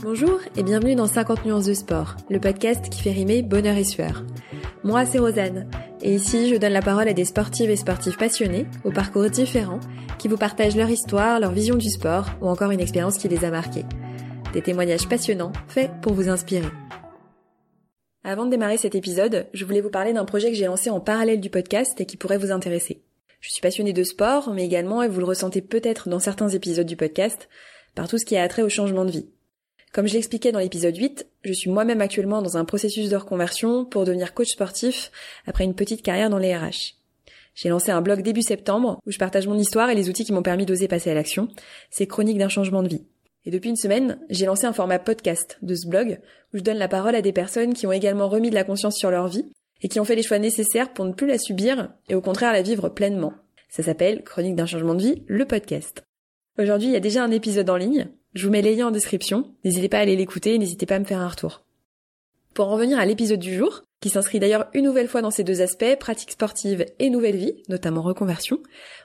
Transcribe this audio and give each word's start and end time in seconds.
Bonjour 0.00 0.38
et 0.56 0.62
bienvenue 0.62 0.94
dans 0.94 1.08
50 1.08 1.44
nuances 1.44 1.66
de 1.66 1.74
sport, 1.74 2.14
le 2.30 2.38
podcast 2.38 2.88
qui 2.88 3.02
fait 3.02 3.10
rimer 3.10 3.42
bonheur 3.42 3.76
et 3.76 3.82
sueur. 3.82 4.24
Moi, 4.84 5.04
c'est 5.04 5.18
Rosanne, 5.18 5.68
et 6.02 6.14
ici, 6.14 6.48
je 6.48 6.54
donne 6.54 6.72
la 6.72 6.82
parole 6.82 7.08
à 7.08 7.12
des 7.12 7.24
sportives 7.24 7.68
et 7.68 7.74
sportifs 7.74 8.16
passionnés, 8.16 8.66
aux 8.84 8.92
parcours 8.92 9.28
différents, 9.28 9.80
qui 10.20 10.28
vous 10.28 10.36
partagent 10.36 10.76
leur 10.76 10.88
histoire, 10.88 11.40
leur 11.40 11.50
vision 11.50 11.74
du 11.74 11.90
sport, 11.90 12.26
ou 12.40 12.46
encore 12.46 12.70
une 12.70 12.78
expérience 12.78 13.18
qui 13.18 13.26
les 13.26 13.44
a 13.44 13.50
marqués. 13.50 13.84
Des 14.52 14.62
témoignages 14.62 15.08
passionnants, 15.08 15.52
faits 15.66 15.90
pour 16.00 16.12
vous 16.12 16.28
inspirer. 16.28 16.70
Avant 18.22 18.44
de 18.44 18.50
démarrer 18.50 18.76
cet 18.76 18.94
épisode, 18.94 19.48
je 19.52 19.64
voulais 19.64 19.80
vous 19.80 19.90
parler 19.90 20.12
d'un 20.12 20.24
projet 20.24 20.50
que 20.50 20.56
j'ai 20.56 20.66
lancé 20.66 20.90
en 20.90 21.00
parallèle 21.00 21.40
du 21.40 21.50
podcast 21.50 22.00
et 22.00 22.06
qui 22.06 22.16
pourrait 22.16 22.38
vous 22.38 22.52
intéresser. 22.52 23.02
Je 23.40 23.50
suis 23.50 23.62
passionnée 23.62 23.92
de 23.92 24.04
sport, 24.04 24.52
mais 24.54 24.64
également, 24.64 25.02
et 25.02 25.08
vous 25.08 25.18
le 25.18 25.26
ressentez 25.26 25.60
peut-être 25.60 26.08
dans 26.08 26.20
certains 26.20 26.50
épisodes 26.50 26.86
du 26.86 26.96
podcast, 26.96 27.48
par 27.96 28.06
tout 28.06 28.18
ce 28.18 28.24
qui 28.24 28.36
a 28.36 28.46
trait 28.46 28.62
au 28.62 28.68
changement 28.68 29.04
de 29.04 29.10
vie. 29.10 29.26
Comme 29.92 30.06
je 30.06 30.14
l'expliquais 30.14 30.52
dans 30.52 30.58
l'épisode 30.58 30.96
8, 30.96 31.26
je 31.42 31.52
suis 31.52 31.70
moi-même 31.70 32.00
actuellement 32.00 32.42
dans 32.42 32.56
un 32.56 32.64
processus 32.64 33.08
de 33.08 33.16
reconversion 33.16 33.84
pour 33.84 34.04
devenir 34.04 34.34
coach 34.34 34.50
sportif 34.50 35.10
après 35.46 35.64
une 35.64 35.74
petite 35.74 36.02
carrière 36.02 36.30
dans 36.30 36.38
les 36.38 36.54
RH. 36.54 36.94
J'ai 37.54 37.70
lancé 37.70 37.90
un 37.90 38.02
blog 38.02 38.22
début 38.22 38.42
septembre 38.42 39.00
où 39.06 39.10
je 39.10 39.18
partage 39.18 39.48
mon 39.48 39.58
histoire 39.58 39.90
et 39.90 39.94
les 39.94 40.08
outils 40.08 40.24
qui 40.24 40.32
m'ont 40.32 40.42
permis 40.42 40.66
d'oser 40.66 40.88
passer 40.88 41.10
à 41.10 41.14
l'action. 41.14 41.48
C'est 41.90 42.06
chronique 42.06 42.38
d'un 42.38 42.48
changement 42.48 42.82
de 42.82 42.88
vie. 42.88 43.04
Et 43.46 43.50
depuis 43.50 43.70
une 43.70 43.76
semaine, 43.76 44.20
j'ai 44.28 44.46
lancé 44.46 44.66
un 44.66 44.72
format 44.72 44.98
podcast 44.98 45.58
de 45.62 45.74
ce 45.74 45.88
blog 45.88 46.20
où 46.52 46.58
je 46.58 46.62
donne 46.62 46.76
la 46.76 46.86
parole 46.86 47.14
à 47.14 47.22
des 47.22 47.32
personnes 47.32 47.72
qui 47.72 47.86
ont 47.86 47.92
également 47.92 48.28
remis 48.28 48.50
de 48.50 48.54
la 48.54 48.64
conscience 48.64 48.96
sur 48.96 49.10
leur 49.10 49.26
vie 49.26 49.50
et 49.82 49.88
qui 49.88 50.00
ont 50.00 50.04
fait 50.04 50.16
les 50.16 50.22
choix 50.22 50.38
nécessaires 50.38 50.92
pour 50.92 51.04
ne 51.04 51.12
plus 51.12 51.26
la 51.26 51.38
subir 51.38 51.92
et 52.08 52.14
au 52.14 52.20
contraire 52.20 52.52
la 52.52 52.62
vivre 52.62 52.90
pleinement. 52.90 53.32
Ça 53.70 53.82
s'appelle 53.82 54.22
Chronique 54.22 54.54
d'un 54.54 54.66
changement 54.66 54.94
de 54.94 55.02
vie, 55.02 55.22
le 55.26 55.44
podcast. 55.44 56.04
Aujourd'hui, 56.58 56.88
il 56.88 56.92
y 56.92 56.96
a 56.96 57.00
déjà 57.00 57.24
un 57.24 57.30
épisode 57.30 57.70
en 57.70 57.76
ligne. 57.76 58.08
Je 58.38 58.46
vous 58.46 58.52
mets 58.52 58.62
les 58.62 58.76
liens 58.76 58.86
en 58.86 58.92
description. 58.92 59.52
N'hésitez 59.64 59.88
pas 59.88 59.98
à 59.98 60.02
aller 60.02 60.14
l'écouter, 60.14 60.56
n'hésitez 60.58 60.86
pas 60.86 60.94
à 60.94 60.98
me 61.00 61.04
faire 61.04 61.18
un 61.18 61.26
retour. 61.26 61.64
Pour 62.54 62.68
en 62.68 62.74
revenir 62.74 63.00
à 63.00 63.04
l'épisode 63.04 63.40
du 63.40 63.56
jour, 63.56 63.82
qui 64.00 64.10
s'inscrit 64.10 64.38
d'ailleurs 64.38 64.68
une 64.74 64.84
nouvelle 64.84 65.08
fois 65.08 65.22
dans 65.22 65.32
ces 65.32 65.42
deux 65.42 65.60
aspects, 65.60 65.98
pratique 65.98 66.30
sportive 66.30 66.86
et 67.00 67.10
nouvelle 67.10 67.34
vie, 67.34 67.64
notamment 67.68 68.00
reconversion, 68.00 68.60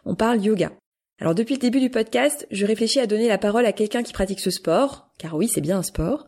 on 0.05 0.13
parle 0.13 0.39
yoga. 0.39 0.71
Alors 1.19 1.33
depuis 1.33 1.55
le 1.55 1.59
début 1.59 1.79
du 1.79 1.89
podcast, 1.89 2.45
je 2.51 2.67
réfléchis 2.67 2.99
à 2.99 3.07
donner 3.07 3.27
la 3.27 3.39
parole 3.39 3.65
à 3.65 3.73
quelqu'un 3.73 4.03
qui 4.03 4.13
pratique 4.13 4.39
ce 4.39 4.51
sport, 4.51 5.09
car 5.17 5.35
oui, 5.35 5.47
c'est 5.47 5.61
bien 5.61 5.79
un 5.79 5.83
sport, 5.83 6.27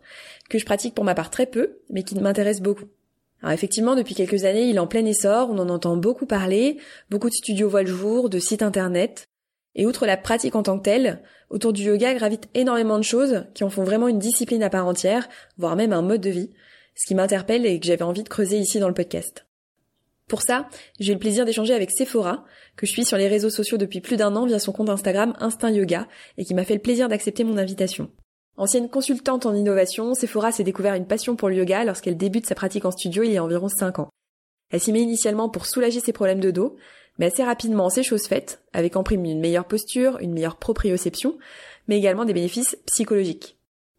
que 0.50 0.58
je 0.58 0.66
pratique 0.66 0.96
pour 0.96 1.06
ma 1.06 1.14
part 1.14 1.30
très 1.30 1.46
peu, 1.46 1.78
mais 1.92 2.02
qui 2.02 2.16
m'intéresse 2.16 2.60
beaucoup. 2.60 2.86
Alors 3.44 3.54
effectivement, 3.54 3.96
depuis 3.96 4.16
quelques 4.16 4.46
années, 4.46 4.68
il 4.68 4.78
est 4.78 4.80
en 4.80 4.88
plein 4.88 5.06
essor, 5.06 5.52
on 5.52 5.60
en 5.60 5.70
entend 5.70 5.96
beaucoup 5.96 6.26
parler, 6.26 6.80
beaucoup 7.12 7.30
de 7.30 7.36
studios 7.36 7.70
voient 7.70 7.84
le 7.84 7.94
jour, 7.94 8.32
de 8.32 8.40
sites 8.40 8.64
internet, 8.64 9.28
et 9.76 9.86
outre 9.86 10.06
la 10.06 10.18
pratique 10.18 10.56
en 10.56 10.64
tant 10.64 10.78
que 10.78 10.84
telle, 10.84 11.22
autour 11.50 11.74
du 11.74 11.84
yoga 11.84 12.14
gravitent 12.14 12.50
énormément 12.54 12.98
de 12.98 13.04
choses 13.04 13.46
qui 13.54 13.64
en 13.64 13.70
font 13.70 13.84
vraiment 13.84 14.08
une 14.08 14.20
discipline 14.20 14.64
à 14.64 14.70
part 14.70 14.88
entière, 14.88 15.28
voire 15.58 15.76
même 15.76 15.94
un 15.94 16.02
mode 16.02 16.22
de 16.22 16.30
vie, 16.30 16.52
ce 16.96 17.06
qui 17.08 17.16
m'interpelle 17.16 17.66
et 17.66 17.80
que 17.80 17.86
j'avais 17.86 18.04
envie 18.04 18.24
de 18.24 18.30
creuser 18.30 18.58
ici 18.58 18.80
dans 18.80 18.88
le 18.88 18.94
podcast. 18.94 19.46
Pour 20.28 20.42
ça, 20.42 20.68
j'ai 21.00 21.12
eu 21.12 21.16
le 21.16 21.20
plaisir 21.20 21.46
d'échanger 21.46 21.74
avec 21.74 21.92
Sephora, 21.92 22.46
que 22.78 22.88
je 22.88 22.92
suis 22.92 23.06
sur 23.06 23.18
les 23.18 23.28
réseaux 23.28 23.52
sociaux 23.52 23.78
depuis 23.78 24.02
plus 24.02 24.18
d'un 24.18 24.36
an 24.36 24.46
via 24.46 24.58
son 24.58 24.72
compte 24.72 24.90
Instagram 24.90 25.36
Instinct 25.40 25.70
Yoga, 25.72 26.08
et 26.38 26.46
qui 26.46 26.56
m'a 26.56 26.64
fait 26.64 26.74
le 26.74 26.82
plaisir 26.82 27.10
d'accepter 27.10 27.44
mon 27.44 27.58
invitation. 27.58 28.10
Ancienne 28.58 28.90
consultante 28.90 29.46
en 29.46 29.54
innovation, 29.54 30.14
Sephora 30.14 30.52
s'est 30.52 30.64
découvert 30.64 30.96
une 30.96 31.06
passion 31.06 31.36
pour 31.36 31.50
le 31.50 31.58
yoga 31.58 31.84
lorsqu'elle 31.84 32.16
débute 32.16 32.46
sa 32.46 32.56
pratique 32.56 32.86
en 32.86 32.92
studio 32.92 33.24
il 33.24 33.34
y 33.34 33.38
a 33.38 33.44
environ 33.44 33.68
5 33.68 34.00
ans. 34.00 34.10
Elle 34.72 34.80
s'y 34.80 34.94
met 34.94 35.02
initialement 35.02 35.50
pour 35.50 35.66
soulager 35.66 36.00
ses 36.00 36.14
problèmes 36.14 36.40
de 36.40 36.52
dos, 36.52 36.78
mais 37.18 37.28
assez 37.28 37.44
rapidement, 37.44 37.90
c'est 37.90 38.04
chose 38.04 38.28
faite, 38.28 38.62
avec 38.74 38.96
en 38.96 39.04
prime 39.04 39.26
une 39.26 39.40
meilleure 39.40 39.68
posture, 39.68 40.18
une 40.20 40.34
meilleure 40.34 40.58
proprioception, 40.58 41.38
mais 41.88 41.98
également 41.98 42.26
des 42.26 42.34
bénéfices 42.34 42.78
psychologiques. 42.86 43.58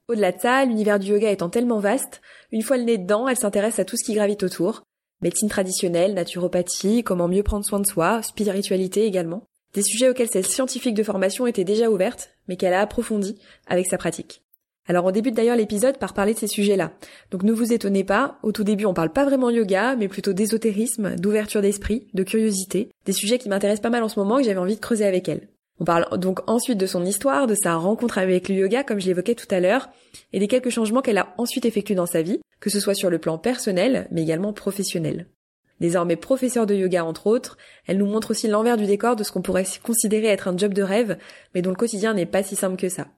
Au-delà 0.09 0.33
de 0.33 0.41
ça, 0.41 0.65
l'univers 0.65 0.99
du 0.99 1.09
yoga 1.09 1.31
étant 1.31 1.49
tellement 1.49 1.81
vaste, 1.81 2.21
une 2.53 2.63
fois 2.63 2.77
le 2.77 2.85
nez 2.85 2.99
dedans, 2.99 3.27
elle 3.27 3.37
s'intéresse 3.37 3.79
à 3.79 3.85
tout 3.85 3.97
ce 3.97 4.05
qui 4.05 4.15
gravite 4.15 4.43
autour. 4.43 4.83
Médecine 5.21 5.49
traditionnelle, 5.49 6.15
naturopathie, 6.15 7.03
comment 7.03 7.27
mieux 7.27 7.43
prendre 7.43 7.65
soin 7.65 7.81
de 7.81 7.87
soi, 7.87 8.23
spiritualité 8.23 9.05
également. 9.05 9.49
Des 9.75 9.83
sujets 9.83 10.09
auxquels 10.09 10.31
ses 10.31 10.43
scientifiques 10.43 10.95
de 10.95 11.03
formation 11.03 11.47
étaient 11.47 11.65
déjà 11.65 11.91
ouvertes, 11.91 12.31
mais 12.49 12.57
qu'elle 12.57 12.75
a 12.75 12.81
approfondis 12.81 13.39
avec 13.67 13.87
sa 13.87 13.99
pratique. 13.99 14.43
Alors 14.89 15.05
on 15.05 15.11
débute 15.11 15.35
d'ailleurs 15.35 15.57
l'épisode 15.57 15.99
par 15.99 16.15
parler 16.15 16.35
de 16.35 16.39
ces 16.39 16.47
sujets-là. 16.47 16.93
Donc 17.31 17.43
ne 17.43 17.53
vous 17.53 17.73
étonnez 17.73 18.05
pas, 18.05 18.39
au 18.43 18.53
tout 18.53 18.65
début 18.65 18.87
on 18.87 18.95
parle 18.95 19.13
pas 19.13 19.25
vraiment 19.25 19.51
yoga, 19.51 19.97
mais 19.97 20.09
plutôt 20.09 20.33
d'ésotérisme, 20.33 21.17
d'ouverture 21.17 21.63
d'esprit, 21.63 22.07
de 22.15 22.23
curiosité, 22.23 22.91
des 23.05 23.13
sujets 23.13 23.39
qui 23.39 23.49
m'intéressent 23.49 23.83
pas 23.83 23.91
mal 23.91 24.03
en 24.03 24.09
ce 24.09 24.19
moment 24.19 24.39
et 24.39 24.43
que 24.43 24.49
j'avais 24.49 24.61
envie 24.61 24.77
de 24.77 24.81
creuser 24.81 25.05
avec 25.05 25.29
elle. 25.29 25.49
On 25.79 25.85
parle 25.85 26.19
donc 26.19 26.41
ensuite 26.47 26.79
de 26.79 26.87
son 26.87 27.05
histoire, 27.05 27.47
de 27.47 27.55
sa 27.55 27.75
rencontre 27.75 28.19
avec 28.19 28.49
le 28.49 28.55
yoga 28.55 28.83
comme 28.83 29.01
je 29.01 29.07
l'évoquais 29.07 29.35
tout 29.35 29.47
à 29.51 29.61
l'heure, 29.61 29.91
et 30.33 30.39
des 30.39 30.49
quelques 30.49 30.71
changements 30.71 31.03
qu'elle 31.03 31.19
a 31.19 31.35
ensuite 31.37 31.67
effectués 31.67 31.95
dans 31.95 32.07
sa 32.07 32.23
vie, 32.23 32.41
que 32.61 32.71
ce 32.71 32.81
soit 32.81 32.95
sur 32.95 33.11
le 33.11 33.19
plan 33.19 33.37
personnel, 33.37 34.09
mais 34.11 34.23
également 34.23 34.53
professionnel. 34.53 35.27
Désormais 35.81 36.17
professeure 36.17 36.67
de 36.67 36.75
yoga 36.75 37.05
entre 37.05 37.27
autres, 37.27 37.59
elle 37.87 37.99
nous 37.99 38.07
montre 38.07 38.31
aussi 38.31 38.49
l'envers 38.49 38.79
du 38.79 38.87
décor 38.87 39.17
de 39.17 39.25
ce 39.25 39.33
qu'on 39.33 39.43
pourrait 39.43 39.67
considérer 39.83 40.29
être 40.29 40.49
un 40.49 40.57
job 40.57 40.73
de 40.73 40.83
rêve, 40.83 41.19
mais 41.55 41.61
dont 41.61 41.71
le 41.71 41.77
quotidien 41.77 42.15
n'est 42.15 42.25
pas 42.25 42.43
si 42.43 42.57
simple 42.57 42.77
que 42.77 42.89
ça. 42.89 43.09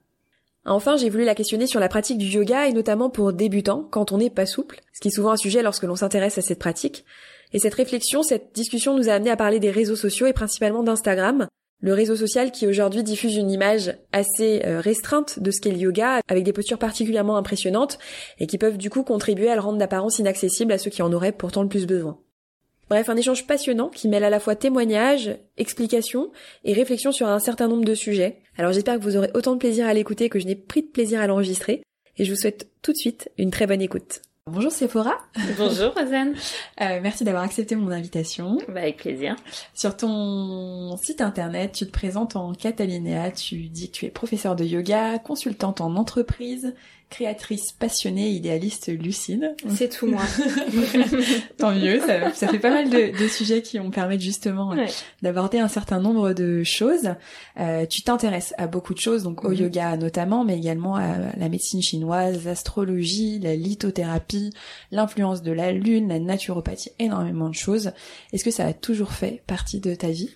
Enfin, 0.69 0.97
j'ai 0.97 1.09
voulu 1.09 1.23
la 1.25 1.33
questionner 1.33 1.65
sur 1.65 1.79
la 1.79 1.89
pratique 1.89 2.19
du 2.19 2.27
yoga 2.27 2.67
et 2.67 2.73
notamment 2.73 3.09
pour 3.09 3.33
débutants, 3.33 3.87
quand 3.89 4.11
on 4.11 4.19
n'est 4.19 4.29
pas 4.29 4.45
souple, 4.45 4.81
ce 4.93 4.99
qui 4.99 5.07
est 5.07 5.11
souvent 5.11 5.31
un 5.31 5.37
sujet 5.37 5.63
lorsque 5.63 5.83
l'on 5.83 5.95
s'intéresse 5.95 6.37
à 6.37 6.41
cette 6.41 6.59
pratique. 6.59 7.05
Et 7.53 7.59
cette 7.59 7.73
réflexion, 7.73 8.21
cette 8.21 8.53
discussion 8.53 8.95
nous 8.95 9.09
a 9.09 9.13
amené 9.13 9.31
à 9.31 9.35
parler 9.35 9.59
des 9.59 9.71
réseaux 9.71 9.95
sociaux 9.95 10.27
et 10.27 10.33
principalement 10.33 10.83
d'Instagram, 10.83 11.47
le 11.81 11.93
réseau 11.93 12.15
social 12.15 12.51
qui 12.51 12.67
aujourd'hui 12.67 13.01
diffuse 13.01 13.35
une 13.35 13.49
image 13.49 13.97
assez 14.11 14.61
euh, 14.65 14.79
restreinte 14.79 15.39
de 15.39 15.49
ce 15.49 15.59
qu'est 15.59 15.71
le 15.71 15.77
yoga, 15.77 16.21
avec 16.27 16.43
des 16.43 16.53
postures 16.53 16.77
particulièrement 16.77 17.37
impressionnantes 17.37 17.97
et 18.37 18.45
qui 18.45 18.59
peuvent 18.59 18.77
du 18.77 18.91
coup 18.91 19.03
contribuer 19.03 19.49
à 19.49 19.55
le 19.55 19.61
rendre 19.61 19.79
d'apparence 19.79 20.19
inaccessible 20.19 20.71
à 20.71 20.77
ceux 20.77 20.91
qui 20.91 21.01
en 21.01 21.11
auraient 21.11 21.31
pourtant 21.31 21.63
le 21.63 21.69
plus 21.69 21.87
besoin. 21.87 22.19
Bref, 22.89 23.07
un 23.07 23.17
échange 23.17 23.45
passionnant 23.45 23.89
qui 23.89 24.07
mêle 24.07 24.23
à 24.23 24.31
la 24.31 24.39
fois 24.39 24.55
témoignages, 24.55 25.37
explications 25.57 26.31
et 26.63 26.73
réflexions 26.73 27.11
sur 27.11 27.27
un 27.27 27.37
certain 27.37 27.67
nombre 27.67 27.85
de 27.85 27.93
sujets. 27.93 28.39
Alors 28.57 28.73
j'espère 28.73 28.97
que 28.97 29.03
vous 29.03 29.15
aurez 29.15 29.29
autant 29.35 29.53
de 29.53 29.59
plaisir 29.59 29.85
à 29.85 29.93
l'écouter 29.93 30.27
que 30.27 30.39
je 30.39 30.47
n'ai 30.47 30.55
pris 30.55 30.81
de 30.81 30.87
plaisir 30.87 31.21
à 31.21 31.27
l'enregistrer 31.27 31.83
et 32.17 32.25
je 32.25 32.31
vous 32.33 32.39
souhaite 32.39 32.67
tout 32.81 32.91
de 32.91 32.97
suite 32.97 33.29
une 33.37 33.51
très 33.51 33.67
bonne 33.67 33.81
écoute. 33.81 34.23
Bonjour 34.47 34.71
Sephora. 34.71 35.19
Bonjour 35.57 35.93
Rosanne. 35.93 36.33
Euh, 36.81 37.01
merci 37.03 37.25
d'avoir 37.25 37.43
accepté 37.43 37.75
mon 37.75 37.91
invitation. 37.91 38.57
Bah, 38.69 38.79
avec 38.79 38.97
plaisir. 38.97 39.35
Sur 39.73 39.97
ton 39.97 40.95
site 40.95 41.19
internet, 41.19 41.73
tu 41.73 41.85
te 41.85 41.91
présentes 41.91 42.37
en 42.37 42.53
Catalinéa, 42.53 43.31
tu 43.31 43.67
dis 43.67 43.91
que 43.91 43.97
tu 43.97 44.05
es 44.05 44.09
professeur 44.09 44.55
de 44.55 44.63
yoga, 44.63 45.19
consultante 45.19 45.81
en 45.81 45.97
entreprise, 45.97 46.73
créatrice 47.09 47.71
passionnée, 47.71 48.29
idéaliste, 48.29 48.87
lucide. 48.87 49.55
C'est 49.69 49.89
tout 49.89 50.07
moi. 50.07 50.21
Tant 51.57 51.71
mieux, 51.71 51.99
ça, 51.99 52.31
ça, 52.33 52.47
fait 52.47 52.59
pas 52.59 52.69
mal 52.69 52.89
de, 52.89 53.17
de 53.17 53.27
sujets 53.27 53.61
qui 53.61 53.79
vont 53.79 53.89
permettre 53.89 54.21
justement 54.21 54.73
euh, 54.73 54.85
d'aborder 55.21 55.59
un 55.59 55.67
certain 55.67 55.99
nombre 55.99 56.33
de 56.33 56.63
choses. 56.63 57.15
Euh, 57.59 57.85
tu 57.87 58.03
t'intéresses 58.03 58.53
à 58.57 58.67
beaucoup 58.67 58.93
de 58.93 58.99
choses, 58.99 59.23
donc 59.23 59.43
au 59.43 59.49
mhm. 59.49 59.55
yoga 59.55 59.97
notamment, 59.97 60.45
mais 60.45 60.57
également 60.57 60.95
à 60.95 61.17
la 61.35 61.49
médecine 61.49 61.81
chinoise, 61.81 62.45
l'astrologie, 62.45 63.39
la 63.39 63.55
lithothérapie, 63.55 64.51
l'influence 64.91 65.41
de 65.41 65.51
la 65.51 65.71
lune, 65.71 66.09
la 66.09 66.19
naturopathie, 66.19 66.91
énormément 66.99 67.49
de 67.49 67.55
choses. 67.55 67.91
Est-ce 68.33 68.43
que 68.43 68.51
ça 68.51 68.65
a 68.65 68.73
toujours 68.73 69.13
fait 69.13 69.41
partie 69.47 69.79
de 69.79 69.95
ta 69.95 70.09
vie? 70.09 70.29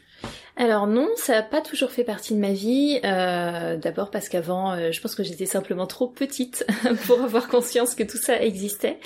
Alors 0.56 0.86
non, 0.86 1.10
ça 1.16 1.34
n'a 1.34 1.42
pas 1.42 1.62
toujours 1.62 1.90
fait 1.90 2.04
partie 2.04 2.36
de 2.36 2.40
ma 2.40 2.54
vie. 2.54 3.00
Euh, 3.04 3.76
D'abord 3.78 4.12
parce 4.12 4.30
qu'avant, 4.30 4.74
euh, 4.74 4.92
je 4.92 5.02
pense 5.02 5.16
que 5.16 5.24
j'étais 5.24 5.48
simplement 5.48 5.88
trop 5.88 6.08
petite 6.08 6.66
pour 7.08 7.22
avoir 7.22 7.48
conscience 7.48 7.96
que 7.96 8.04
tout 8.04 8.18
ça 8.18 8.40
existait. 8.40 9.00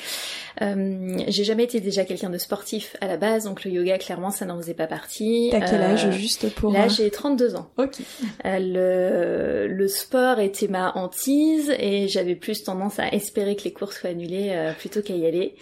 Euh, 0.61 1.19
j'ai 1.27 1.43
jamais 1.45 1.63
été 1.63 1.79
déjà 1.79 2.03
quelqu'un 2.03 2.29
de 2.29 2.37
sportif 2.37 2.97
à 2.99 3.07
la 3.07 3.15
base, 3.15 3.45
donc 3.45 3.63
le 3.63 3.71
yoga, 3.71 3.97
clairement, 3.97 4.31
ça 4.31 4.45
n'en 4.45 4.57
faisait 4.57 4.73
pas 4.73 4.87
partie. 4.87 5.47
T'as 5.51 5.61
quel 5.61 5.81
âge, 5.81 6.05
euh, 6.07 6.11
juste 6.11 6.53
pour... 6.55 6.73
Là, 6.73 6.89
j'ai 6.89 7.11
32 7.11 7.55
ans. 7.55 7.69
Ok. 7.77 7.95
Le, 8.43 9.67
le 9.67 9.87
sport 9.87 10.39
était 10.39 10.67
ma 10.67 10.97
hantise 10.97 11.73
et 11.79 12.09
j'avais 12.09 12.35
plus 12.35 12.63
tendance 12.63 12.99
à 12.99 13.07
espérer 13.09 13.55
que 13.55 13.63
les 13.63 13.71
cours 13.71 13.93
soient 13.93 14.09
annulés 14.09 14.73
plutôt 14.79 15.01
qu'à 15.01 15.13
y 15.13 15.25
aller. 15.25 15.55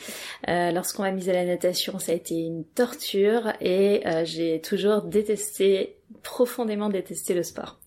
Lorsqu'on 0.47 1.03
m'a 1.03 1.11
mise 1.11 1.29
à 1.29 1.33
la 1.33 1.45
natation, 1.45 1.99
ça 1.99 2.13
a 2.13 2.15
été 2.15 2.35
une 2.35 2.63
torture 2.63 3.53
et 3.61 4.01
j'ai 4.23 4.61
toujours 4.61 5.01
détesté 5.03 5.74
profondément 6.23 6.89
détesté 6.89 7.33
le 7.33 7.43
sport. 7.43 7.77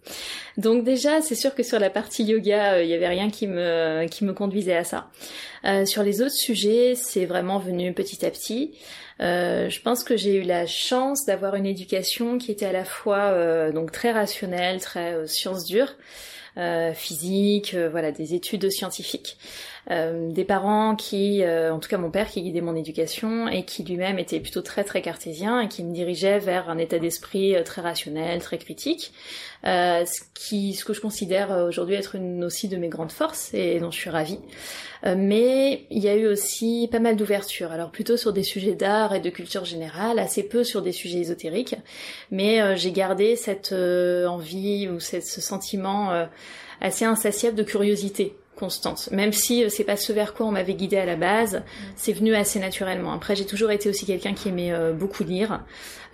Donc 0.56 0.85
déjà, 0.85 1.20
c'est 1.20 1.35
sûr 1.35 1.55
que 1.55 1.62
sur 1.62 1.79
la 1.79 1.91
partie 1.91 2.25
yoga, 2.25 2.82
il 2.82 2.87
n'y 2.87 2.94
avait 2.94 3.09
rien 3.09 3.31
qui 3.31 3.47
me 3.47 4.06
qui 4.06 4.25
me 4.25 4.32
conduisait 4.32 4.76
à 4.76 4.85
ça. 4.85 5.11
Euh, 5.65 5.85
sur 5.85 6.03
les 6.03 6.23
autres 6.23 6.35
sujets, 6.35 6.94
c'est 6.94 7.26
vraiment 7.26 7.59
venu 7.59 7.93
petit 7.93 8.25
à 8.25 8.31
petit. 8.31 8.79
Euh, 9.20 9.69
je 9.69 9.81
pense 9.81 10.05
que 10.05 10.17
j'ai 10.17 10.37
eu 10.37 10.43
la 10.43 10.67
chance 10.67 11.26
d'avoir 11.26 11.56
une 11.56 11.67
éducation 11.67 12.38
qui 12.38 12.53
était 12.53 12.67
à 12.67 12.73
la 12.73 12.85
fois 12.85 13.32
euh, 13.32 13.73
donc 13.73 13.91
très 13.91 14.12
rationnelle, 14.12 14.81
très 14.81 15.26
sciences 15.26 15.64
dures, 15.64 15.94
physique, 16.94 17.76
voilà, 17.76 18.11
des 18.11 18.35
études 18.35 18.69
scientifiques. 18.69 19.37
Euh, 19.90 20.31
des 20.31 20.44
parents 20.44 20.96
qui, 20.96 21.43
euh, 21.43 21.73
en 21.73 21.79
tout 21.79 21.88
cas 21.88 21.96
mon 21.96 22.11
père 22.11 22.29
qui 22.29 22.43
guidait 22.43 22.61
mon 22.61 22.76
éducation 22.76 23.49
et 23.49 23.64
qui 23.64 23.85
lui-même 23.85 24.19
était 24.19 24.38
plutôt 24.38 24.61
très 24.61 24.85
très 24.85 25.00
cartésien 25.00 25.61
et 25.61 25.69
qui 25.69 25.82
me 25.82 25.94
dirigeait 25.94 26.38
vers 26.40 26.69
un 26.69 26.76
état 26.76 26.99
d'esprit 26.99 27.56
euh, 27.56 27.62
très 27.62 27.81
rationnel, 27.81 28.40
très 28.40 28.58
critique. 28.58 29.12
euh, 29.67 30.05
ce 30.05 30.20
qui, 30.35 30.75
ce 30.75 30.85
que 30.85 30.93
je 30.93 31.00
considère 31.00 31.50
aujourd'hui 31.69 31.96
être 31.96 32.14
une 32.14 32.44
aussi 32.44 32.69
de 32.69 32.76
mes 32.76 32.88
grandes 32.88 33.12
forces 33.12 33.52
et 33.55 33.81
dont 33.81 33.90
je 33.90 33.99
suis 33.99 34.11
ravie. 34.11 34.38
Euh, 35.05 35.14
mais 35.17 35.87
il 35.90 36.02
y 36.02 36.08
a 36.08 36.17
eu 36.17 36.26
aussi 36.26 36.88
pas 36.90 37.00
mal 37.00 37.17
d'ouverture, 37.17 37.73
alors 37.73 37.90
plutôt 37.90 38.17
sur 38.17 38.32
des 38.32 38.43
sujets 38.43 38.75
d'art 38.75 39.14
et 39.14 39.20
de 39.20 39.31
culture 39.31 39.64
générale, 39.64 40.19
assez 40.19 40.43
peu 40.43 40.64
sur 40.64 40.82
des 40.82 40.93
sujets 40.93 41.19
ésotériques, 41.19 41.76
mais 42.31 42.61
euh, 42.61 42.76
j'ai 42.76 42.93
gardé 42.93 43.37
cette 43.37 43.73
envie 43.73 44.88
ou 44.88 45.00
ce 45.00 45.20
sentiment 45.20 46.26
assez 46.81 47.05
insatiable 47.05 47.56
de 47.56 47.62
curiosité 47.62 48.37
constante. 48.58 49.08
Même 49.12 49.32
si 49.32 49.70
c'est 49.70 49.84
pas 49.84 49.96
ce 49.96 50.12
vers 50.12 50.34
quoi 50.34 50.46
on 50.46 50.52
m'avait 50.52 50.75
guidé 50.75 50.96
à 50.96 51.05
la 51.05 51.16
base, 51.16 51.62
c'est 51.96 52.12
venu 52.12 52.34
assez 52.34 52.58
naturellement. 52.58 53.12
Après, 53.12 53.37
j'ai 53.37 53.46
toujours 53.46 53.70
été 53.70 53.88
aussi 53.88 54.05
quelqu'un 54.05 54.34
qui 54.34 54.49
aimait 54.49 54.72
beaucoup 54.93 55.25
lire. 55.25 55.60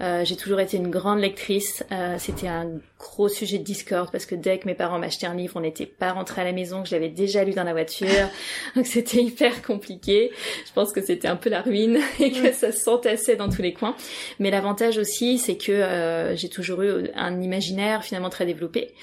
Euh, 0.00 0.24
j'ai 0.24 0.36
toujours 0.36 0.60
été 0.60 0.76
une 0.76 0.90
grande 0.90 1.20
lectrice. 1.20 1.84
Euh, 1.92 2.16
c'était 2.18 2.48
un 2.48 2.68
gros 3.04 3.28
sujet 3.28 3.58
de 3.58 3.62
discorde 3.62 4.10
parce 4.10 4.24
que 4.24 4.34
dès 4.34 4.58
que 4.58 4.66
mes 4.66 4.74
parents 4.74 4.98
m'achetaient 4.98 5.26
un 5.26 5.34
livre, 5.34 5.54
on 5.56 5.60
n'était 5.60 5.86
pas 5.86 6.12
rentré 6.12 6.40
à 6.40 6.44
la 6.44 6.52
maison, 6.52 6.82
que 6.82 6.88
je 6.88 6.94
l'avais 6.94 7.10
déjà 7.10 7.44
lu 7.44 7.52
dans 7.52 7.64
la 7.64 7.72
voiture. 7.72 8.08
Donc 8.76 8.86
c'était 8.86 9.22
hyper 9.22 9.62
compliqué. 9.62 10.30
Je 10.66 10.72
pense 10.72 10.90
que 10.90 11.02
c'était 11.02 11.28
un 11.28 11.36
peu 11.36 11.50
la 11.50 11.60
ruine 11.60 11.98
et 12.20 12.32
que 12.32 12.52
ça 12.52 12.72
s'entassait 12.72 13.36
dans 13.36 13.48
tous 13.48 13.62
les 13.62 13.74
coins. 13.74 13.94
Mais 14.38 14.50
l'avantage 14.50 14.98
aussi, 14.98 15.38
c'est 15.38 15.56
que 15.56 15.72
euh, 15.72 16.34
j'ai 16.34 16.48
toujours 16.48 16.82
eu 16.82 17.10
un 17.14 17.40
imaginaire 17.42 18.04
finalement 18.04 18.30
très 18.30 18.46
développé. 18.46 18.94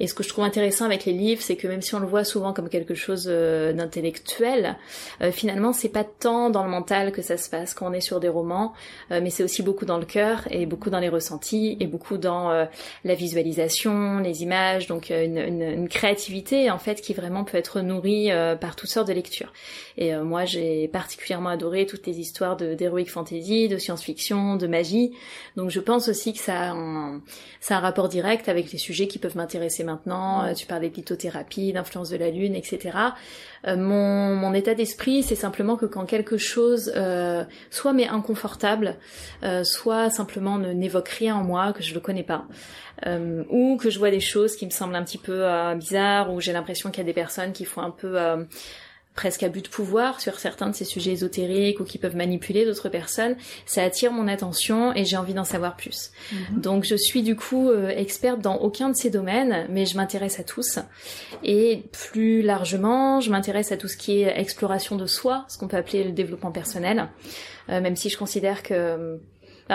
Et 0.00 0.06
ce 0.06 0.14
que 0.14 0.22
je 0.22 0.28
trouve 0.28 0.44
intéressant 0.44 0.84
avec 0.84 1.04
les 1.04 1.12
livres, 1.12 1.42
c'est 1.42 1.56
que 1.56 1.66
même 1.66 1.82
si 1.82 1.94
on 1.94 2.00
le 2.00 2.06
voit 2.06 2.24
souvent 2.24 2.52
comme 2.52 2.68
quelque 2.68 2.94
chose 2.94 3.26
euh, 3.28 3.72
d'intellectuel, 3.72 4.76
euh, 5.20 5.32
finalement 5.32 5.72
c'est 5.72 5.88
pas 5.88 6.04
tant 6.04 6.50
dans 6.50 6.62
le 6.62 6.70
mental 6.70 7.10
que 7.10 7.22
ça 7.22 7.36
se 7.36 7.50
passe 7.50 7.74
quand 7.74 7.90
on 7.90 7.92
est 7.92 8.00
sur 8.00 8.20
des 8.20 8.28
romans, 8.28 8.72
mais 9.10 9.30
c'est 9.30 9.42
aussi 9.42 9.62
beaucoup 9.62 9.84
dans 9.84 9.98
le 9.98 10.04
cœur 10.04 10.37
et 10.50 10.66
beaucoup 10.66 10.90
dans 10.90 10.98
les 10.98 11.08
ressentis 11.08 11.76
et 11.80 11.86
beaucoup 11.86 12.18
dans 12.18 12.50
euh, 12.50 12.64
la 13.04 13.14
visualisation, 13.14 14.18
les 14.18 14.42
images, 14.42 14.86
donc 14.86 15.10
euh, 15.10 15.24
une, 15.24 15.88
créativité 15.88 16.70
en 16.70 16.78
fait 16.78 17.00
qui 17.00 17.14
vraiment 17.14 17.44
peut 17.44 17.56
être 17.56 17.80
nourrie 17.80 18.30
euh, 18.30 18.56
par 18.56 18.76
toutes 18.76 18.90
sortes 18.90 19.08
de 19.08 19.12
lectures. 19.12 19.52
Et 19.96 20.14
moi 20.16 20.44
j'ai 20.44 20.88
particulièrement 20.88 21.50
adoré 21.50 21.86
toutes 21.86 22.06
les 22.06 22.20
histoires 22.20 22.56
d'heroic 22.56 23.06
fantasy, 23.06 23.68
de 23.68 23.78
science-fiction, 23.78 24.56
de 24.56 24.66
magie. 24.66 25.12
Donc 25.56 25.70
je 25.70 25.80
pense 25.80 26.08
aussi 26.08 26.32
que 26.32 26.38
ça 26.38 26.60
a 26.60 26.70
un, 26.70 27.20
rapport 27.70 28.08
direct 28.08 28.48
avec 28.48 28.70
les 28.72 28.78
sujets 28.78 29.08
qui 29.08 29.18
peuvent 29.18 29.36
m'intéresser 29.36 29.84
maintenant. 29.84 30.52
tu 30.54 30.66
parlais 30.66 30.90
de 30.90 30.94
lithothérapie, 30.94 31.72
d'influence 31.72 32.10
de 32.10 32.16
la 32.16 32.30
lune, 32.30 32.54
etc. 32.54 32.96
mon, 33.66 34.36
mon 34.36 34.54
état 34.54 34.74
d'esprit, 34.74 35.22
c'est 35.22 35.34
simplement 35.34 35.76
que 35.76 35.86
quand 35.86 36.04
quelque 36.04 36.36
chose 36.38 36.92
soit 37.70 37.92
m'est 37.92 38.08
inconfortable, 38.08 38.96
soit 39.64 40.10
simplement 40.10 40.27
ne 40.36 40.72
n'évoque 40.72 41.08
rien 41.08 41.36
en 41.36 41.44
moi, 41.44 41.72
que 41.72 41.82
je 41.82 41.94
le 41.94 42.00
connais 42.00 42.22
pas, 42.22 42.46
euh, 43.06 43.44
ou 43.50 43.76
que 43.76 43.90
je 43.90 43.98
vois 43.98 44.10
des 44.10 44.20
choses 44.20 44.56
qui 44.56 44.66
me 44.66 44.70
semblent 44.70 44.96
un 44.96 45.04
petit 45.04 45.18
peu 45.18 45.44
euh, 45.44 45.74
bizarres, 45.74 46.32
ou 46.32 46.40
j'ai 46.40 46.52
l'impression 46.52 46.90
qu'il 46.90 46.98
y 46.98 47.06
a 47.06 47.06
des 47.06 47.12
personnes 47.12 47.52
qui 47.52 47.64
font 47.64 47.82
un 47.82 47.90
peu 47.90 48.20
euh, 48.20 48.44
presque 49.18 49.42
à 49.42 49.48
but 49.48 49.64
de 49.64 49.68
pouvoir 49.68 50.20
sur 50.20 50.38
certains 50.38 50.68
de 50.68 50.76
ces 50.76 50.84
sujets 50.84 51.10
ésotériques 51.10 51.80
ou 51.80 51.84
qui 51.84 51.98
peuvent 51.98 52.14
manipuler 52.14 52.64
d'autres 52.64 52.88
personnes, 52.88 53.34
ça 53.66 53.82
attire 53.82 54.12
mon 54.12 54.28
attention 54.28 54.94
et 54.94 55.04
j'ai 55.04 55.16
envie 55.16 55.34
d'en 55.34 55.42
savoir 55.42 55.74
plus. 55.74 56.12
Mhm. 56.30 56.60
Donc 56.60 56.84
je 56.84 56.94
suis 56.94 57.24
du 57.24 57.34
coup 57.34 57.68
euh, 57.68 57.88
experte 57.88 58.40
dans 58.40 58.58
aucun 58.58 58.90
de 58.90 58.94
ces 58.94 59.10
domaines, 59.10 59.66
mais 59.70 59.86
je 59.86 59.96
m'intéresse 59.96 60.38
à 60.38 60.44
tous. 60.44 60.78
Et 61.42 61.82
plus 61.90 62.42
largement, 62.42 63.20
je 63.20 63.32
m'intéresse 63.32 63.72
à 63.72 63.76
tout 63.76 63.88
ce 63.88 63.96
qui 63.96 64.20
est 64.20 64.38
exploration 64.38 64.94
de 64.94 65.06
soi, 65.06 65.44
ce 65.48 65.58
qu'on 65.58 65.66
peut 65.66 65.78
appeler 65.78 66.04
le 66.04 66.12
développement 66.12 66.52
personnel, 66.52 67.08
euh, 67.70 67.80
même 67.80 67.96
si 67.96 68.10
je 68.10 68.16
considère 68.16 68.62
que 68.62 69.18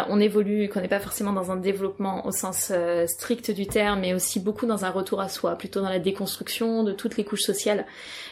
on 0.09 0.19
évolue, 0.19 0.69
qu'on 0.69 0.81
n'est 0.81 0.87
pas 0.87 0.99
forcément 0.99 1.33
dans 1.33 1.51
un 1.51 1.55
développement 1.55 2.25
au 2.25 2.31
sens 2.31 2.71
euh, 2.71 3.05
strict 3.07 3.51
du 3.51 3.67
terme, 3.67 4.01
mais 4.01 4.13
aussi 4.13 4.39
beaucoup 4.39 4.65
dans 4.65 4.85
un 4.85 4.89
retour 4.89 5.21
à 5.21 5.29
soi, 5.29 5.55
plutôt 5.55 5.81
dans 5.81 5.89
la 5.89 5.99
déconstruction 5.99 6.83
de 6.83 6.91
toutes 6.91 7.15
les 7.17 7.23
couches 7.23 7.41
sociales 7.43 7.85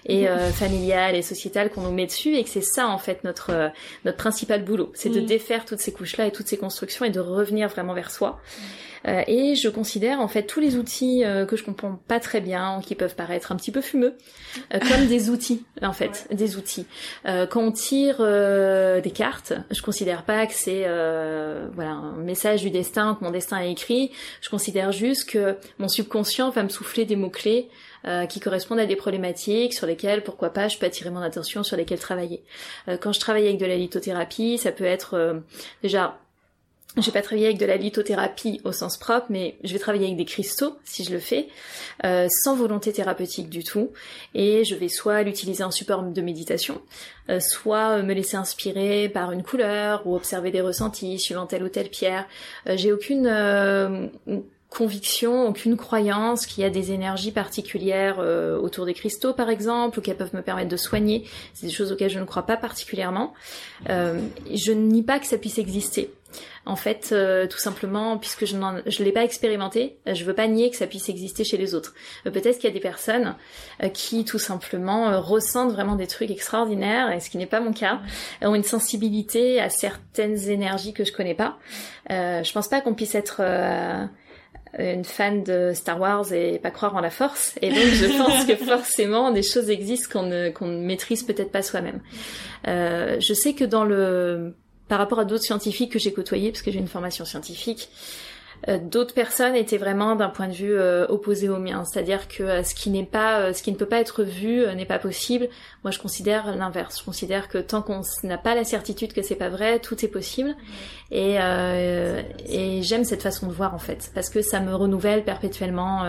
et 0.05 0.27
euh, 0.27 0.49
familiales 0.49 1.15
et 1.15 1.21
sociétales 1.21 1.69
qu'on 1.69 1.81
nous 1.81 1.91
met 1.91 2.07
dessus, 2.07 2.35
et 2.35 2.43
que 2.43 2.49
c'est 2.49 2.63
ça 2.63 2.87
en 2.87 2.97
fait 2.97 3.23
notre 3.23 3.51
euh, 3.51 3.69
notre 4.05 4.17
principal 4.17 4.63
boulot, 4.63 4.91
c'est 4.95 5.09
de 5.09 5.19
défaire 5.19 5.65
toutes 5.65 5.79
ces 5.79 5.93
couches-là 5.93 6.25
et 6.25 6.31
toutes 6.31 6.47
ces 6.47 6.57
constructions 6.57 7.05
et 7.05 7.11
de 7.11 7.19
revenir 7.19 7.69
vraiment 7.69 7.93
vers 7.93 8.09
soi. 8.09 8.39
Euh, 9.07 9.23
et 9.27 9.55
je 9.55 9.69
considère 9.69 10.19
en 10.19 10.27
fait 10.27 10.43
tous 10.43 10.59
les 10.59 10.75
outils 10.75 11.23
euh, 11.23 11.45
que 11.45 11.55
je 11.55 11.63
comprends 11.63 11.99
pas 12.07 12.19
très 12.19 12.41
bien, 12.41 12.81
qui 12.85 12.95
peuvent 12.95 13.15
paraître 13.15 13.51
un 13.51 13.55
petit 13.55 13.71
peu 13.71 13.81
fumeux, 13.81 14.15
euh, 14.73 14.79
comme 14.79 15.07
des 15.07 15.29
outils 15.29 15.65
en 15.81 15.93
fait, 15.93 16.27
des 16.31 16.55
outils. 16.55 16.85
quand 17.25 17.61
on 17.61 17.71
tire 17.71 18.17
des 18.19 19.11
cartes, 19.11 19.53
je 19.71 19.81
considère 19.81 20.23
pas 20.23 20.45
que 20.45 20.53
c'est 20.53 20.81
voilà 21.73 21.91
un 21.91 22.17
message 22.17 22.61
du 22.61 22.69
destin, 22.69 23.15
que 23.19 23.23
mon 23.23 23.31
destin 23.31 23.59
est 23.59 23.71
écrit. 23.71 24.11
Je 24.41 24.49
considère 24.49 24.91
juste 24.91 25.29
que 25.29 25.55
mon 25.79 25.87
subconscient 25.87 26.49
va 26.49 26.63
me 26.63 26.69
souffler 26.69 27.05
des 27.05 27.15
mots 27.15 27.29
clés. 27.29 27.69
qui 28.29 28.39
correspondent 28.39 28.79
à 28.79 28.87
des 28.87 28.95
problématiques 28.95 29.73
sur 29.73 29.85
lesquelles, 29.87 30.23
pourquoi 30.23 30.51
pas, 30.51 30.67
je 30.67 30.77
peux 30.77 30.87
attirer 30.87 31.11
mon 31.11 31.21
attention, 31.21 31.63
sur 31.63 31.77
lesquelles 31.77 31.99
travailler. 31.99 32.43
quand 32.99 33.13
je 33.13 33.19
travaille 33.19 33.47
avec 33.47 33.59
de 33.59 33.65
la 33.65 33.75
lithothérapie, 33.75 34.57
ça 34.57 34.71
peut 34.71 34.85
être 34.85 35.41
déjà 35.83 36.20
je 36.97 37.05
vais 37.05 37.11
pas 37.11 37.21
travailler 37.21 37.47
avec 37.47 37.57
de 37.57 37.65
la 37.65 37.77
lithothérapie 37.77 38.59
au 38.65 38.73
sens 38.73 38.97
propre, 38.97 39.27
mais 39.29 39.57
je 39.63 39.71
vais 39.71 39.79
travailler 39.79 40.05
avec 40.05 40.17
des 40.17 40.25
cristaux 40.25 40.75
si 40.83 41.05
je 41.05 41.11
le 41.11 41.19
fais, 41.19 41.47
euh, 42.03 42.27
sans 42.43 42.55
volonté 42.55 42.91
thérapeutique 42.91 43.49
du 43.49 43.63
tout. 43.63 43.91
Et 44.35 44.65
je 44.65 44.75
vais 44.75 44.89
soit 44.89 45.23
l'utiliser 45.23 45.63
en 45.63 45.71
support 45.71 46.03
de 46.03 46.21
méditation, 46.21 46.81
euh, 47.29 47.39
soit 47.39 48.01
me 48.03 48.13
laisser 48.13 48.35
inspirer 48.35 49.07
par 49.07 49.31
une 49.31 49.43
couleur 49.43 50.05
ou 50.05 50.15
observer 50.15 50.51
des 50.51 50.61
ressentis 50.61 51.17
suivant 51.17 51.45
telle 51.45 51.63
ou 51.63 51.69
telle 51.69 51.89
pierre. 51.89 52.27
Euh, 52.67 52.75
j'ai 52.75 52.91
aucune 52.91 53.27
conviction, 54.71 55.49
aucune 55.49 55.75
croyance 55.75 56.45
qu'il 56.45 56.63
y 56.63 56.65
a 56.65 56.69
des 56.69 56.93
énergies 56.93 57.31
particulières 57.31 58.19
euh, 58.19 58.57
autour 58.57 58.85
des 58.85 58.93
cristaux 58.93 59.33
par 59.33 59.49
exemple, 59.49 59.99
ou 59.99 60.01
qu'elles 60.01 60.15
peuvent 60.15 60.33
me 60.33 60.41
permettre 60.41 60.69
de 60.69 60.77
soigner. 60.77 61.25
C'est 61.53 61.67
des 61.67 61.73
choses 61.73 61.91
auxquelles 61.91 62.09
je 62.09 62.19
ne 62.19 62.25
crois 62.25 62.45
pas 62.45 62.55
particulièrement. 62.55 63.33
Euh, 63.89 64.21
je 64.51 64.71
ne 64.71 64.87
nie 64.87 65.03
pas 65.03 65.19
que 65.19 65.27
ça 65.27 65.37
puisse 65.37 65.59
exister. 65.59 66.09
En 66.65 66.75
fait, 66.75 67.09
euh, 67.11 67.47
tout 67.47 67.57
simplement, 67.57 68.17
puisque 68.17 68.45
je 68.45 68.55
ne 68.55 68.81
je 68.85 69.03
l'ai 69.03 69.11
pas 69.11 69.23
expérimenté, 69.23 69.97
je 70.05 70.23
veux 70.23 70.33
pas 70.33 70.47
nier 70.47 70.69
que 70.69 70.75
ça 70.75 70.87
puisse 70.87 71.09
exister 71.09 71.43
chez 71.43 71.57
les 71.57 71.73
autres. 71.75 71.93
Peut-être 72.23 72.57
qu'il 72.59 72.69
y 72.69 72.71
a 72.71 72.73
des 72.73 72.79
personnes 72.79 73.35
qui, 73.93 74.25
tout 74.25 74.39
simplement, 74.39 75.19
ressentent 75.21 75.71
vraiment 75.71 75.95
des 75.95 76.07
trucs 76.07 76.31
extraordinaires, 76.31 77.11
et 77.11 77.19
ce 77.19 77.29
qui 77.29 77.37
n'est 77.37 77.45
pas 77.45 77.59
mon 77.59 77.73
cas, 77.73 77.99
ont 78.41 78.55
une 78.55 78.63
sensibilité 78.63 79.59
à 79.59 79.69
certaines 79.69 80.49
énergies 80.49 80.93
que 80.93 81.03
je 81.03 81.11
connais 81.11 81.35
pas. 81.35 81.57
je 82.09 82.51
pense 82.51 82.67
pas 82.67 82.81
qu'on 82.81 82.93
puisse 82.93 83.15
être 83.15 83.41
une 84.79 85.03
fan 85.03 85.43
de 85.43 85.71
Star 85.73 85.99
Wars 85.99 86.31
et 86.31 86.59
pas 86.59 86.71
croire 86.71 86.95
en 86.95 87.01
la 87.01 87.09
force. 87.09 87.55
Et 87.61 87.69
donc 87.69 87.79
je 87.79 88.17
pense 88.17 88.45
que 88.45 88.55
forcément 88.55 89.31
des 89.31 89.43
choses 89.43 89.69
existent 89.69 90.19
qu'on 90.19 90.25
ne, 90.25 90.49
qu'on 90.49 90.67
ne 90.67 90.85
maîtrise 90.85 91.23
peut-être 91.23 91.51
pas 91.51 91.61
soi-même. 91.61 92.01
Euh, 92.67 93.17
je 93.19 93.33
sais 93.33 93.53
que 93.53 93.63
dans 93.63 93.83
le 93.83 94.55
par 94.91 94.99
rapport 94.99 95.19
à 95.19 95.23
d'autres 95.23 95.45
scientifiques 95.45 95.93
que 95.93 95.99
j'ai 95.99 96.11
côtoyés, 96.11 96.51
parce 96.51 96.63
que 96.63 96.69
j'ai 96.69 96.79
une 96.79 96.89
formation 96.89 97.23
scientifique, 97.23 97.87
euh, 98.67 98.77
d'autres 98.77 99.13
personnes 99.13 99.55
étaient 99.55 99.77
vraiment 99.77 100.17
d'un 100.17 100.27
point 100.27 100.49
de 100.49 100.53
vue 100.53 100.73
euh, 100.73 101.07
opposé 101.07 101.47
au 101.47 101.59
mien, 101.59 101.85
c'est-à-dire 101.85 102.27
que 102.27 102.43
euh, 102.43 102.61
ce 102.61 102.75
qui 102.75 102.89
n'est 102.89 103.05
pas, 103.05 103.53
ce 103.53 103.63
qui 103.63 103.71
ne 103.71 103.77
peut 103.77 103.85
pas 103.85 104.01
être 104.01 104.23
vu 104.23 104.65
n'est 104.75 104.85
pas 104.85 104.99
possible. 104.99 105.47
Moi, 105.85 105.91
je 105.91 105.99
considère 105.99 106.53
l'inverse. 106.57 106.99
Je 106.99 107.05
considère 107.05 107.47
que 107.47 107.57
tant 107.57 107.81
qu'on 107.81 108.01
n'a 108.23 108.37
pas 108.37 108.53
la 108.53 108.65
certitude 108.65 109.13
que 109.13 109.21
c'est 109.21 109.35
pas 109.35 109.47
vrai, 109.47 109.79
tout 109.79 110.03
est 110.03 110.09
possible. 110.09 110.57
Et, 111.09 111.37
et 112.49 112.83
j'aime 112.83 113.05
cette 113.05 113.23
façon 113.23 113.47
de 113.47 113.53
voir 113.53 113.73
en 113.73 113.79
fait, 113.79 114.11
parce 114.13 114.29
que 114.29 114.41
ça 114.41 114.59
me 114.59 114.75
renouvelle 114.75 115.23
perpétuellement 115.23 116.03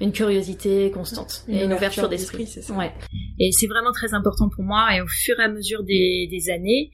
une 0.00 0.12
curiosité 0.12 0.90
constante 0.90 1.44
et 1.48 1.64
une 1.64 1.72
ouverture 1.72 2.08
d'esprit. 2.08 2.46
c'est 2.46 2.62
ça. 2.62 2.74
Ouais. 2.74 2.92
Et 3.38 3.50
c'est 3.52 3.66
vraiment 3.66 3.92
très 3.92 4.14
important 4.14 4.48
pour 4.48 4.64
moi. 4.64 4.88
Et 4.94 5.00
au 5.00 5.06
fur 5.06 5.38
et 5.40 5.44
à 5.44 5.48
mesure 5.48 5.82
des, 5.84 6.28
des 6.30 6.50
années, 6.50 6.90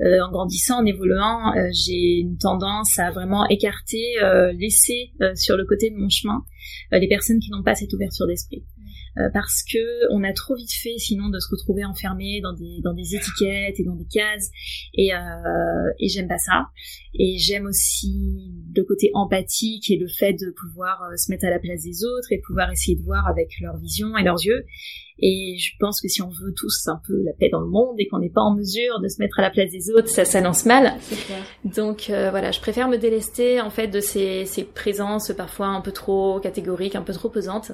en 0.00 0.30
grandissant, 0.30 0.82
en 0.82 0.86
évoluant, 0.86 1.52
j'ai 1.72 2.20
une 2.20 2.38
tendance 2.38 2.98
à 2.98 3.10
vraiment 3.10 3.46
écarter 3.48 4.06
euh, 4.22 4.52
laisser 4.52 5.12
euh, 5.20 5.34
sur 5.34 5.56
le 5.56 5.64
côté 5.64 5.90
de 5.90 5.96
mon 5.96 6.08
chemin 6.08 6.44
euh, 6.92 6.98
les 6.98 7.08
personnes 7.08 7.38
qui 7.38 7.50
n'ont 7.50 7.62
pas 7.62 7.74
cette 7.74 7.92
ouverture 7.92 8.26
d'esprit. 8.26 8.64
Parce 9.32 9.62
que 9.62 10.12
on 10.12 10.22
a 10.24 10.32
trop 10.32 10.54
vite 10.54 10.72
fait 10.72 10.98
sinon 10.98 11.28
de 11.28 11.38
se 11.38 11.48
retrouver 11.50 11.84
enfermé 11.84 12.40
dans 12.40 12.52
des 12.52 12.80
dans 12.82 12.94
des 12.94 13.14
étiquettes 13.14 13.80
et 13.80 13.84
dans 13.84 13.96
des 13.96 14.06
cases. 14.06 14.50
Et 14.94 15.10
et 15.98 16.08
j'aime 16.08 16.28
pas 16.28 16.38
ça. 16.38 16.68
Et 17.18 17.38
j'aime 17.38 17.66
aussi 17.66 18.52
le 18.74 18.84
côté 18.84 19.10
empathique 19.14 19.90
et 19.90 19.96
le 19.96 20.08
fait 20.08 20.34
de 20.34 20.50
pouvoir 20.50 21.00
se 21.16 21.30
mettre 21.30 21.46
à 21.46 21.50
la 21.50 21.58
place 21.58 21.82
des 21.82 22.04
autres 22.04 22.30
et 22.30 22.40
pouvoir 22.46 22.70
essayer 22.70 22.96
de 22.96 23.02
voir 23.02 23.26
avec 23.26 23.48
leur 23.60 23.78
vision 23.78 24.16
et 24.16 24.22
leurs 24.22 24.44
yeux 24.44 24.64
et 25.18 25.56
je 25.58 25.72
pense 25.80 26.00
que 26.00 26.08
si 26.08 26.20
on 26.20 26.28
veut 26.28 26.52
tous 26.54 26.88
un 26.88 27.00
peu 27.06 27.14
la 27.24 27.32
paix 27.32 27.48
dans 27.50 27.60
le 27.60 27.68
monde 27.68 27.94
et 27.98 28.06
qu'on 28.06 28.18
n'est 28.18 28.30
pas 28.30 28.42
en 28.42 28.54
mesure 28.54 29.00
de 29.00 29.08
se 29.08 29.20
mettre 29.20 29.38
à 29.38 29.42
la 29.42 29.50
place 29.50 29.70
des 29.70 29.90
autres, 29.90 30.08
ça 30.08 30.24
s'annonce 30.24 30.66
mal. 30.66 30.94
Donc 31.64 32.10
euh, 32.10 32.30
voilà, 32.30 32.50
je 32.50 32.60
préfère 32.60 32.88
me 32.88 32.96
délester 32.96 33.60
en 33.60 33.70
fait 33.70 33.88
de 33.88 34.00
ces, 34.00 34.44
ces 34.44 34.64
présences 34.64 35.32
parfois 35.32 35.68
un 35.68 35.80
peu 35.80 35.92
trop 35.92 36.40
catégoriques, 36.40 36.96
un 36.96 37.02
peu 37.02 37.12
trop 37.12 37.28
pesantes, 37.28 37.72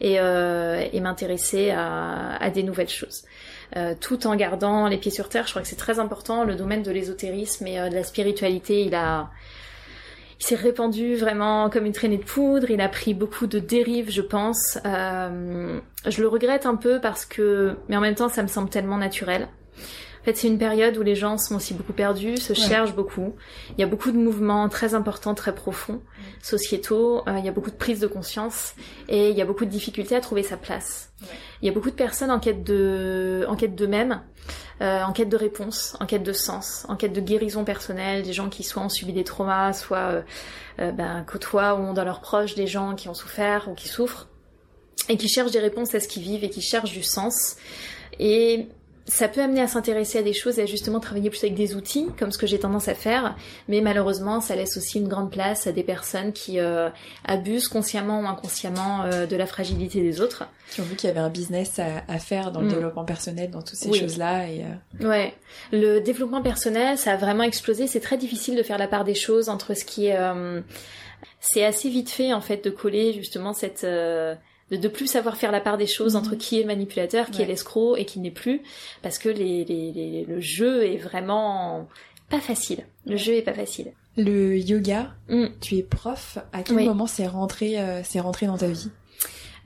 et, 0.00 0.20
euh, 0.20 0.84
et 0.92 1.00
m'intéresser 1.00 1.70
à, 1.70 2.36
à, 2.36 2.50
des 2.50 2.62
nouvelles 2.62 2.88
choses. 2.88 3.24
Euh, 3.76 3.94
tout 4.00 4.26
en 4.26 4.36
gardant 4.36 4.86
les 4.86 4.98
pieds 4.98 5.10
sur 5.10 5.28
terre, 5.28 5.46
je 5.46 5.50
crois 5.50 5.62
que 5.62 5.68
c'est 5.68 5.74
très 5.76 5.98
important. 5.98 6.44
Le 6.44 6.54
domaine 6.54 6.82
de 6.82 6.92
l'ésotérisme 6.92 7.66
et 7.66 7.80
euh, 7.80 7.88
de 7.88 7.94
la 7.94 8.04
spiritualité, 8.04 8.82
il 8.82 8.94
a 8.94 9.30
il 10.44 10.48
s'est 10.48 10.56
répandu 10.56 11.16
vraiment 11.16 11.70
comme 11.70 11.86
une 11.86 11.92
traînée 11.92 12.18
de 12.18 12.24
poudre. 12.24 12.70
Il 12.70 12.82
a 12.82 12.88
pris 12.90 13.14
beaucoup 13.14 13.46
de 13.46 13.58
dérives, 13.58 14.10
je 14.10 14.20
pense. 14.20 14.78
Euh, 14.84 15.80
je 16.06 16.20
le 16.20 16.28
regrette 16.28 16.66
un 16.66 16.76
peu 16.76 17.00
parce 17.00 17.24
que, 17.24 17.76
mais 17.88 17.96
en 17.96 18.00
même 18.02 18.14
temps, 18.14 18.28
ça 18.28 18.42
me 18.42 18.48
semble 18.48 18.68
tellement 18.68 18.98
naturel. 18.98 19.48
En 20.20 20.24
fait, 20.24 20.36
c'est 20.36 20.48
une 20.48 20.58
période 20.58 20.98
où 20.98 21.02
les 21.02 21.14
gens 21.14 21.38
sont 21.38 21.56
aussi 21.56 21.72
beaucoup 21.72 21.94
perdus, 21.94 22.36
se 22.36 22.52
cherchent 22.52 22.94
beaucoup. 22.94 23.34
Il 23.76 23.80
y 23.80 23.84
a 23.84 23.86
beaucoup 23.86 24.10
de 24.10 24.18
mouvements 24.18 24.68
très 24.68 24.94
importants, 24.94 25.34
très 25.34 25.54
profonds, 25.54 26.02
sociétaux. 26.42 27.22
Euh, 27.26 27.38
il 27.38 27.44
y 27.44 27.48
a 27.48 27.52
beaucoup 27.52 27.70
de 27.70 27.76
prise 27.76 28.00
de 28.00 28.06
conscience 28.06 28.74
et 29.08 29.30
il 29.30 29.36
y 29.36 29.42
a 29.42 29.46
beaucoup 29.46 29.64
de 29.64 29.70
difficultés 29.70 30.14
à 30.14 30.20
trouver 30.20 30.42
sa 30.42 30.58
place. 30.58 31.10
Il 31.62 31.66
y 31.66 31.68
a 31.70 31.72
beaucoup 31.72 31.90
de 31.90 31.94
personnes 31.94 32.30
en 32.30 32.40
quête 32.40 32.64
de, 32.64 33.46
en 33.48 33.56
quête 33.56 33.74
d'eux-mêmes, 33.74 34.20
euh, 34.80 35.02
en 35.02 35.12
quête 35.12 35.28
de 35.28 35.36
réponse, 35.36 35.96
en 36.00 36.06
quête 36.06 36.24
de 36.24 36.32
sens, 36.32 36.84
en 36.88 36.96
quête 36.96 37.12
de 37.12 37.20
guérison 37.20 37.64
personnelle, 37.64 38.22
des 38.22 38.32
gens 38.32 38.48
qui 38.48 38.64
soit 38.64 38.82
ont 38.82 38.88
subi 38.88 39.12
des 39.12 39.24
traumas, 39.24 39.72
soit 39.72 39.98
euh, 39.98 40.22
euh, 40.80 40.90
ben, 40.90 41.24
côtoient 41.24 41.74
ou 41.76 41.78
ont 41.78 41.92
dans 41.92 42.04
leurs 42.04 42.20
proches 42.20 42.54
des 42.54 42.66
gens 42.66 42.94
qui 42.94 43.08
ont 43.08 43.14
souffert 43.14 43.68
ou 43.68 43.74
qui 43.74 43.88
souffrent 43.88 44.28
et 45.08 45.16
qui 45.16 45.28
cherchent 45.28 45.52
des 45.52 45.60
réponses 45.60 45.94
à 45.94 46.00
ce 46.00 46.08
qu'ils 46.08 46.22
vivent 46.22 46.44
et 46.44 46.50
qui 46.50 46.62
cherchent 46.62 46.92
du 46.92 47.04
sens. 47.04 47.56
Et 48.18 48.66
ça 49.06 49.28
peut 49.28 49.42
amener 49.42 49.60
à 49.60 49.68
s'intéresser 49.68 50.18
à 50.18 50.22
des 50.22 50.32
choses 50.32 50.58
et 50.58 50.62
à 50.62 50.66
justement 50.66 50.98
travailler 50.98 51.28
plus 51.28 51.44
avec 51.44 51.54
des 51.54 51.74
outils, 51.74 52.08
comme 52.18 52.32
ce 52.32 52.38
que 52.38 52.46
j'ai 52.46 52.58
tendance 52.58 52.88
à 52.88 52.94
faire, 52.94 53.36
mais 53.68 53.82
malheureusement, 53.82 54.40
ça 54.40 54.56
laisse 54.56 54.78
aussi 54.78 54.98
une 54.98 55.08
grande 55.08 55.30
place 55.30 55.66
à 55.66 55.72
des 55.72 55.82
personnes 55.82 56.32
qui 56.32 56.58
euh, 56.58 56.88
abusent 57.26 57.68
consciemment 57.68 58.22
ou 58.22 58.26
inconsciemment 58.26 59.02
euh, 59.02 59.26
de 59.26 59.36
la 59.36 59.46
fragilité 59.46 60.00
des 60.00 60.22
autres. 60.22 60.44
Qui 60.70 60.80
ont 60.80 60.84
vu 60.84 60.96
qu'il 60.96 61.08
y 61.08 61.10
avait 61.10 61.20
un 61.20 61.28
business 61.28 61.78
à, 61.78 62.18
faire 62.18 62.50
dans 62.50 62.60
le 62.60 62.66
mm. 62.66 62.70
développement 62.70 63.04
personnel, 63.04 63.50
dans 63.50 63.60
toutes 63.60 63.76
ces 63.76 63.92
choses-là. 63.92 64.48
Et 64.48 64.64
euh... 64.64 65.08
Ouais, 65.08 65.34
le 65.70 65.98
développement 66.00 66.40
personnel, 66.40 66.96
ça 66.96 67.12
a 67.12 67.16
vraiment 67.16 67.44
explosé. 67.44 67.86
C'est 67.86 68.00
très 68.00 68.16
difficile 68.16 68.56
de 68.56 68.62
faire 68.62 68.78
la 68.78 68.88
part 68.88 69.04
des 69.04 69.14
choses 69.14 69.50
entre 69.50 69.74
ce 69.74 69.84
qui 69.84 70.06
est... 70.06 70.16
Euh, 70.18 70.62
c'est 71.40 71.64
assez 71.64 71.90
vite 71.90 72.08
fait, 72.08 72.32
en 72.32 72.40
fait, 72.40 72.64
de 72.64 72.70
coller 72.70 73.12
justement 73.12 73.52
cette 73.52 73.86
de, 74.76 74.88
plus 74.88 75.06
savoir 75.06 75.36
faire 75.36 75.52
la 75.52 75.60
part 75.60 75.76
des 75.76 75.86
choses 75.86 76.16
entre 76.16 76.32
mhm. 76.32 76.38
qui 76.38 76.58
est 76.58 76.62
le 76.62 76.66
manipulateur, 76.66 77.30
qui 77.30 77.42
est 77.42 77.46
l'escroc 77.46 77.96
et 77.96 78.04
qui 78.04 78.20
n'est 78.20 78.30
plus, 78.30 78.62
parce 79.02 79.18
que 79.18 79.28
les, 79.28 79.64
les, 79.64 80.24
le 80.26 80.40
jeu 80.40 80.86
est 80.86 80.96
vraiment 80.96 81.88
pas 82.28 82.40
facile. 82.40 82.86
Le 83.06 83.16
jeu 83.16 83.34
est 83.34 83.42
pas 83.42 83.54
facile. 83.54 83.92
Le 84.16 84.56
yoga, 84.56 85.12
mm. 85.28 85.46
tu 85.60 85.76
es 85.76 85.82
prof. 85.82 86.38
À 86.52 86.62
quel 86.62 86.84
moment 86.84 87.06
c'est 87.06 87.26
rentré, 87.26 87.78
euh, 87.78 88.02
c'est 88.04 88.20
rentré 88.20 88.46
dans 88.46 88.56
ta 88.56 88.68
vie? 88.68 88.90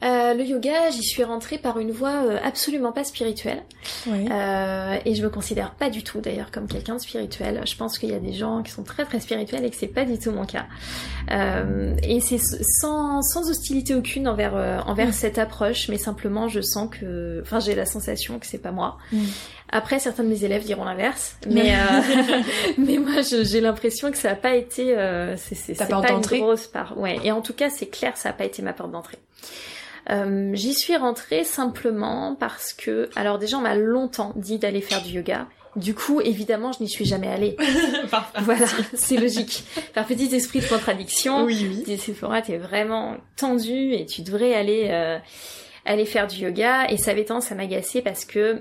Euh, 0.05 0.35
le 0.35 0.45
yoga, 0.45 0.91
j'y 0.91 1.03
suis 1.03 1.25
rentrée 1.25 1.59
par 1.59 1.79
une 1.79 1.91
voie 1.91 2.25
euh, 2.25 2.39
absolument 2.43 2.93
pas 2.93 3.05
spirituelle. 3.05 3.63
Euh, 4.07 4.97
et 5.05 5.15
je 5.15 5.23
me 5.23 5.29
considère 5.29 5.73
pas 5.73 5.91
du 5.91 6.05
tout 6.05 6.21
d'ailleurs 6.21 6.51
comme 6.51 6.69
quelqu'un 6.69 6.95
de 6.95 7.01
spirituel. 7.01 7.63
Je 7.67 7.77
pense 7.77 7.99
qu'il 7.99 8.11
y 8.11 8.15
a 8.15 8.21
des 8.21 8.33
gens 8.33 8.63
qui 8.63 8.71
sont 8.71 8.85
très 8.85 9.05
très 9.05 9.21
spirituels 9.21 9.65
et 9.65 9.71
que 9.71 9.77
c'est 9.77 9.89
pas 9.89 10.05
du 10.05 10.19
tout 10.19 10.31
mon 10.31 10.47
cas. 10.47 10.67
Euh, 11.31 11.95
et 12.03 12.21
c'est 12.21 12.39
sans, 12.39 13.23
sans 13.23 13.51
hostilité 13.51 13.95
aucune 13.95 14.29
envers, 14.29 14.55
euh, 14.55 14.79
envers 14.87 15.09
mm. 15.09 15.13
cette 15.13 15.39
approche, 15.39 15.89
mais 15.89 15.99
simplement 15.99 16.49
je 16.49 16.61
sens 16.61 16.89
que... 16.91 17.41
Enfin 17.43 17.61
j'ai 17.61 17.75
la 17.75 17.87
sensation 17.87 18.39
que 18.39 18.47
c'est 18.47 18.59
pas 18.59 18.73
moi. 18.73 18.99
Mm. 19.13 19.25
Après, 19.71 19.99
certains 19.99 20.25
de 20.25 20.29
mes 20.29 20.45
élèves 20.45 20.65
diront 20.65 20.85
l'inverse, 20.85 21.37
mais 21.47 21.75
euh, 21.75 22.41
mais 22.79 22.97
moi, 22.97 23.21
j'ai 23.21 23.61
l'impression 23.61 24.11
que 24.11 24.17
ça 24.17 24.31
n'a 24.31 24.35
pas 24.35 24.55
été, 24.55 24.97
euh, 24.97 25.37
c'est 25.37 25.75
pas 25.75 26.11
une 26.11 26.21
grosse 26.21 26.67
part. 26.67 26.99
Ouais, 26.99 27.19
et 27.23 27.33
en 27.33 27.43
tout 27.43 27.53
cas, 27.53 27.69
c'est 27.69 27.89
clair, 27.89 28.17
ça 28.17 28.31
n'a 28.31 28.33
pas 28.33 28.45
été 28.45 28.63
ma 28.63 28.73
porte 28.73 28.93
d'entrée. 28.93 29.19
Euh, 30.11 30.51
J'y 30.55 30.75
suis 30.75 30.97
rentrée 30.97 31.45
simplement 31.45 32.35
parce 32.35 32.73
que, 32.73 33.09
alors 33.17 33.39
déjà, 33.39 33.59
on 33.59 33.63
m'a 33.63 33.75
longtemps 33.75 34.33
dit 34.37 34.59
d'aller 34.59 34.81
faire 34.81 35.03
du 35.03 35.11
yoga. 35.11 35.47
Du 35.79 35.95
coup, 35.95 36.21
évidemment, 36.21 36.73
je 36.73 36.83
n'y 36.83 36.89
suis 36.89 37.05
jamais 37.05 37.29
allée. 37.29 37.57
voilà, 38.41 38.67
c'est 38.95 39.17
logique. 39.17 39.65
Par 39.95 40.07
petit 40.07 40.35
esprit 40.35 40.61
de 40.61 40.67
contradiction, 40.67 41.45
oui, 41.45 41.85
oui. 41.87 41.99
Sephora, 41.99 42.43
t'es 42.43 42.57
vraiment 42.57 43.17
tendu 43.37 43.93
et 43.93 44.07
tu 44.07 44.23
devrais 44.23 44.55
aller 44.55 44.89
euh, 44.91 45.19
aller 45.85 46.05
faire 46.05 46.27
du 46.27 46.37
yoga. 46.37 46.91
Et 46.91 46.97
ça 46.97 47.13
avait 47.13 47.25
tendance 47.25 47.53
à 47.53 47.55
m'agacer 47.55 48.03
parce 48.03 48.25
que 48.25 48.41
euh, 48.41 48.61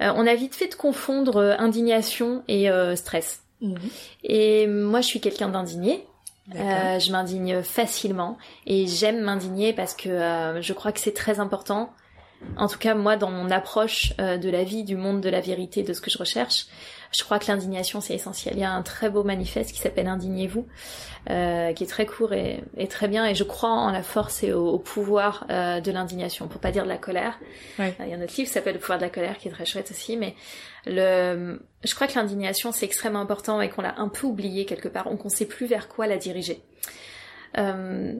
on 0.00 0.26
a 0.26 0.34
vite 0.34 0.54
fait 0.54 0.68
de 0.68 0.74
confondre 0.74 1.36
euh, 1.36 1.54
indignation 1.58 2.42
et 2.48 2.68
stress. 2.94 3.42
Mhm. 3.60 3.76
Et 4.24 4.66
moi, 4.66 5.00
je 5.00 5.06
suis 5.06 5.20
quelqu'un 5.20 5.48
d'indigné. 5.48 6.06
Euh, 6.54 7.00
je 7.00 7.10
m'indigne 7.10 7.62
facilement 7.62 8.38
et 8.66 8.86
j'aime 8.86 9.20
m'indigner 9.20 9.72
parce 9.72 9.94
que 9.94 10.08
euh, 10.08 10.62
je 10.62 10.72
crois 10.72 10.92
que 10.92 11.00
c'est 11.00 11.14
très 11.14 11.40
important. 11.40 11.92
En 12.56 12.68
tout 12.68 12.78
cas, 12.78 12.94
moi, 12.94 13.16
dans 13.16 13.30
mon 13.30 13.50
approche 13.50 14.12
euh, 14.20 14.36
de 14.36 14.48
la 14.48 14.62
vie, 14.62 14.84
du 14.84 14.96
monde, 14.96 15.20
de 15.20 15.28
la 15.28 15.40
vérité, 15.40 15.82
de 15.82 15.92
ce 15.92 16.00
que 16.00 16.10
je 16.10 16.18
recherche, 16.18 16.66
je 17.12 17.24
crois 17.24 17.38
que 17.38 17.46
l'indignation, 17.46 18.00
c'est 18.00 18.14
essentiel. 18.14 18.54
Il 18.56 18.60
y 18.60 18.64
a 18.64 18.70
un 18.70 18.82
très 18.82 19.10
beau 19.10 19.24
manifeste 19.24 19.72
qui 19.72 19.80
s'appelle 19.80 20.06
Indignez-vous, 20.06 20.66
euh, 21.30 21.72
qui 21.72 21.84
est 21.84 21.86
très 21.86 22.06
court 22.06 22.32
et, 22.32 22.62
et, 22.76 22.88
très 22.88 23.08
bien. 23.08 23.26
Et 23.26 23.34
je 23.34 23.44
crois 23.44 23.70
en 23.70 23.90
la 23.90 24.02
force 24.02 24.42
et 24.42 24.52
au, 24.52 24.78
pouvoir 24.78 25.46
euh, 25.50 25.80
de 25.80 25.90
l'indignation, 25.90 26.48
pour 26.48 26.60
pas 26.60 26.70
dire 26.70 26.84
de 26.84 26.88
la 26.88 26.98
colère. 26.98 27.38
il 27.78 27.84
y 27.84 28.12
a 28.12 28.16
un 28.16 28.22
autre 28.22 28.34
livre 28.34 28.34
qui 28.34 28.46
s'appelle 28.46 28.74
Le 28.74 28.80
pouvoir 28.80 28.98
de 28.98 29.04
la 29.04 29.10
colère, 29.10 29.38
qui 29.38 29.48
est 29.48 29.50
très 29.52 29.66
chouette 29.66 29.90
aussi. 29.90 30.16
Mais 30.16 30.34
le, 30.86 31.60
je 31.84 31.94
crois 31.94 32.06
que 32.06 32.14
l'indignation, 32.14 32.72
c'est 32.72 32.86
extrêmement 32.86 33.20
important 33.20 33.60
et 33.60 33.68
qu'on 33.68 33.82
l'a 33.82 33.94
un 33.98 34.08
peu 34.08 34.26
oublié 34.26 34.64
quelque 34.66 34.88
part, 34.88 35.06
on 35.08 35.16
qu'on 35.16 35.28
sait 35.28 35.46
plus 35.46 35.66
vers 35.66 35.88
quoi 35.88 36.06
la 36.06 36.16
diriger. 36.16 36.62
Euh, 37.58 38.14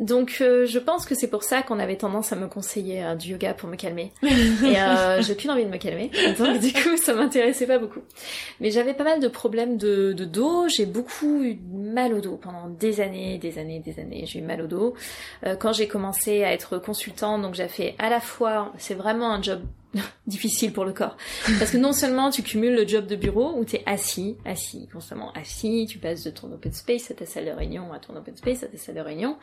donc 0.00 0.38
euh, 0.40 0.64
je 0.64 0.78
pense 0.78 1.04
que 1.04 1.14
c'est 1.14 1.28
pour 1.28 1.42
ça 1.42 1.60
qu'on 1.62 1.78
avait 1.78 1.96
tendance 1.96 2.32
à 2.32 2.36
me 2.36 2.48
conseiller 2.48 3.04
euh, 3.04 3.14
du 3.14 3.32
yoga 3.32 3.52
pour 3.52 3.68
me 3.68 3.76
calmer. 3.76 4.12
Et 4.22 4.80
euh, 4.80 5.20
j'ai 5.20 5.34
plus 5.34 5.50
envie 5.50 5.66
de 5.66 5.70
me 5.70 5.76
calmer. 5.76 6.10
Donc 6.38 6.58
du 6.58 6.72
coup 6.72 6.96
ça 6.96 7.12
m'intéressait 7.12 7.66
pas 7.66 7.78
beaucoup. 7.78 8.00
Mais 8.60 8.70
j'avais 8.70 8.94
pas 8.94 9.04
mal 9.04 9.20
de 9.20 9.28
problèmes 9.28 9.76
de, 9.76 10.14
de 10.14 10.24
dos. 10.24 10.68
J'ai 10.68 10.86
beaucoup 10.86 11.42
eu 11.42 11.58
mal 11.70 12.14
au 12.14 12.20
dos 12.22 12.38
pendant 12.38 12.68
des 12.68 13.02
années, 13.02 13.36
des 13.36 13.58
années, 13.58 13.80
des 13.80 14.00
années. 14.00 14.24
J'ai 14.24 14.38
eu 14.38 14.42
mal 14.42 14.62
au 14.62 14.66
dos. 14.66 14.94
Euh, 15.44 15.54
quand 15.54 15.74
j'ai 15.74 15.86
commencé 15.86 16.44
à 16.44 16.52
être 16.54 16.78
consultante, 16.78 17.42
donc 17.42 17.54
j'ai 17.54 17.68
fait 17.68 17.94
à 17.98 18.08
la 18.08 18.20
fois, 18.20 18.72
c'est 18.78 18.94
vraiment 18.94 19.30
un 19.30 19.42
job 19.42 19.60
difficile 20.26 20.72
pour 20.72 20.84
le 20.84 20.92
corps. 20.92 21.16
Parce 21.58 21.70
que 21.70 21.76
non 21.76 21.92
seulement 21.92 22.30
tu 22.30 22.42
cumules 22.42 22.74
le 22.74 22.86
job 22.86 23.06
de 23.06 23.16
bureau 23.16 23.54
où 23.56 23.64
tu 23.64 23.76
es 23.76 23.82
assis, 23.86 24.36
assis, 24.44 24.88
constamment 24.92 25.32
assis, 25.32 25.86
tu 25.88 25.98
passes 25.98 26.24
de 26.24 26.30
ton 26.30 26.52
open 26.52 26.72
space 26.72 27.10
à 27.10 27.14
ta 27.14 27.26
salle 27.26 27.46
de 27.46 27.50
réunion, 27.50 27.92
à 27.92 27.98
ton 27.98 28.14
open 28.16 28.36
space, 28.36 28.62
à 28.62 28.66
ta 28.66 28.78
salle 28.78 28.94
de 28.96 29.00
réunion. 29.00 29.36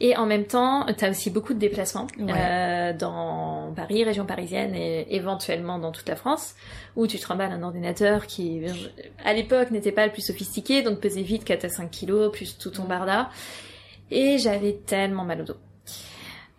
Et 0.00 0.16
en 0.16 0.26
même 0.26 0.46
temps, 0.46 0.86
tu 0.96 1.04
as 1.04 1.10
aussi 1.10 1.30
beaucoup 1.30 1.54
de 1.54 1.58
déplacements 1.58 2.06
euh, 2.20 2.92
dans 2.92 3.72
Paris, 3.74 4.04
région 4.04 4.26
parisienne 4.26 4.74
et 4.74 5.06
éventuellement 5.14 5.78
dans 5.78 5.92
toute 5.92 6.08
la 6.08 6.16
France, 6.16 6.54
où 6.96 7.06
tu 7.06 7.18
te 7.18 7.26
remballes 7.26 7.52
un 7.52 7.62
ordinateur 7.62 8.26
qui, 8.26 8.62
à 9.24 9.32
l'époque, 9.32 9.70
n'était 9.70 9.92
pas 9.92 10.06
le 10.06 10.12
plus 10.12 10.22
sophistiqué, 10.22 10.82
donc 10.82 11.00
pesait 11.00 11.22
vite 11.22 11.44
4 11.44 11.64
à 11.64 11.68
5 11.68 11.90
kilos, 11.90 12.32
plus 12.32 12.58
tout 12.58 12.70
ton 12.70 12.84
barda. 12.84 13.30
Et 14.10 14.38
j'avais 14.38 14.72
tellement 14.72 15.24
mal 15.24 15.42
au 15.42 15.44
dos. 15.44 15.56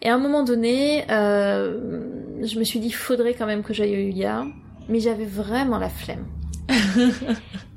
Et 0.02 0.10
à 0.10 0.16
un 0.16 0.18
moment 0.18 0.44
donné, 0.44 1.06
euh, 1.12 2.42
je 2.42 2.58
me 2.58 2.64
suis 2.64 2.80
dit, 2.80 2.92
faudrait 2.92 3.34
quand 3.34 3.46
même 3.46 3.64
que 3.64 3.74
j'aille 3.74 3.96
au 3.96 4.10
yoga, 4.10 4.46
mais 4.88 5.00
j'avais 5.00 5.26
vraiment 5.26 5.78
la 5.78 5.90
flemme. 5.90 6.26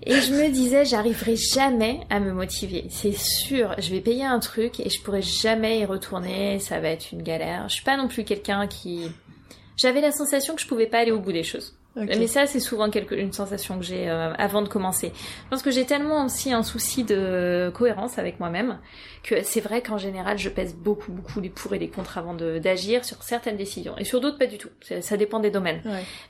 et 0.03 0.21
je 0.21 0.33
me 0.33 0.51
disais, 0.51 0.85
j'arriverai 0.85 1.35
jamais 1.37 2.01
à 2.11 2.21
me 2.21 2.33
motiver. 2.33 2.87
C'est 2.91 3.17
sûr, 3.17 3.75
je 3.79 3.91
vais 3.91 4.01
payer 4.01 4.25
un 4.25 4.39
truc 4.39 4.79
et 4.81 4.89
je 4.89 5.01
pourrai 5.03 5.23
jamais 5.23 5.81
y 5.81 5.85
retourner, 5.85 6.59
ça 6.59 6.79
va 6.79 6.89
être 6.89 7.11
une 7.13 7.23
galère. 7.23 7.69
Je 7.69 7.75
suis 7.75 7.85
pas 7.85 7.97
non 7.97 8.09
plus 8.09 8.25
quelqu'un 8.25 8.67
qui... 8.67 9.11
J'avais 9.77 10.01
la 10.01 10.13
sensation 10.13 10.55
que 10.55 10.61
je 10.61 10.69
pouvais 10.69 10.87
pas 10.87 10.99
aller 10.99 11.11
au 11.11 11.21
bout 11.21 11.33
des 11.33 11.43
choses. 11.43 11.77
Mais 11.97 12.27
ça, 12.27 12.47
c'est 12.47 12.61
souvent 12.61 12.91
quelque, 12.91 13.15
une 13.15 13.33
sensation 13.33 13.79
que 13.79 13.85
j'ai 13.85 14.09
euh, 14.09 14.33
avant 14.35 14.63
de 14.63 14.69
commencer. 14.69 15.13
Je 15.45 15.51
pense 15.51 15.63
que 15.63 15.71
j'ai 15.71 15.85
tellement 15.85 16.25
aussi 16.25 16.53
un 16.53 16.63
souci 16.63 17.05
de 17.05 17.71
cohérence 17.75 18.19
avec 18.19 18.41
moi-même 18.41 18.79
que 19.23 19.43
c'est 19.43 19.61
vrai 19.61 19.83
qu'en 19.83 19.99
général, 19.99 20.39
je 20.39 20.49
pèse 20.49 20.75
beaucoup, 20.75 21.13
beaucoup 21.13 21.41
les 21.41 21.51
pour 21.51 21.75
et 21.75 21.79
les 21.79 21.89
contre 21.89 22.17
avant 22.17 22.35
d'agir 22.35 23.05
sur 23.05 23.23
certaines 23.23 23.57
décisions. 23.57 23.97
Et 23.99 24.05
sur 24.05 24.21
d'autres, 24.21 24.39
pas 24.39 24.47
du 24.47 24.59
tout. 24.59 24.71
Ça, 25.01 25.17
dépend 25.17 25.39
des 25.39 25.51
domaines. 25.51 25.83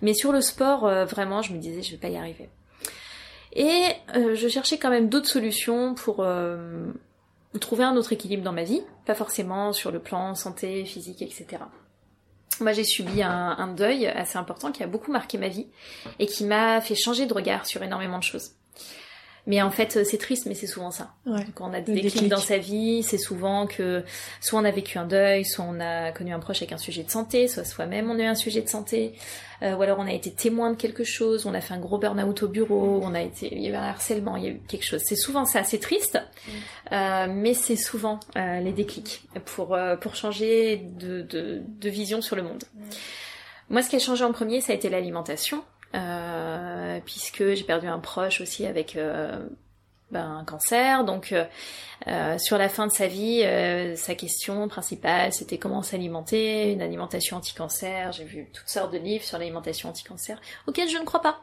Mais 0.02 0.14
sur 0.14 0.32
le 0.32 0.40
sport, 0.40 0.86
euh, 0.86 1.04
vraiment, 1.04 1.42
je 1.42 1.52
me 1.52 1.58
disais, 1.58 1.82
je 1.82 1.92
vais 1.92 1.98
pas 1.98 2.08
y 2.08 2.16
arriver. 2.16 2.48
Et 3.54 3.84
euh, 4.16 4.34
je 4.34 4.48
cherchais 4.48 4.78
quand 4.78 4.90
même 4.90 5.08
d'autres 5.08 5.28
solutions 5.28 5.94
pour 5.94 6.26
trouver 7.60 7.84
un 7.84 7.96
autre 7.96 8.12
équilibre 8.12 8.42
dans 8.42 8.52
ma 8.52 8.64
vie. 8.64 8.82
Pas 9.06 9.14
forcément 9.14 9.72
sur 9.72 9.92
le 9.92 10.00
plan 10.00 10.34
santé, 10.34 10.84
physique, 10.84 11.22
etc. 11.22 11.62
Moi, 12.62 12.72
j'ai 12.72 12.84
subi 12.84 13.22
un, 13.22 13.74
deuil 13.76 14.06
assez 14.06 14.38
important 14.38 14.70
qui 14.70 14.82
a 14.82 14.86
beaucoup 14.86 15.10
marqué 15.10 15.36
ma 15.36 15.48
vie 15.48 15.66
et 16.18 16.26
qui 16.26 16.44
m'a 16.44 16.80
fait 16.80 16.94
changer 16.94 17.26
de 17.26 17.34
regard 17.34 17.66
sur 17.66 17.82
énormément 17.82 18.18
de 18.18 18.22
choses. 18.22 18.52
Mais 19.46 19.60
en 19.60 19.72
fait, 19.72 20.04
c'est 20.04 20.18
triste, 20.18 20.46
mais 20.46 20.54
c'est 20.54 20.68
souvent 20.68 20.92
ça. 20.92 21.14
Quand 21.54 21.68
on 21.68 21.72
a 21.72 21.80
des 21.80 22.00
déclics 22.00 22.28
dans 22.28 22.36
sa 22.36 22.58
vie, 22.58 23.02
c'est 23.02 23.18
souvent 23.18 23.66
que 23.66 24.04
soit 24.40 24.60
on 24.60 24.64
a 24.64 24.70
vécu 24.70 24.98
un 24.98 25.06
deuil, 25.06 25.44
soit 25.44 25.64
on 25.68 25.80
a 25.80 26.12
connu 26.12 26.32
un 26.32 26.38
proche 26.38 26.58
avec 26.58 26.72
un 26.72 26.78
sujet 26.78 27.02
de 27.02 27.10
santé, 27.10 27.48
soit 27.48 27.64
soi-même 27.64 28.08
on 28.08 28.18
a 28.20 28.22
eu 28.22 28.26
un 28.26 28.36
sujet 28.36 28.62
de 28.62 28.68
santé, 28.68 29.14
euh, 29.62 29.74
ou 29.74 29.82
alors 29.82 29.98
on 29.98 30.06
a 30.06 30.12
été 30.12 30.30
témoin 30.30 30.70
de 30.70 30.76
quelque 30.76 31.02
chose, 31.02 31.44
on 31.44 31.54
a 31.54 31.60
fait 31.60 31.74
un 31.74 31.80
gros 31.80 31.98
burn-out 31.98 32.42
au 32.44 32.48
bureau, 32.48 33.00
on 33.02 33.14
a 33.14 33.22
été, 33.22 33.52
il 33.52 33.62
y 33.62 33.66
a 33.66 33.70
eu 33.70 33.74
un 33.74 33.82
harcèlement, 33.82 34.36
il 34.36 34.44
y 34.44 34.46
a 34.46 34.50
eu 34.50 34.60
quelque 34.68 34.84
chose. 34.84 35.02
C'est 35.04 35.16
souvent 35.16 35.44
ça, 35.44 35.64
c'est 35.64 35.80
triste, 35.80 36.20
euh, 36.92 37.26
mais 37.28 37.54
c'est 37.54 37.76
souvent 37.76 38.20
euh, 38.36 38.60
les 38.60 38.72
déclics 38.72 39.22
pour 39.44 39.76
pour 40.00 40.14
changer 40.14 40.76
de, 40.76 41.22
de, 41.22 41.62
de 41.66 41.90
vision 41.90 42.22
sur 42.22 42.36
le 42.36 42.42
monde. 42.42 42.62
Moi, 43.70 43.82
ce 43.82 43.88
qui 43.88 43.96
a 43.96 43.98
changé 43.98 44.22
en 44.22 44.32
premier, 44.32 44.60
ça 44.60 44.72
a 44.72 44.76
été 44.76 44.88
l'alimentation. 44.90 45.64
Euh, 45.94 47.00
puisque 47.04 47.52
j'ai 47.54 47.64
perdu 47.64 47.86
un 47.86 47.98
proche 47.98 48.40
aussi 48.40 48.64
avec 48.64 48.96
euh, 48.96 49.38
ben, 50.10 50.38
un 50.38 50.44
cancer. 50.44 51.04
Donc 51.04 51.32
euh, 51.32 52.38
sur 52.38 52.58
la 52.58 52.68
fin 52.68 52.86
de 52.86 52.92
sa 52.92 53.06
vie, 53.06 53.44
sa 53.96 54.14
question 54.14 54.68
principale, 54.68 55.32
c'était 55.32 55.58
comment 55.58 55.82
s'alimenter, 55.82 56.72
une 56.72 56.82
alimentation 56.82 57.36
anti-cancer. 57.36 58.12
J'ai 58.12 58.24
vu 58.24 58.48
toutes 58.52 58.68
sortes 58.68 58.92
de 58.92 58.98
livres 58.98 59.24
sur 59.24 59.38
l'alimentation 59.38 59.90
anti-cancer, 59.90 60.40
auxquels 60.66 60.88
je 60.88 60.98
ne 60.98 61.04
crois 61.04 61.22
pas 61.22 61.40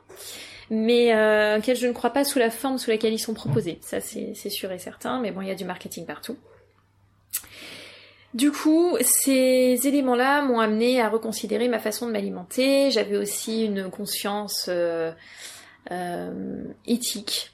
mais 0.70 1.14
euh, 1.14 1.58
auxquels 1.58 1.78
je 1.78 1.88
ne 1.88 1.94
crois 1.94 2.12
pas 2.12 2.24
sous 2.24 2.40
la 2.40 2.50
forme 2.50 2.78
sous 2.78 2.90
laquelle 2.90 3.14
ils 3.14 3.20
sont 3.20 3.34
proposés. 3.34 3.80
Ça, 3.82 4.00
c'est 4.00 4.36
sûr 4.50 4.72
et 4.72 4.80
certain, 4.80 5.20
mais 5.20 5.32
bon, 5.32 5.42
il 5.42 5.48
y 5.48 5.52
a 5.52 5.56
du 5.56 5.66
marketing 5.66 6.06
partout. 6.06 6.38
Du 8.34 8.52
coup, 8.52 8.96
ces 9.02 9.80
éléments-là 9.88 10.44
m'ont 10.44 10.60
amené 10.60 11.02
à 11.02 11.10
reconsidérer 11.10 11.68
ma 11.68 11.80
façon 11.80 12.06
de 12.06 12.12
m'alimenter. 12.12 12.92
J'avais 12.92 13.18
aussi 13.18 13.66
une 13.66 13.90
conscience 13.90 14.68
euh, 14.70 15.12
euh, 15.92 16.64
éthique, 16.86 17.52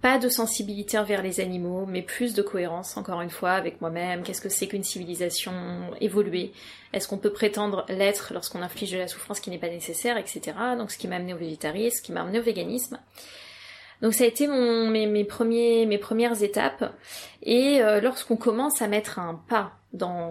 pas 0.00 0.18
de 0.18 0.28
sensibilité 0.28 0.98
envers 0.98 1.20
les 1.20 1.40
animaux, 1.40 1.84
mais 1.86 2.00
plus 2.00 2.32
de 2.32 2.42
cohérence, 2.42 2.96
encore 2.96 3.20
une 3.22 3.30
fois, 3.30 3.52
avec 3.52 3.80
moi-même. 3.80 4.22
Qu'est-ce 4.22 4.40
que 4.40 4.48
c'est 4.48 4.68
qu'une 4.68 4.84
civilisation 4.84 5.52
évoluée? 6.00 6.52
Est-ce 6.92 7.08
qu'on 7.08 7.18
peut 7.18 7.32
prétendre 7.32 7.84
l'être 7.88 8.32
lorsqu'on 8.32 8.62
inflige 8.62 8.92
de 8.92 8.98
la 8.98 9.08
souffrance 9.08 9.40
qui 9.40 9.50
n'est 9.50 9.58
pas 9.58 9.68
nécessaire, 9.68 10.16
etc. 10.16 10.56
Donc, 10.78 10.92
ce 10.92 10.96
qui 10.96 11.08
m'a 11.08 11.16
amené 11.16 11.34
au 11.34 11.38
végétarisme, 11.38 11.96
ce 11.96 12.02
qui 12.02 12.12
m'a 12.12 12.22
amené 12.22 12.38
au 12.38 12.42
véganisme. 12.42 12.98
Donc 14.04 14.12
ça 14.12 14.24
a 14.24 14.26
été 14.26 14.46
mon, 14.46 14.90
mes, 14.90 15.24
premiers, 15.24 15.86
mes 15.86 15.96
premières 15.96 16.42
étapes. 16.42 16.92
Et 17.42 17.80
euh, 17.80 18.02
lorsqu'on 18.02 18.36
commence 18.36 18.82
à 18.82 18.86
mettre 18.86 19.18
un 19.18 19.40
pas 19.48 19.72
dans 19.94 20.30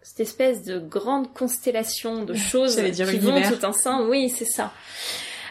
cette 0.00 0.20
espèce 0.20 0.62
de 0.62 0.78
grande 0.78 1.30
constellation 1.34 2.24
de 2.24 2.32
choses 2.34 2.76
qui 2.76 3.18
vont 3.18 3.42
tout 3.42 3.66
ensemble, 3.66 4.08
oui, 4.08 4.30
c'est 4.30 4.46
ça. 4.46 4.72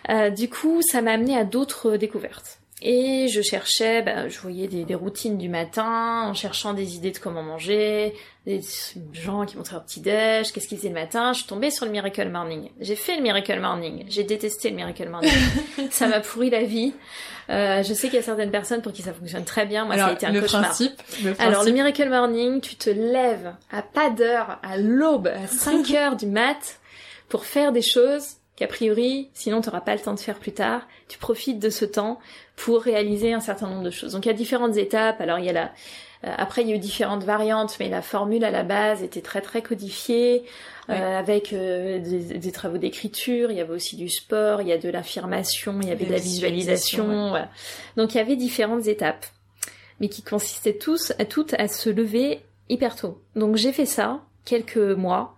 Euh, 0.09 0.31
du 0.31 0.49
coup, 0.49 0.81
ça 0.81 1.03
m'a 1.03 1.11
amené 1.11 1.37
à 1.37 1.43
d'autres 1.43 1.97
découvertes. 1.97 2.60
Et 2.83 3.27
je 3.27 3.41
cherchais, 3.41 4.01
bah, 4.01 4.27
je 4.27 4.39
voyais 4.39 4.67
des, 4.67 4.85
des, 4.85 4.95
routines 4.95 5.37
du 5.37 5.49
matin, 5.49 6.23
en 6.27 6.33
cherchant 6.33 6.73
des 6.73 6.95
idées 6.95 7.11
de 7.11 7.19
comment 7.19 7.43
manger, 7.43 8.15
des 8.47 8.59
gens 9.13 9.45
qui 9.45 9.55
montraient 9.55 9.75
leur 9.75 9.85
petit 9.85 9.99
déj, 9.99 10.51
qu'est-ce 10.51 10.67
qu'ils 10.67 10.79
faisaient 10.79 10.89
le 10.89 10.95
matin. 10.95 11.31
Je 11.31 11.39
suis 11.39 11.47
tombée 11.47 11.69
sur 11.69 11.85
le 11.85 11.91
Miracle 11.91 12.27
Morning. 12.29 12.71
J'ai 12.79 12.95
fait 12.95 13.15
le 13.15 13.21
Miracle 13.21 13.59
Morning. 13.59 14.05
J'ai 14.07 14.23
détesté 14.23 14.71
le 14.71 14.77
Miracle 14.77 15.09
Morning. 15.09 15.31
ça 15.91 16.07
m'a 16.07 16.21
pourri 16.21 16.49
la 16.49 16.63
vie. 16.63 16.93
Euh, 17.51 17.83
je 17.83 17.93
sais 17.93 18.07
qu'il 18.07 18.15
y 18.15 18.19
a 18.19 18.23
certaines 18.23 18.49
personnes 18.49 18.81
pour 18.81 18.93
qui 18.93 19.03
ça 19.03 19.13
fonctionne 19.13 19.45
très 19.45 19.67
bien. 19.67 19.85
Moi, 19.85 19.97
ça 19.97 20.07
a 20.07 20.13
été 20.13 20.25
un 20.25 20.33
cauchemar. 20.33 20.63
Principe, 20.63 20.97
le 21.23 21.33
principe. 21.33 21.41
Alors, 21.41 21.63
le 21.63 21.71
Miracle 21.71 22.09
Morning, 22.09 22.61
tu 22.61 22.75
te 22.77 22.89
lèves 22.89 23.53
à 23.71 23.83
pas 23.83 24.09
d'heure, 24.09 24.59
à 24.63 24.77
l'aube, 24.77 25.27
à 25.27 25.45
5 25.45 25.91
heures 25.95 26.15
du 26.15 26.25
mat, 26.25 26.79
pour 27.29 27.45
faire 27.45 27.71
des 27.71 27.83
choses 27.83 28.37
qu'a 28.61 28.67
priori, 28.67 29.27
sinon 29.33 29.59
tu 29.59 29.69
n'auras 29.69 29.81
pas 29.81 29.95
le 29.95 30.01
temps 30.01 30.13
de 30.13 30.19
faire 30.19 30.37
plus 30.37 30.51
tard. 30.51 30.87
Tu 31.07 31.17
profites 31.17 31.57
de 31.57 31.71
ce 31.71 31.83
temps 31.83 32.19
pour 32.55 32.81
réaliser 32.81 33.33
un 33.33 33.39
certain 33.39 33.67
nombre 33.67 33.81
de 33.81 33.89
choses. 33.89 34.11
Donc 34.11 34.25
il 34.25 34.27
y 34.27 34.31
a 34.31 34.35
différentes 34.35 34.77
étapes. 34.77 35.19
Alors 35.19 35.39
il 35.39 35.45
y 35.45 35.49
a 35.49 35.53
la 35.53 35.71
euh, 36.23 36.29
après, 36.37 36.61
il 36.61 36.69
y 36.69 36.71
a 36.71 36.75
eu 36.75 36.79
différentes 36.79 37.23
variantes, 37.23 37.75
mais 37.79 37.89
la 37.89 38.03
formule 38.03 38.43
à 38.43 38.51
la 38.51 38.61
base 38.61 39.01
était 39.01 39.21
très 39.21 39.41
très 39.41 39.63
codifiée, 39.63 40.43
euh, 40.91 41.17
avec 41.17 41.53
euh, 41.53 41.97
des, 41.97 42.51
travaux 42.51 42.77
d'écriture. 42.77 43.49
Il 43.49 43.57
y 43.57 43.61
avait 43.61 43.73
aussi 43.73 43.95
du 43.95 44.09
sport, 44.09 44.61
il 44.61 44.67
y 44.67 44.71
a 44.71 44.77
de 44.77 44.89
l'affirmation, 44.89 45.79
il 45.81 45.87
y 45.87 45.91
avait 45.91 46.05
de 46.05 46.11
la 46.11 46.19
visualisation. 46.19 47.33
Donc 47.97 48.13
il 48.13 48.17
y 48.17 48.21
avait 48.21 48.35
différentes 48.35 48.85
étapes, 48.85 49.25
mais 49.99 50.07
qui 50.07 50.21
consistaient 50.21 50.77
tous 50.77 51.13
à 51.17 51.25
toutes 51.25 51.55
à 51.55 51.67
se 51.67 51.89
lever 51.89 52.41
hyper 52.69 52.95
tôt. 52.95 53.19
Donc 53.35 53.55
j'ai 53.55 53.71
fait 53.71 53.87
ça 53.87 54.21
quelques 54.45 54.77
mois. 54.77 55.35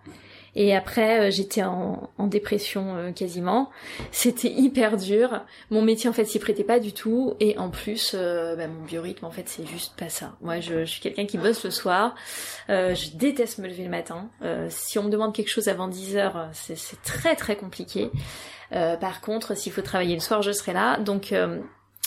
Et 0.56 0.74
après, 0.74 1.20
euh, 1.20 1.30
j'étais 1.30 1.62
en, 1.62 2.10
dépression 2.18 2.96
euh, 2.96 3.12
quasiment. 3.12 3.70
C'était 4.10 4.48
hyper 4.48 4.96
dur. 4.96 5.42
Mon 5.70 5.82
métier, 5.82 6.08
en 6.08 6.12
fait, 6.12 6.24
s'y 6.24 6.38
prêtait 6.38 6.64
pas 6.64 6.78
du 6.78 6.92
tout. 6.92 7.34
Et 7.40 7.58
en 7.58 7.70
plus, 7.70 8.12
euh, 8.14 8.56
bah, 8.56 8.66
mon 8.68 8.84
biorhythme, 8.84 9.24
en 9.24 9.30
fait, 9.30 9.48
c'est 9.48 9.66
juste 9.66 9.96
pas 9.96 10.08
ça. 10.08 10.36
Moi, 10.40 10.60
je, 10.60 10.84
suis 10.84 11.00
quelqu'un 11.00 11.26
qui 11.26 11.38
bosse 11.38 11.64
le 11.64 11.70
soir. 11.70 12.14
je 12.68 13.16
déteste 13.16 13.58
me 13.58 13.68
lever 13.68 13.84
le 13.84 13.90
matin. 13.90 14.28
si 14.68 14.98
on 14.98 15.04
me 15.04 15.10
demande 15.10 15.34
quelque 15.34 15.50
chose 15.50 15.68
avant 15.68 15.88
10 15.88 16.16
heures, 16.16 16.48
c'est 16.52 17.02
très 17.02 17.34
très 17.36 17.56
compliqué. 17.56 18.10
par 18.70 19.20
contre, 19.20 19.56
s'il 19.56 19.72
faut 19.72 19.82
travailler 19.82 20.14
le 20.14 20.20
soir, 20.20 20.42
je 20.42 20.52
serai 20.52 20.72
là. 20.72 20.98
Donc, 20.98 21.34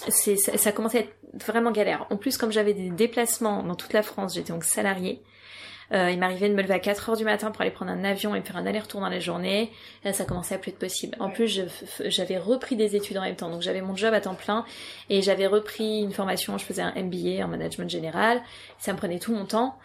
c'est 0.08 0.36
ça, 0.36 0.58
ça 0.58 0.72
commençait 0.72 0.98
à 0.98 1.02
être 1.02 1.46
vraiment 1.46 1.72
galère. 1.72 2.06
En 2.10 2.18
plus, 2.18 2.38
comme 2.38 2.52
j'avais 2.52 2.74
des 2.74 2.90
déplacements 2.90 3.64
dans 3.64 3.76
toute 3.76 3.94
la 3.94 4.04
France, 4.04 4.36
j'étais 4.36 4.54
donc 4.54 4.64
salariée. 4.64 5.22
Euh, 5.94 6.12
il 6.12 6.20
m'arrivait 6.20 6.50
de 6.50 6.54
me 6.54 6.62
lever 6.62 6.74
à 6.74 6.80
4 6.80 7.10
heures 7.10 7.18
du 7.18 7.24
matin 7.24 7.52
pour 7.52 7.62
aller 7.62 7.72
prendre 7.72 7.92
un 7.92 8.04
avion 8.04 8.36
et 8.36 8.42
faire 8.42 8.58
un 8.58 8.66
aller-retour 8.66 9.00
dans 9.00 9.10
la 9.10 9.20
journée. 9.20 9.72
là, 10.04 10.12
ça 10.12 10.26
commençait 10.26 10.56
à 10.56 10.58
plus 10.58 10.72
être 10.72 10.80
possible. 10.80 11.16
En 11.20 11.30
plus, 11.30 11.62
j'avais 12.06 12.38
repris 12.38 12.76
des 12.76 12.96
études 12.96 13.18
en 13.18 13.22
même 13.22 13.36
temps. 13.36 13.50
Donc, 13.50 13.62
j'avais 13.62 13.82
mon 13.82 13.96
job 13.96 14.14
à 14.14 14.20
temps 14.20 14.36
plein 14.36 14.66
et 15.10 15.22
j'avais 15.22 15.48
repris 15.48 16.02
une 16.02 16.12
formation. 16.12 16.58
Je 16.58 16.66
faisais 16.66 16.82
un 16.82 16.94
MBA 16.96 17.44
en 17.44 17.48
management 17.48 17.90
général. 17.90 18.42
Ça 18.80 18.92
me 18.92 18.98
prenait 18.98 19.20
tout 19.20 19.34
mon 19.34 19.46
temps. 19.46 19.78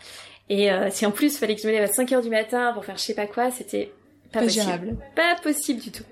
Et 0.48 0.72
euh, 0.72 0.90
si 0.90 1.06
en 1.06 1.12
plus, 1.12 1.34
il 1.34 1.38
fallait 1.38 1.54
que 1.54 1.62
je 1.62 1.66
me 1.68 1.72
lève 1.72 1.84
à 1.84 1.92
5 1.92 2.10
heures 2.12 2.22
du 2.22 2.30
matin 2.30 2.72
pour 2.72 2.84
faire 2.84 2.96
je 2.96 3.02
sais 3.02 3.14
pas 3.14 3.26
quoi, 3.26 3.50
c'était 3.50 3.92
pas, 4.32 4.40
pas 4.40 4.44
possible. 4.46 4.64
Gérable. 4.64 4.96
Pas 5.14 5.36
possible 5.42 5.80
du 5.80 5.92
tout. 5.92 6.04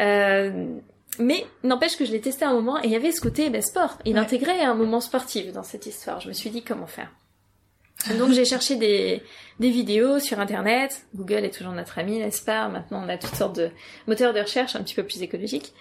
Euh, 0.00 0.78
mais 1.18 1.46
n'empêche 1.62 1.96
que 1.96 2.04
je 2.04 2.12
l'ai 2.12 2.20
testé 2.20 2.44
un 2.44 2.54
moment 2.54 2.78
et 2.82 2.86
il 2.86 2.90
y 2.90 2.96
avait 2.96 3.12
ce 3.12 3.20
côté 3.20 3.50
ben, 3.50 3.60
sport. 3.60 3.98
Il 4.04 4.16
intégrait 4.16 4.60
un 4.60 4.74
moment 4.74 5.00
sportif 5.00 5.52
dans 5.52 5.62
cette 5.62 5.86
histoire. 5.86 6.20
Je 6.20 6.28
me 6.28 6.32
suis 6.32 6.50
dit 6.50 6.62
comment 6.62 6.86
faire? 6.86 7.10
Donc 8.18 8.32
j'ai 8.32 8.44
cherché 8.44 8.76
des, 8.76 9.22
des 9.60 9.70
vidéos 9.70 10.18
sur 10.18 10.40
internet. 10.40 11.02
Google 11.14 11.44
est 11.44 11.50
toujours 11.56 11.72
notre 11.72 11.98
ami, 11.98 12.18
n'est-ce 12.18 12.44
pas? 12.44 12.68
Maintenant 12.68 13.02
on 13.04 13.08
a 13.08 13.16
toutes 13.16 13.34
sortes 13.34 13.56
de 13.56 13.70
moteurs 14.06 14.32
de 14.32 14.40
recherche 14.40 14.76
un 14.76 14.82
petit 14.82 14.94
peu 14.94 15.04
plus 15.04 15.22
écologiques. 15.22 15.72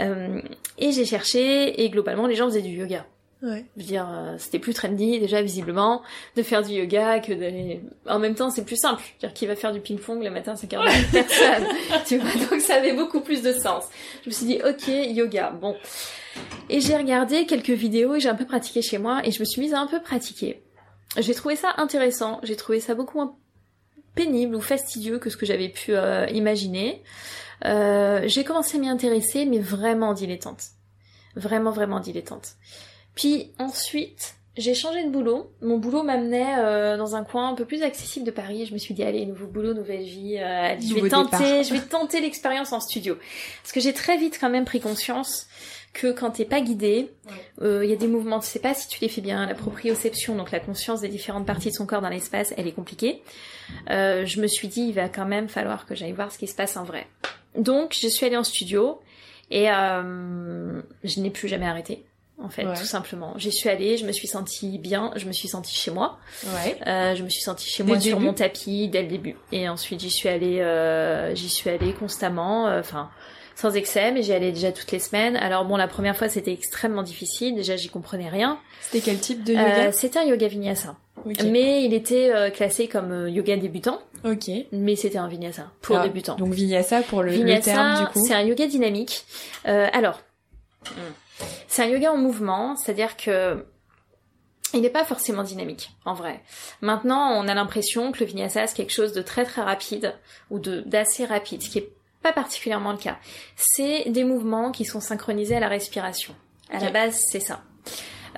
Euh, 0.00 0.40
et 0.78 0.92
j'ai 0.92 1.04
cherché 1.04 1.82
et 1.82 1.88
globalement 1.90 2.26
les 2.26 2.34
gens 2.34 2.46
faisaient 2.46 2.62
du 2.62 2.76
yoga. 2.76 3.06
Ouais. 3.42 3.66
Je 3.76 3.82
veux 3.82 3.86
dire, 3.86 4.08
euh, 4.10 4.36
c'était 4.38 4.58
plus 4.58 4.72
trendy 4.72 5.20
déjà 5.20 5.42
visiblement 5.42 6.02
de 6.36 6.42
faire 6.42 6.62
du 6.62 6.72
yoga 6.72 7.20
que 7.20 7.32
d'aller. 7.32 7.82
En 8.08 8.18
même 8.18 8.34
temps, 8.34 8.50
c'est 8.50 8.64
plus 8.64 8.76
simple. 8.76 9.02
Je 9.02 9.12
veux 9.12 9.28
dire, 9.28 9.34
qui 9.34 9.46
va 9.46 9.54
faire 9.54 9.72
du 9.72 9.80
ping-pong 9.80 10.22
le 10.22 10.30
matin 10.30 10.52
à 10.52 10.56
5 10.56 10.72
heures 10.72 10.84
Personne. 11.12 11.66
tu 12.06 12.16
vois, 12.16 12.46
donc 12.48 12.60
ça 12.60 12.76
avait 12.76 12.94
beaucoup 12.94 13.20
plus 13.20 13.42
de 13.42 13.52
sens. 13.52 13.84
Je 14.24 14.30
me 14.30 14.34
suis 14.34 14.46
dit, 14.46 14.58
ok, 14.66 14.88
yoga. 14.88 15.50
Bon. 15.50 15.76
Et 16.70 16.80
j'ai 16.80 16.96
regardé 16.96 17.44
quelques 17.44 17.70
vidéos 17.70 18.14
et 18.14 18.20
j'ai 18.20 18.30
un 18.30 18.34
peu 18.34 18.46
pratiqué 18.46 18.80
chez 18.80 18.98
moi 18.98 19.20
et 19.24 19.30
je 19.30 19.40
me 19.40 19.44
suis 19.44 19.60
mise 19.60 19.74
à 19.74 19.80
un 19.80 19.86
peu 19.86 20.00
pratiquer. 20.00 20.62
J'ai 21.16 21.34
trouvé 21.34 21.56
ça 21.56 21.74
intéressant, 21.78 22.40
j'ai 22.42 22.56
trouvé 22.56 22.80
ça 22.80 22.94
beaucoup 22.94 23.16
moins 23.16 23.36
pénible 24.14 24.54
ou 24.54 24.60
fastidieux 24.60 25.18
que 25.18 25.30
ce 25.30 25.36
que 25.36 25.46
j'avais 25.46 25.68
pu 25.68 25.94
euh, 25.94 26.26
imaginer. 26.28 27.02
Euh, 27.64 28.22
j'ai 28.26 28.44
commencé 28.44 28.76
à 28.76 28.80
m'y 28.80 28.88
intéresser, 28.88 29.46
mais 29.46 29.58
vraiment 29.58 30.12
dilettante. 30.12 30.64
Vraiment, 31.36 31.70
vraiment 31.70 32.00
dilettante. 32.00 32.56
Puis 33.14 33.52
ensuite, 33.58 34.35
j'ai 34.56 34.74
changé 34.74 35.04
de 35.04 35.10
boulot. 35.10 35.50
Mon 35.62 35.78
boulot 35.78 36.02
m'amenait 36.02 36.58
euh, 36.58 36.96
dans 36.96 37.16
un 37.16 37.24
coin 37.24 37.50
un 37.50 37.54
peu 37.54 37.64
plus 37.64 37.82
accessible 37.82 38.24
de 38.24 38.30
Paris. 38.30 38.66
Je 38.66 38.72
me 38.72 38.78
suis 38.78 38.94
dit, 38.94 39.02
allez, 39.02 39.26
nouveau 39.26 39.46
boulot, 39.46 39.74
nouvelle 39.74 40.02
vie. 40.02 40.36
je 40.38 40.94
vais 40.94 41.08
tenter, 41.08 41.64
je 41.64 41.72
vais 41.72 41.80
tenter 41.80 42.20
l'expérience 42.20 42.72
en 42.72 42.80
studio. 42.80 43.16
Parce 43.62 43.72
que 43.72 43.80
j'ai 43.80 43.92
très 43.92 44.16
vite 44.16 44.38
quand 44.40 44.50
même 44.50 44.64
pris 44.64 44.80
conscience 44.80 45.46
que 45.96 46.12
quand 46.12 46.32
t'es 46.32 46.44
pas 46.44 46.60
guidé, 46.60 47.10
euh, 47.62 47.82
il 47.82 47.90
y 47.90 47.92
a 47.92 47.96
des 47.96 48.06
mouvements, 48.06 48.38
tu 48.38 48.46
sais 48.46 48.58
pas 48.58 48.74
si 48.74 48.86
tu 48.86 49.00
les 49.00 49.08
fais 49.08 49.22
bien, 49.22 49.46
la 49.46 49.54
proprioception, 49.54 50.36
donc 50.36 50.50
la 50.50 50.60
conscience 50.60 51.00
des 51.00 51.08
différentes 51.08 51.46
parties 51.46 51.70
de 51.70 51.74
son 51.74 51.86
corps 51.86 52.02
dans 52.02 52.10
l'espace, 52.10 52.52
elle 52.58 52.66
est 52.66 52.72
compliquée. 52.72 53.22
Euh, 53.90 54.26
je 54.26 54.40
me 54.40 54.46
suis 54.46 54.68
dit, 54.68 54.82
il 54.82 54.92
va 54.92 55.08
quand 55.08 55.24
même 55.24 55.48
falloir 55.48 55.86
que 55.86 55.94
j'aille 55.94 56.12
voir 56.12 56.30
ce 56.30 56.38
qui 56.38 56.46
se 56.46 56.54
passe 56.54 56.76
en 56.76 56.84
vrai. 56.84 57.06
Donc, 57.56 57.96
je 57.98 58.08
suis 58.08 58.26
allée 58.26 58.36
en 58.36 58.44
studio 58.44 59.00
et 59.50 59.70
euh, 59.70 60.82
je 61.02 61.20
n'ai 61.20 61.30
plus 61.30 61.48
jamais 61.48 61.66
arrêté. 61.66 62.04
En 62.42 62.50
fait, 62.50 62.64
tout 62.64 62.84
simplement. 62.84 63.32
J'y 63.38 63.50
suis 63.50 63.68
allée, 63.68 63.96
je 63.96 64.04
me 64.04 64.12
suis 64.12 64.28
sentie 64.28 64.78
bien, 64.78 65.10
je 65.16 65.26
me 65.26 65.32
suis 65.32 65.48
sentie 65.48 65.74
chez 65.74 65.90
moi. 65.90 66.18
Ouais. 66.44 66.78
je 67.16 67.22
me 67.22 67.28
suis 67.28 67.42
sentie 67.42 67.68
chez 67.68 67.82
moi 67.82 67.98
sur 67.98 68.20
mon 68.20 68.34
tapis 68.34 68.88
dès 68.88 69.02
le 69.02 69.08
début. 69.08 69.36
Et 69.52 69.68
ensuite, 69.68 70.00
j'y 70.00 70.10
suis 70.10 70.28
allée, 70.28 70.62
j'y 71.34 71.48
suis 71.48 71.70
allée 71.70 71.92
constamment. 71.92 72.66
Enfin, 72.66 73.10
sans 73.56 73.74
excès, 73.74 74.12
mais 74.12 74.22
j'y 74.22 74.32
allais 74.32 74.52
déjà 74.52 74.70
toutes 74.70 74.92
les 74.92 74.98
semaines. 74.98 75.36
Alors 75.36 75.64
bon, 75.64 75.76
la 75.76 75.88
première 75.88 76.16
fois 76.16 76.28
c'était 76.28 76.52
extrêmement 76.52 77.02
difficile, 77.02 77.54
déjà 77.54 77.74
j'y 77.76 77.88
comprenais 77.88 78.28
rien. 78.28 78.58
C'était 78.82 79.04
quel 79.04 79.18
type 79.18 79.42
de 79.42 79.54
yoga? 79.54 79.86
euh, 79.86 79.92
C'était 79.92 80.18
un 80.18 80.24
yoga 80.24 80.46
vinyasa. 80.46 80.94
Mais 81.44 81.82
il 81.82 81.94
était 81.94 82.30
euh, 82.32 82.50
classé 82.50 82.86
comme 82.86 83.10
euh, 83.10 83.30
yoga 83.30 83.56
débutant. 83.56 84.00
Ok. 84.24 84.50
Mais 84.72 84.94
c'était 84.94 85.18
un 85.18 85.26
vinyasa 85.26 85.72
pour 85.80 85.96
ah, 85.96 86.02
débutants. 86.02 86.36
Donc 86.36 86.52
vinyasa 86.52 87.00
pour 87.00 87.22
le, 87.22 87.32
vinyasa, 87.32 87.72
terme 87.72 88.00
du 88.00 88.12
coup. 88.12 88.26
C'est 88.26 88.34
un 88.34 88.42
yoga 88.42 88.66
dynamique. 88.66 89.24
alors, 89.64 90.20
hmm. 90.84 91.00
C'est 91.68 91.82
un 91.82 91.86
yoga 91.86 92.12
en 92.12 92.16
mouvement, 92.16 92.76
c'est-à-dire 92.76 93.16
que 93.16 93.64
il 94.74 94.80
n'est 94.80 94.90
pas 94.90 95.04
forcément 95.04 95.44
dynamique, 95.44 95.90
en 96.04 96.12
vrai. 96.12 96.42
Maintenant, 96.80 97.30
on 97.32 97.48
a 97.48 97.54
l'impression 97.54 98.12
que 98.12 98.20
le 98.20 98.26
vinyasa 98.26 98.66
c'est 98.66 98.76
quelque 98.76 98.92
chose 98.92 99.12
de 99.12 99.22
très 99.22 99.44
très 99.44 99.62
rapide 99.62 100.14
ou 100.50 100.58
de 100.58 100.80
d'assez 100.80 101.24
rapide, 101.24 101.62
ce 101.62 101.70
qui 101.70 101.78
est 101.78 101.92
pas 102.22 102.32
particulièrement 102.32 102.92
le 102.92 102.98
cas. 102.98 103.18
C'est 103.54 104.10
des 104.10 104.24
mouvements 104.24 104.72
qui 104.72 104.84
sont 104.84 105.00
synchronisés 105.00 105.56
à 105.56 105.60
la 105.60 105.68
respiration. 105.68 106.34
À 106.70 106.80
la 106.80 106.90
base, 106.90 107.16
c'est 107.30 107.40
ça. 107.40 107.62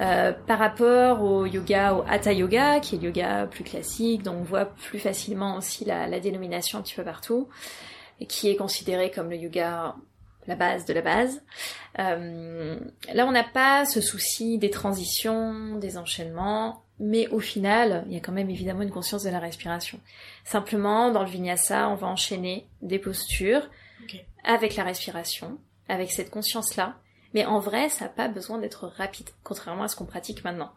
Euh, 0.00 0.32
par 0.32 0.58
rapport 0.58 1.22
au 1.22 1.46
yoga, 1.46 1.94
au 1.94 2.04
hatha 2.06 2.32
yoga, 2.32 2.78
qui 2.78 2.94
est 2.94 2.98
le 2.98 3.06
yoga 3.06 3.46
plus 3.46 3.64
classique, 3.64 4.22
dont 4.22 4.34
on 4.34 4.42
voit 4.42 4.66
plus 4.66 4.98
facilement 4.98 5.56
aussi 5.56 5.84
la, 5.84 6.20
dénomination 6.20 6.78
un 6.78 6.82
petit 6.82 6.94
peu 6.94 7.02
partout, 7.02 7.48
et 8.20 8.26
qui 8.26 8.48
est 8.48 8.56
considéré 8.56 9.10
comme 9.10 9.30
le 9.30 9.36
yoga 9.36 9.96
la 10.48 10.56
base 10.56 10.84
de 10.86 10.94
la 10.94 11.02
base. 11.02 11.42
Euh, 11.98 12.80
là, 13.14 13.26
on 13.26 13.32
n'a 13.32 13.44
pas 13.44 13.84
ce 13.84 14.00
souci 14.00 14.58
des 14.58 14.70
transitions, 14.70 15.76
des 15.76 15.98
enchaînements, 15.98 16.82
mais 16.98 17.28
au 17.28 17.38
final, 17.38 18.04
il 18.08 18.14
y 18.14 18.16
a 18.16 18.20
quand 18.20 18.32
même 18.32 18.50
évidemment 18.50 18.82
une 18.82 18.90
conscience 18.90 19.22
de 19.22 19.30
la 19.30 19.38
respiration. 19.38 20.00
Simplement, 20.44 21.12
dans 21.12 21.22
le 21.22 21.28
vinyasa, 21.28 21.88
on 21.90 21.94
va 21.94 22.08
enchaîner 22.08 22.66
des 22.82 22.98
postures 22.98 23.68
avec 24.42 24.76
la 24.76 24.84
respiration, 24.84 25.58
avec 25.88 26.10
cette 26.10 26.30
conscience-là. 26.30 26.96
Mais 27.34 27.44
en 27.44 27.58
vrai, 27.58 27.90
ça 27.90 28.06
n'a 28.06 28.10
pas 28.10 28.28
besoin 28.28 28.58
d'être 28.58 28.86
rapide, 28.88 29.28
contrairement 29.44 29.82
à 29.82 29.88
ce 29.88 29.96
qu'on 29.96 30.06
pratique 30.06 30.44
maintenant. 30.44 30.72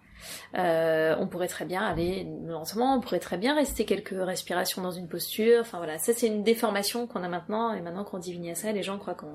Euh, 0.58 1.16
on 1.20 1.28
pourrait 1.28 1.48
très 1.48 1.66
bien 1.66 1.82
aller 1.82 2.28
lentement, 2.46 2.96
on 2.96 3.00
pourrait 3.00 3.20
très 3.20 3.38
bien 3.38 3.56
rester 3.56 3.86
quelques 3.86 4.16
respirations 4.16 4.82
dans 4.82 4.92
une 4.92 5.08
posture. 5.08 5.60
Enfin 5.62 5.78
voilà, 5.78 5.98
ça 5.98 6.14
c'est 6.14 6.28
une 6.28 6.44
déformation 6.44 7.08
qu'on 7.08 7.24
a 7.24 7.30
maintenant. 7.30 7.74
Et 7.74 7.82
maintenant 7.82 8.04
qu'on 8.04 8.20
dit 8.20 8.34
vinyasa, 8.34 8.72
les 8.72 8.84
gens 8.84 8.98
croient 8.98 9.16
qu'on 9.16 9.28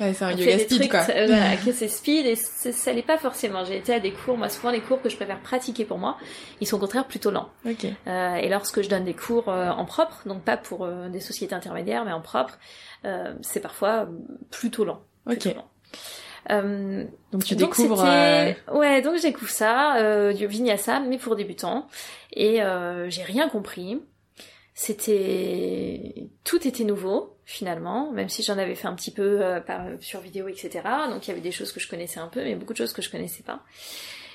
ouais, 0.00 0.12
c'est 0.12 0.24
un 0.24 0.32
yoga 0.32 0.58
speed 0.58 0.90
quoi. 0.90 1.00
Euh, 1.10 1.26
voilà, 1.26 1.56
que 1.64 1.72
c'est 1.72 1.88
speed 1.88 2.26
et 2.26 2.36
ça 2.36 2.92
l'est 2.92 3.02
pas 3.02 3.18
forcément. 3.18 3.64
J'ai 3.64 3.78
été 3.78 3.94
à 3.94 4.00
des 4.00 4.12
cours, 4.12 4.36
moi 4.36 4.48
souvent 4.48 4.70
les 4.70 4.80
cours 4.80 5.02
que 5.02 5.08
je 5.08 5.16
préfère 5.16 5.40
pratiquer 5.40 5.84
pour 5.84 5.98
moi, 5.98 6.16
ils 6.60 6.66
sont 6.66 6.76
au 6.76 6.80
contraire 6.80 7.06
plutôt 7.06 7.30
lents. 7.30 7.50
Okay. 7.64 7.94
Euh, 8.06 8.34
et 8.36 8.48
lorsque 8.48 8.82
je 8.82 8.88
donne 8.88 9.04
des 9.04 9.14
cours 9.14 9.48
euh, 9.48 9.70
en 9.70 9.84
propre, 9.84 10.22
donc 10.26 10.42
pas 10.42 10.56
pour 10.56 10.84
euh, 10.84 11.08
des 11.08 11.20
sociétés 11.20 11.54
intermédiaires, 11.54 12.04
mais 12.04 12.12
en 12.12 12.20
propre, 12.20 12.58
c'est 13.40 13.60
parfois 13.60 14.08
plutôt 14.50 14.84
lent. 14.84 15.00
Ok. 15.30 15.54
Euh, 16.50 17.04
donc 17.32 17.44
tu 17.44 17.56
découvres. 17.56 18.04
Euh... 18.04 18.52
Ouais, 18.72 19.02
donc 19.02 19.16
j'ai 19.16 19.28
découvre 19.28 19.50
ça, 19.50 19.96
euh, 19.96 20.32
du 20.32 20.46
vinyasa, 20.46 21.00
mais 21.00 21.18
pour 21.18 21.36
débutants, 21.36 21.88
et 22.32 22.62
euh, 22.62 23.10
j'ai 23.10 23.22
rien 23.22 23.48
compris. 23.48 24.00
C'était 24.74 26.28
tout 26.44 26.68
était 26.68 26.84
nouveau 26.84 27.38
finalement, 27.46 28.10
même 28.12 28.28
si 28.28 28.42
j'en 28.42 28.58
avais 28.58 28.74
fait 28.74 28.88
un 28.88 28.94
petit 28.94 29.12
peu 29.12 29.42
euh, 29.42 29.60
par, 29.60 29.86
sur 30.00 30.20
vidéo, 30.20 30.48
etc. 30.48 30.82
Donc 31.08 31.26
il 31.26 31.28
y 31.28 31.30
avait 31.30 31.40
des 31.40 31.52
choses 31.52 31.72
que 31.72 31.80
je 31.80 31.88
connaissais 31.88 32.20
un 32.20 32.28
peu, 32.28 32.44
mais 32.44 32.54
beaucoup 32.56 32.74
de 32.74 32.78
choses 32.78 32.92
que 32.92 33.00
je 33.00 33.10
connaissais 33.10 33.42
pas. 33.42 33.62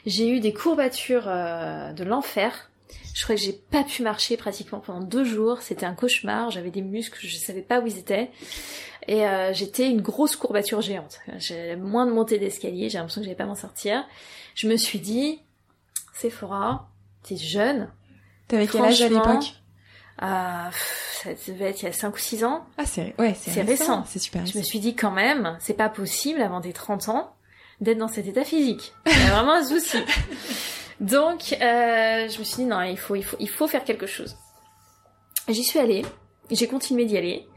J'ai 0.06 0.28
eu 0.30 0.40
des 0.40 0.54
courbatures 0.54 1.28
euh, 1.28 1.94
de 1.94 2.04
l'enfer. 2.04 2.71
Je 3.14 3.24
crois 3.24 3.36
que 3.36 3.42
j'ai 3.42 3.54
pas 3.54 3.84
pu 3.84 4.04
marcher 4.04 4.38
pratiquement 4.38 4.80
pendant 4.80 5.02
deux 5.02 5.24
jours. 5.24 5.62
C'était 5.62 5.86
un 5.86 5.94
cauchemar. 5.94 6.50
J'avais 6.52 6.72
des 6.72 6.82
muscles, 6.82 7.20
je 7.22 7.36
savais 7.36 7.62
pas 7.62 7.80
où 7.80 7.88
ils 7.88 7.98
étaient. 7.98 8.32
Et 9.08 9.26
euh, 9.26 9.52
j'étais 9.54 9.90
une 9.90 10.02
grosse 10.02 10.36
courbature 10.36 10.82
géante. 10.82 11.20
J'ai 11.38 11.76
moins 11.76 12.06
de 12.06 12.12
montée 12.12 12.38
d'escalier, 12.38 12.90
j'ai 12.90 12.98
l'impression 12.98 13.22
que 13.22 13.26
j'allais 13.26 13.36
pas 13.36 13.46
m'en 13.46 13.56
sortir. 13.56 14.06
Je 14.56 14.68
me 14.68 14.78
suis 14.78 15.00
dit, 15.00 15.40
Sephora, 16.14 16.90
t'es 17.24 17.38
jeune. 17.38 17.90
T'avais 18.48 18.68
quel 18.68 18.82
âge 18.82 19.02
à 19.02 19.10
l'époque 19.10 19.56
euh, 20.22 20.70
ça 21.24 21.30
devait 21.48 21.70
être 21.70 21.82
il 21.82 21.86
y 21.86 21.88
a 21.88 21.94
5 21.94 22.14
ou 22.14 22.20
6 22.20 22.44
ans. 22.44 22.64
Ah, 22.78 22.86
c'est 22.86 23.16
ouais, 23.18 23.36
c'est 23.40 23.62
récent. 23.62 24.04
C'est 24.08 24.20
super. 24.20 24.46
Je 24.46 24.58
me 24.58 24.64
suis 24.64 24.80
dit 24.80 24.96
quand 24.96 25.10
même, 25.10 25.58
c'est 25.60 25.74
pas 25.74 25.90
possible 25.90 26.42
avant 26.42 26.62
tes 26.62 26.74
30 26.74 27.10
ans 27.10 27.34
d'être 27.80 27.98
dans 27.98 28.08
cet 28.08 28.28
état 28.28 28.44
physique. 28.44 28.94
Il 29.08 29.14
y 29.14 29.16
a 29.16 29.36
vraiment 29.36 29.54
un 29.54 29.64
souci. 29.64 29.98
Donc, 31.02 31.54
euh, 31.54 32.30
je 32.30 32.40
me 32.40 32.44
suis 32.44 32.58
dit 32.58 32.66
non, 32.66 32.82
il 32.82 32.98
faut, 32.98 33.16
il 33.16 33.24
faut, 33.24 33.38
il 33.40 33.50
faut 33.50 33.68
faire 33.68 33.84
quelque 33.84 34.06
chose. 34.06 34.38
J'y 35.50 35.64
suis 35.64 35.80
allée. 35.80 36.06
J'ai 36.52 36.68
continué 36.68 37.06
d'y 37.06 37.18
aller. 37.18 37.48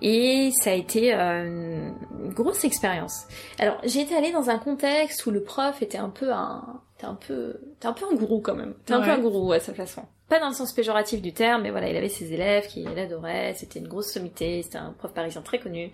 Et 0.00 0.50
ça 0.62 0.70
a 0.70 0.74
été 0.74 1.12
euh, 1.14 1.90
une 2.22 2.32
grosse 2.32 2.64
expérience. 2.64 3.26
Alors, 3.58 3.78
j'ai 3.84 4.00
été 4.00 4.14
allée 4.14 4.32
dans 4.32 4.48
un 4.48 4.58
contexte 4.58 5.26
où 5.26 5.30
le 5.30 5.42
prof 5.42 5.82
était 5.82 5.98
un 5.98 6.08
peu 6.08 6.32
un, 6.32 6.80
t'es 6.98 7.06
un 7.06 7.14
peu, 7.14 7.60
t'es 7.80 7.86
un 7.86 7.92
peu 7.92 8.04
un 8.10 8.14
gourou 8.14 8.40
quand 8.40 8.54
même. 8.54 8.74
T'es 8.84 8.94
un 8.94 9.00
peu 9.00 9.10
un 9.10 9.18
gourou 9.18 9.52
à 9.52 9.60
sa 9.60 9.74
façon. 9.74 10.02
Pas 10.28 10.38
dans 10.38 10.48
le 10.48 10.54
sens 10.54 10.72
péjoratif 10.72 11.20
du 11.20 11.32
terme, 11.32 11.62
mais 11.62 11.70
voilà, 11.70 11.88
il 11.88 11.96
avait 11.96 12.08
ses 12.08 12.32
élèves 12.32 12.68
qui 12.68 12.84
l'adoraient. 12.84 13.54
C'était 13.56 13.80
une 13.80 13.88
grosse 13.88 14.12
sommité. 14.12 14.62
C'était 14.62 14.78
un 14.78 14.92
prof 14.92 15.12
parisien 15.12 15.42
très 15.42 15.58
connu. 15.58 15.90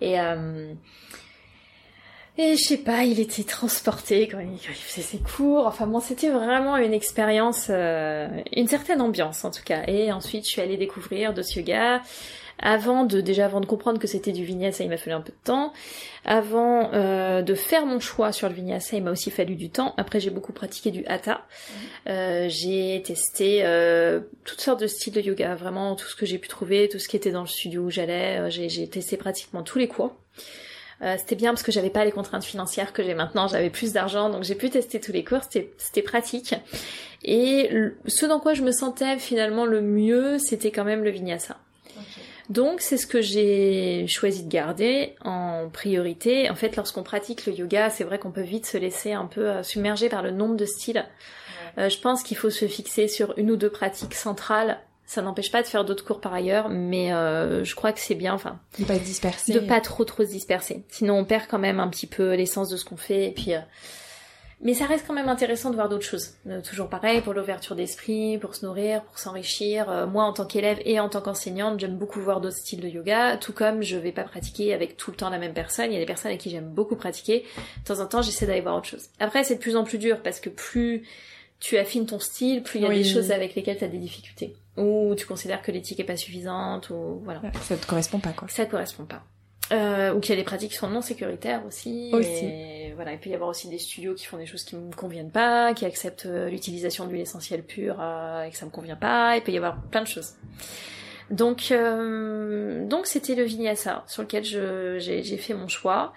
Et 0.00 0.18
euh, 0.18 0.72
et 2.40 2.56
je 2.56 2.62
sais 2.62 2.78
pas, 2.78 3.04
il 3.04 3.20
était 3.20 3.44
transporté 3.44 4.26
quand 4.28 4.40
il, 4.40 4.58
faisait 4.58 5.02
ses 5.02 5.18
cours. 5.18 5.66
Enfin 5.66 5.86
bon, 5.86 6.00
c'était 6.00 6.30
vraiment 6.30 6.76
une 6.76 6.94
expérience, 6.94 7.66
euh, 7.70 8.28
une 8.54 8.66
certaine 8.66 9.00
ambiance 9.00 9.44
en 9.44 9.50
tout 9.50 9.62
cas. 9.64 9.82
Et 9.86 10.10
ensuite, 10.10 10.44
je 10.44 10.50
suis 10.50 10.60
allée 10.60 10.76
découvrir 10.76 11.34
ce 11.44 11.58
Yoga 11.58 12.02
avant 12.60 13.04
de 13.04 13.20
déjà 13.20 13.46
avant 13.46 13.60
de 13.60 13.66
comprendre 13.66 13.98
que 13.98 14.06
c'était 14.06 14.32
du 14.32 14.44
vinyasa, 14.44 14.84
il 14.84 14.90
m'a 14.90 14.98
fallu 14.98 15.16
un 15.16 15.20
peu 15.20 15.32
de 15.32 15.44
temps. 15.44 15.72
Avant 16.24 16.92
euh, 16.92 17.40
de 17.40 17.54
faire 17.54 17.86
mon 17.86 18.00
choix 18.00 18.32
sur 18.32 18.48
le 18.48 18.54
vinyasa, 18.54 18.96
il 18.98 19.02
m'a 19.02 19.10
aussi 19.10 19.30
fallu 19.30 19.56
du 19.56 19.70
temps. 19.70 19.94
Après, 19.96 20.20
j'ai 20.20 20.30
beaucoup 20.30 20.52
pratiqué 20.52 20.90
du 20.90 21.04
hatha. 21.06 21.46
Euh, 22.08 22.46
j'ai 22.48 23.02
testé 23.02 23.60
euh, 23.64 24.20
toutes 24.44 24.60
sortes 24.60 24.80
de 24.80 24.86
styles 24.86 25.14
de 25.14 25.20
yoga, 25.22 25.54
vraiment 25.54 25.96
tout 25.96 26.06
ce 26.06 26.16
que 26.16 26.26
j'ai 26.26 26.38
pu 26.38 26.48
trouver, 26.48 26.88
tout 26.88 26.98
ce 26.98 27.08
qui 27.08 27.16
était 27.16 27.32
dans 27.32 27.40
le 27.40 27.46
studio 27.46 27.82
où 27.82 27.90
j'allais. 27.90 28.50
J'ai 28.50 28.88
testé 28.88 29.16
pratiquement 29.16 29.62
tous 29.62 29.78
les 29.78 29.88
cours. 29.88 30.14
Euh, 31.02 31.16
c'était 31.18 31.36
bien 31.36 31.50
parce 31.52 31.62
que 31.62 31.72
j'avais 31.72 31.90
pas 31.90 32.04
les 32.04 32.12
contraintes 32.12 32.44
financières 32.44 32.92
que 32.92 33.02
j'ai 33.02 33.14
maintenant, 33.14 33.48
j'avais 33.48 33.70
plus 33.70 33.92
d'argent, 33.92 34.28
donc 34.28 34.44
j'ai 34.44 34.54
pu 34.54 34.68
tester 34.68 35.00
tous 35.00 35.12
les 35.12 35.24
cours, 35.24 35.40
c'était 35.78 36.02
pratique. 36.02 36.54
Et 37.22 37.70
ce 38.06 38.26
dans 38.26 38.40
quoi 38.40 38.54
je 38.54 38.62
me 38.62 38.72
sentais 38.72 39.18
finalement 39.18 39.64
le 39.64 39.80
mieux, 39.80 40.38
c'était 40.38 40.70
quand 40.70 40.84
même 40.84 41.04
le 41.04 41.10
vinyasa. 41.10 41.56
Donc 42.50 42.80
c'est 42.80 42.96
ce 42.96 43.06
que 43.06 43.22
j'ai 43.22 44.08
choisi 44.08 44.42
de 44.42 44.50
garder 44.50 45.14
en 45.24 45.68
priorité. 45.72 46.50
En 46.50 46.56
fait, 46.56 46.74
lorsqu'on 46.74 47.04
pratique 47.04 47.46
le 47.46 47.52
yoga, 47.52 47.90
c'est 47.90 48.02
vrai 48.02 48.18
qu'on 48.18 48.32
peut 48.32 48.42
vite 48.42 48.66
se 48.66 48.76
laisser 48.76 49.12
un 49.12 49.26
peu 49.26 49.48
euh, 49.48 49.62
submerger 49.62 50.08
par 50.08 50.22
le 50.22 50.32
nombre 50.32 50.56
de 50.56 50.64
styles. 50.64 51.04
Euh, 51.78 51.88
je 51.88 51.98
pense 52.00 52.24
qu'il 52.24 52.36
faut 52.36 52.50
se 52.50 52.66
fixer 52.66 53.06
sur 53.06 53.38
une 53.38 53.52
ou 53.52 53.56
deux 53.56 53.70
pratiques 53.70 54.14
centrales. 54.14 54.80
Ça 55.10 55.22
n'empêche 55.22 55.50
pas 55.50 55.60
de 55.60 55.66
faire 55.66 55.84
d'autres 55.84 56.04
cours 56.04 56.20
par 56.20 56.32
ailleurs, 56.32 56.68
mais 56.68 57.12
euh, 57.12 57.64
je 57.64 57.74
crois 57.74 57.92
que 57.92 57.98
c'est 57.98 58.14
bien, 58.14 58.32
enfin, 58.32 58.60
de 58.78 58.84
pas 58.84 58.94
se 58.94 59.00
disperser, 59.00 59.52
de 59.52 59.58
pas 59.58 59.80
trop 59.80 60.04
trop 60.04 60.24
se 60.24 60.30
disperser. 60.30 60.84
Sinon, 60.88 61.18
on 61.18 61.24
perd 61.24 61.46
quand 61.48 61.58
même 61.58 61.80
un 61.80 61.88
petit 61.88 62.06
peu 62.06 62.34
l'essence 62.34 62.68
de 62.68 62.76
ce 62.76 62.84
qu'on 62.84 62.96
fait. 62.96 63.26
Et 63.26 63.32
puis, 63.32 63.54
mais 64.62 64.74
ça 64.74 64.84
reste 64.84 65.06
quand 65.06 65.14
même 65.14 65.28
intéressant 65.28 65.70
de 65.70 65.74
voir 65.74 65.88
d'autres 65.88 66.04
choses. 66.04 66.34
Euh, 66.46 66.60
toujours 66.60 66.88
pareil, 66.88 67.22
pour 67.22 67.32
l'ouverture 67.32 67.74
d'esprit, 67.74 68.36
pour 68.36 68.54
se 68.54 68.66
nourrir, 68.66 69.02
pour 69.02 69.18
s'enrichir. 69.18 69.90
Euh, 69.90 70.06
moi, 70.06 70.24
en 70.24 70.34
tant 70.34 70.44
qu'élève 70.44 70.78
et 70.84 71.00
en 71.00 71.08
tant 71.08 71.22
qu'enseignante, 71.22 71.80
j'aime 71.80 71.96
beaucoup 71.96 72.20
voir 72.20 72.42
d'autres 72.42 72.58
styles 72.58 72.80
de 72.80 72.88
yoga, 72.88 73.38
tout 73.38 73.54
comme 73.54 73.82
je 73.82 73.96
vais 73.96 74.12
pas 74.12 74.24
pratiquer 74.24 74.74
avec 74.74 74.98
tout 74.98 75.10
le 75.10 75.16
temps 75.16 75.30
la 75.30 75.38
même 75.38 75.54
personne. 75.54 75.86
Il 75.86 75.94
y 75.94 75.96
a 75.96 76.00
des 76.00 76.06
personnes 76.06 76.30
avec 76.30 76.42
qui 76.42 76.50
j'aime 76.50 76.68
beaucoup 76.68 76.96
pratiquer. 76.96 77.46
De 77.78 77.84
temps 77.84 78.00
en 78.00 78.06
temps, 78.06 78.20
j'essaie 78.20 78.46
d'aller 78.46 78.60
voir 78.60 78.76
autre 78.76 78.88
chose. 78.88 79.08
Après, 79.18 79.44
c'est 79.44 79.54
de 79.54 79.60
plus 79.60 79.76
en 79.76 79.84
plus 79.84 79.98
dur 79.98 80.20
parce 80.22 80.40
que 80.40 80.50
plus 80.50 81.08
tu 81.58 81.78
affines 81.78 82.06
ton 82.06 82.18
style, 82.18 82.62
plus 82.62 82.80
il 82.80 82.82
y 82.82 82.86
a 82.86 82.90
des 82.90 83.04
choses 83.04 83.32
avec 83.32 83.54
lesquelles 83.54 83.78
tu 83.78 83.84
as 83.84 83.88
des 83.88 83.98
difficultés. 83.98 84.54
Ou 84.80 85.14
tu 85.14 85.26
considères 85.26 85.62
que 85.62 85.70
l'éthique 85.70 86.00
est 86.00 86.04
pas 86.04 86.16
suffisante, 86.16 86.90
ou 86.90 87.20
voilà. 87.22 87.40
Ça 87.62 87.76
te 87.76 87.86
correspond 87.86 88.18
pas, 88.18 88.32
quoi. 88.32 88.48
Ça 88.48 88.66
te 88.66 88.70
correspond 88.70 89.04
pas. 89.04 89.22
Euh, 89.72 90.12
ou 90.12 90.20
qu'il 90.20 90.30
y 90.30 90.32
a 90.32 90.40
des 90.40 90.44
pratiques 90.44 90.72
qui 90.72 90.76
sont 90.76 90.88
non 90.88 91.00
sécuritaires 91.00 91.64
aussi. 91.64 92.10
Aussi. 92.12 92.44
Et 92.44 92.92
voilà, 92.96 93.12
il 93.12 93.18
peut 93.18 93.30
y 93.30 93.34
avoir 93.34 93.50
aussi 93.50 93.68
des 93.68 93.78
studios 93.78 94.14
qui 94.14 94.26
font 94.26 94.36
des 94.36 94.46
choses 94.46 94.64
qui 94.64 94.74
me 94.74 94.92
conviennent 94.92 95.30
pas, 95.30 95.74
qui 95.74 95.84
acceptent 95.84 96.26
euh, 96.26 96.48
l'utilisation 96.48 97.06
d'huile 97.06 97.20
essentielle 97.20 97.62
pure 97.62 97.96
euh, 98.00 98.44
et 98.44 98.50
que 98.50 98.56
ça 98.56 98.66
me 98.66 98.70
convient 98.70 98.96
pas. 98.96 99.36
Il 99.36 99.42
peut 99.42 99.52
y 99.52 99.56
avoir 99.56 99.80
plein 99.82 100.02
de 100.02 100.08
choses. 100.08 100.34
Donc, 101.30 101.68
euh, 101.70 102.84
donc 102.86 103.06
c'était 103.06 103.36
le 103.36 103.44
vinyasa 103.44 104.02
sur 104.08 104.22
lequel 104.22 104.44
j'ai 104.44 105.36
fait 105.36 105.54
mon 105.54 105.68
choix. 105.68 106.12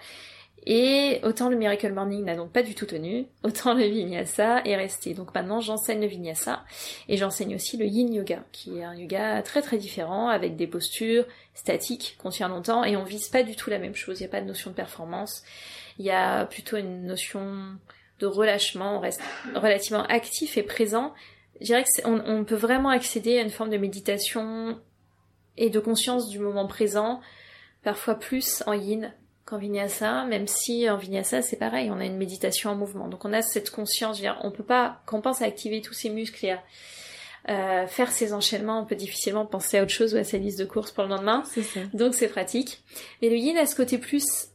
Et 0.66 1.20
autant 1.24 1.50
le 1.50 1.56
Miracle 1.56 1.92
Morning 1.92 2.24
n'a 2.24 2.36
donc 2.36 2.50
pas 2.50 2.62
du 2.62 2.74
tout 2.74 2.86
tenu, 2.86 3.26
autant 3.42 3.74
le 3.74 3.84
Vinyasa 3.84 4.62
est 4.64 4.76
resté. 4.76 5.12
Donc 5.12 5.34
maintenant 5.34 5.60
j'enseigne 5.60 6.00
le 6.00 6.06
Vinyasa 6.06 6.64
et 7.08 7.18
j'enseigne 7.18 7.54
aussi 7.54 7.76
le 7.76 7.84
Yin 7.84 8.12
Yoga, 8.14 8.44
qui 8.50 8.78
est 8.78 8.84
un 8.84 8.94
yoga 8.94 9.42
très 9.42 9.60
très 9.60 9.76
différent 9.76 10.28
avec 10.28 10.56
des 10.56 10.66
postures 10.66 11.26
statiques 11.52 12.16
qu'on 12.18 12.30
tient 12.30 12.48
longtemps 12.48 12.82
et 12.82 12.96
on 12.96 13.04
vise 13.04 13.28
pas 13.28 13.42
du 13.42 13.56
tout 13.56 13.68
la 13.68 13.78
même 13.78 13.94
chose. 13.94 14.20
Il 14.20 14.22
n'y 14.22 14.28
a 14.28 14.30
pas 14.30 14.40
de 14.40 14.46
notion 14.46 14.70
de 14.70 14.76
performance, 14.76 15.42
il 15.98 16.06
y 16.06 16.10
a 16.10 16.46
plutôt 16.46 16.78
une 16.78 17.04
notion 17.04 17.76
de 18.20 18.26
relâchement, 18.26 18.96
on 18.96 19.00
reste 19.00 19.20
relativement 19.54 20.04
actif 20.04 20.56
et 20.56 20.62
présent. 20.62 21.12
Je 21.60 21.66
dirais 21.66 21.84
qu'on 21.84 22.22
on 22.26 22.44
peut 22.44 22.54
vraiment 22.54 22.88
accéder 22.88 23.38
à 23.38 23.42
une 23.42 23.50
forme 23.50 23.70
de 23.70 23.76
méditation 23.76 24.80
et 25.58 25.68
de 25.68 25.78
conscience 25.78 26.30
du 26.30 26.38
moment 26.38 26.66
présent, 26.66 27.20
parfois 27.82 28.14
plus 28.14 28.62
en 28.66 28.72
yin 28.72 29.12
qu'en 29.44 29.58
vinyasa, 29.58 30.24
même 30.24 30.46
si 30.46 30.88
en 30.88 30.96
vinyasa 30.96 31.42
c'est 31.42 31.56
pareil, 31.56 31.90
on 31.90 32.00
a 32.00 32.04
une 32.04 32.16
méditation 32.16 32.70
en 32.70 32.74
mouvement. 32.76 33.08
Donc 33.08 33.24
on 33.24 33.32
a 33.32 33.42
cette 33.42 33.70
conscience, 33.70 34.16
je 34.16 34.22
veux 34.22 34.28
dire, 34.28 34.40
on 34.42 34.50
peut 34.50 34.64
pas, 34.64 35.02
quand 35.06 35.18
on 35.18 35.20
pense 35.20 35.42
à 35.42 35.44
activer 35.44 35.80
tous 35.82 35.94
ces 35.94 36.10
muscles 36.10 36.46
et 36.46 36.50
à 36.52 36.62
euh, 37.50 37.86
faire 37.86 38.10
ces 38.10 38.32
enchaînements, 38.32 38.80
on 38.80 38.86
peut 38.86 38.94
difficilement 38.94 39.44
penser 39.44 39.78
à 39.78 39.82
autre 39.82 39.92
chose 39.92 40.14
ou 40.14 40.16
à 40.16 40.24
sa 40.24 40.38
liste 40.38 40.58
de 40.58 40.64
courses 40.64 40.92
pour 40.92 41.04
le 41.04 41.10
lendemain. 41.10 41.42
Donc 41.92 42.14
c'est 42.14 42.28
pratique. 42.28 42.82
Mais 43.20 43.28
le 43.28 43.36
yin 43.36 43.56
a 43.58 43.66
ce 43.66 43.76
côté 43.76 43.98
plus 43.98 44.48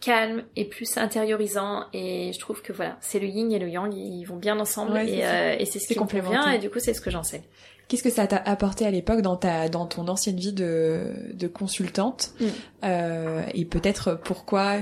calme 0.00 0.44
et 0.56 0.64
plus 0.64 0.96
intériorisant 0.96 1.84
et 1.92 2.32
je 2.32 2.38
trouve 2.38 2.62
que 2.62 2.72
voilà, 2.72 2.96
c'est 3.00 3.18
le 3.18 3.26
yin 3.26 3.52
et 3.52 3.58
le 3.58 3.68
yang, 3.68 3.92
ils 3.94 4.24
vont 4.24 4.36
bien 4.36 4.58
ensemble 4.58 4.96
et, 4.98 5.24
euh, 5.24 5.56
et 5.58 5.66
c'est 5.66 5.78
ce 5.78 5.88
qui 5.88 5.98
me 5.98 6.06
convient 6.06 6.50
et 6.52 6.58
du 6.58 6.70
coup 6.70 6.78
c'est 6.78 6.94
ce 6.94 7.00
que 7.00 7.10
j'enseigne. 7.10 7.42
Qu'est-ce 7.90 8.04
que 8.04 8.10
ça 8.10 8.28
t'a 8.28 8.36
apporté 8.36 8.86
à 8.86 8.90
l'époque 8.92 9.20
dans 9.20 9.34
ta 9.34 9.68
dans 9.68 9.84
ton 9.84 10.06
ancienne 10.06 10.36
vie 10.36 10.52
de, 10.52 11.00
de 11.34 11.48
consultante 11.48 12.30
mm. 12.38 12.46
euh, 12.84 13.42
et 13.52 13.64
peut-être 13.64 14.14
pourquoi 14.22 14.76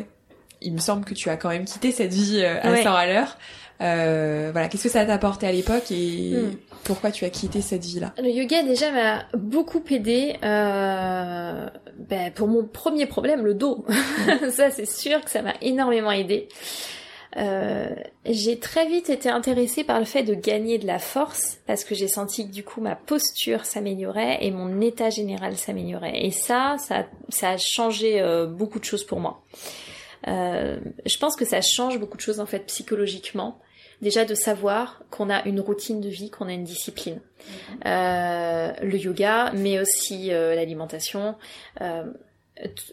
il 0.60 0.74
me 0.74 0.78
semble 0.78 1.06
que 1.06 1.14
tu 1.14 1.30
as 1.30 1.38
quand 1.38 1.48
même 1.48 1.64
quitté 1.64 1.90
cette 1.90 2.12
vie 2.12 2.44
à 2.44 2.82
100 2.82 2.94
à 2.94 3.06
l'heure. 3.06 3.38
voilà, 3.80 4.68
qu'est-ce 4.68 4.82
que 4.82 4.88
ça 4.90 5.06
t'a 5.06 5.14
apporté 5.14 5.46
à 5.46 5.52
l'époque 5.52 5.90
et 5.90 6.34
hmm. 6.36 6.56
pourquoi 6.84 7.10
tu 7.10 7.24
as 7.24 7.30
quitté 7.30 7.62
cette 7.62 7.84
vie-là? 7.84 8.12
Le 8.18 8.28
yoga 8.28 8.62
déjà 8.62 8.90
m'a 8.90 9.24
beaucoup 9.34 9.82
aidé 9.88 10.36
ben, 10.42 11.70
pour 12.34 12.48
mon 12.48 12.64
premier 12.64 13.06
problème, 13.06 13.42
le 13.42 13.54
dos. 13.54 13.86
ça 14.50 14.70
c'est 14.70 14.84
sûr 14.84 15.24
que 15.24 15.30
ça 15.30 15.40
m'a 15.40 15.54
énormément 15.62 16.12
aidé. 16.12 16.48
Euh, 17.36 17.94
j'ai 18.24 18.58
très 18.58 18.86
vite 18.88 19.10
été 19.10 19.28
intéressée 19.28 19.84
par 19.84 19.98
le 19.98 20.06
fait 20.06 20.22
de 20.22 20.34
gagner 20.34 20.78
de 20.78 20.86
la 20.86 20.98
force 20.98 21.58
parce 21.66 21.84
que 21.84 21.94
j'ai 21.94 22.08
senti 22.08 22.48
que 22.48 22.52
du 22.52 22.64
coup 22.64 22.80
ma 22.80 22.96
posture 22.96 23.64
s'améliorait 23.66 24.38
et 24.40 24.50
mon 24.50 24.80
état 24.80 25.10
général 25.10 25.56
s'améliorait. 25.56 26.24
Et 26.24 26.30
ça, 26.30 26.76
ça, 26.78 27.06
ça 27.28 27.50
a 27.50 27.56
changé 27.58 28.20
euh, 28.20 28.46
beaucoup 28.46 28.78
de 28.78 28.84
choses 28.84 29.04
pour 29.04 29.20
moi. 29.20 29.42
Euh, 30.26 30.78
je 31.04 31.18
pense 31.18 31.36
que 31.36 31.44
ça 31.44 31.60
change 31.60 31.98
beaucoup 31.98 32.16
de 32.16 32.22
choses 32.22 32.40
en 32.40 32.46
fait 32.46 32.60
psychologiquement. 32.60 33.60
Déjà 34.00 34.24
de 34.24 34.34
savoir 34.34 35.02
qu'on 35.10 35.28
a 35.28 35.44
une 35.46 35.58
routine 35.58 36.00
de 36.00 36.08
vie, 36.08 36.30
qu'on 36.30 36.46
a 36.46 36.52
une 36.52 36.64
discipline. 36.64 37.20
Euh, 37.84 38.72
le 38.80 38.96
yoga, 38.96 39.50
mais 39.54 39.80
aussi 39.80 40.28
l'alimentation. 40.28 41.34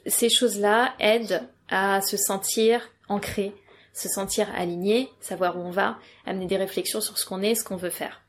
ces 0.07 0.29
choses-là 0.29 0.95
aident 0.99 1.43
à 1.69 2.01
se 2.01 2.17
sentir 2.17 2.89
ancré, 3.07 3.53
se 3.95 4.09
sentir 4.09 4.47
aligné, 4.55 5.09
savoir 5.21 5.57
où 5.57 5.61
on 5.61 5.71
va, 5.71 5.97
amener 6.25 6.45
des 6.45 6.57
réflexions 6.57 7.01
sur 7.01 7.17
ce 7.17 7.25
qu'on 7.25 7.41
est, 7.41 7.55
ce 7.55 7.63
qu'on 7.63 7.77
veut 7.77 7.89
faire. 7.89 8.21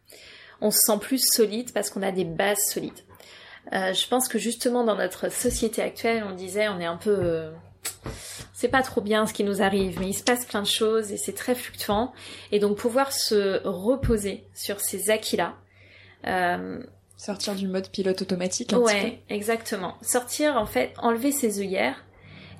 On 0.60 0.70
se 0.70 0.78
sent 0.78 0.98
plus 1.00 1.22
solide 1.22 1.72
parce 1.72 1.90
qu'on 1.90 2.02
a 2.02 2.12
des 2.12 2.24
bases 2.24 2.62
solides. 2.70 3.00
Euh, 3.72 3.92
je 3.92 4.06
pense 4.06 4.28
que 4.28 4.38
justement 4.38 4.84
dans 4.84 4.94
notre 4.94 5.30
société 5.30 5.82
actuelle, 5.82 6.24
on 6.24 6.34
disait 6.34 6.68
on 6.68 6.78
est 6.78 6.86
un 6.86 6.96
peu 6.96 7.10
euh, 7.10 7.50
c'est 8.54 8.68
pas 8.68 8.82
trop 8.82 9.00
bien 9.00 9.26
ce 9.26 9.32
qui 9.34 9.42
nous 9.42 9.60
arrive, 9.60 9.98
mais 9.98 10.08
il 10.10 10.14
se 10.14 10.22
passe 10.22 10.46
plein 10.46 10.62
de 10.62 10.68
choses 10.68 11.10
et 11.10 11.16
c'est 11.16 11.32
très 11.34 11.56
fluctuant. 11.56 12.12
Et 12.52 12.60
donc 12.60 12.78
pouvoir 12.78 13.10
se 13.10 13.60
reposer 13.66 14.44
sur 14.54 14.80
ces 14.80 15.10
acquis-là. 15.10 15.56
Euh, 16.26 16.80
Sortir 17.16 17.56
du 17.56 17.66
mode 17.66 17.88
pilote 17.90 18.22
automatique. 18.22 18.72
Un 18.72 18.78
ouais, 18.78 19.20
exactement. 19.30 19.96
Sortir 20.00 20.56
en 20.56 20.66
fait, 20.66 20.92
enlever 20.98 21.32
ses 21.32 21.58
œillères 21.58 22.04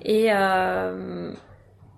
et 0.03 0.29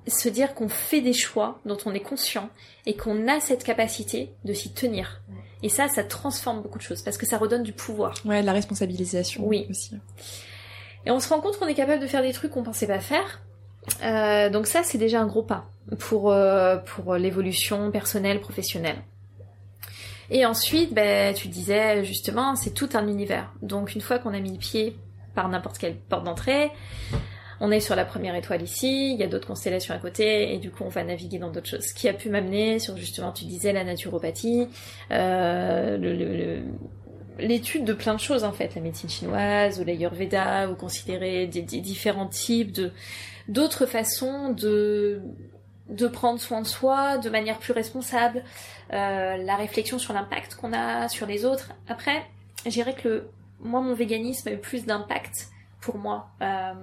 se 0.07 0.29
dire 0.29 0.53
qu'on 0.53 0.69
fait 0.69 1.01
des 1.01 1.13
choix 1.13 1.59
dont 1.65 1.77
on 1.85 1.93
est 1.93 1.99
conscient 1.99 2.49
et 2.85 2.95
qu'on 2.95 3.27
a 3.27 3.39
cette 3.39 3.63
capacité 3.63 4.33
de 4.45 4.53
s'y 4.53 4.73
tenir. 4.73 5.21
Et 5.61 5.69
ça, 5.69 5.87
ça 5.87 6.03
transforme 6.03 6.61
beaucoup 6.61 6.77
de 6.77 6.83
choses 6.83 7.01
parce 7.01 7.17
que 7.17 7.25
ça 7.25 7.37
redonne 7.37 7.63
du 7.63 7.73
pouvoir. 7.73 8.15
Ouais, 8.25 8.41
de 8.41 8.45
la 8.45 8.53
responsabilisation 8.53 9.45
oui. 9.45 9.67
aussi. 9.69 9.91
Et 11.05 11.11
on 11.11 11.19
se 11.19 11.29
rend 11.29 11.41
compte 11.41 11.57
qu'on 11.57 11.67
est 11.67 11.75
capable 11.75 12.01
de 12.01 12.07
faire 12.07 12.21
des 12.21 12.33
trucs 12.33 12.51
qu'on 12.51 12.63
pensait 12.63 12.87
pas 12.87 12.99
faire. 12.99 13.41
Euh, 14.03 14.49
donc 14.49 14.67
ça, 14.67 14.83
c'est 14.83 14.97
déjà 14.97 15.21
un 15.21 15.27
gros 15.27 15.43
pas 15.43 15.69
pour 15.97 16.31
euh, 16.31 16.77
pour 16.77 17.15
l'évolution 17.15 17.91
personnelle, 17.91 18.39
professionnelle. 18.39 18.97
Et 20.29 20.45
ensuite, 20.45 20.93
ben, 20.93 21.33
tu 21.33 21.47
disais 21.47 22.03
justement, 22.03 22.55
c'est 22.55 22.73
tout 22.73 22.89
un 22.93 23.07
univers. 23.07 23.51
Donc 23.61 23.95
une 23.95 24.01
fois 24.01 24.19
qu'on 24.19 24.33
a 24.33 24.39
mis 24.39 24.51
le 24.51 24.59
pied 24.59 24.95
par 25.33 25.49
n'importe 25.49 25.77
quelle 25.77 25.95
porte 25.95 26.23
d'entrée, 26.23 26.71
on 27.61 27.71
est 27.71 27.79
sur 27.79 27.95
la 27.95 28.05
première 28.05 28.35
étoile 28.35 28.61
ici, 28.61 29.13
il 29.13 29.19
y 29.19 29.23
a 29.23 29.27
d'autres 29.27 29.47
constellations 29.47 29.93
à 29.93 29.97
côté, 29.97 30.53
et 30.53 30.57
du 30.57 30.71
coup 30.71 30.83
on 30.85 30.89
va 30.89 31.03
naviguer 31.03 31.39
dans 31.39 31.49
d'autres 31.49 31.67
choses. 31.67 31.85
Ce 31.85 31.93
qui 31.93 32.07
a 32.07 32.13
pu 32.13 32.29
m'amener 32.29 32.79
sur 32.79 32.95
justement, 32.97 33.31
tu 33.31 33.45
disais, 33.45 33.73
la 33.73 33.83
naturopathie, 33.83 34.67
euh, 35.11 36.61
l'étude 37.39 37.85
de 37.85 37.93
plein 37.93 38.13
de 38.13 38.19
choses 38.19 38.43
en 38.43 38.53
fait, 38.53 38.75
la 38.75 38.81
médecine 38.81 39.09
chinoise 39.09 39.79
ou 39.79 39.83
l'ayurveda, 39.83 40.69
ou 40.69 40.75
considérer 40.75 41.47
des, 41.47 41.61
différents 41.61 42.27
types 42.27 42.79
d'autres 43.47 43.85
façons 43.85 44.49
de 44.49 45.21
de 45.89 46.07
prendre 46.07 46.39
soin 46.39 46.61
de 46.61 46.67
soi 46.67 47.17
de 47.17 47.31
manière 47.31 47.57
plus 47.57 47.73
responsable, 47.73 48.43
euh, 48.93 49.37
la 49.37 49.55
réflexion 49.55 49.97
sur 49.97 50.13
l'impact 50.13 50.53
qu'on 50.53 50.71
a 50.71 51.09
sur 51.09 51.25
les 51.25 51.45
autres. 51.45 51.71
Après, 51.87 52.21
je 52.63 52.69
dirais 52.69 52.93
que 52.93 53.07
le, 53.07 53.29
moi 53.59 53.81
mon 53.81 53.95
véganisme 53.95 54.49
a 54.49 54.51
eu 54.51 54.59
plus 54.59 54.85
d'impact 54.85 55.47
pour 55.81 55.97
moi. 55.97 56.29
Euh, 56.41 56.73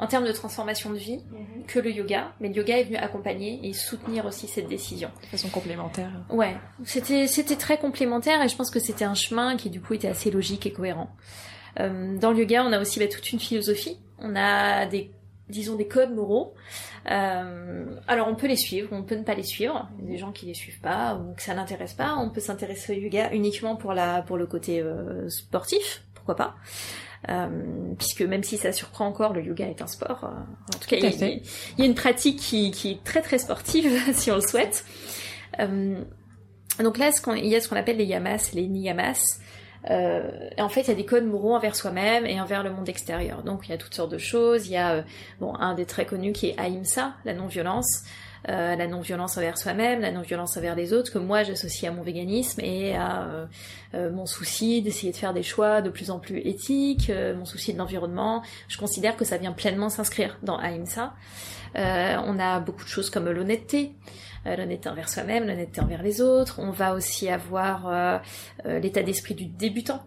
en 0.00 0.06
termes 0.06 0.24
de 0.24 0.32
transformation 0.32 0.90
de 0.90 0.96
vie 0.96 1.18
mhm. 1.30 1.66
que 1.66 1.78
le 1.78 1.92
yoga, 1.92 2.32
mais 2.40 2.48
le 2.48 2.54
yoga 2.54 2.78
est 2.78 2.84
venu 2.84 2.96
accompagner 2.96 3.60
et 3.62 3.74
soutenir 3.74 4.24
aussi 4.24 4.48
cette 4.48 4.66
décision. 4.66 5.10
De 5.22 5.26
façon 5.26 5.50
complémentaire. 5.50 6.10
Ouais, 6.30 6.56
c'était 6.84 7.26
c'était 7.26 7.56
très 7.56 7.76
complémentaire 7.76 8.42
et 8.42 8.48
je 8.48 8.56
pense 8.56 8.70
que 8.70 8.80
c'était 8.80 9.04
un 9.04 9.14
chemin 9.14 9.56
qui 9.56 9.68
du 9.68 9.80
coup 9.80 9.92
était 9.94 10.08
assez 10.08 10.30
logique 10.30 10.64
et 10.64 10.72
cohérent. 10.72 11.10
Euh, 11.78 12.16
dans 12.18 12.32
le 12.32 12.38
yoga, 12.38 12.64
on 12.64 12.72
a 12.72 12.80
aussi 12.80 12.98
bah, 12.98 13.06
toute 13.08 13.30
une 13.30 13.38
philosophie, 13.38 13.98
on 14.18 14.34
a 14.34 14.86
des 14.86 15.10
disons 15.50 15.76
des 15.76 15.86
codes 15.86 16.14
moraux. 16.14 16.54
Euh, 17.10 17.84
alors 18.08 18.28
on 18.28 18.34
peut 18.34 18.46
les 18.46 18.56
suivre, 18.56 18.88
on 18.92 19.02
peut 19.02 19.16
ne 19.16 19.24
pas 19.24 19.34
les 19.34 19.42
suivre. 19.42 19.86
Il 19.98 20.06
y 20.06 20.08
a 20.08 20.12
des 20.12 20.18
gens 20.18 20.32
qui 20.32 20.46
les 20.46 20.54
suivent 20.54 20.80
pas 20.80 21.16
ou 21.16 21.34
que 21.34 21.42
ça 21.42 21.54
n'intéresse 21.54 21.92
pas. 21.92 22.16
On 22.16 22.30
peut 22.30 22.40
s'intéresser 22.40 22.96
au 22.96 22.98
yoga 22.98 23.30
uniquement 23.32 23.76
pour 23.76 23.92
la 23.92 24.22
pour 24.22 24.38
le 24.38 24.46
côté 24.46 24.80
euh, 24.80 25.28
sportif, 25.28 26.04
pourquoi 26.14 26.36
pas. 26.36 26.54
Euh, 27.28 27.48
puisque 27.98 28.22
même 28.22 28.42
si 28.42 28.56
ça 28.56 28.72
surprend 28.72 29.06
encore, 29.06 29.34
le 29.34 29.42
yoga 29.42 29.66
est 29.68 29.82
un 29.82 29.86
sport. 29.86 30.24
Euh, 30.24 30.28
en 30.74 30.78
tout 30.78 30.88
cas, 30.88 30.96
il, 30.96 31.42
y 31.78 31.82
a 31.82 31.84
une 31.84 31.94
pratique 31.94 32.38
qui, 32.38 32.70
qui, 32.70 32.92
est 32.92 33.04
très 33.04 33.20
très 33.20 33.38
sportive, 33.38 33.90
si 34.14 34.30
on 34.30 34.36
le 34.36 34.40
souhaite. 34.40 34.84
Euh, 35.58 36.02
donc 36.78 36.96
là, 36.96 37.12
ce 37.12 37.20
il 37.36 37.46
y 37.46 37.56
a 37.56 37.60
ce 37.60 37.68
qu'on 37.68 37.76
appelle 37.76 37.98
les 37.98 38.06
yamas, 38.06 38.52
les 38.54 38.66
niyamas. 38.66 39.20
Euh, 39.90 40.30
en 40.58 40.68
fait, 40.68 40.82
il 40.82 40.88
y 40.88 40.92
a 40.92 40.94
des 40.94 41.04
codes 41.04 41.26
moraux 41.26 41.54
envers 41.54 41.76
soi-même 41.76 42.26
et 42.26 42.40
envers 42.40 42.62
le 42.62 42.70
monde 42.70 42.88
extérieur. 42.88 43.42
Donc, 43.42 43.66
il 43.66 43.70
y 43.70 43.74
a 43.74 43.78
toutes 43.78 43.94
sortes 43.94 44.12
de 44.12 44.18
choses. 44.18 44.66
Il 44.66 44.72
y 44.72 44.76
a 44.76 45.04
bon 45.40 45.54
un 45.54 45.74
des 45.74 45.86
très 45.86 46.06
connus 46.06 46.32
qui 46.32 46.48
est 46.48 46.58
ahimsa, 46.58 47.14
la 47.24 47.34
non-violence. 47.34 48.04
Euh, 48.48 48.74
la 48.74 48.86
non-violence 48.86 49.36
envers 49.36 49.58
soi-même, 49.58 50.00
la 50.00 50.12
non-violence 50.12 50.56
envers 50.56 50.74
les 50.74 50.92
autres, 50.92 51.12
que 51.12 51.18
moi 51.18 51.42
j'associe 51.42 51.90
à 51.90 51.94
mon 51.94 52.02
véganisme 52.02 52.60
et 52.62 52.96
à 52.96 53.24
euh, 53.24 53.46
euh, 53.94 54.10
mon 54.10 54.24
souci 54.24 54.80
d'essayer 54.80 55.12
de 55.12 55.16
faire 55.16 55.34
des 55.34 55.42
choix 55.42 55.82
de 55.82 55.90
plus 55.90 56.10
en 56.10 56.18
plus 56.18 56.38
éthiques, 56.38 57.12
mon 57.36 57.44
souci 57.44 57.72
de 57.72 57.78
l'environnement. 57.78 58.42
Je 58.68 58.78
considère 58.78 59.16
que 59.16 59.24
ça 59.24 59.36
vient 59.36 59.52
pleinement 59.52 59.90
s'inscrire 59.90 60.38
dans 60.42 60.56
Ahimsa. 60.56 61.12
on 61.74 62.38
a 62.38 62.60
beaucoup 62.60 62.84
de 62.84 62.88
choses 62.88 63.10
comme 63.10 63.28
l'honnêteté, 63.28 63.92
l'honnêteté 64.44 64.88
envers 64.88 65.08
soi-même, 65.08 65.46
l'honnêteté 65.46 65.80
envers 65.80 66.02
les 66.02 66.20
autres. 66.20 66.60
On 66.60 66.70
va 66.70 66.94
aussi 66.94 67.28
avoir 67.28 68.20
l'état 68.64 69.02
d'esprit 69.02 69.34
du 69.34 69.46
débutant. 69.46 70.02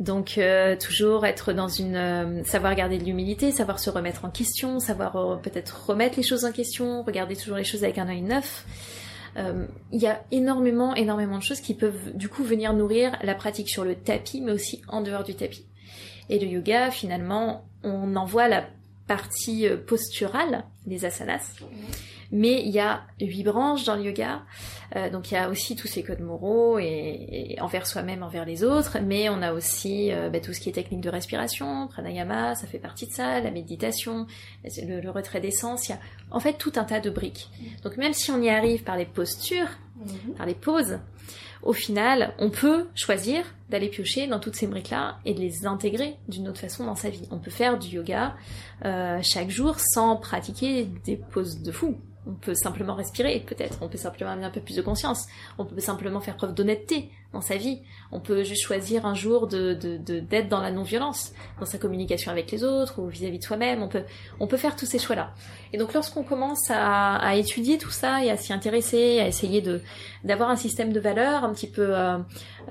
Donc 0.00 0.38
euh, 0.38 0.76
toujours 0.76 1.24
être 1.24 1.52
dans 1.52 1.68
une 1.68 1.96
euh, 1.96 2.44
savoir 2.44 2.74
garder 2.74 2.98
de 2.98 3.04
l'humilité, 3.04 3.52
savoir 3.52 3.78
se 3.78 3.90
remettre 3.90 4.24
en 4.24 4.30
question, 4.30 4.80
savoir 4.80 5.16
euh, 5.16 5.36
peut-être 5.36 5.86
remettre 5.88 6.16
les 6.16 6.22
choses 6.22 6.44
en 6.44 6.52
question, 6.52 7.02
regarder 7.02 7.36
toujours 7.36 7.56
les 7.56 7.64
choses 7.64 7.84
avec 7.84 7.98
un 7.98 8.08
œil 8.08 8.22
neuf. 8.22 8.66
Il 9.36 10.00
y 10.00 10.06
a 10.06 10.22
énormément, 10.30 10.94
énormément 10.94 11.38
de 11.38 11.42
choses 11.42 11.60
qui 11.60 11.74
peuvent 11.74 12.16
du 12.16 12.28
coup 12.28 12.44
venir 12.44 12.72
nourrir 12.72 13.18
la 13.24 13.34
pratique 13.34 13.68
sur 13.68 13.84
le 13.84 13.96
tapis, 13.96 14.40
mais 14.40 14.52
aussi 14.52 14.80
en 14.86 15.00
dehors 15.00 15.24
du 15.24 15.34
tapis. 15.34 15.66
Et 16.28 16.38
le 16.38 16.46
yoga, 16.46 16.92
finalement, 16.92 17.64
on 17.82 18.14
en 18.14 18.26
voit 18.26 18.46
la 18.46 18.64
partie 19.08 19.66
posturale, 19.88 20.62
les 20.86 21.04
asanas. 21.04 21.56
Mais 22.34 22.62
il 22.62 22.72
y 22.72 22.80
a 22.80 23.02
huit 23.20 23.44
branches 23.44 23.84
dans 23.84 23.94
le 23.94 24.02
yoga, 24.02 24.42
euh, 24.96 25.08
donc 25.08 25.30
il 25.30 25.34
y 25.34 25.36
a 25.36 25.48
aussi 25.48 25.76
tous 25.76 25.86
ces 25.86 26.02
codes 26.02 26.20
moraux 26.20 26.80
et, 26.80 27.56
envers 27.60 27.86
soi-même, 27.86 28.24
envers 28.24 28.44
les 28.44 28.64
autres. 28.64 28.98
Mais 29.00 29.28
on 29.28 29.40
a 29.40 29.52
aussi 29.52 30.12
euh, 30.12 30.30
bah, 30.30 30.40
tout 30.40 30.52
ce 30.52 30.58
qui 30.58 30.68
est 30.68 30.72
technique 30.72 31.00
de 31.00 31.10
respiration, 31.10 31.86
pranayama, 31.86 32.56
ça 32.56 32.66
fait 32.66 32.80
partie 32.80 33.06
de 33.06 33.12
ça, 33.12 33.38
la 33.38 33.52
méditation, 33.52 34.26
le, 34.64 35.10
retrait 35.10 35.40
d'essence. 35.40 35.88
Il 35.88 35.92
y 35.92 35.94
a 35.94 36.00
en 36.32 36.40
fait 36.40 36.54
tout 36.54 36.72
un 36.74 36.82
tas 36.82 36.98
de 36.98 37.08
briques. 37.08 37.50
Donc 37.84 37.96
même 37.98 38.12
si 38.12 38.32
on 38.32 38.42
y 38.42 38.50
arrive 38.50 38.82
par 38.82 38.96
les 38.96 39.06
postures, 39.06 39.70
mhm. 39.96 40.34
par 40.34 40.46
les 40.46 40.54
poses, 40.54 40.98
au 41.62 41.72
final, 41.72 42.34
on 42.40 42.50
peut 42.50 42.88
choisir 42.96 43.44
d'aller 43.70 43.88
piocher 43.88 44.26
dans 44.26 44.40
toutes 44.40 44.56
ces 44.56 44.66
briques-là 44.66 45.18
et 45.24 45.34
de 45.34 45.40
les 45.40 45.66
intégrer 45.66 46.16
d'une 46.28 46.48
autre 46.48 46.60
façon 46.60 46.84
dans 46.84 46.96
sa 46.96 47.10
vie. 47.10 47.28
On 47.30 47.38
peut 47.38 47.52
faire 47.52 47.78
du 47.78 47.88
yoga 47.88 48.34
euh, 48.84 49.20
chaque 49.22 49.50
jour 49.50 49.76
sans 49.78 50.16
pratiquer 50.16 50.88
des 51.04 51.16
poses 51.16 51.62
de 51.62 51.70
fou. 51.70 51.96
On 52.26 52.34
peut 52.34 52.54
simplement 52.54 52.94
respirer, 52.94 53.40
peut-être. 53.46 53.78
On 53.82 53.88
peut 53.88 53.98
simplement 53.98 54.30
amener 54.30 54.46
un 54.46 54.50
peu 54.50 54.60
plus 54.60 54.76
de 54.76 54.82
conscience. 54.82 55.26
On 55.58 55.64
peut 55.64 55.80
simplement 55.80 56.20
faire 56.20 56.36
preuve 56.36 56.54
d'honnêteté 56.54 57.10
dans 57.34 57.42
sa 57.42 57.56
vie. 57.56 57.80
On 58.12 58.20
peut 58.20 58.44
juste 58.44 58.62
choisir 58.62 59.04
un 59.04 59.14
jour 59.14 59.46
de, 59.46 59.74
d'être 59.74 60.48
dans 60.48 60.60
la 60.60 60.70
non-violence, 60.70 61.32
dans 61.60 61.66
sa 61.66 61.78
communication 61.78 62.30
avec 62.30 62.50
les 62.50 62.64
autres 62.64 63.00
ou 63.00 63.08
vis-à-vis 63.08 63.40
de 63.40 63.44
soi-même. 63.44 63.86
On 64.40 64.46
peut, 64.46 64.56
faire 64.56 64.76
tous 64.76 64.86
ces 64.86 65.00
choix-là. 65.00 65.34
Et 65.72 65.78
donc, 65.78 65.92
lorsqu'on 65.92 66.22
commence 66.22 66.70
à, 66.70 67.34
étudier 67.36 67.76
tout 67.76 67.90
ça 67.90 68.24
et 68.24 68.30
à 68.30 68.36
s'y 68.36 68.52
intéresser, 68.52 69.18
à 69.18 69.26
essayer 69.26 69.62
d'avoir 70.22 70.48
un 70.48 70.56
système 70.56 70.92
de 70.92 71.00
valeurs 71.00 71.44
un 71.44 71.52
petit 71.52 71.66
peu, 71.66 71.88
euh, 71.96 72.18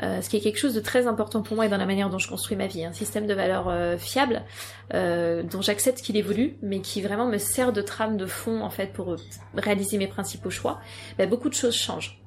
euh, 0.02 0.21
ce 0.21 0.30
qui 0.30 0.38
est 0.38 0.39
quelque 0.39 0.58
chose 0.58 0.73
de 0.73 0.80
très 0.80 1.08
important 1.08 1.41
pour 1.41 1.58
moi 1.58 1.65
et 1.65 1.69
dans 1.69 1.78
la 1.78 1.86
manière 1.86 2.10
dont 2.10 2.19
je 2.19 2.30
construis 2.30 2.56
ma 2.56 2.67
vie, 2.67 2.86
un 2.86 2.93
système 2.93 3.28
de 3.28 3.34
valeurs 3.34 3.67
euh, 3.67 3.97
fiable, 3.97 4.43
dont 4.91 5.62
j'accepte 5.62 6.02
qu'il 6.02 6.15
évolue, 6.15 6.56
mais 6.62 6.80
qui 6.80 7.02
vraiment 7.02 7.26
me 7.26 7.38
sert 7.38 7.73
de 7.73 7.82
trame 7.82 8.15
de 8.15 8.28
fond 8.28 8.62
en 8.62 8.69
fait 8.69 8.93
pour 8.93 9.15
réaliser 9.56 9.97
mes 9.97 10.08
principaux 10.08 10.52
choix, 10.52 10.80
bah, 11.17 11.26
beaucoup 11.26 11.49
de 11.49 11.56
choses 11.56 11.76
changent. 11.76 12.23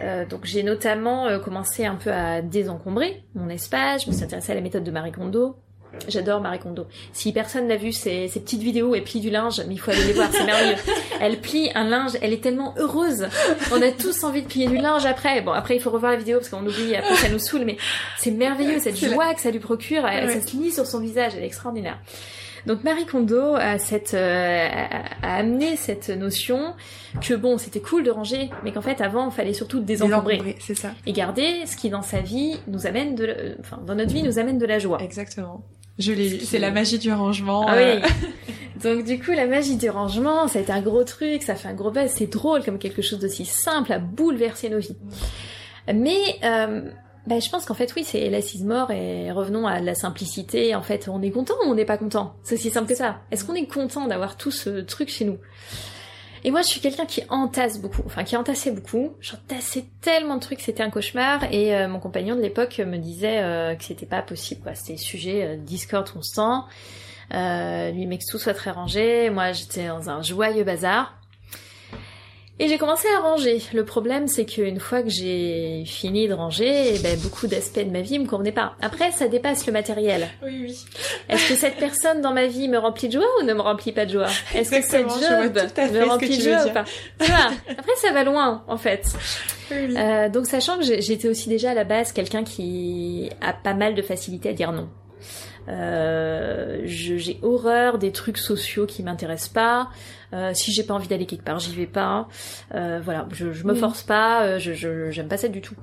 Euh, 0.00 0.24
donc 0.24 0.44
j'ai 0.44 0.62
notamment 0.62 1.26
euh, 1.26 1.38
commencé 1.38 1.84
un 1.84 1.96
peu 1.96 2.10
à 2.10 2.40
désencombrer 2.40 3.22
mon 3.34 3.48
espace, 3.48 4.04
je 4.04 4.10
me 4.10 4.14
suis 4.14 4.24
intéressée 4.24 4.52
à 4.52 4.54
la 4.54 4.60
méthode 4.60 4.84
de 4.84 4.90
Marie 4.90 5.12
Kondo, 5.12 5.56
J'adore 6.08 6.40
Marie 6.40 6.58
Kondo. 6.58 6.86
Si 7.12 7.32
personne 7.32 7.68
n'a 7.68 7.76
vu 7.76 7.92
ses, 7.92 8.28
petites 8.28 8.62
vidéos, 8.62 8.94
elle 8.94 9.04
plie 9.04 9.20
du 9.20 9.30
linge, 9.30 9.62
mais 9.68 9.74
il 9.74 9.78
faut 9.78 9.90
aller 9.90 10.04
les 10.04 10.12
voir, 10.12 10.28
c'est 10.32 10.44
merveilleux. 10.44 10.76
Elle 11.20 11.40
plie 11.40 11.70
un 11.76 11.84
linge, 11.84 12.12
elle 12.20 12.32
est 12.32 12.42
tellement 12.42 12.74
heureuse. 12.78 13.28
On 13.70 13.80
a 13.80 13.92
tous 13.92 14.24
envie 14.24 14.42
de 14.42 14.48
plier 14.48 14.66
du 14.66 14.78
linge 14.78 15.06
après. 15.06 15.40
Bon, 15.40 15.52
après 15.52 15.76
il 15.76 15.80
faut 15.80 15.90
revoir 15.90 16.10
la 16.10 16.18
vidéo 16.18 16.38
parce 16.38 16.48
qu'on 16.48 16.66
oublie, 16.66 16.96
après 16.96 17.14
ça 17.14 17.28
nous 17.28 17.38
saoule, 17.38 17.64
mais 17.64 17.76
c'est 18.18 18.32
merveilleux 18.32 18.80
cette 18.80 18.96
joie 18.96 19.32
que 19.32 19.40
ça 19.40 19.52
lui 19.52 19.60
procure. 19.60 20.02
Ça 20.02 20.40
se 20.40 20.56
lit 20.56 20.72
sur 20.72 20.84
son 20.84 20.98
visage, 20.98 21.34
elle 21.36 21.44
est 21.44 21.46
extraordinaire. 21.46 21.98
Donc 22.66 22.84
Marie 22.84 23.06
Kondo 23.06 23.54
a, 23.54 23.78
cette, 23.78 24.14
euh, 24.14 24.68
a, 25.22 25.36
amené 25.36 25.76
cette 25.76 26.10
notion 26.10 26.74
que 27.20 27.34
bon, 27.34 27.58
c'était 27.58 27.80
cool 27.80 28.04
de 28.04 28.10
ranger, 28.10 28.50
mais 28.64 28.72
qu'en 28.72 28.82
fait 28.82 29.00
avant, 29.00 29.28
il 29.28 29.32
fallait 29.32 29.52
surtout 29.52 29.80
désencombrer. 29.80 30.56
c'est 30.60 30.74
ça. 30.74 30.92
Et 31.06 31.12
garder 31.12 31.66
ce 31.66 31.76
qui 31.76 31.90
dans 31.90 32.02
sa 32.02 32.20
vie 32.20 32.58
nous 32.68 32.86
amène 32.86 33.14
de, 33.14 33.56
enfin 33.60 33.80
dans 33.84 33.94
notre 33.94 34.12
vie 34.12 34.22
nous 34.22 34.38
amène 34.38 34.58
de 34.58 34.66
la 34.66 34.78
joie. 34.78 35.02
Exactement. 35.02 35.64
Je 35.98 36.12
l'ai, 36.12 36.40
c'est 36.40 36.58
la 36.58 36.70
magie 36.70 36.98
du 36.98 37.12
rangement. 37.12 37.66
Ah 37.68 37.74
oui. 37.76 37.82
Euh. 37.82 38.00
Donc 38.82 39.04
du 39.04 39.20
coup, 39.20 39.32
la 39.32 39.46
magie 39.46 39.76
du 39.76 39.90
rangement, 39.90 40.48
ça 40.48 40.58
a 40.58 40.62
été 40.62 40.72
un 40.72 40.80
gros 40.80 41.04
truc, 41.04 41.42
ça 41.42 41.54
fait 41.54 41.68
un 41.68 41.74
gros 41.74 41.90
buzz, 41.90 42.10
c'est 42.12 42.26
drôle 42.26 42.64
comme 42.64 42.78
quelque 42.78 43.02
chose 43.02 43.20
d'aussi 43.20 43.44
simple 43.44 43.92
à 43.92 43.98
bouleverser 43.98 44.70
nos 44.70 44.78
vies. 44.78 44.96
Mais 45.92 46.16
euh, 46.42 46.82
bah, 47.26 47.38
je 47.38 47.48
pense 47.50 47.64
qu'en 47.64 47.74
fait, 47.74 47.94
oui, 47.94 48.04
c'est 48.04 48.28
l'assise 48.30 48.64
mort 48.64 48.90
et 48.90 49.30
revenons 49.30 49.66
à 49.66 49.80
la 49.80 49.94
simplicité. 49.94 50.74
En 50.74 50.82
fait, 50.82 51.08
on 51.08 51.22
est 51.22 51.30
content 51.30 51.54
ou 51.64 51.70
on 51.70 51.74
n'est 51.74 51.84
pas 51.84 51.98
content? 51.98 52.34
C'est 52.42 52.56
aussi 52.56 52.70
simple 52.70 52.88
que 52.88 52.96
ça. 52.96 53.20
Est-ce 53.30 53.44
qu'on 53.44 53.54
est 53.54 53.66
content 53.66 54.06
d'avoir 54.06 54.36
tout 54.36 54.50
ce 54.50 54.80
truc 54.80 55.08
chez 55.08 55.24
nous? 55.24 55.38
Et 56.44 56.50
moi, 56.50 56.62
je 56.62 56.66
suis 56.66 56.80
quelqu'un 56.80 57.06
qui 57.06 57.22
entasse 57.28 57.80
beaucoup, 57.80 58.02
enfin 58.04 58.24
qui 58.24 58.36
entassait 58.36 58.72
beaucoup. 58.72 59.14
J'entassais 59.20 59.84
tellement 60.00 60.34
de 60.34 60.40
trucs, 60.40 60.60
c'était 60.60 60.82
un 60.82 60.90
cauchemar. 60.90 61.44
Et 61.52 61.76
euh, 61.76 61.86
mon 61.86 62.00
compagnon 62.00 62.34
de 62.34 62.40
l'époque 62.40 62.80
me 62.84 62.96
disait 62.96 63.38
euh, 63.38 63.76
que 63.76 63.84
c'était 63.84 64.06
pas 64.06 64.22
possible. 64.22 64.60
Quoi. 64.62 64.74
C'était 64.74 64.96
sujet 64.96 65.44
euh, 65.44 65.56
Discord 65.56 66.10
constant. 66.10 66.66
Euh, 67.32 67.92
lui, 67.92 68.06
mec, 68.06 68.22
tout 68.28 68.38
soit 68.38 68.54
très 68.54 68.72
rangé. 68.72 69.30
Moi, 69.30 69.52
j'étais 69.52 69.86
dans 69.86 70.10
un 70.10 70.22
joyeux 70.22 70.64
bazar. 70.64 71.16
Et 72.58 72.68
j'ai 72.68 72.76
commencé 72.78 73.08
à 73.08 73.20
ranger. 73.20 73.60
Le 73.72 73.84
problème, 73.84 74.28
c'est 74.28 74.44
qu'une 74.44 74.78
fois 74.78 75.02
que 75.02 75.08
j'ai 75.08 75.84
fini 75.86 76.28
de 76.28 76.34
ranger, 76.34 76.94
eh 76.94 76.98
ben, 76.98 77.18
beaucoup 77.18 77.46
d'aspects 77.46 77.80
de 77.80 77.90
ma 77.90 78.02
vie 78.02 78.18
me 78.18 78.26
convenaient 78.26 78.52
pas. 78.52 78.74
Après, 78.80 79.10
ça 79.10 79.26
dépasse 79.26 79.66
le 79.66 79.72
matériel. 79.72 80.28
Oui, 80.44 80.58
oui. 80.62 80.84
Est-ce 81.28 81.48
que 81.48 81.54
cette 81.54 81.76
personne 81.76 82.20
dans 82.20 82.32
ma 82.32 82.46
vie 82.46 82.68
me 82.68 82.78
remplit 82.78 83.08
de 83.08 83.14
joie 83.14 83.26
ou 83.40 83.44
ne 83.44 83.54
me 83.54 83.60
remplit 83.60 83.92
pas 83.92 84.04
de 84.04 84.12
joie? 84.12 84.28
Est-ce 84.54 84.70
que 84.70 84.82
cette 84.82 85.08
job 85.08 85.92
me 85.92 86.08
remplit 86.08 86.36
de 86.36 86.42
joie 86.42 86.66
ou 86.66 86.70
pas? 86.70 86.84
Après, 87.20 87.96
ça 87.96 88.12
va 88.12 88.22
loin, 88.22 88.62
en 88.68 88.76
fait. 88.76 89.06
Oui, 89.70 89.96
euh, 89.96 90.28
donc, 90.28 90.46
sachant 90.46 90.78
que 90.78 90.84
j'étais 90.84 91.28
aussi 91.28 91.48
déjà 91.48 91.70
à 91.70 91.74
la 91.74 91.84
base 91.84 92.12
quelqu'un 92.12 92.44
qui 92.44 93.30
a 93.40 93.54
pas 93.54 93.74
mal 93.74 93.94
de 93.94 94.02
facilité 94.02 94.50
à 94.50 94.52
dire 94.52 94.72
non. 94.72 94.88
Euh, 95.68 96.80
j'ai 96.84 97.38
horreur 97.42 97.98
des 97.98 98.12
trucs 98.12 98.38
sociaux 98.38 98.86
qui 98.86 99.02
m'intéressent 99.02 99.52
pas. 99.52 99.88
Euh, 100.32 100.52
si 100.54 100.72
j'ai 100.72 100.82
pas 100.82 100.94
envie 100.94 101.08
d'aller 101.08 101.26
quelque 101.26 101.44
part, 101.44 101.58
j'y 101.58 101.74
vais 101.74 101.86
pas. 101.86 102.28
Euh, 102.74 103.00
voilà, 103.02 103.28
je, 103.32 103.52
je 103.52 103.64
me 103.64 103.74
force 103.74 104.02
pas. 104.02 104.44
Euh, 104.44 104.58
je 104.58 105.10
j'aime 105.10 105.28
pas 105.28 105.36
ça 105.36 105.48
du 105.48 105.60
tout. 105.60 105.74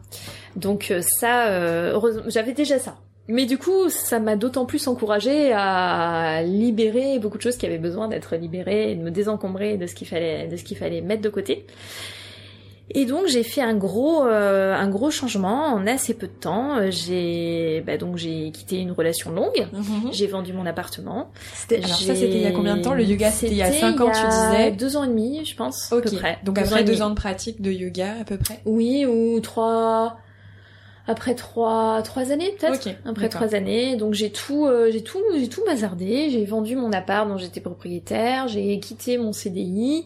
Donc 0.55 0.91
euh, 0.91 1.01
ça, 1.01 1.49
heureusement, 1.91 2.23
j'avais 2.27 2.53
déjà 2.53 2.79
ça. 2.79 2.97
Mais 3.27 3.45
du 3.45 3.59
coup, 3.59 3.89
ça 3.89 4.19
m'a 4.19 4.35
d'autant 4.35 4.65
plus 4.65 4.87
encouragée 4.87 5.53
à 5.53 6.41
libérer 6.41 7.19
beaucoup 7.19 7.37
de 7.37 7.43
choses 7.43 7.57
qui 7.57 7.67
avaient 7.67 7.77
besoin 7.77 8.07
d'être 8.07 8.35
libérées 8.35 8.91
et 8.91 8.95
de 8.95 9.03
me 9.03 9.11
désencombrer 9.11 9.77
de 9.77 9.85
ce 9.85 9.93
qu'il 9.93 10.07
fallait, 10.07 10.47
de 10.47 10.57
ce 10.57 10.63
qu'il 10.63 10.77
fallait 10.77 11.01
mettre 11.01 11.21
de 11.21 11.29
côté. 11.29 11.67
Et 12.91 13.05
donc 13.05 13.27
j'ai 13.27 13.43
fait 13.43 13.61
un 13.61 13.75
gros 13.75 14.25
euh, 14.25 14.73
un 14.75 14.89
gros 14.89 15.11
changement 15.11 15.67
en 15.67 15.85
assez 15.87 16.13
peu 16.13 16.27
de 16.27 16.31
temps. 16.31 16.89
J'ai 16.89 17.83
bah, 17.85 17.97
donc 17.97 18.17
j'ai 18.17 18.51
quitté 18.51 18.77
une 18.77 18.91
relation 18.91 19.31
longue. 19.31 19.67
Mhm. 19.73 20.11
J'ai 20.11 20.27
vendu 20.27 20.53
mon 20.53 20.65
appartement. 20.65 21.31
Alors 21.71 21.87
ça 21.89 22.15
c'était 22.15 22.37
il 22.37 22.41
y 22.41 22.47
a 22.47 22.51
combien 22.51 22.77
de 22.77 22.81
temps 22.81 22.93
Le 22.93 23.03
yoga? 23.03 23.31
C'était 23.31 23.53
il 23.53 23.57
y 23.57 23.63
a 23.63 23.71
cinq 23.71 24.01
ans 24.01 24.11
tu 24.11 24.27
disais? 24.27 24.71
Deux 24.71 24.97
ans 24.97 25.03
et 25.03 25.07
demi 25.07 25.45
je 25.45 25.55
pense. 25.55 25.91
Ok. 25.91 26.07
À 26.07 26.09
peu 26.09 26.15
près. 26.17 26.39
Donc 26.43 26.57
après 26.57 26.83
deux 26.83 27.01
ans 27.01 27.09
de 27.09 27.15
pratique 27.15 27.61
de 27.61 27.71
yoga 27.71 28.15
à 28.21 28.23
peu 28.23 28.37
près? 28.37 28.59
Oui 28.65 29.05
ou 29.05 29.39
trois 29.39 30.17
après 31.09 31.35
trois 31.35 32.01
trois 32.03 32.31
années 32.31 32.53
peut-être. 32.59 32.87
Après 33.05 33.29
trois 33.29 33.55
années 33.55 33.95
donc 33.95 34.13
j'ai 34.13 34.31
tout 34.31 34.65
euh, 34.65 34.89
j'ai 34.91 35.01
tout 35.01 35.19
j'ai 35.35 35.49
tout 35.49 35.63
bazardé. 35.65 36.29
J'ai 36.29 36.45
vendu 36.45 36.75
mon 36.75 36.91
appart 36.93 37.27
dont 37.27 37.37
j'étais 37.37 37.61
propriétaire. 37.61 38.47
J'ai 38.47 38.79
quitté 38.79 39.17
mon 39.17 39.33
CDI 39.33 40.05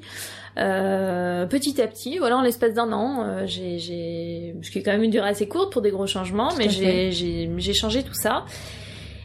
euh, 0.57 1.45
petit 1.47 1.81
à 1.81 1.87
petit, 1.87 2.19
voilà, 2.19 2.37
en 2.37 2.41
l'espace 2.41 2.73
d'un 2.73 2.91
an, 2.91 3.23
euh, 3.23 3.43
j'ai, 3.47 3.79
j'ai, 3.79 4.55
ce 4.61 4.69
qui 4.69 4.79
est 4.79 4.83
quand 4.83 4.91
même 4.91 5.03
une 5.03 5.09
durée 5.09 5.29
assez 5.29 5.47
courte 5.47 5.71
pour 5.71 5.81
des 5.81 5.89
gros 5.89 6.05
changements, 6.05 6.51
mais 6.57 6.69
j'ai, 6.69 7.11
j'ai, 7.11 7.49
j'ai 7.57 7.73
changé 7.73 8.03
tout 8.03 8.13
ça. 8.13 8.45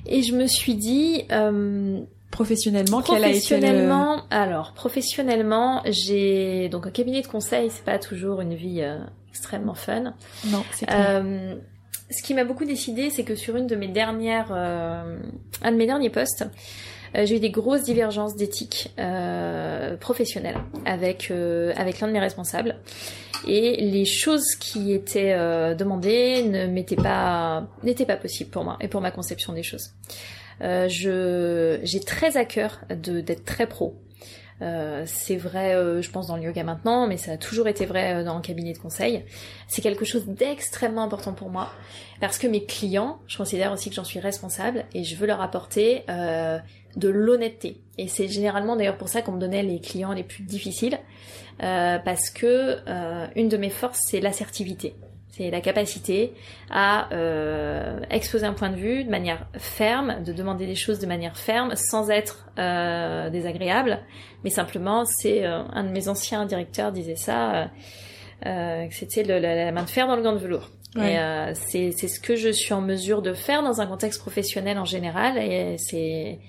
Et 0.06 0.22
je 0.22 0.34
me 0.34 0.46
suis 0.46 0.74
dit, 0.74 1.24
euh, 1.30 2.00
professionnellement, 2.30 3.02
professionnellement, 3.02 3.02
quel 3.02 3.24
a 3.24 3.30
été 3.30 4.30
le... 4.30 4.34
alors 4.34 4.72
professionnellement, 4.72 5.82
j'ai 5.86 6.70
donc 6.70 6.86
un 6.86 6.90
cabinet 6.90 7.20
de 7.20 7.26
conseil, 7.26 7.68
c'est 7.70 7.84
pas 7.84 7.98
toujours 7.98 8.40
une 8.40 8.54
vie 8.54 8.80
euh, 8.80 8.98
extrêmement 9.38 9.74
fun. 9.74 10.14
Non, 10.46 10.64
c'est 10.72 10.86
clair. 10.86 11.22
Euh, 11.24 11.54
ce 12.10 12.22
qui 12.22 12.34
m'a 12.34 12.44
beaucoup 12.44 12.64
décidé, 12.64 13.10
c'est 13.10 13.24
que 13.24 13.34
sur 13.34 13.56
une 13.56 13.66
de 13.66 13.76
mes 13.76 13.88
dernières, 13.88 14.50
euh, 14.52 15.18
un 15.62 15.72
de 15.72 15.76
mes 15.76 15.86
derniers 15.86 16.10
postes, 16.10 16.44
euh, 17.16 17.26
j'ai 17.26 17.36
eu 17.36 17.40
des 17.40 17.50
grosses 17.50 17.84
divergences 17.84 18.36
d'éthique 18.36 18.92
euh, 18.98 19.96
professionnelle 19.96 20.56
avec 20.84 21.30
euh, 21.30 21.72
avec 21.76 22.00
l'un 22.00 22.08
de 22.08 22.12
mes 22.12 22.20
responsables 22.20 22.76
et 23.46 23.76
les 23.80 24.04
choses 24.04 24.56
qui 24.56 24.92
étaient 24.92 25.36
demandées 25.76 26.42
ne 26.42 26.66
m'étaient 26.66 26.96
pas 26.96 27.68
n'étaient 27.82 28.04
pas 28.04 28.16
possibles 28.16 28.50
pour 28.50 28.64
moi 28.64 28.76
et 28.80 28.88
pour 28.88 29.00
ma 29.00 29.10
conception 29.10 29.52
des 29.52 29.62
choses. 29.62 29.92
Je 30.60 31.78
j'ai 31.82 32.00
très 32.00 32.36
à 32.36 32.44
cœur 32.44 32.80
de 32.90 33.20
d'être 33.20 33.44
très 33.44 33.66
pro. 33.66 33.96
Euh, 34.60 35.04
c'est 35.06 35.36
vrai, 35.36 35.72
je 36.02 36.10
pense, 36.10 36.26
dans 36.26 36.36
le 36.36 36.42
yoga 36.42 36.64
maintenant, 36.64 37.06
mais 37.06 37.16
ça 37.16 37.32
a 37.32 37.36
toujours 37.36 37.68
été 37.68 37.86
vrai 37.86 38.24
dans 38.24 38.36
le 38.36 38.42
cabinet 38.42 38.72
de 38.72 38.78
conseil. 38.78 39.24
C'est 39.68 39.82
quelque 39.82 40.04
chose 40.04 40.26
d'extrêmement 40.26 41.02
important 41.02 41.32
pour 41.32 41.50
moi, 41.50 41.70
parce 42.20 42.38
que 42.38 42.46
mes 42.46 42.64
clients, 42.64 43.20
je 43.26 43.36
considère 43.36 43.72
aussi 43.72 43.88
que 43.90 43.94
j'en 43.94 44.04
suis 44.04 44.20
responsable, 44.20 44.84
et 44.94 45.04
je 45.04 45.16
veux 45.16 45.26
leur 45.26 45.40
apporter 45.40 46.02
euh, 46.08 46.58
de 46.96 47.08
l'honnêteté. 47.08 47.80
Et 47.96 48.08
c'est 48.08 48.28
généralement 48.28 48.76
d'ailleurs 48.76 48.98
pour 48.98 49.08
ça 49.08 49.22
qu'on 49.22 49.32
me 49.32 49.40
donnait 49.40 49.62
les 49.62 49.80
clients 49.80 50.12
les 50.12 50.24
plus 50.24 50.42
difficiles, 50.42 50.98
euh, 51.62 51.98
parce 51.98 52.30
que 52.30 52.78
euh, 52.86 53.26
une 53.36 53.48
de 53.48 53.56
mes 53.56 53.70
forces 53.70 54.00
c'est 54.08 54.20
l'assertivité. 54.20 54.94
C'est 55.38 55.50
la 55.50 55.60
capacité 55.60 56.32
à 56.68 57.12
euh, 57.14 58.00
exposer 58.10 58.44
un 58.44 58.52
point 58.52 58.70
de 58.70 58.76
vue 58.76 59.04
de 59.04 59.10
manière 59.10 59.46
ferme, 59.56 60.22
de 60.24 60.32
demander 60.32 60.66
des 60.66 60.74
choses 60.74 60.98
de 60.98 61.06
manière 61.06 61.36
ferme, 61.36 61.76
sans 61.76 62.10
être 62.10 62.48
euh, 62.58 63.30
désagréable, 63.30 64.00
mais 64.42 64.50
simplement, 64.50 65.04
c'est 65.04 65.46
euh, 65.46 65.62
un 65.72 65.84
de 65.84 65.90
mes 65.90 66.08
anciens 66.08 66.44
directeurs 66.44 66.90
disait 66.90 67.14
ça, 67.14 67.70
que 68.42 68.94
c'était 68.94 69.22
la, 69.22 69.38
la, 69.38 69.72
main 69.72 69.84
de 69.84 69.90
fer 69.90 70.08
dans 70.08 70.16
le 70.16 70.22
gant 70.22 70.32
de 70.32 70.38
velours. 70.38 70.70
Et 70.96 71.16
c'est 71.54 71.92
ce 71.92 72.18
que 72.18 72.34
je 72.34 72.48
suis 72.48 72.74
en 72.74 72.80
mesure 72.80 73.22
de 73.22 73.32
faire 73.32 73.62
dans 73.62 73.80
un 73.80 73.86
contexte 73.86 74.20
professionnel 74.20 74.78
en 74.78 74.84
général, 74.84 75.38
et 75.38 75.76
c'est 75.78 76.40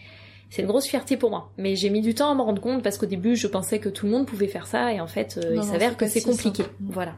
c'est 0.49 0.63
une 0.63 0.67
grosse 0.67 0.88
fierté 0.88 1.15
pour 1.15 1.30
moi. 1.30 1.52
Mais 1.58 1.75
j'ai 1.75 1.89
mis 1.89 2.02
du 2.02 2.15
temps 2.15 2.32
à 2.32 2.36
me 2.36 2.41
rendre 2.41 2.62
compte 2.62 2.82
parce 2.82 2.97
qu'au 2.97 3.06
début, 3.06 3.36
je 3.36 3.47
pensais 3.47 3.80
que 3.80 3.89
tout 3.89 4.06
le 4.06 4.12
monde 4.12 4.25
pouvait 4.25 4.47
faire 4.47 4.65
ça 4.65 4.91
et 4.91 4.99
en 4.99 5.08
fait, 5.08 5.38
euh, 5.38 5.56
il 5.56 5.63
s'avère 5.63 5.95
que 5.95 6.08
c'est 6.08 6.21
compliqué. 6.21 6.63
Voilà. 6.80 7.13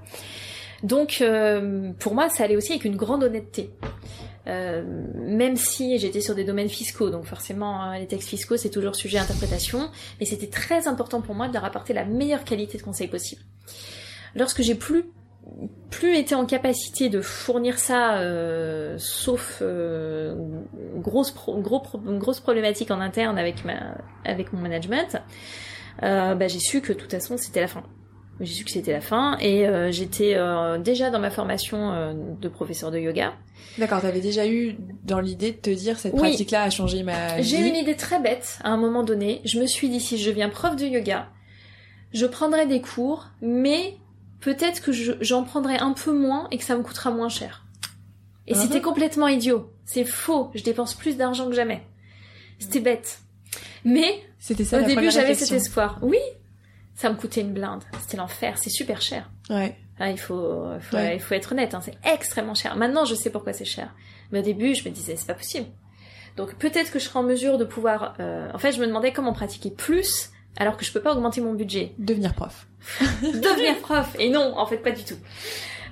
Donc, 0.83 1.19
euh, 1.21 1.91
pour 1.99 2.15
moi, 2.15 2.29
ça 2.29 2.43
allait 2.43 2.55
aussi 2.55 2.71
avec 2.71 2.85
une 2.85 2.95
grande 2.95 3.23
honnêteté. 3.23 3.71
Euh, 4.47 4.83
même 5.15 5.55
si 5.55 5.99
j'étais 5.99 6.21
sur 6.21 6.33
des 6.33 6.43
domaines 6.43 6.69
fiscaux, 6.69 7.11
donc 7.11 7.25
forcément 7.25 7.79
hein, 7.79 7.99
les 7.99 8.07
textes 8.07 8.27
fiscaux 8.27 8.57
c'est 8.57 8.71
toujours 8.71 8.95
sujet 8.95 9.19
à 9.19 9.21
interprétation, 9.21 9.89
mais 10.19 10.25
c'était 10.25 10.47
très 10.47 10.87
important 10.87 11.21
pour 11.21 11.35
moi 11.35 11.47
de 11.47 11.53
leur 11.53 11.63
apporter 11.63 11.93
la 11.93 12.05
meilleure 12.05 12.43
qualité 12.43 12.79
de 12.79 12.83
conseil 12.83 13.07
possible. 13.07 13.41
Lorsque 14.35 14.61
j'ai 14.61 14.75
plus 14.75 15.05
plus 15.89 16.15
été 16.17 16.35
en 16.35 16.45
capacité 16.45 17.09
de 17.09 17.19
fournir 17.19 17.79
ça, 17.79 18.19
euh, 18.19 18.95
sauf 18.99 19.59
euh, 19.61 20.35
grosse, 20.97 21.33
gros, 21.33 21.83
grosse 21.95 22.39
problématique 22.39 22.91
en 22.91 23.01
interne 23.01 23.39
avec, 23.39 23.65
ma, 23.65 23.97
avec 24.23 24.53
mon 24.53 24.61
management, 24.61 25.17
bah, 26.01 26.47
j'ai 26.47 26.59
su 26.59 26.81
que 26.81 26.93
de 26.93 26.97
toute 26.97 27.11
façon 27.11 27.37
c'était 27.37 27.61
la 27.61 27.67
fin. 27.67 27.83
J'ai 28.41 28.53
su 28.53 28.65
que 28.65 28.71
c'était 28.71 28.91
la 28.91 29.01
fin 29.01 29.37
et 29.39 29.67
euh, 29.67 29.91
j'étais 29.91 30.33
euh, 30.35 30.79
déjà 30.79 31.11
dans 31.11 31.19
ma 31.19 31.29
formation 31.29 31.91
euh, 31.91 32.13
de 32.13 32.49
professeur 32.49 32.89
de 32.89 32.97
yoga. 32.97 33.33
D'accord, 33.77 34.01
t'avais 34.01 34.19
déjà 34.19 34.47
eu 34.47 34.75
dans 35.03 35.19
l'idée 35.19 35.51
de 35.51 35.57
te 35.57 35.69
dire 35.69 35.99
cette 35.99 36.15
pratique-là 36.15 36.63
a 36.63 36.69
changé 36.71 37.03
ma 37.03 37.37
vie. 37.37 37.43
J'ai 37.43 37.59
eu 37.59 37.67
une 37.67 37.75
idée 37.75 37.95
très 37.95 38.19
bête 38.19 38.57
à 38.63 38.71
un 38.71 38.77
moment 38.77 39.03
donné. 39.03 39.41
Je 39.45 39.59
me 39.59 39.67
suis 39.67 39.89
dit 39.89 39.99
si 39.99 40.17
je 40.17 40.29
deviens 40.29 40.49
prof 40.49 40.75
de 40.75 40.85
yoga, 40.85 41.29
je 42.13 42.25
prendrai 42.25 42.65
des 42.65 42.81
cours, 42.81 43.27
mais 43.41 43.95
peut-être 44.39 44.81
que 44.81 44.91
j'en 44.91 45.43
prendrai 45.43 45.77
un 45.77 45.93
peu 45.93 46.11
moins 46.11 46.47
et 46.49 46.57
que 46.57 46.63
ça 46.63 46.75
me 46.75 46.81
coûtera 46.81 47.11
moins 47.11 47.29
cher. 47.29 47.65
Et 48.47 48.55
c'était 48.55 48.79
uh-huh. 48.79 48.81
complètement 48.81 49.27
idiot. 49.27 49.71
C'est 49.85 50.03
faux. 50.03 50.49
Je 50.55 50.63
dépense 50.63 50.95
plus 50.95 51.15
d'argent 51.15 51.45
que 51.45 51.53
jamais. 51.53 51.83
C'était 52.57 52.79
bête. 52.79 53.19
Mais 53.85 54.23
c'était 54.39 54.65
ça, 54.65 54.81
au 54.81 54.85
début, 54.85 55.11
j'avais 55.11 55.35
cet 55.35 55.51
espoir. 55.51 55.99
Oui, 56.01 56.17
ça 57.01 57.09
me 57.09 57.15
coûtait 57.15 57.41
une 57.41 57.53
blinde. 57.53 57.83
C'était 57.99 58.17
l'enfer. 58.17 58.57
C'est 58.57 58.69
super 58.69 59.01
cher. 59.01 59.29
Ouais. 59.49 59.75
Ah, 59.99 60.09
il 60.09 60.19
faut, 60.19 60.65
il 60.93 61.19
faut 61.19 61.35
être 61.35 61.51
honnête. 61.51 61.73
Hein. 61.73 61.81
C'est 61.83 61.97
extrêmement 62.03 62.55
cher. 62.55 62.75
Maintenant, 62.75 63.05
je 63.05 63.15
sais 63.15 63.29
pourquoi 63.29 63.53
c'est 63.53 63.65
cher. 63.65 63.93
Mais 64.31 64.39
au 64.39 64.43
début, 64.43 64.73
je 64.73 64.87
me 64.87 64.93
disais, 64.93 65.15
c'est 65.15 65.27
pas 65.27 65.33
possible. 65.33 65.67
Donc 66.37 66.55
peut-être 66.55 66.91
que 66.91 66.99
je 66.99 67.05
serai 67.05 67.19
en 67.19 67.23
mesure 67.23 67.57
de 67.57 67.65
pouvoir... 67.65 68.15
en 68.19 68.57
fait, 68.57 68.71
je 68.71 68.79
me 68.79 68.87
demandais 68.87 69.11
comment 69.11 69.33
pratiquer 69.33 69.69
plus 69.69 70.31
alors 70.57 70.77
que 70.77 70.85
je 70.85 70.91
peux 70.91 71.01
pas 71.01 71.13
augmenter 71.13 71.41
mon 71.41 71.53
budget. 71.53 71.93
Devenir 71.97 72.33
prof. 72.33 72.67
Devenir 73.21 73.77
prof. 73.79 74.15
Et 74.19 74.29
non, 74.29 74.57
en 74.57 74.65
fait, 74.65 74.77
pas 74.77 74.91
du 74.91 75.03
tout. 75.03 75.17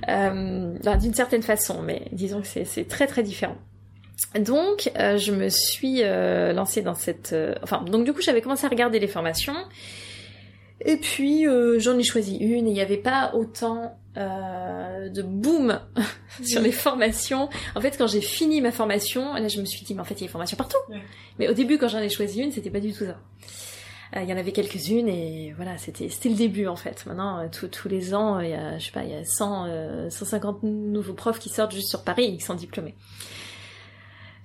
Euh, 0.07 0.97
D'une 0.97 1.13
certaine 1.13 1.43
façon, 1.43 1.81
mais 1.81 2.07
disons 2.11 2.41
que 2.41 2.47
c'est 2.47 2.87
très 2.87 3.07
très 3.07 3.23
différent. 3.23 3.57
Donc, 4.37 4.91
euh, 4.97 5.17
je 5.17 5.31
me 5.31 5.49
suis 5.49 6.03
euh, 6.03 6.53
lancée 6.53 6.81
dans 6.81 6.93
cette... 6.93 7.33
Euh, 7.33 7.55
enfin, 7.63 7.83
donc 7.83 8.05
du 8.05 8.13
coup, 8.13 8.21
j'avais 8.21 8.41
commencé 8.41 8.65
à 8.65 8.69
regarder 8.69 8.99
les 8.99 9.07
formations. 9.07 9.55
Et 10.85 10.97
puis, 10.97 11.47
euh, 11.47 11.79
j'en 11.79 11.97
ai 11.97 12.03
choisi 12.03 12.37
une 12.37 12.67
et 12.67 12.69
il 12.69 12.73
n'y 12.73 12.81
avait 12.81 12.97
pas 12.97 13.31
autant 13.33 13.95
de 14.15 15.21
boom 15.21 15.79
sur 16.43 16.61
les 16.61 16.73
formations. 16.73 17.47
En 17.73 17.79
fait, 17.79 17.97
quand 17.97 18.07
j'ai 18.07 18.19
fini 18.19 18.59
ma 18.59 18.73
formation, 18.73 19.33
là, 19.33 19.47
je 19.47 19.61
me 19.61 19.65
suis 19.65 19.85
dit, 19.85 19.93
mais 19.93 20.01
en 20.01 20.03
fait, 20.03 20.15
il 20.15 20.21
y 20.21 20.23
a 20.23 20.27
des 20.27 20.31
formations 20.31 20.57
partout. 20.57 20.77
Mais 21.37 21.47
au 21.47 21.53
début, 21.53 21.77
quand 21.77 21.87
j'en 21.87 21.99
ai 21.99 22.09
choisi 22.09 22.41
une, 22.41 22.51
c'était 22.51 22.69
pas 22.69 22.81
du 22.81 22.91
tout 22.91 23.05
ça. 23.05 23.17
Il 24.21 24.27
y 24.27 24.33
en 24.33 24.37
avait 24.37 24.51
quelques-unes 24.51 25.07
et 25.07 25.53
voilà, 25.55 25.77
c'était 25.77 26.09
c'était 26.09 26.29
le 26.29 26.35
début 26.35 26.65
en 26.67 26.75
fait. 26.75 27.05
Maintenant, 27.05 27.47
tous 27.49 27.87
les 27.87 28.13
ans, 28.15 28.39
il 28.39 28.49
y 28.49 28.53
a 28.53 28.77
je 28.77 28.85
sais 28.87 28.91
pas, 28.91 29.03
il 29.03 29.11
y 29.11 29.13
a 29.13 29.23
100 29.23 30.09
150 30.09 30.63
nouveaux 30.63 31.13
profs 31.13 31.39
qui 31.39 31.49
sortent 31.49 31.73
juste 31.73 31.89
sur 31.89 32.03
Paris 32.03 32.25
et 32.25 32.37
qui 32.37 32.43
sont 32.43 32.55
diplômés 32.55 32.95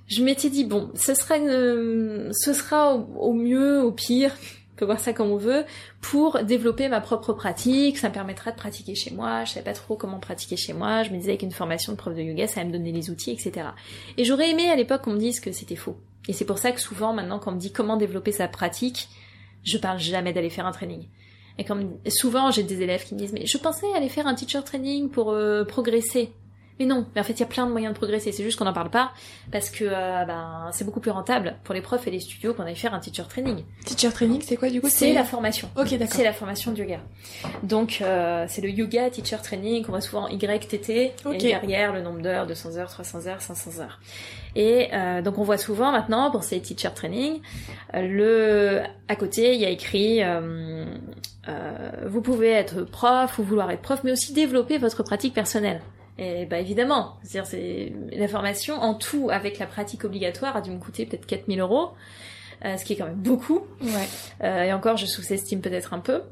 je 0.06 0.22
m'étais 0.22 0.50
dit 0.50 0.64
bon, 0.64 0.90
ce 0.94 1.14
sera 1.14 1.36
une, 1.36 2.30
ce 2.32 2.52
sera 2.52 2.94
au, 2.94 3.32
mieux, 3.32 3.82
au 3.82 3.92
pire, 3.92 4.34
on 4.74 4.76
peut 4.76 4.84
voir 4.86 4.98
ça 4.98 5.12
comme 5.12 5.30
on 5.30 5.36
veut, 5.36 5.64
pour 6.00 6.42
développer 6.42 6.88
ma 6.88 7.00
propre 7.00 7.32
pratique, 7.32 7.96
ça 7.96 8.08
me 8.08 8.14
permettra 8.14 8.50
de 8.50 8.56
pratiquer 8.56 8.96
chez 8.96 9.14
moi, 9.14 9.44
je 9.44 9.52
savais 9.52 9.64
pas 9.64 9.72
trop 9.72 9.94
comment 9.94 10.18
pratiquer 10.18 10.56
chez 10.56 10.72
moi, 10.72 11.04
je 11.04 11.10
me 11.10 11.16
disais 11.18 11.36
qu'une 11.36 11.52
formation 11.52 11.92
de 11.92 11.96
prof 11.96 12.12
de 12.12 12.20
yoga, 12.20 12.48
ça 12.48 12.60
allait 12.60 12.70
me 12.70 12.76
donner 12.76 12.90
les 12.90 13.08
outils, 13.08 13.30
etc. 13.30 13.68
Et 14.18 14.24
j'aurais 14.24 14.50
aimé 14.50 14.68
à 14.68 14.74
l'époque 14.74 15.02
qu'on 15.02 15.12
me 15.12 15.18
dise 15.18 15.38
que 15.38 15.52
c'était 15.52 15.76
faux. 15.76 15.96
Et 16.26 16.32
c'est 16.32 16.44
pour 16.44 16.58
ça 16.58 16.72
que 16.72 16.80
souvent 16.80 17.12
maintenant 17.12 17.38
quand 17.38 17.52
on 17.52 17.54
me 17.54 17.60
dit 17.60 17.72
comment 17.72 17.96
développer 17.96 18.32
sa 18.32 18.48
pratique, 18.48 19.08
je 19.62 19.78
parle 19.78 20.00
jamais 20.00 20.32
d'aller 20.32 20.50
faire 20.50 20.66
un 20.66 20.72
training. 20.72 21.06
Et 21.58 21.64
comme 21.64 21.98
souvent 22.08 22.50
j'ai 22.50 22.64
des 22.64 22.82
élèves 22.82 23.04
qui 23.04 23.14
me 23.14 23.20
disent 23.20 23.32
mais 23.32 23.46
je 23.46 23.58
pensais 23.58 23.86
aller 23.94 24.08
faire 24.08 24.26
un 24.26 24.34
teacher 24.34 24.62
training 24.64 25.08
pour 25.08 25.30
euh, 25.30 25.64
progresser. 25.64 26.32
Mais 26.80 26.86
non, 26.86 27.06
mais 27.14 27.20
en 27.20 27.24
fait, 27.24 27.34
il 27.34 27.40
y 27.40 27.42
a 27.44 27.46
plein 27.46 27.66
de 27.66 27.70
moyens 27.70 27.94
de 27.94 27.98
progresser. 27.98 28.32
C'est 28.32 28.42
juste 28.42 28.58
qu'on 28.58 28.64
n'en 28.64 28.72
parle 28.72 28.90
pas 28.90 29.12
parce 29.52 29.70
que 29.70 29.84
euh, 29.84 30.24
ben, 30.24 30.70
c'est 30.72 30.84
beaucoup 30.84 30.98
plus 30.98 31.12
rentable 31.12 31.54
pour 31.62 31.72
les 31.72 31.80
profs 31.80 32.06
et 32.08 32.10
les 32.10 32.18
studios 32.18 32.52
qu'on 32.52 32.64
aille 32.64 32.74
faire 32.74 32.94
un 32.94 32.98
teacher 32.98 33.22
training. 33.28 33.62
Teacher 33.84 34.10
training, 34.10 34.42
c'est 34.42 34.56
quoi 34.56 34.70
du 34.70 34.80
coup 34.80 34.88
C'est 34.88 35.12
la 35.12 35.22
formation. 35.22 35.70
Ok, 35.76 35.90
d'accord. 35.90 36.16
C'est 36.16 36.24
la 36.24 36.32
formation 36.32 36.72
de 36.72 36.78
yoga. 36.78 36.98
Donc, 37.62 37.98
euh, 38.00 38.46
c'est 38.48 38.60
le 38.60 38.70
yoga 38.70 39.08
teacher 39.08 39.36
training 39.40 39.84
qu'on 39.84 39.92
voit 39.92 40.00
souvent 40.00 40.26
YTT. 40.28 40.90
Et 40.90 41.38
derrière, 41.38 41.92
le 41.92 42.02
nombre 42.02 42.20
d'heures, 42.20 42.46
200 42.46 42.76
heures, 42.76 42.90
300 42.90 43.28
heures, 43.28 43.40
500 43.40 43.80
heures. 43.80 44.00
Et 44.56 44.88
euh, 44.92 45.22
donc, 45.22 45.38
on 45.38 45.44
voit 45.44 45.58
souvent 45.58 45.92
maintenant 45.92 46.32
pour 46.32 46.42
ces 46.42 46.60
teacher 46.60 46.90
training, 46.92 47.40
le 47.92 48.82
à 49.06 49.16
côté, 49.16 49.54
il 49.54 49.60
y 49.60 49.64
a 49.64 49.70
écrit 49.70 50.22
vous 52.06 52.20
pouvez 52.20 52.50
être 52.50 52.82
prof 52.82 53.38
ou 53.38 53.44
vouloir 53.44 53.70
être 53.70 53.82
prof, 53.82 54.00
mais 54.02 54.10
aussi 54.10 54.32
développer 54.32 54.78
votre 54.78 55.04
pratique 55.04 55.34
personnelle. 55.34 55.80
Et 56.18 56.46
bah 56.46 56.60
évidemment, 56.60 57.16
c'est-à-dire 57.22 57.46
c'est 57.46 57.92
la 58.12 58.28
formation 58.28 58.76
en 58.76 58.94
tout 58.94 59.30
avec 59.30 59.58
la 59.58 59.66
pratique 59.66 60.04
obligatoire 60.04 60.56
a 60.56 60.60
dû 60.60 60.70
me 60.70 60.78
coûter 60.78 61.06
peut-être 61.06 61.26
4000 61.26 61.60
euros, 61.60 61.90
euh, 62.64 62.76
ce 62.76 62.84
qui 62.84 62.92
est 62.92 62.96
quand 62.96 63.06
même 63.06 63.16
beaucoup. 63.16 63.62
Ouais. 63.82 64.08
Euh, 64.42 64.62
et 64.62 64.72
encore, 64.72 64.96
je 64.96 65.06
sous-estime 65.06 65.60
peut-être 65.60 65.92
un 65.92 65.98
peu. 65.98 66.22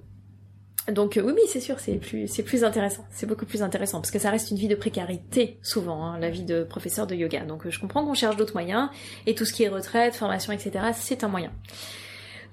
Donc 0.89 1.17
euh, 1.17 1.23
oui, 1.23 1.33
oui, 1.35 1.43
c'est 1.49 1.61
sûr, 1.61 1.79
c'est 1.81 1.95
plus, 1.95 2.27
c'est 2.27 2.43
plus 2.43 2.65
intéressant, 2.65 3.05
c'est 3.11 3.27
beaucoup 3.27 3.47
plus 3.47 3.63
intéressant 3.63 4.01
parce 4.01 4.11
que 4.11 4.19
ça 4.19 4.31
reste 4.31 4.51
une 4.51 4.57
vie 4.57 4.67
de 4.67 4.75
précarité 4.75 5.59
souvent, 5.63 6.05
hein, 6.05 6.19
la 6.19 6.29
vie 6.29 6.43
de 6.43 6.65
professeur 6.65 7.07
de 7.07 7.15
yoga. 7.15 7.45
Donc 7.45 7.69
je 7.69 7.81
comprends 7.81 8.05
qu'on 8.05 8.15
cherche 8.15 8.37
d'autres 8.37 8.55
moyens 8.55 8.89
et 9.27 9.35
tout 9.35 9.45
ce 9.45 9.53
qui 9.53 9.63
est 9.63 9.69
retraite, 9.69 10.15
formation, 10.15 10.53
etc. 10.53 10.87
C'est 10.95 11.23
un 11.23 11.29
moyen. 11.29 11.53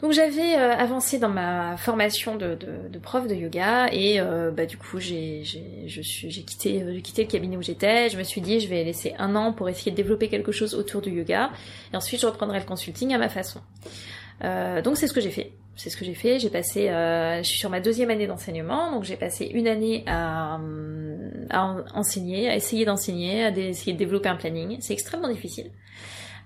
Donc 0.02 0.14
j'avais 0.14 0.56
euh, 0.56 0.74
avancé 0.78 1.20
dans 1.20 1.30
ma 1.30 1.76
formation 1.76 2.38
de, 2.38 2.56
de, 2.56 2.88
de 2.89 3.00
prof 3.00 3.28
de 3.28 3.36
yoga 3.36 3.89
et 3.91 4.22
euh, 4.22 4.50
bah, 4.50 4.66
du 4.66 4.78
coup 4.78 4.97
j'ai 5.00 5.43
quitté 6.47 6.82
euh, 6.82 7.02
quitté 7.02 7.24
le 7.24 7.30
cabinet 7.30 7.58
où 7.58 7.62
j'étais. 7.62 8.10
Je 8.10 8.18
me 8.18 8.24
suis 8.24 8.39
dit 8.39 8.62
je 8.62 8.70
vais 8.70 8.86
laisser 8.86 9.14
un 9.20 9.36
an 9.36 9.52
pour 9.52 9.68
essayer 9.68 9.91
de 9.91 9.97
développer 9.97 10.30
quelque 10.30 10.54
chose 10.54 10.74
autour 10.74 11.02
du 11.02 11.12
yoga 11.12 11.52
et 11.91 11.97
ensuite 11.97 12.22
je 12.22 12.28
reprendrai 12.28 12.60
le 12.60 12.66
consulting 12.66 13.14
à 13.14 13.18
ma 13.18 13.28
façon. 13.28 13.60
donc 14.41 14.95
c'est 14.95 15.08
ce 15.08 15.14
que 15.14 15.22
j'ai 15.22 15.32
fait. 15.32 15.52
C'est 15.76 15.89
ce 15.89 15.97
que 15.97 16.06
j'ai 16.06 16.14
fait. 16.14 16.39
J'ai 16.39 16.50
passé, 16.50 16.88
je 16.88 17.43
suis 17.43 17.60
sur 17.60 17.70
ma 17.70 17.82
deuxième 17.82 18.10
année 18.10 18.28
d'enseignement, 18.28 18.91
donc 18.91 19.04
j'ai 19.04 19.16
passé 19.16 19.45
une 19.45 19.68
année 19.68 20.04
à, 20.08 20.60
à 21.50 21.76
enseigner, 21.93 22.50
à 22.50 22.56
essayer 22.56 22.86
d'enseigner, 22.86 23.43
à 23.43 23.50
essayer 23.50 23.93
de 23.93 23.97
développer 23.97 24.30
un 24.30 24.36
planning. 24.36 24.78
C'est 24.80 24.93
extrêmement 24.93 25.30
difficile. 25.30 25.72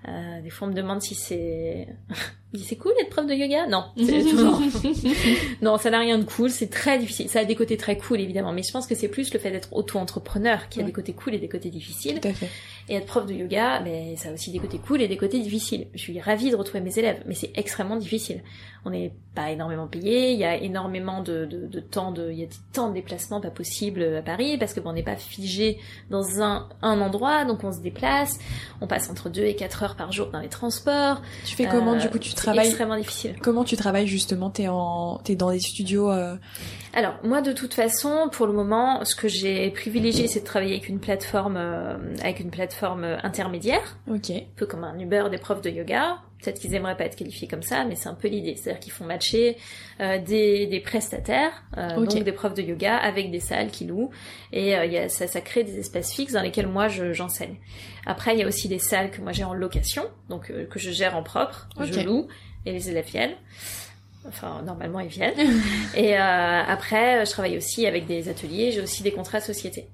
Euh, 0.08 0.40
des 0.42 0.50
fois, 0.50 0.68
on 0.68 0.70
me 0.70 0.76
demande 0.76 1.02
si 1.02 1.14
c'est 1.14 1.88
c'est 2.62 2.76
cool 2.76 2.92
d'être 2.98 3.10
prof 3.10 3.26
de 3.26 3.34
yoga? 3.34 3.66
Non, 3.66 3.86
non, 5.62 5.76
ça 5.78 5.90
n'a 5.90 5.98
rien 5.98 6.18
de 6.18 6.24
cool. 6.24 6.50
C'est 6.50 6.70
très 6.70 6.98
difficile. 6.98 7.28
Ça 7.28 7.40
a 7.40 7.44
des 7.44 7.56
côtés 7.56 7.76
très 7.76 7.96
cool 7.98 8.20
évidemment, 8.20 8.52
mais 8.52 8.62
je 8.62 8.70
pense 8.70 8.86
que 8.86 8.94
c'est 8.94 9.08
plus 9.08 9.32
le 9.32 9.40
fait 9.40 9.50
d'être 9.50 9.72
auto-entrepreneur 9.72 10.68
qui 10.68 10.80
a 10.80 10.82
des 10.82 10.92
côtés 10.92 11.12
cool 11.12 11.34
et 11.34 11.38
des 11.38 11.48
côtés 11.48 11.70
difficiles. 11.70 12.20
Tout 12.20 12.28
à 12.28 12.32
fait. 12.32 12.48
Et 12.88 12.96
être 12.96 13.06
prof 13.06 13.26
de 13.26 13.32
yoga, 13.32 13.80
mais 13.80 14.14
ça 14.16 14.28
a 14.28 14.32
aussi 14.32 14.50
des 14.50 14.58
côtés 14.58 14.78
cool 14.78 15.00
et 15.02 15.08
des 15.08 15.16
côtés 15.16 15.40
difficiles. 15.40 15.86
Je 15.94 16.00
suis 16.00 16.20
ravie 16.20 16.50
de 16.50 16.56
retrouver 16.56 16.80
mes 16.80 16.96
élèves, 16.98 17.22
mais 17.26 17.34
c'est 17.34 17.50
extrêmement 17.54 17.96
difficile. 17.96 18.42
On 18.84 18.90
n'est 18.90 19.14
pas 19.34 19.50
énormément 19.50 19.86
payé, 19.86 20.32
il 20.32 20.38
y 20.38 20.44
a 20.44 20.56
énormément 20.56 21.22
de, 21.22 21.46
de, 21.46 21.66
de 21.66 21.80
temps 21.80 22.12
de, 22.12 22.30
il 22.30 22.38
y 22.38 22.42
a 22.42 22.46
des 22.46 22.54
temps 22.72 22.90
de 22.90 22.94
déplacement 22.94 23.40
pas 23.40 23.50
possible 23.50 24.02
à 24.18 24.22
Paris 24.22 24.58
parce 24.58 24.74
que 24.74 24.80
bon, 24.80 24.90
on 24.90 24.92
n'est 24.92 25.02
pas 25.02 25.16
figé 25.16 25.78
dans 26.10 26.42
un, 26.42 26.68
un 26.82 27.00
endroit, 27.00 27.46
donc 27.46 27.64
on 27.64 27.72
se 27.72 27.80
déplace, 27.80 28.38
on 28.82 28.86
passe 28.86 29.08
entre 29.08 29.30
deux 29.30 29.44
et 29.44 29.56
quatre 29.56 29.82
heures 29.82 29.93
par 29.96 30.12
jour 30.12 30.28
dans 30.28 30.40
les 30.40 30.48
transports. 30.48 31.20
Tu 31.44 31.56
fais 31.56 31.66
comment 31.66 31.96
du 31.96 32.08
coup 32.08 32.18
tu 32.18 32.34
travailles 32.34 32.68
extrêmement 32.68 32.96
difficile. 32.96 33.36
Comment 33.40 33.64
tu 33.64 33.76
travailles 33.76 34.06
justement 34.06 34.50
T'es 34.50 34.68
en, 34.68 35.20
t'es 35.24 35.36
dans 35.36 35.50
des 35.50 35.60
studios 35.60 36.10
euh... 36.10 36.36
Alors 36.92 37.14
moi 37.24 37.40
de 37.40 37.52
toute 37.52 37.74
façon, 37.74 38.28
pour 38.30 38.46
le 38.46 38.52
moment, 38.52 39.04
ce 39.04 39.16
que 39.16 39.28
j'ai 39.28 39.70
privilégié, 39.70 40.28
c'est 40.28 40.40
de 40.40 40.44
travailler 40.44 40.74
avec 40.74 40.88
une 40.88 41.00
plateforme, 41.00 41.56
euh, 41.56 41.96
avec 42.22 42.40
une 42.40 42.50
plateforme 42.50 43.04
intermédiaire, 43.22 43.98
ok, 44.08 44.30
un 44.30 44.40
peu 44.56 44.66
comme 44.66 44.84
un 44.84 44.98
Uber 44.98 45.24
des 45.30 45.38
profs 45.38 45.62
de 45.62 45.70
yoga. 45.70 46.18
Peut-être 46.44 46.60
qu'ils 46.60 46.74
aimeraient 46.74 46.96
pas 46.96 47.04
être 47.04 47.16
qualifiés 47.16 47.48
comme 47.48 47.62
ça, 47.62 47.84
mais 47.84 47.94
c'est 47.96 48.08
un 48.08 48.14
peu 48.14 48.28
l'idée. 48.28 48.54
C'est-à-dire 48.56 48.80
qu'ils 48.80 48.92
font 48.92 49.04
matcher 49.04 49.56
euh, 50.00 50.18
des, 50.18 50.66
des, 50.66 50.80
prestataires, 50.80 51.64
euh, 51.78 51.96
donc 51.96 52.22
des 52.22 52.32
profs 52.32 52.54
de 52.54 52.62
yoga, 52.62 52.96
avec 52.96 53.30
des 53.30 53.40
salles 53.40 53.70
qui 53.70 53.86
louent, 53.86 54.10
et 54.52 54.76
euh, 54.76 54.84
y 54.84 54.98
a, 54.98 55.08
ça, 55.08 55.26
ça 55.26 55.40
crée 55.40 55.64
des 55.64 55.78
espaces 55.78 56.12
fixes 56.12 56.34
dans 56.34 56.42
lesquels 56.42 56.66
moi 56.66 56.88
j'enseigne. 56.88 57.56
Après, 58.04 58.34
il 58.34 58.40
y 58.40 58.42
a 58.42 58.46
aussi 58.46 58.68
des 58.68 58.78
salles 58.78 59.10
que 59.10 59.22
moi 59.22 59.32
j'ai 59.32 59.44
en 59.44 59.54
location, 59.54 60.04
donc 60.28 60.52
que 60.68 60.78
je 60.78 60.90
gère 60.90 61.16
en 61.16 61.22
propre, 61.22 61.68
je 61.80 62.00
loue, 62.00 62.28
et 62.66 62.72
les 62.72 62.90
élèves 62.90 63.06
viennent. 63.06 63.36
Enfin, 64.28 64.62
normalement, 64.62 65.00
ils 65.00 65.08
viennent. 65.08 65.34
et 65.96 66.16
après, 66.16 67.24
je 67.24 67.30
travaille 67.30 67.56
aussi 67.56 67.86
avec 67.86 68.06
des 68.06 68.28
ateliers. 68.28 68.72
J'ai 68.72 68.80
aussi 68.80 69.02
des 69.02 69.12
contrats 69.12 69.40
de 69.40 69.44
société. 69.44 69.88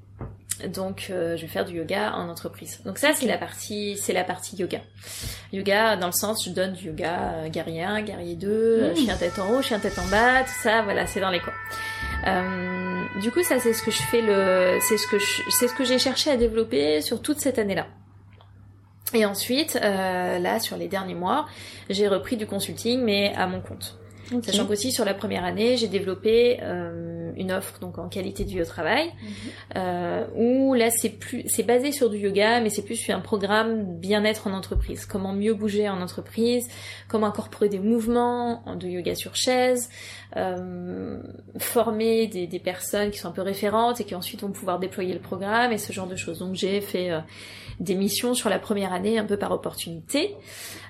Donc, 0.69 1.09
euh, 1.11 1.37
je 1.37 1.43
vais 1.43 1.49
faire 1.49 1.65
du 1.65 1.77
yoga 1.77 2.13
en 2.15 2.29
entreprise. 2.29 2.81
Donc 2.85 2.99
ça, 2.99 3.13
c'est 3.15 3.27
la 3.27 3.39
partie, 3.39 3.97
c'est 3.97 4.13
la 4.13 4.25
partie 4.25 4.57
yoga. 4.57 4.81
Yoga 5.53 5.97
dans 5.97 6.07
le 6.07 6.13
sens, 6.13 6.45
je 6.45 6.51
donne 6.51 6.73
du 6.73 6.87
yoga 6.87 7.35
euh, 7.35 7.49
guerrier 7.49 7.83
1, 7.83 8.03
guerrier 8.03 8.37
2, 8.37 8.93
mmh. 8.93 8.97
chien 8.97 9.17
tête 9.17 9.39
en 9.39 9.51
haut, 9.51 9.63
chien 9.63 9.79
tête 9.79 9.99
en 9.99 10.07
bas, 10.07 10.43
tout 10.43 10.63
ça. 10.63 10.83
Voilà, 10.83 11.07
c'est 11.07 11.21
dans 11.21 11.31
les 11.31 11.41
coins. 11.41 11.53
Euh, 12.27 13.21
du 13.21 13.31
coup, 13.31 13.43
ça, 13.43 13.59
c'est 13.61 13.73
ce 13.73 13.83
que 13.83 13.91
je 13.91 14.03
fais 14.03 14.23
le, 14.23 14.79
c'est 14.81 14.99
ce 14.99 15.07
que 15.07 15.17
c'est 15.51 15.69
ce 15.69 15.75
que 15.75 15.85
j'ai 15.85 15.99
cherché 15.99 16.31
à 16.31 16.37
développer 16.37 17.01
sur 17.01 17.23
toute 17.23 17.41
cette 17.41 17.59
année-là. 17.59 17.87
Et 19.13 19.25
ensuite, 19.25 19.79
euh, 19.83 20.39
là, 20.39 20.61
sur 20.61 20.77
les 20.77 20.89
derniers 20.89 21.15
mois, 21.15 21.47
j'ai 21.89 22.07
repris 22.09 22.37
du 22.37 22.47
consulting, 22.47 23.03
mais 23.03 23.35
à 23.37 23.47
mon 23.47 23.61
compte. 23.61 24.00
Sachant 24.43 24.67
qu'aussi 24.67 24.93
sur 24.93 25.05
la 25.05 25.15
première 25.15 25.45
année, 25.45 25.77
j'ai 25.77 25.89
développé 25.89 26.59
euh, 26.63 27.33
une 27.37 27.53
offre 27.53 27.79
donc 27.81 27.99
en 27.99 28.09
qualité 28.09 28.45
du 28.45 28.63
travail, 28.63 29.07
mhm. 29.07 29.31
euh, 29.77 30.25
où 30.37 30.75
là 30.75 30.91
c'est 30.91 31.09
plus 31.11 31.45
c'est 31.47 31.63
basé 31.63 31.93
sur 31.93 32.11
du 32.11 32.19
yoga, 32.19 32.61
mais 32.61 32.71
c'est 32.71 32.83
plus 32.83 33.11
un 33.11 33.21
programme 33.21 33.99
bien-être 33.99 34.47
en 34.47 34.53
entreprise. 34.53 35.07
Comment 35.07 35.33
mieux 35.33 35.55
bouger 35.55 35.89
en 35.89 36.01
entreprise, 36.01 36.69
comment 37.09 37.27
incorporer 37.27 37.69
des 37.69 37.79
mouvements 37.79 38.63
de 38.77 38.89
yoga 38.89 39.15
sur 39.15 39.37
chaise, 39.37 39.91
euh, 40.37 41.21
former 41.59 42.27
des, 42.27 42.47
des, 42.47 42.59
personnes 42.59 43.11
qui 43.11 43.19
sont 43.19 43.29
un 43.29 43.33
peu 43.33 43.43
référentes 43.43 44.01
et 44.01 44.05
qui 44.05 44.15
ensuite 44.15 44.43
vont 44.43 44.53
pouvoir 44.53 44.79
déployer 44.79 45.13
le 45.13 45.21
programme 45.21 45.73
et 45.73 45.79
ce 45.79 45.93
genre 45.93 46.07
de 46.07 46.17
choses. 46.17 46.39
Donc 46.39 46.55
j'ai 46.55 46.81
fait 46.81 47.11
euh, 47.11 47.21
des 47.81 47.95
missions 47.95 48.35
sur 48.35 48.49
la 48.49 48.59
première 48.59 48.93
année 48.93 49.19
un 49.19 49.25
peu 49.25 49.37
par 49.37 49.51
opportunité 49.53 50.37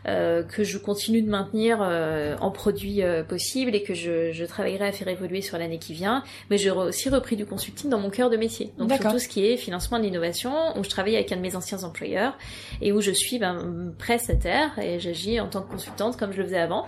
que 0.05 0.65
je 0.65 0.79
continue 0.79 1.23
de 1.23 1.31
maintenir 1.31 1.79
euh, 1.81 2.37
en 2.41 2.51
produit 2.51 3.03
euh, 3.03 3.23
possible 3.23 3.75
et 3.75 3.83
que 3.83 3.95
je, 3.95 4.33
je, 4.33 4.45
travaillerai 4.45 4.87
à 4.89 4.93
faire 4.93 5.09
évoluer 5.09 5.43
sur 5.43 5.59
l'année 5.59 5.79
qui 5.79 5.93
vient. 5.93 6.23
mais 6.49 6.59
j'ai 6.59 6.71
aussi 6.71 7.09
repris 7.09 7.37
du 7.37 7.47
consulting 7.47 7.91
dans 7.91 7.99
mon 7.99 8.11
cœur 8.11 8.31
de 8.31 8.37
métier. 8.37 8.73
Donc 8.79 8.93
sur 8.93 9.11
tout 9.13 9.19
ce 9.19 9.29
qui 9.29 9.47
est 9.47 9.57
financement 9.57 9.99
de 9.99 10.05
l'innovation, 10.05 10.53
où 10.77 10.85
je 10.85 10.89
travaille 10.89 11.15
avec 11.17 11.31
un 11.33 11.37
de 11.37 11.43
mes 11.43 11.57
anciens 11.57 11.83
employeurs 11.85 12.37
et 12.81 12.93
où 12.93 13.01
je 13.01 13.11
suis 13.11 13.39
ben, 13.39 13.93
prestataire 13.99 14.79
et 14.79 14.99
j'agis 15.01 15.41
en 15.41 15.49
tant 15.49 15.63
que 15.63 15.71
consultante 15.71 16.17
comme 16.17 16.33
je 16.33 16.39
le 16.39 16.45
faisais 16.45 16.59
avant, 16.59 16.87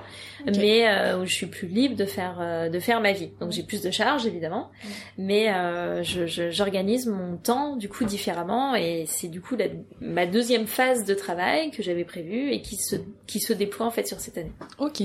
mais 0.59 0.89
euh, 0.89 1.21
où 1.21 1.27
je 1.27 1.33
suis 1.33 1.47
plus 1.47 1.69
libre 1.69 1.97
de 1.97 2.05
faire 2.05 2.39
euh, 2.41 2.69
de 2.69 2.79
faire 2.79 3.01
ma 3.01 3.13
vie. 3.13 3.31
Donc 3.41 3.53
j'ai 3.53 3.63
plus 3.63 3.83
de 3.83 3.91
charges 3.91 4.27
évidemment, 4.27 4.71
mais 5.19 5.53
euh, 5.53 6.03
j'organise 6.03 7.07
mon 7.07 7.37
temps 7.37 7.77
du 7.77 7.89
coup 7.89 8.05
différemment 8.05 8.75
et 8.75 9.05
c'est 9.07 9.29
du 9.29 9.41
coup 9.41 9.57
la, 9.57 9.67
ma 10.01 10.27
deuxième 10.27 10.67
phase 10.67 11.05
de 11.05 11.15
travail 11.15 11.71
que 11.71 11.83
j'avais 11.83 12.05
prévue 12.05 12.51
et 12.51 12.63
qui 12.63 12.77
se 12.77 12.97
qui 13.27 13.41
se 13.41 13.53
déploie 13.53 13.87
en 13.87 13.91
fait 13.91 14.07
sur 14.07 14.21
cette 14.21 14.39
année. 14.39 14.53
Ok. 14.79 15.03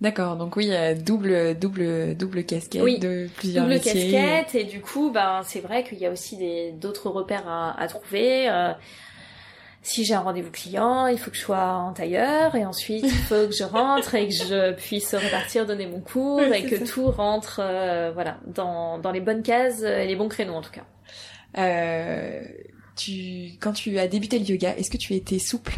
D'accord, 0.00 0.36
donc 0.36 0.54
oui, 0.54 0.70
double 1.04 1.58
double 1.58 2.14
double 2.14 2.44
casquette 2.44 2.82
oui, 2.82 3.00
de 3.00 3.28
plusieurs 3.36 3.64
double 3.64 3.74
métiers. 3.74 3.92
casquette 4.12 4.54
et 4.54 4.64
du 4.64 4.80
coup, 4.80 5.10
ben 5.10 5.42
c'est 5.44 5.58
vrai 5.58 5.82
qu'il 5.82 5.98
y 5.98 6.06
a 6.06 6.10
aussi 6.12 6.36
des 6.36 6.70
d'autres 6.70 7.10
repères 7.10 7.48
à, 7.48 7.80
à 7.80 7.88
trouver. 7.88 8.48
Euh, 8.48 8.72
si 9.82 10.04
j'ai 10.04 10.14
un 10.14 10.20
rendez-vous 10.20 10.50
client, 10.52 11.06
il 11.08 11.18
faut 11.18 11.30
que 11.30 11.36
je 11.36 11.42
sois 11.42 11.72
en 11.72 11.92
tailleur 11.92 12.54
et 12.54 12.64
ensuite 12.64 13.04
il 13.04 13.10
faut 13.10 13.46
que 13.46 13.54
je 13.54 13.64
rentre 13.64 14.14
et 14.14 14.28
que 14.28 14.34
je 14.34 14.72
puisse 14.74 15.14
repartir 15.14 15.66
donner 15.66 15.86
mon 15.86 16.00
cours 16.00 16.42
et 16.42 16.62
que 16.64 16.84
tout 16.84 17.10
rentre 17.10 17.60
euh, 17.60 18.12
voilà 18.12 18.38
dans, 18.46 18.98
dans 18.98 19.10
les 19.10 19.20
bonnes 19.20 19.42
cases 19.42 19.82
et 19.82 20.06
les 20.06 20.14
bons 20.14 20.28
créneaux 20.28 20.54
en 20.54 20.62
tout 20.62 20.72
cas. 20.72 20.84
Euh, 21.56 22.42
tu 22.96 23.52
quand 23.60 23.72
tu 23.72 23.98
as 23.98 24.06
débuté 24.06 24.38
le 24.38 24.44
yoga, 24.44 24.76
est-ce 24.76 24.90
que 24.90 24.96
tu 24.98 25.14
été 25.14 25.38
souple? 25.38 25.72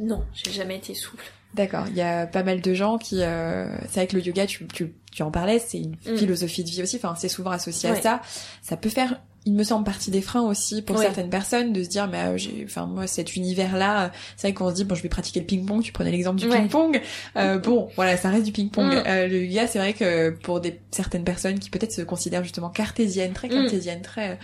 Non, 0.00 0.24
j'ai 0.32 0.52
jamais 0.52 0.76
été 0.76 0.94
souple. 0.94 1.24
D'accord, 1.54 1.86
il 1.88 1.96
y 1.96 2.02
a 2.02 2.26
pas 2.26 2.42
mal 2.42 2.60
de 2.60 2.74
gens 2.74 2.98
qui 2.98 3.22
euh, 3.22 3.66
c'est 3.88 4.00
vrai 4.00 4.06
que 4.06 4.16
le 4.16 4.22
yoga 4.22 4.46
tu 4.46 4.66
tu, 4.66 4.92
tu 5.10 5.22
en 5.22 5.30
parlais, 5.30 5.58
c'est 5.58 5.78
une 5.78 5.96
mm. 6.06 6.16
philosophie 6.16 6.64
de 6.64 6.70
vie 6.70 6.82
aussi, 6.82 6.96
enfin 6.96 7.14
c'est 7.16 7.28
souvent 7.28 7.50
associé 7.50 7.88
à 7.88 8.00
ça. 8.00 8.20
Ça 8.62 8.76
peut 8.76 8.90
faire 8.90 9.20
il 9.46 9.54
me 9.54 9.62
semble 9.62 9.84
partie 9.84 10.10
des 10.10 10.20
freins 10.20 10.42
aussi 10.42 10.82
pour 10.82 10.98
certaines 10.98 11.30
personnes 11.30 11.72
de 11.72 11.82
se 11.84 11.88
dire 11.88 12.08
mais 12.08 12.18
euh, 12.18 12.36
j'ai 12.36 12.64
enfin 12.64 12.86
moi 12.86 13.06
cet 13.06 13.36
univers 13.36 13.76
là 13.76 14.10
c'est 14.36 14.48
vrai 14.48 14.54
qu'on 14.54 14.68
se 14.70 14.74
dit 14.74 14.84
bon 14.84 14.96
je 14.96 15.02
vais 15.02 15.08
pratiquer 15.08 15.38
le 15.38 15.46
ping-pong 15.46 15.82
tu 15.82 15.92
prenais 15.92 16.10
l'exemple 16.10 16.40
du 16.40 16.48
ping-pong 16.48 17.00
euh, 17.36 17.58
bon 17.58 17.88
voilà 17.94 18.16
ça 18.16 18.28
reste 18.28 18.44
du 18.44 18.50
ping-pong 18.50 18.92
mm. 18.92 19.02
euh, 19.06 19.28
le 19.28 19.44
yoga 19.44 19.68
c'est 19.68 19.78
vrai 19.78 19.92
que 19.92 20.30
pour 20.30 20.60
des 20.60 20.80
certaines 20.90 21.22
personnes 21.22 21.60
qui 21.60 21.70
peut-être 21.70 21.92
se 21.92 22.02
considèrent 22.02 22.42
justement 22.42 22.70
cartésiennes 22.70 23.32
très 23.32 23.46
mm. 23.46 23.62
cartésiennes 23.62 24.02
très 24.02 24.38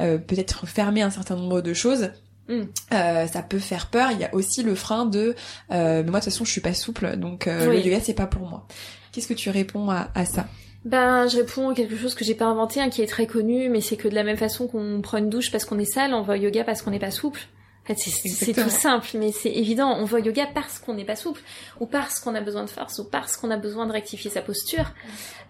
euh, 0.00 0.18
peut-être 0.18 0.66
fermer 0.66 1.02
un 1.02 1.10
certain 1.10 1.36
nombre 1.36 1.60
de 1.60 1.72
choses 1.72 2.10
mm. 2.48 2.62
Euh, 2.92 3.26
ça 3.26 3.42
peut 3.42 3.58
faire 3.58 3.86
peur. 3.86 4.10
Il 4.12 4.20
y 4.20 4.24
a 4.24 4.34
aussi 4.34 4.62
le 4.62 4.74
frein 4.74 5.06
de 5.06 5.34
euh, 5.70 6.02
mais 6.02 6.10
moi 6.10 6.20
de 6.20 6.24
toute 6.24 6.32
façon 6.32 6.44
je 6.44 6.50
suis 6.50 6.60
pas 6.60 6.74
souple 6.74 7.16
donc 7.16 7.46
le 7.46 7.78
yoga 7.78 8.00
c'est 8.00 8.14
pas 8.14 8.26
pour 8.26 8.48
moi. 8.48 8.66
Qu'est-ce 9.12 9.28
que 9.28 9.34
tu 9.34 9.50
réponds 9.50 9.90
à, 9.90 10.08
à 10.14 10.24
ça? 10.24 10.46
Ben, 10.84 11.26
je 11.28 11.36
réponds 11.38 11.70
à 11.70 11.74
quelque 11.74 11.96
chose 11.96 12.14
que 12.14 12.24
j'ai 12.24 12.34
pas 12.34 12.46
inventé, 12.46 12.80
hein, 12.80 12.88
qui 12.88 13.02
est 13.02 13.06
très 13.06 13.26
connu, 13.26 13.68
mais 13.68 13.80
c'est 13.80 13.96
que 13.96 14.08
de 14.08 14.14
la 14.14 14.22
même 14.22 14.36
façon 14.36 14.68
qu'on 14.68 15.00
prend 15.02 15.18
une 15.18 15.28
douche 15.28 15.50
parce 15.50 15.64
qu'on 15.64 15.78
est 15.78 15.84
sale, 15.84 16.14
on 16.14 16.22
va 16.22 16.34
au 16.34 16.36
yoga 16.36 16.64
parce 16.64 16.82
qu'on 16.82 16.90
n'est 16.90 16.98
pas 16.98 17.10
souple. 17.10 17.40
En 17.84 17.94
fait, 17.94 17.98
c'est 17.98 18.52
tout 18.52 18.70
simple, 18.70 19.08
mais 19.14 19.32
c'est 19.32 19.50
évident. 19.50 19.96
On 19.98 20.04
va 20.04 20.18
au 20.18 20.22
yoga 20.22 20.46
parce 20.52 20.78
qu'on 20.78 20.94
n'est 20.94 21.06
pas 21.06 21.16
souple, 21.16 21.40
ou 21.80 21.86
parce 21.86 22.20
qu'on 22.20 22.34
a 22.34 22.40
besoin 22.40 22.64
de 22.64 22.70
force, 22.70 22.98
ou 22.98 23.04
parce 23.04 23.36
qu'on 23.36 23.50
a 23.50 23.56
besoin 23.56 23.86
de 23.86 23.92
rectifier 23.92 24.30
sa 24.30 24.42
posture. 24.42 24.92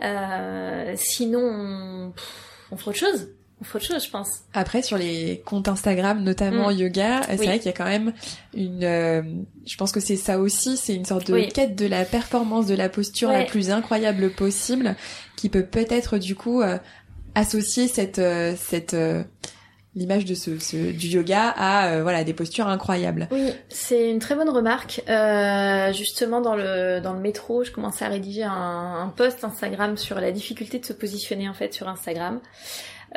Euh, 0.03 0.95
sinon, 0.97 1.41
on, 1.41 2.13
on 2.71 2.77
fera 2.77 2.91
autre 2.91 2.99
chose 2.99 3.29
on 3.61 3.65
fait 3.65 3.77
autre 3.77 3.87
chose, 3.87 4.05
je 4.05 4.11
pense. 4.11 4.43
Après, 4.55 4.83
sur 4.83 4.99
les 4.99 5.43
comptes 5.45 5.69
Instagram, 5.69 6.23
notamment 6.23 6.71
mm. 6.71 6.77
yoga, 6.77 7.21
c'est 7.29 7.37
vrai 7.37 7.59
qu'il 7.59 7.67
y 7.67 7.75
a 7.75 7.77
quand 7.77 7.85
même 7.85 8.13
une. 8.55 8.85
Euh, 8.85 9.23
je 9.67 9.77
pense 9.77 9.91
que 9.91 10.01
c'est 10.01 10.17
ça 10.17 10.39
aussi, 10.39 10.77
c'est 10.77 10.95
une 10.95 11.05
sorte 11.05 11.31
de 11.31 11.41
quête 11.53 11.75
de 11.75 11.87
la 11.87 12.05
performance, 12.05 12.67
de 12.67 12.75
la 12.75 12.89
posture 12.89 13.31
la 13.31 13.45
plus 13.45 13.71
incroyable 13.71 14.31
possible, 14.31 14.95
qui 15.37 15.49
peut 15.49 15.65
peut-être 15.65 16.19
du 16.19 16.37
coup 16.37 16.63
euh, 16.63 16.79
associer 17.35 17.89
cette 17.89 18.21
euh, 18.21 18.55
cette 18.57 18.97
l'image 19.95 20.25
de 20.25 20.35
ce, 20.35 20.59
ce, 20.61 20.93
du 20.93 21.09
yoga 21.09 21.49
à 21.49 22.01
voilà 22.03 22.23
des 22.23 22.35
postures 22.35 22.69
incroyables. 22.69 23.27
Oui, 23.33 23.51
c'est 23.69 24.09
une 24.09 24.21
très 24.21 24.37
bonne 24.37 24.51
remarque. 24.51 25.03
Euh, 25.09 25.93
justement 25.93 26.41
dans 26.41 26.55
le 26.55 27.01
dans 27.01 27.13
le 27.13 27.21
métro, 27.21 27.65
je 27.65 27.73
commençais 27.73 28.05
à 28.05 28.09
rédiger 28.09 28.45
un, 28.45 28.53
un 28.53 29.09
post 29.09 29.43
Instagram 29.43 29.97
sur 29.97 30.21
la 30.21 30.31
difficulté 30.31 30.79
de 30.79 30.87
se 30.87 30.93
positionner 30.93 31.49
en 31.49 31.55
fait 31.55 31.75
sur 31.75 31.89
Instagram. 31.89 32.41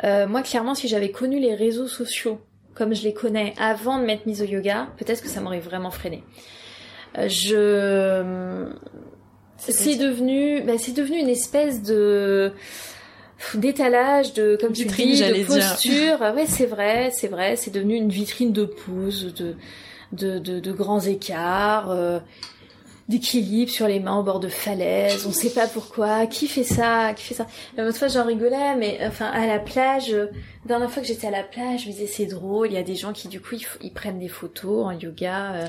Euh, 0.04 0.26
moi, 0.26 0.42
clairement, 0.42 0.74
si 0.74 0.88
j'avais 0.88 1.10
connu 1.10 1.38
les 1.38 1.54
réseaux 1.54 1.86
sociaux 1.86 2.40
comme 2.74 2.94
je 2.94 3.02
les 3.02 3.12
connais 3.12 3.54
avant 3.58 3.98
de 3.98 4.04
m'être 4.04 4.26
mise 4.26 4.40
au 4.42 4.46
yoga, 4.46 4.88
peut-être 4.96 5.22
que 5.22 5.28
ça 5.28 5.40
m'aurait 5.40 5.60
vraiment 5.60 5.90
freiné. 5.90 6.24
Euh, 7.18 7.28
je 7.28 8.66
c'est 9.58 9.96
devenu 9.96 10.62
bah, 10.62 10.78
c'est 10.78 10.92
devenu 10.92 11.18
une 11.18 11.28
espèce 11.28 11.82
de 11.82 12.52
d'étalage 13.54 14.32
de 14.32 14.56
comme 14.60 14.72
tu 14.72 14.86
dis 14.86 15.20
de 15.20 15.44
posture. 15.44 16.20
Ouais 16.34 16.46
c'est 16.46 16.66
vrai 16.66 17.10
c'est 17.12 17.28
vrai 17.28 17.56
c'est 17.56 17.70
devenu 17.70 17.94
une 17.94 18.08
vitrine 18.08 18.52
de 18.52 18.64
pose 18.64 19.34
de 19.34 19.56
de, 20.12 20.38
de, 20.38 20.60
de 20.60 20.72
grands 20.72 21.00
écarts 21.00 21.90
euh, 21.90 22.18
d'équilibre 23.08 23.70
sur 23.70 23.88
les 23.88 24.00
mains 24.00 24.18
au 24.18 24.22
bord 24.22 24.40
de 24.40 24.48
falaise, 24.48 25.26
on 25.26 25.32
sait 25.32 25.50
pas 25.50 25.66
pourquoi, 25.66 26.26
qui 26.26 26.46
fait 26.46 26.64
ça, 26.64 27.12
qui 27.14 27.24
fait 27.24 27.34
ça. 27.34 27.46
La 27.76 27.86
autre 27.86 27.98
fois 27.98 28.08
j'en 28.08 28.24
rigolais, 28.24 28.76
mais 28.76 28.98
enfin 29.06 29.26
à 29.26 29.46
la 29.46 29.58
plage, 29.58 30.14
la 30.64 30.68
dernière 30.68 30.92
fois 30.92 31.02
que 31.02 31.08
j'étais 31.08 31.26
à 31.26 31.32
la 31.32 31.42
plage, 31.42 31.82
je 31.82 31.88
me 31.88 31.92
disais 31.92 32.06
c'est 32.06 32.26
drôle, 32.26 32.68
il 32.68 32.74
y 32.74 32.78
a 32.78 32.84
des 32.84 32.94
gens 32.94 33.12
qui 33.12 33.26
du 33.26 33.40
coup 33.40 33.56
ils, 33.80 33.92
prennent 33.92 34.20
des 34.20 34.28
photos 34.28 34.86
en 34.86 34.92
yoga 34.92 35.54
euh, 35.54 35.66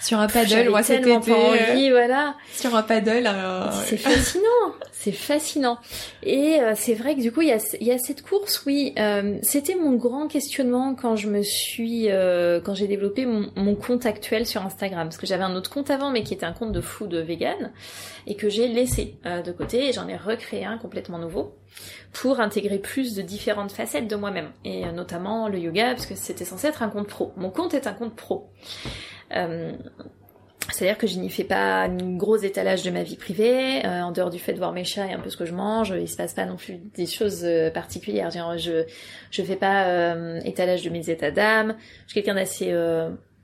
sur 0.00 0.18
un 0.18 0.28
paddle, 0.28 0.70
moi 0.70 0.82
c'était 0.82 1.10
pas 1.10 1.34
envie, 1.34 1.90
voilà. 1.90 2.36
Sur 2.50 2.74
un 2.74 2.82
paddle, 2.82 3.26
euh, 3.26 3.70
c'est 3.84 3.98
fascinant, 3.98 4.74
c'est 4.92 5.12
fascinant. 5.12 5.78
Et 6.22 6.58
euh, 6.58 6.72
c'est 6.74 6.94
vrai 6.94 7.16
que 7.16 7.20
du 7.20 7.32
coup 7.32 7.42
il 7.42 7.48
y 7.48 7.52
a, 7.52 7.58
y 7.82 7.90
a 7.90 7.98
cette 7.98 8.22
course, 8.22 8.64
oui, 8.64 8.94
c'était 9.42 9.74
mon 9.74 9.92
grand 9.96 10.26
questionnement 10.26 10.94
quand 10.94 11.16
je 11.16 11.28
me 11.28 11.42
suis, 11.42 12.08
quand 12.64 12.74
j'ai 12.74 12.86
développé 12.86 13.26
mon, 13.26 13.50
mon, 13.56 13.74
compte 13.74 14.06
actuel 14.06 14.46
sur 14.46 14.64
Instagram, 14.64 15.08
parce 15.08 15.18
que 15.18 15.26
j'avais 15.26 15.44
un 15.44 15.54
autre 15.54 15.70
compte 15.70 15.90
avant, 15.90 16.10
mais 16.10 16.22
qui 16.22 16.32
était 16.32 16.46
un 16.46 16.52
compte 16.52 16.72
de 16.72 16.80
fou 16.80 17.06
de 17.06 17.18
vegan 17.18 17.72
et 18.26 18.36
que 18.36 18.48
j'ai 18.48 18.68
laissé 18.68 19.18
de 19.24 19.52
côté 19.52 19.88
et 19.88 19.92
j'en 19.92 20.08
ai 20.08 20.16
recréé 20.16 20.64
un 20.64 20.78
complètement 20.78 21.18
nouveau 21.18 21.59
pour 22.12 22.40
intégrer 22.40 22.78
plus 22.78 23.14
de 23.14 23.22
différentes 23.22 23.72
facettes 23.72 24.08
de 24.08 24.16
moi-même, 24.16 24.50
et 24.64 24.84
euh, 24.84 24.92
notamment 24.92 25.48
le 25.48 25.58
yoga, 25.58 25.94
parce 25.94 26.06
que 26.06 26.14
c'était 26.14 26.44
censé 26.44 26.68
être 26.68 26.82
un 26.82 26.88
compte 26.88 27.08
pro. 27.08 27.32
Mon 27.36 27.50
compte 27.50 27.74
est 27.74 27.86
un 27.86 27.92
compte 27.92 28.16
pro. 28.16 28.50
Euh, 29.34 29.72
c'est-à-dire 30.72 30.98
que 30.98 31.06
je 31.06 31.18
n'y 31.18 31.30
fais 31.30 31.44
pas 31.44 31.82
un 31.82 32.16
gros 32.16 32.36
étalage 32.36 32.82
de 32.82 32.90
ma 32.90 33.02
vie 33.02 33.16
privée, 33.16 33.84
euh, 33.84 34.02
en 34.02 34.12
dehors 34.12 34.30
du 34.30 34.38
fait 34.38 34.52
de 34.52 34.58
voir 34.58 34.72
mes 34.72 34.84
chats 34.84 35.06
et 35.06 35.12
un 35.12 35.18
peu 35.18 35.30
ce 35.30 35.36
que 35.36 35.44
je 35.44 35.54
mange, 35.54 35.94
il 35.98 36.08
se 36.08 36.16
passe 36.16 36.34
pas 36.34 36.46
non 36.46 36.56
plus 36.56 36.76
des 36.94 37.06
choses 37.06 37.46
particulières. 37.74 38.30
Je 38.30 38.84
je 39.30 39.42
fais 39.42 39.56
pas 39.56 40.14
étalage 40.44 40.82
de 40.82 40.90
mes 40.90 41.10
états 41.10 41.32
d'âme. 41.32 41.76
Je 42.06 42.12
suis 42.12 42.22
quelqu'un 42.22 42.34
d'assez 42.34 42.72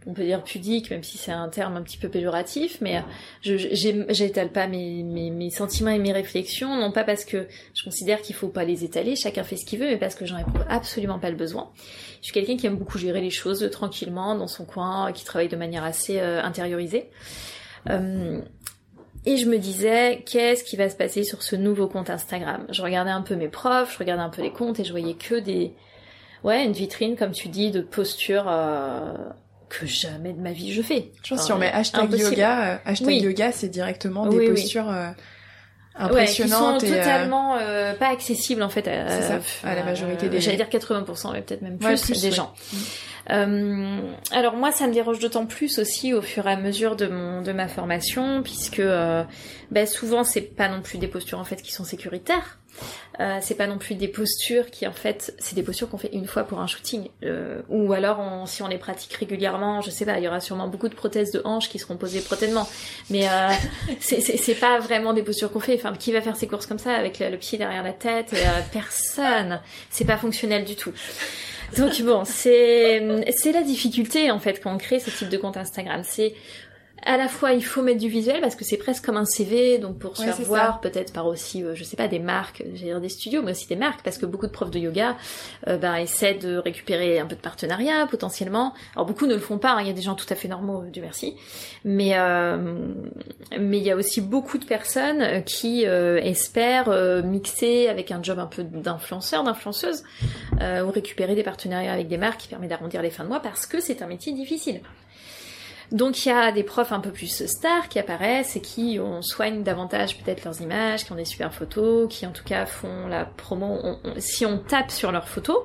on 0.07 0.12
peut 0.12 0.24
dire 0.24 0.42
pudique, 0.44 0.90
même 0.90 1.02
si 1.02 1.18
c'est 1.18 1.32
un 1.32 1.48
terme 1.48 1.76
un 1.76 1.82
petit 1.82 1.98
peu 1.98 2.09
péjoratif, 2.09 2.78
mais 2.80 3.02
j'étale 3.42 4.50
pas 4.50 4.68
mes, 4.68 5.02
mes, 5.02 5.30
mes, 5.30 5.50
sentiments 5.50 5.90
et 5.90 5.98
mes 5.98 6.12
réflexions, 6.12 6.76
non 6.76 6.92
pas 6.92 7.02
parce 7.02 7.24
que 7.24 7.48
je 7.74 7.82
considère 7.82 8.22
qu'il 8.22 8.36
faut 8.36 8.48
pas 8.48 8.64
les 8.64 8.84
étaler, 8.84 9.16
chacun 9.16 9.42
fait 9.42 9.57
ce 9.57 9.64
qu'il 9.64 9.80
veut, 9.80 9.86
mais 9.86 9.98
parce 9.98 10.14
que 10.14 10.24
j'en 10.24 10.38
éprouve 10.38 10.64
absolument 10.68 11.18
pas 11.18 11.30
le 11.30 11.36
besoin. 11.36 11.72
Je 12.20 12.26
suis 12.26 12.32
quelqu'un 12.32 12.57
qui 12.57 12.66
aime 12.66 12.76
beaucoup 12.76 12.98
gérer 12.98 13.20
les 13.20 13.30
choses 13.30 13.68
tranquillement 13.72 14.36
dans 14.36 14.46
son 14.46 14.64
coin, 14.64 15.12
qui 15.12 15.24
travaille 15.24 15.48
de 15.48 15.57
manière 15.57 15.82
assez 15.82 16.20
euh, 16.20 16.40
intériorisée. 16.42 17.11
Euh, 17.90 18.40
et 19.24 19.36
je 19.36 19.48
me 19.48 19.59
disais, 19.59 20.22
qu'est-ce 20.24 20.62
qui 20.62 20.76
va 20.76 20.88
se 20.88 20.94
passer 20.96 21.24
sur 21.24 21.42
ce 21.42 21.57
nouveau 21.57 21.88
compte 21.88 22.11
Instagram? 22.11 22.64
Je 22.70 22.80
regardais 22.80 23.11
un 23.11 23.22
peu 23.22 23.34
mes 23.34 23.48
profs, 23.48 23.94
je 23.94 23.98
regardais 23.98 24.22
un 24.22 24.30
peu 24.30 24.40
les 24.40 24.52
comptes 24.52 24.78
et 24.78 24.84
je 24.84 24.92
voyais 24.92 25.14
que 25.14 25.34
des, 25.34 25.74
ouais, 26.44 26.64
une 26.64 26.72
vitrine, 26.72 27.16
comme 27.16 27.32
tu 27.32 27.48
dis, 27.48 27.72
de 27.72 27.80
posture 27.80 28.44
euh, 28.48 29.14
que 29.69 29.87
jamais 29.87 30.33
de 30.33 30.41
ma 30.41 30.53
vie 30.53 30.73
je 30.73 30.83
fais. 30.83 31.11
Je 31.23 31.35
pense 31.35 31.47
si 31.47 31.53
on 31.53 31.59
met 31.59 31.71
hashtag 31.73 32.12
yoga, 32.12 32.64
euh, 32.64 32.77
hashtag 32.85 33.23
yoga, 33.23 33.53
c'est 33.53 33.69
directement 33.69 34.27
des 34.27 34.49
postures 34.49 34.91
euh, 34.91 35.11
impressionnantes 35.99 36.81
qui 36.81 36.89
sont 36.89 36.95
totalement 36.95 37.57
euh, 37.57 37.95
pas 37.95 38.09
accessibles 38.09 38.62
en 38.62 38.69
fait 38.69 38.87
à, 38.89 39.23
ça, 39.23 39.41
à 39.64 39.75
la 39.75 39.83
majorité 39.83 40.29
des. 40.29 40.41
J'allais 40.41 40.57
dire 40.57 40.69
80%, 40.69 41.33
mais 41.33 41.43
peut-être 41.43 41.62
même 41.62 41.79
plus, 41.79 42.21
des 42.21 42.33
gens. 42.33 42.53
Euh, 43.31 43.99
alors 44.31 44.57
moi, 44.57 44.71
ça 44.71 44.87
me 44.87 44.93
dérange 44.93 45.19
d'autant 45.19 45.47
plus 45.47 45.79
aussi 45.79 46.14
au 46.14 46.23
fur 46.23 46.47
et 46.47 46.53
à 46.53 46.57
mesure 46.57 46.97
de 46.97 47.07
mon 47.07 47.43
de 47.43 47.53
ma 47.53 47.69
formation, 47.69 48.43
puisque 48.43 48.79
euh, 48.79 49.25
ben, 49.71 49.87
souvent 49.87 50.23
c'est 50.23 50.43
pas 50.43 50.69
non 50.69 50.81
plus 50.81 50.99
des 50.99 51.09
postures 51.09 51.39
en 51.39 51.45
fait 51.45 51.62
qui 51.62 51.73
sont 51.73 51.85
sécuritaires. 51.85 52.59
Euh, 53.18 53.39
c'est 53.41 53.55
pas 53.55 53.66
non 53.66 53.79
plus 53.79 53.95
des 53.95 54.09
postures 54.09 54.70
qui 54.70 54.87
en 54.87 54.93
fait 54.93 55.35
c'est 55.39 55.55
des 55.55 55.62
postures 55.62 55.89
qu'on 55.89 55.97
fait 55.97 56.11
une 56.12 56.27
fois 56.27 56.45
pour 56.45 56.61
un 56.61 56.66
shooting. 56.66 57.09
Euh, 57.22 57.62
ou 57.68 57.93
alors 57.93 58.20
si 58.47 58.62
on 58.62 58.68
les 58.68 58.79
pratique 58.79 59.12
régulièrement 59.14 59.81
je 59.81 59.91
sais 59.91 60.05
pas 60.05 60.18
il 60.18 60.24
y 60.24 60.29
aura 60.29 60.41
sûrement 60.41 60.68
beaucoup 60.68 60.89
de 60.89 60.95
prothèses 60.95 61.31
de 61.33 61.41
hanches 61.45 61.70
qui 61.70 61.79
seront 61.79 61.97
posées 61.97 62.20
prochainement 62.20 62.68
mais 63.09 63.27
euh, 63.27 63.49
c'est 64.01 64.61
pas 64.61 64.79
vraiment 64.81 65.14
des 65.14 65.22
postures 65.22 65.51
qu'on 65.51 65.61
fait. 65.61 65.74
Enfin 65.74 65.95
qui 65.95 66.12
va 66.12 66.20
faire 66.20 66.37
ses 66.37 66.47
courses 66.47 66.66
comme 66.66 66.79
ça 66.79 66.95
avec 66.95 67.18
le, 67.20 67.37
pied 67.37 67.59
derrière 67.59 67.83
la 67.83 67.93
tête 67.93 68.33
euh, 68.35 68.61
personne. 68.72 69.61
C'est 69.91 70.05
pas 70.05 70.18
fonctionnel 70.18 70.64
du 70.64 70.77
tout. 70.77 70.93
Donc 71.77 72.01
bon 72.03 72.24
c'est 72.24 73.03
c'est 73.37 73.53
la 73.53 73.62
difficulté 73.62 74.31
en 74.31 74.39
fait 74.39 74.62
quand 74.62 74.74
on 74.74 74.79
crée 74.79 75.01
ce 75.01 75.11
type 75.11 75.31
de 75.31 75.39
compte 75.39 75.57
Instagram. 75.57 76.03
C'est 76.05 76.35
à 77.07 77.16
la 77.16 77.28
fois 77.28 77.52
il 77.52 77.64
faut 77.64 77.82
mettre 77.82 78.00
du 78.00 78.09
visuel 78.09 78.40
parce 78.40 78.57
que 78.57 78.64
c'est 78.64 78.76
presque 78.76 79.04
comme 79.07 79.16
un 79.16 79.24
CV 79.24 79.78
donc 79.78 79.98
pour 79.98 80.16
se 80.16 80.22
Ouais, 80.22 80.28
faire 80.28 80.36
c'est 80.36 80.42
voir 80.42 80.80
peut-être 80.80 81.12
par 81.12 81.26
aussi 81.26 81.62
euh, 81.62 81.74
je 81.74 81.84
sais 81.84 81.96
pas 81.96 82.09
des 82.09 82.18
marques 82.18 82.62
j'allais 82.74 82.90
dire 82.90 83.00
des 83.00 83.09
studios 83.09 83.42
mais 83.42 83.52
aussi 83.52 83.66
des 83.68 83.76
marques 83.76 84.02
parce 84.02 84.18
que 84.18 84.26
beaucoup 84.26 84.46
de 84.46 84.52
profs 84.52 84.70
de 84.70 84.78
yoga 84.78 85.16
euh, 85.68 85.78
ben, 85.78 85.94
essaient 85.96 86.34
de 86.34 86.57
récupérer 86.57 87.18
un 87.18 87.26
peu 87.26 87.36
de 87.36 87.40
partenariat 87.40 88.07
potentiellement. 88.11 88.74
Alors 88.94 89.07
beaucoup 89.07 89.26
ne 89.26 89.34
le 89.34 89.40
font 89.40 89.59
pas 89.59 89.72
hein, 89.72 89.80
il 89.80 89.86
y 89.86 89.90
a 89.90 89.92
des 89.94 90.02
gens 90.02 90.14
tout 90.14 90.26
à 90.30 90.34
fait 90.34 90.48
normaux 90.48 90.82
euh, 90.82 90.90
Dieu 90.90 91.02
merci. 91.02 91.36
Mais 91.84 92.18
euh, 92.18 92.57
mais 93.59 93.78
il 93.78 93.84
y 93.84 93.90
a 93.90 93.96
aussi 93.96 94.20
beaucoup 94.20 94.59
de 94.59 94.64
personnes 94.64 95.22
euh, 95.22 95.40
qui 95.40 95.86
euh, 95.86 96.18
espèrent 96.22 96.88
euh, 96.88 97.22
mixer 97.22 97.88
avec 97.88 98.11
un 98.11 98.22
job 98.22 98.38
un 98.38 98.46
peu 98.46 98.64
d'influenceur 98.64 99.44
d'influenceuse 99.44 100.02
euh, 100.61 100.82
ou 100.84 100.90
récupérer 100.90 101.34
des 101.34 101.42
partenariats 101.44 101.92
avec 101.92 102.09
des 102.09 102.18
marques 102.18 102.40
qui 102.40 102.48
permet 102.48 102.66
d'arrondir 102.68 103.02
les 103.02 103.11
fins 103.11 103.24
de 103.24 103.28
mois 103.28 103.40
parce 103.40 103.66
que 103.66 103.80
c'est 103.80 104.02
un 104.02 104.07
métier 104.07 104.32
difficile 104.32 104.80
donc 105.93 106.24
il 106.24 106.28
y 106.28 106.32
a 106.32 106.51
des 106.53 106.62
profs 106.62 106.93
un 106.93 107.01
peu 107.01 107.11
plus 107.11 107.47
stars 107.47 107.89
qui 107.89 107.99
apparaissent 107.99 108.57
et 108.57 108.61
qui 108.61 108.99
on 109.01 109.22
soigne 109.22 109.62
davantage 109.62 110.18
peut-être 110.18 110.45
leurs 110.45 110.61
images, 110.61 111.05
qui 111.05 111.12
ont 111.12 111.16
des 111.16 111.24
super 111.24 111.53
photos, 111.55 112.07
qui 112.09 112.26
en 112.26 112.32
tout 112.32 112.45
cas 112.45 112.66
font 112.66 113.07
la 113.07 113.24
promo. 113.24 113.78
On- 113.82 113.99
on- 114.05 114.14
si 114.18 114.45
on 114.47 114.59
tape 114.59 114.91
sur 114.91 115.12
leurs 115.12 115.28
photos, 115.28 115.59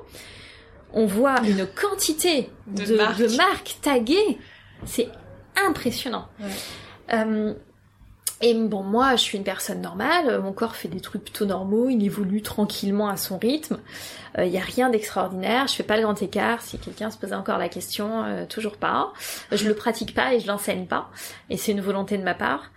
on 0.92 1.06
voit 1.06 1.40
une 1.44 1.66
quantité 1.66 2.50
De 2.66 2.84
de, 2.84 2.96
marques. 2.96 3.18
de 3.18 3.36
marques 3.36 3.76
taguées. 3.82 4.38
C'est 4.84 5.08
impressionnant. 5.66 6.26
Ouais. 6.40 6.46
Euh, 7.14 7.54
et 8.42 8.54
bon, 8.54 8.82
moi, 8.82 9.16
je 9.16 9.22
suis 9.22 9.38
une 9.38 9.44
personne 9.44 9.80
normale, 9.80 10.28
euh, 10.28 10.40
mon 10.40 10.52
corps 10.52 10.76
fait 10.76 10.88
des 10.88 11.00
trucs 11.00 11.24
plutôt 11.24 11.46
normaux, 11.46 11.88
il 11.88 12.04
évolue 12.04 12.42
tranquillement 12.42 13.08
à 13.08 13.16
son 13.16 13.38
rythme. 13.38 13.78
Il 14.38 14.48
n'y 14.48 14.58
a 14.58 14.62
rien 14.62 14.88
d'extraordinaire, 14.88 15.66
je 15.66 15.74
fais 15.74 15.82
pas 15.82 15.96
le 15.96 16.02
grand 16.02 16.20
écart. 16.22 16.62
Si 16.62 16.78
quelqu'un 16.78 17.10
se 17.10 17.18
posait 17.18 17.34
encore 17.34 17.58
la 17.58 17.68
question, 17.68 18.24
euh, 18.24 18.46
toujours 18.46 18.78
pas. 18.78 19.12
Je 19.50 19.68
le 19.68 19.74
pratique 19.74 20.14
pas 20.14 20.32
et 20.32 20.40
je 20.40 20.46
l'enseigne 20.46 20.86
pas, 20.86 21.10
et 21.50 21.56
c'est 21.56 21.72
une 21.72 21.82
volonté 21.82 22.16
de 22.16 22.22
ma 22.22 22.34
part. 22.34 22.70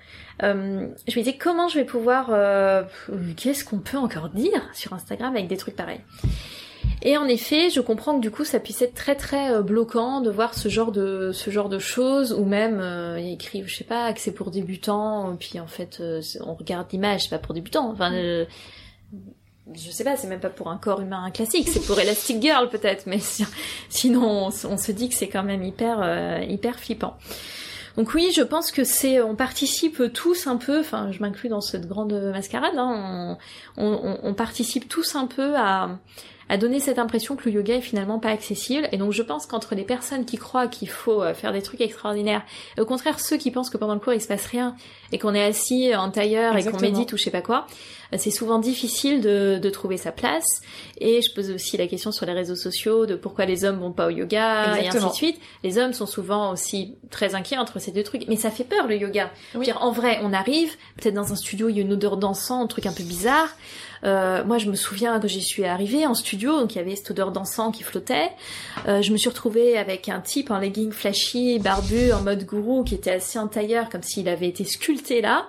Euh, 0.43 0.88
je 1.07 1.18
me 1.18 1.24
disais 1.24 1.38
comment 1.38 1.68
je 1.68 1.80
vais 1.80 1.86
pouvoir, 1.86 2.28
euh, 2.32 2.84
qu'est-ce 3.38 3.63
qu'on 3.63 3.80
peut 3.80 3.97
encore 3.97 4.30
dire 4.30 4.61
sur 4.74 4.93
Instagram 4.93 5.34
avec 5.34 5.47
des 5.47 5.57
trucs 5.57 5.76
pareils? 5.76 6.01
Et 7.02 7.18
en 7.18 7.26
effet, 7.28 7.70
je 7.70 7.82
comprends 7.82 8.16
que 8.16 8.22
du 8.22 8.32
coup, 8.32 8.44
ça 8.46 8.60
puisse 8.60 8.82
être 8.82 8.96
très 8.96 9.16
très 9.16 9.52
euh, 9.52 9.62
bloquant 9.62 10.22
de 10.22 10.30
voir 10.32 10.54
ce 10.56 10.70
genre 10.70 10.92
de 10.92 11.32
ce 11.34 11.50
genre 11.52 11.70
de 11.70 11.78
choses, 11.80 12.34
ou 12.34 12.46
même 12.46 12.80
euh, 12.82 13.20
ils 13.20 13.34
écrivent, 13.34 13.68
je 13.68 13.76
sais 13.76 13.84
pas, 13.84 14.12
que 14.14 14.20
c'est 14.20 14.32
pour 14.34 14.50
débutants, 14.52 15.34
et 15.34 15.38
puis 15.38 15.60
en 15.60 15.68
fait, 15.68 15.98
euh, 16.00 16.22
on 16.46 16.56
regarde 16.56 16.88
l'image, 16.92 17.24
c'est 17.24 17.30
pas 17.30 17.38
pour 17.38 17.54
débutants. 17.54 17.92
Enfin, 17.92 18.12
euh, 18.14 18.46
je 19.74 19.90
sais 19.92 20.04
pas, 20.04 20.16
c'est 20.16 20.28
même 20.28 20.40
pas 20.40 20.50
pour 20.50 20.70
un 20.70 20.78
corps 20.78 21.02
humain 21.02 21.30
classique, 21.32 21.68
c'est 21.70 21.86
pour 21.86 22.00
Elastic 22.00 22.42
Girl 22.42 22.70
peut-être, 22.70 23.06
mais 23.08 23.20
si- 23.20 23.46
sinon 23.90 24.48
on, 24.48 24.52
se- 24.52 24.68
on 24.68 24.78
se 24.78 24.92
dit 24.92 25.10
que 25.10 25.16
c'est 25.16 25.28
quand 25.30 25.44
même 25.44 25.64
hyper 25.64 26.00
euh, 26.02 26.40
hyper 26.48 26.80
flippant. 26.80 27.18
Donc 27.98 28.14
oui, 28.14 28.32
je 28.36 28.42
pense 28.42 28.72
que 28.72 28.84
c'est, 28.84 29.22
on 29.22 29.36
participe 29.36 30.02
tous 30.14 30.48
un 30.48 30.58
peu, 30.58 30.80
enfin 30.82 31.12
je 31.12 31.20
m'inclus 31.22 31.50
dans 31.50 31.62
cette 31.62 31.88
grande 31.88 32.14
mascarade, 32.34 32.74
hein, 32.78 33.38
on, 33.78 33.86
on- 33.86 34.20
on 34.22 34.34
participe 34.34 34.90
tous 34.90 35.16
un 35.16 35.28
peu 35.28 35.56
à, 35.56 35.90
à 36.50 36.58
donner 36.58 36.80
cette 36.80 37.00
impression 37.00 37.36
que 37.36 37.50
le 37.50 37.56
yoga 37.56 37.76
est 37.76 37.82
finalement 37.82 38.20
pas 38.20 38.30
accessible. 38.30 38.88
Et 38.91 38.98
donc 38.98 39.12
je 39.12 39.22
pense 39.22 39.46
qu'entre 39.46 39.76
les 39.76 39.84
personnes 39.84 40.26
qui 40.26 40.38
croient 40.38 40.68
qu'il 40.68 40.89
faut 40.89 41.24
euh, 41.24 41.34
faire 41.34 41.54
des 41.54 41.62
trucs 41.62 41.82
extraordinaires, 41.82 42.43
et 42.78 42.82
au 42.82 42.86
contraire 42.86 43.20
ceux 43.20 43.38
qui 43.38 43.52
pensent 43.52 43.70
que 43.70 43.78
pendant 43.78 43.93
le 43.93 44.00
cours 44.00 44.14
il 44.14 44.22
se 44.22 44.28
passe 44.28 44.46
rien 44.46 44.76
et 45.12 45.20
qu'on 45.20 45.34
est 45.34 45.43
assis 45.43 45.96
en 45.96 46.10
tailleur 46.10 46.58
et 46.58 46.64
qu'on 46.64 46.80
médite 46.80 47.14
ou 47.14 47.18
je 47.18 47.24
sais 47.24 47.32
pas 47.32 47.41
quoi, 47.41 47.68
euh, 48.14 48.18
c'est 48.20 48.32
souvent 48.32 48.60
difficile 48.60 49.22
de, 49.22 49.60
de 49.62 49.70
trouver 49.70 49.98
sa 49.98 50.12
place. 50.12 50.46
Et 51.00 51.22
je 51.22 51.34
pose 51.34 51.52
aussi 51.52 51.78
la 51.78 51.88
question 51.88 52.12
sur 52.12 52.26
les 52.26 52.34
réseaux 52.34 52.56
sociaux 52.56 53.06
de 53.06 53.16
pourquoi 53.16 53.46
les 53.46 53.66
hommes 53.66 53.80
vont 53.80 53.91
pas 53.91 54.08
au 54.08 54.10
yoga 54.10 54.78
et 54.78 54.88
ainsi 54.88 55.06
de 55.06 55.14
suite. 55.14 55.39
Les 55.64 55.78
hommes 55.78 55.93
sont 55.93 56.06
souvent 56.06 56.52
aussi 56.52 56.96
très 57.10 57.36
inquiets 57.36 57.58
entre 57.58 57.80
ces 57.80 57.91
deux 57.91 58.04
trucs, 58.04 58.28
mais 58.28 58.36
ça 58.36 58.52
fait 58.52 58.64
peur 58.64 58.88
le 58.88 58.98
yoga. 58.98 59.32
Oui. 59.56 59.66
dire, 59.66 59.82
en 59.82 59.91
vrai, 59.91 60.20
on 60.24 60.34
arrive, 60.34 60.76
peut-être 60.98 61.14
dans 61.14 61.32
un 61.32 61.36
studio, 61.36 61.70
il 61.70 61.78
y 61.78 61.80
a 61.80 61.82
une 61.82 61.93
odeur 61.93 62.18
d'encens, 62.18 62.64
un 62.64 62.68
truc 62.68 62.86
un 62.86 62.93
peu 62.93 63.04
bizarre. 63.04 63.50
Euh, 64.04 64.43
moi, 64.43 64.58
je 64.58 64.70
me 64.70 64.76
souviens 64.76 65.20
que 65.20 65.28
j'y 65.28 65.41
suis 65.41 65.66
arrivée 65.66 66.06
en 66.06 66.14
studio, 66.14 66.60
donc 66.60 66.76
il 66.76 66.78
y 66.78 66.82
avait 66.82 66.96
cette 66.96 67.12
odeur 67.12 67.32
d'encens 67.32 67.76
qui 67.76 67.84
flottait. 67.84 68.32
Euh, 68.88 69.02
je 69.02 69.12
me 69.12 69.18
suis 69.18 69.30
retrouvée 69.30 69.78
avec 69.78 70.10
un 70.10 70.20
type 70.20 70.52
en 70.52 70.60
legging 70.60 70.91
flashy, 70.91 71.60
barbu, 71.60 72.12
en 72.12 72.22
mode 72.22 72.46
gourou, 72.46 72.84
qui 72.84 72.96
était 72.96 73.12
assis 73.12 73.39
en 73.39 73.48
tailleur, 73.48 73.89
comme 73.89 74.04
s'il 74.04 74.28
avait 74.30 74.48
été 74.48 74.66
sculpté 74.66 75.22
là. 75.22 75.48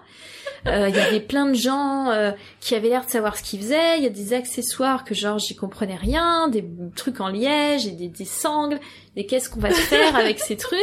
Euh, 0.66 0.88
Il 0.88 0.96
y 0.96 1.00
avait 1.00 1.20
plein 1.20 1.46
de 1.46 1.54
gens 1.54 2.10
euh, 2.10 2.32
qui 2.60 2.74
avaient 2.74 2.88
l'air 2.88 3.04
de 3.04 3.10
savoir 3.10 3.36
ce 3.36 3.42
qu'ils 3.42 3.60
faisaient. 3.60 3.98
Il 3.98 4.02
y 4.02 4.06
a 4.06 4.10
des 4.10 4.32
accessoires 4.32 5.04
que 5.04 5.14
genre 5.14 5.38
j'y 5.38 5.54
comprenais 5.54 5.96
rien, 5.96 6.48
des 6.48 6.64
trucs 6.96 7.20
en 7.20 7.28
liège 7.28 7.86
et 7.86 7.92
des, 7.92 8.08
des 8.08 8.24
sangles. 8.24 8.80
Et 9.14 9.26
qu'est-ce 9.26 9.48
qu'on 9.48 9.60
va 9.60 9.70
faire 9.70 10.16
avec 10.16 10.40
ces 10.40 10.56
trucs? 10.56 10.80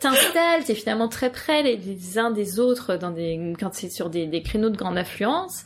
T'installes, 0.00 0.64
t'es 0.64 0.74
finalement 0.74 1.08
très 1.08 1.30
près 1.30 1.62
les, 1.62 1.76
les 1.76 2.18
uns 2.18 2.30
des 2.30 2.58
autres 2.58 2.96
dans 2.96 3.10
des 3.10 3.52
quand 3.60 3.72
c'est 3.72 3.90
sur 3.90 4.10
des, 4.10 4.26
des 4.26 4.42
créneaux 4.42 4.70
de 4.70 4.76
grande 4.76 4.98
affluence. 4.98 5.62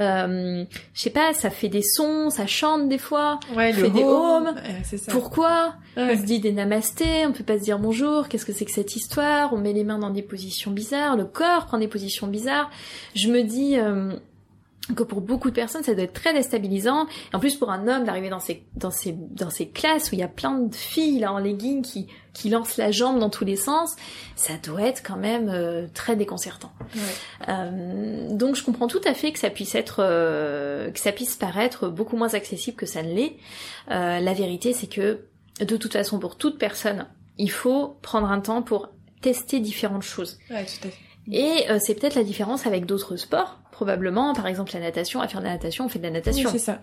Euh, 0.00 0.64
je 0.94 1.00
sais 1.00 1.10
pas, 1.10 1.34
ça 1.34 1.50
fait 1.50 1.68
des 1.68 1.82
sons, 1.82 2.30
ça 2.30 2.46
chante 2.46 2.88
des 2.88 2.98
fois. 2.98 3.38
Ouais, 3.54 3.72
fait 3.72 3.90
des 3.90 4.02
home. 4.02 4.48
homes. 4.48 4.54
Pourquoi 5.10 5.74
Ouais. 5.96 6.12
On 6.12 6.16
se 6.16 6.22
dit 6.24 6.38
des 6.38 6.52
namastés, 6.52 7.26
on 7.26 7.32
peut 7.32 7.42
pas 7.42 7.58
se 7.58 7.64
dire 7.64 7.80
bonjour, 7.80 8.28
qu'est-ce 8.28 8.46
que 8.46 8.52
c'est 8.52 8.64
que 8.64 8.70
cette 8.70 8.94
histoire? 8.94 9.52
On 9.52 9.58
met 9.58 9.72
les 9.72 9.82
mains 9.82 9.98
dans 9.98 10.10
des 10.10 10.22
positions 10.22 10.70
bizarres, 10.70 11.16
le 11.16 11.24
corps 11.24 11.66
prend 11.66 11.78
des 11.78 11.88
positions 11.88 12.28
bizarres. 12.28 12.70
Je 13.16 13.28
me 13.28 13.42
dis 13.42 13.76
euh, 13.76 14.12
que 14.96 15.02
pour 15.02 15.20
beaucoup 15.20 15.50
de 15.50 15.54
personnes, 15.54 15.84
ça 15.84 15.94
doit 15.94 16.04
être 16.04 16.12
très 16.12 16.32
déstabilisant. 16.32 17.06
En 17.32 17.38
plus, 17.38 17.56
pour 17.56 17.70
un 17.70 17.86
homme 17.86 18.04
d'arriver 18.04 18.28
dans 18.28 18.40
ces, 18.40 18.64
dans 18.74 18.90
ces, 18.90 19.12
dans 19.12 19.50
ces 19.50 19.68
classes 19.68 20.10
où 20.10 20.14
il 20.14 20.18
y 20.18 20.22
a 20.22 20.28
plein 20.28 20.58
de 20.58 20.74
filles 20.74 21.20
là 21.20 21.32
en 21.32 21.38
legging 21.38 21.82
qui, 21.82 22.08
qui 22.32 22.48
lancent 22.48 22.76
la 22.76 22.90
jambe 22.90 23.18
dans 23.18 23.30
tous 23.30 23.44
les 23.44 23.56
sens, 23.56 23.94
ça 24.36 24.54
doit 24.62 24.82
être 24.82 25.02
quand 25.02 25.16
même 25.16 25.48
euh, 25.48 25.86
très 25.94 26.16
déconcertant. 26.16 26.72
Ouais. 26.94 27.00
Euh, 27.48 28.28
donc 28.30 28.56
je 28.56 28.64
comprends 28.64 28.88
tout 28.88 29.02
à 29.04 29.14
fait 29.14 29.32
que 29.32 29.38
ça 29.38 29.50
puisse 29.50 29.74
être, 29.74 29.98
euh, 30.00 30.90
que 30.90 30.98
ça 30.98 31.12
puisse 31.12 31.36
paraître 31.36 31.88
beaucoup 31.88 32.16
moins 32.16 32.34
accessible 32.34 32.76
que 32.76 32.86
ça 32.86 33.02
ne 33.02 33.12
l'est. 33.12 33.36
Euh, 33.90 34.20
la 34.20 34.32
vérité, 34.32 34.72
c'est 34.72 34.88
que 34.88 35.20
de 35.60 35.76
toute 35.76 35.92
façon, 35.92 36.18
pour 36.18 36.36
toute 36.36 36.58
personne, 36.58 37.06
il 37.38 37.50
faut 37.50 37.98
prendre 38.02 38.30
un 38.30 38.40
temps 38.40 38.62
pour 38.62 38.88
tester 39.20 39.60
différentes 39.60 40.02
choses. 40.02 40.38
Ouais, 40.50 40.64
tout 40.64 40.88
à 40.88 40.90
fait. 40.90 41.09
Et 41.30 41.64
euh, 41.70 41.78
c'est 41.80 41.94
peut-être 41.94 42.14
la 42.16 42.24
différence 42.24 42.66
avec 42.66 42.86
d'autres 42.86 43.16
sports, 43.16 43.58
probablement. 43.72 44.32
Par 44.34 44.46
exemple, 44.46 44.72
la 44.74 44.80
natation. 44.80 45.20
À 45.20 45.28
faire 45.28 45.40
de 45.40 45.46
la 45.46 45.52
natation, 45.52 45.84
on 45.84 45.88
fait 45.88 45.98
de 45.98 46.04
la 46.04 46.10
Oui, 46.10 46.14
natation. 46.14 46.50
c'est 46.50 46.58
ça. 46.58 46.80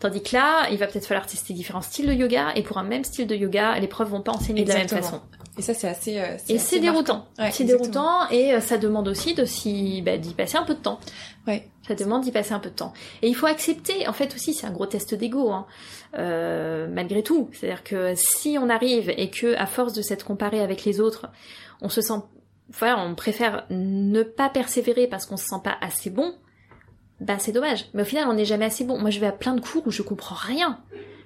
Tandis 0.00 0.22
que 0.22 0.34
là, 0.34 0.68
il 0.70 0.78
va 0.78 0.86
peut-être 0.86 1.06
falloir 1.06 1.26
tester 1.26 1.54
différents 1.54 1.82
styles 1.82 2.06
de 2.08 2.12
yoga. 2.12 2.52
Et 2.56 2.62
pour 2.62 2.78
un 2.78 2.82
même 2.84 3.04
style 3.04 3.26
de 3.26 3.36
yoga, 3.36 3.78
les 3.78 3.86
profs 3.86 4.08
vont 4.08 4.20
pas 4.22 4.32
enseigner 4.32 4.64
de 4.64 4.68
la 4.68 4.74
même 4.74 4.84
Exactement. 4.84 5.10
façon. 5.20 5.22
Et 5.58 5.62
ça, 5.62 5.74
c'est 5.74 5.86
assez. 5.88 6.18
euh, 6.18 6.36
Et 6.48 6.56
assez 6.56 6.58
c'est 6.58 6.80
déroutant. 6.80 7.26
Ouais, 7.38 7.50
c'est 7.52 7.62
déroutant 7.64 8.28
et 8.30 8.54
euh, 8.54 8.60
ça 8.60 8.76
demande 8.78 9.06
aussi 9.06 9.34
de 9.34 9.44
s'y, 9.44 10.02
bah, 10.02 10.16
d'y 10.18 10.34
passer 10.34 10.56
un 10.56 10.64
peu 10.64 10.74
de 10.74 10.80
temps. 10.80 10.98
Ouais. 11.46 11.68
Ça 11.86 11.94
demande 11.94 12.22
d'y 12.22 12.32
passer 12.32 12.52
un 12.54 12.58
peu 12.58 12.70
de 12.70 12.74
temps. 12.74 12.92
Et 13.22 13.28
il 13.28 13.34
faut 13.36 13.46
accepter, 13.46 14.08
en 14.08 14.12
fait 14.12 14.34
aussi, 14.34 14.52
c'est 14.54 14.66
un 14.66 14.72
gros 14.72 14.86
test 14.86 15.14
d'ego, 15.14 15.50
hein, 15.52 15.66
euh, 16.18 16.88
malgré 16.90 17.22
tout. 17.22 17.50
C'est-à-dire 17.52 17.84
que 17.84 18.14
si 18.16 18.56
on 18.60 18.68
arrive 18.68 19.10
et 19.16 19.30
que, 19.30 19.54
à 19.56 19.66
force 19.66 19.92
de 19.92 20.02
s'être 20.02 20.24
comparé 20.24 20.60
avec 20.60 20.84
les 20.84 21.00
autres, 21.00 21.26
on 21.82 21.88
se 21.88 22.00
sent, 22.00 22.14
voilà, 22.70 22.98
on 22.98 23.14
préfère 23.14 23.66
ne 23.70 24.22
pas 24.22 24.48
persévérer 24.48 25.06
parce 25.06 25.26
qu'on 25.26 25.36
se 25.36 25.46
sent 25.46 25.60
pas 25.62 25.76
assez 25.80 26.10
bon, 26.10 26.34
bah 27.20 27.38
c'est 27.38 27.52
dommage. 27.52 27.86
Mais 27.94 28.02
au 28.02 28.04
final, 28.06 28.28
on 28.28 28.34
n'est 28.34 28.44
jamais 28.44 28.64
assez 28.64 28.84
bon. 28.84 28.98
Moi, 28.98 29.10
je 29.10 29.20
vais 29.20 29.26
à 29.26 29.32
plein 29.32 29.54
de 29.54 29.60
cours 29.60 29.86
où 29.86 29.90
je 29.90 30.02
comprends 30.02 30.34
rien. 30.34 30.80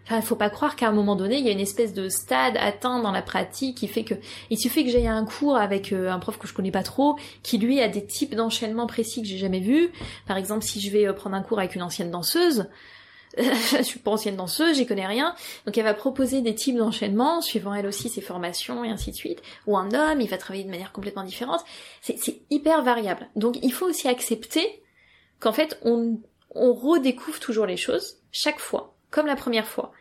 Enfin, 0.04 0.22
faut 0.22 0.36
pas 0.36 0.48
croire 0.48 0.74
qu'à 0.74 0.88
un 0.88 0.92
moment 0.92 1.16
donné, 1.16 1.38
il 1.38 1.44
y 1.44 1.50
a 1.50 1.52
une 1.52 1.60
espèce 1.60 1.92
de 1.92 2.08
stade 2.08 2.56
atteint 2.56 3.00
dans 3.00 3.12
la 3.12 3.20
pratique 3.20 3.76
qui 3.76 3.88
fait 3.88 4.04
que 4.04 4.14
il 4.48 4.58
suffit 4.58 4.84
que 4.84 4.90
j'aille 4.90 5.06
à 5.06 5.14
un 5.14 5.26
cours 5.26 5.56
avec 5.56 5.92
euh, 5.92 6.10
un 6.10 6.18
prof 6.18 6.38
que 6.38 6.48
je 6.48 6.54
connais 6.54 6.70
pas 6.70 6.82
trop, 6.82 7.18
qui 7.42 7.58
lui 7.58 7.80
a 7.82 7.88
des 7.88 8.06
types 8.06 8.34
d'enchaînements 8.34 8.86
précis 8.86 9.20
que 9.20 9.28
j'ai 9.28 9.36
jamais 9.36 9.60
vus. 9.60 9.90
Par 10.26 10.38
exemple, 10.38 10.64
si 10.64 10.80
je 10.80 10.90
vais 10.90 11.06
euh, 11.06 11.12
prendre 11.12 11.36
un 11.36 11.42
cours 11.42 11.58
avec 11.58 11.74
une 11.74 11.82
ancienne 11.82 12.10
danseuse, 12.10 12.68
je 13.38 13.82
suis 13.82 13.98
pas 13.98 14.12
ancienne 14.12 14.36
danseuse, 14.36 14.76
j'y 14.76 14.86
connais 14.86 15.06
rien. 15.06 15.34
Donc 15.66 15.76
elle 15.76 15.84
va 15.84 15.94
proposer 15.94 16.40
des 16.40 16.54
types 16.54 16.76
d'enchaînements, 16.76 17.40
suivant 17.40 17.74
elle 17.74 17.86
aussi 17.86 18.08
ses 18.08 18.20
formations 18.20 18.84
et 18.84 18.90
ainsi 18.90 19.10
de 19.10 19.16
suite. 19.16 19.42
Ou 19.66 19.76
un 19.76 19.92
homme, 19.92 20.20
il 20.20 20.28
va 20.28 20.38
travailler 20.38 20.64
de 20.64 20.70
manière 20.70 20.92
complètement 20.92 21.24
différente. 21.24 21.64
C'est 22.00 22.40
hyper 22.50 22.82
variable. 22.82 23.28
Donc 23.36 23.58
il 23.62 23.72
faut 23.72 23.86
aussi 23.86 24.08
accepter 24.08 24.82
qu'en 25.40 25.52
fait 25.52 25.78
on, 25.82 26.18
on 26.54 26.72
redécouvre 26.72 27.40
toujours 27.40 27.66
les 27.66 27.76
choses, 27.76 28.18
chaque 28.32 28.58
fois, 28.58 28.94
comme 29.10 29.26
la 29.26 29.36
première 29.36 29.66
fois. 29.66 29.92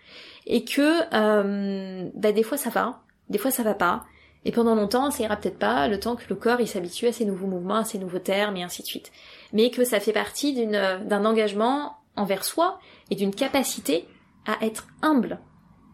Et 0.46 0.64
que 0.64 1.02
euh, 1.14 2.10
bah, 2.16 2.32
des 2.32 2.44
fois 2.44 2.58
ça 2.58 2.70
va, 2.70 3.02
des 3.30 3.38
fois 3.38 3.52
ça 3.52 3.64
va 3.64 3.74
pas. 3.74 4.06
Et 4.46 4.52
pendant 4.52 4.76
longtemps, 4.76 5.12
ça 5.12 5.24
ira 5.24 5.36
peut-être 5.36 5.60
pas, 5.60 5.90
le 5.90 6.00
temps 6.00 6.16
que 6.16 6.24
le 6.30 6.36
corps 6.36 6.62
il 6.62 6.68
s'habitue 6.68 7.08
à 7.08 7.12
ces 7.12 7.26
nouveaux 7.26 7.48
mouvements, 7.48 7.78
à 7.78 7.84
ces 7.84 7.98
nouveaux 7.98 8.20
termes 8.20 8.56
et 8.56 8.64
ainsi 8.64 8.82
de 8.82 8.88
suite. 8.88 9.12
Mais 9.52 9.72
que 9.72 9.84
ça 9.84 10.00
fait 10.00 10.14
partie 10.14 10.68
d'un 10.68 11.26
engagement 11.26 11.98
envers 12.16 12.44
soi 12.44 12.80
et 13.10 13.16
d'une 13.16 13.34
capacité 13.34 14.06
à 14.46 14.64
être 14.66 14.88
humble. 15.02 15.40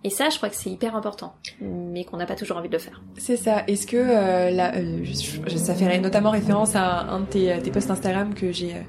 Et 0.05 0.09
ça, 0.09 0.29
je 0.29 0.35
crois 0.35 0.49
que 0.49 0.55
c'est 0.55 0.69
hyper 0.69 0.97
important, 0.97 1.33
mais 1.61 2.03
qu'on 2.03 2.17
n'a 2.17 2.25
pas 2.25 2.35
toujours 2.35 2.57
envie 2.57 2.67
de 2.67 2.73
le 2.73 2.79
faire. 2.79 3.01
C'est 3.17 3.37
ça. 3.37 3.63
Est-ce 3.67 3.87
que 3.87 3.95
euh, 3.95 4.51
là, 4.51 4.73
euh, 4.75 5.05
ça 5.55 5.73
fait 5.73 5.97
notamment 5.99 6.31
référence 6.31 6.75
à 6.75 7.03
un 7.03 7.21
de 7.21 7.25
tes, 7.25 7.59
tes 7.59 7.71
posts 7.71 7.89
Instagram 7.89 8.33
que 8.33 8.51
j'ai 8.51 8.73
euh, 8.73 8.81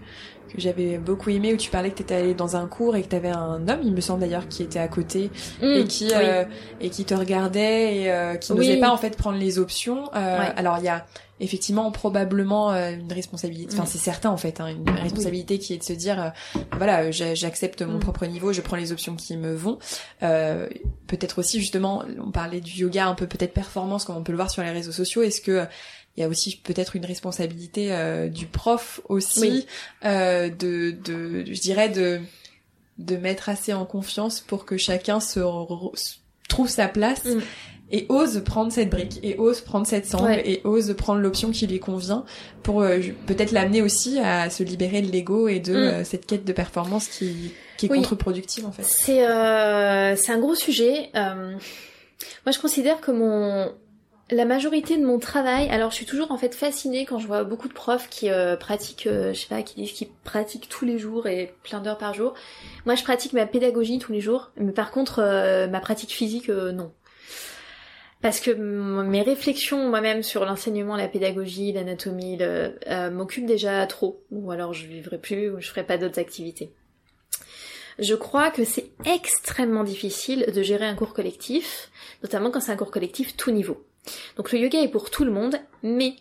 que 0.54 0.60
j'avais 0.60 0.98
beaucoup 0.98 1.30
aimé 1.30 1.52
où 1.52 1.56
tu 1.56 1.70
parlais 1.70 1.90
que 1.90 1.96
tu 1.96 2.02
étais 2.02 2.14
allé 2.14 2.34
dans 2.34 2.56
un 2.56 2.66
cours 2.66 2.96
et 2.96 3.02
que 3.02 3.08
tu 3.08 3.16
avais 3.16 3.28
un 3.30 3.68
homme, 3.68 3.80
il 3.84 3.92
me 3.92 4.00
semble 4.00 4.20
d'ailleurs, 4.20 4.48
qui 4.48 4.62
était 4.62 4.78
à 4.78 4.88
côté 4.88 5.30
Mm, 5.60 5.64
et 5.66 5.84
qui 5.84 6.08
euh, 6.14 6.44
et 6.80 6.90
qui 6.90 7.04
te 7.04 7.14
regardait 7.14 7.96
et 7.96 8.10
euh, 8.12 8.34
qui 8.36 8.52
n'osait 8.52 8.74
Oui. 8.74 8.80
pas 8.80 8.90
en 8.92 8.96
fait 8.96 9.16
prendre 9.16 9.38
les 9.38 9.58
options. 9.58 10.10
Euh, 10.14 10.38
Ouais. 10.38 10.52
Alors 10.56 10.78
il 10.78 10.84
y 10.84 10.88
a 10.88 11.04
effectivement 11.40 11.90
probablement 11.90 12.72
euh, 12.72 12.92
une 12.92 13.12
responsabilité, 13.12 13.74
enfin 13.74 13.86
c'est 13.86 13.98
certain 13.98 14.30
en 14.30 14.36
fait, 14.36 14.60
hein, 14.60 14.68
une 14.68 14.88
responsabilité 15.00 15.58
qui 15.58 15.74
est 15.74 15.78
de 15.78 15.82
se 15.82 15.92
dire 15.92 16.22
euh, 16.56 16.60
voilà 16.76 17.10
j'a- 17.10 17.34
j'accepte 17.34 17.82
mon 17.82 17.96
Mm. 17.96 18.00
propre 18.00 18.26
niveau, 18.26 18.52
je 18.52 18.60
prends 18.60 18.76
les 18.76 18.92
options 18.92 19.16
qui 19.16 19.36
me 19.36 19.52
vont. 19.54 19.78
Euh, 20.22 20.68
peut-être 21.08 21.40
aussi 21.40 21.58
justement, 21.60 22.04
on 22.24 22.30
parlait 22.30 22.60
du 22.60 22.70
yoga 22.82 23.06
un 23.06 23.14
peu 23.14 23.26
peut-être 23.26 23.52
performance 23.52 24.04
comme 24.04 24.16
on 24.16 24.22
peut 24.22 24.32
le 24.32 24.36
voir 24.38 24.50
sur 24.50 24.62
les 24.62 24.70
réseaux 24.70 24.92
sociaux. 24.92 25.22
Est-ce 25.22 25.40
que 25.40 25.66
il 26.16 26.20
y 26.20 26.22
a 26.24 26.28
aussi 26.28 26.56
peut-être 26.62 26.96
une 26.96 27.04
responsabilité 27.04 27.92
euh, 27.92 28.28
du 28.28 28.46
prof 28.46 29.00
aussi 29.08 29.40
Oui. 29.40 29.66
euh, 30.04 30.48
de, 30.48 30.92
de, 31.04 31.44
je 31.52 31.60
dirais 31.60 31.88
de 31.88 32.20
de 32.98 33.16
mettre 33.16 33.48
assez 33.48 33.72
en 33.72 33.84
confiance 33.86 34.40
pour 34.40 34.64
que 34.64 34.76
chacun 34.76 35.18
se 35.18 35.40
trouve 36.48 36.68
sa 36.68 36.86
place 36.88 37.24
Mm. 37.24 37.40
et 37.90 38.06
ose 38.08 38.42
prendre 38.44 38.70
cette 38.72 38.90
brique 38.90 39.18
et 39.24 39.36
ose 39.38 39.60
prendre 39.60 39.86
cette 39.86 40.06
sangle 40.06 40.26
Ouais. 40.30 40.48
et 40.48 40.60
ose 40.64 40.94
prendre 40.96 41.20
l'option 41.20 41.50
qui 41.50 41.66
lui 41.66 41.80
convient 41.80 42.24
pour 42.62 42.82
euh, 42.82 43.00
peut-être 43.26 43.50
l'amener 43.50 43.82
aussi 43.82 44.20
à 44.20 44.48
se 44.50 44.62
libérer 44.62 45.02
de 45.02 45.10
l'ego 45.10 45.48
et 45.48 45.58
de 45.58 45.72
Mm. 45.72 45.76
euh, 45.76 46.04
cette 46.04 46.26
quête 46.26 46.44
de 46.44 46.52
performance 46.52 47.08
qui 47.08 47.52
qui 47.76 47.86
est 47.86 47.90
Oui. 47.90 47.98
contre-productive 47.98 48.64
en 48.66 48.70
fait. 48.72 48.84
C'est 48.84 49.26
euh, 49.26 50.14
c'est 50.14 50.30
un 50.30 50.38
gros 50.38 50.54
sujet. 50.54 51.10
Euh, 51.16 51.54
moi, 52.46 52.52
je 52.52 52.58
considère 52.60 53.00
que 53.00 53.10
mon 53.10 53.72
la 54.30 54.46
majorité 54.46 54.96
de 54.96 55.04
mon 55.04 55.18
travail, 55.18 55.68
alors 55.68 55.90
je 55.90 55.96
suis 55.96 56.06
toujours 56.06 56.30
en 56.30 56.38
fait 56.38 56.54
fascinée 56.54 57.04
quand 57.04 57.18
je 57.18 57.26
vois 57.26 57.44
beaucoup 57.44 57.68
de 57.68 57.74
profs 57.74 58.08
qui 58.08 58.30
euh, 58.30 58.56
pratiquent, 58.56 59.06
euh, 59.06 59.34
je 59.34 59.40
sais 59.40 59.48
pas, 59.48 59.62
qui 59.62 59.74
disent 59.74 59.92
qu'ils 59.92 60.08
pratiquent 60.24 60.68
tous 60.68 60.86
les 60.86 60.98
jours 60.98 61.26
et 61.26 61.54
plein 61.62 61.80
d'heures 61.80 61.98
par 61.98 62.14
jour. 62.14 62.32
Moi, 62.86 62.94
je 62.94 63.02
pratique 63.02 63.34
ma 63.34 63.46
pédagogie 63.46 63.98
tous 63.98 64.12
les 64.12 64.20
jours, 64.20 64.50
mais 64.56 64.72
par 64.72 64.90
contre, 64.92 65.18
euh, 65.18 65.68
ma 65.68 65.80
pratique 65.80 66.12
physique, 66.12 66.48
non. 66.48 66.92
Parce 68.22 68.40
que 68.40 68.50
mes 68.50 69.20
réflexions 69.20 69.90
moi-même 69.90 70.22
sur 70.22 70.46
l'enseignement, 70.46 70.96
la 70.96 71.08
pédagogie, 71.08 71.72
l'anatomie, 71.72 72.38
m'occupent 73.12 73.44
déjà 73.44 73.86
trop. 73.86 74.24
Ou 74.30 74.50
alors 74.50 74.72
je 74.72 74.86
vivrai 74.86 75.18
plus, 75.18 75.50
ou 75.50 75.60
je 75.60 75.68
ferai 75.68 75.84
pas 75.84 75.98
d'autres 75.98 76.18
activités. 76.18 76.72
Je 77.98 78.14
crois 78.14 78.50
que 78.50 78.64
c'est 78.64 78.92
extrêmement 79.04 79.84
difficile 79.84 80.46
de 80.54 80.62
gérer 80.62 80.86
un 80.86 80.94
cours 80.94 81.12
collectif, 81.12 81.90
notamment 82.22 82.50
quand 82.50 82.60
c'est 82.60 82.72
un 82.72 82.76
cours 82.76 82.90
collectif 82.90 83.36
tout 83.36 83.50
niveau. 83.50 83.84
Donc 84.36 84.52
le 84.52 84.58
yoga 84.58 84.80
est 84.80 84.88
pour 84.88 85.10
tout 85.10 85.24
le 85.24 85.30
monde, 85.30 85.56
mais 85.82 86.16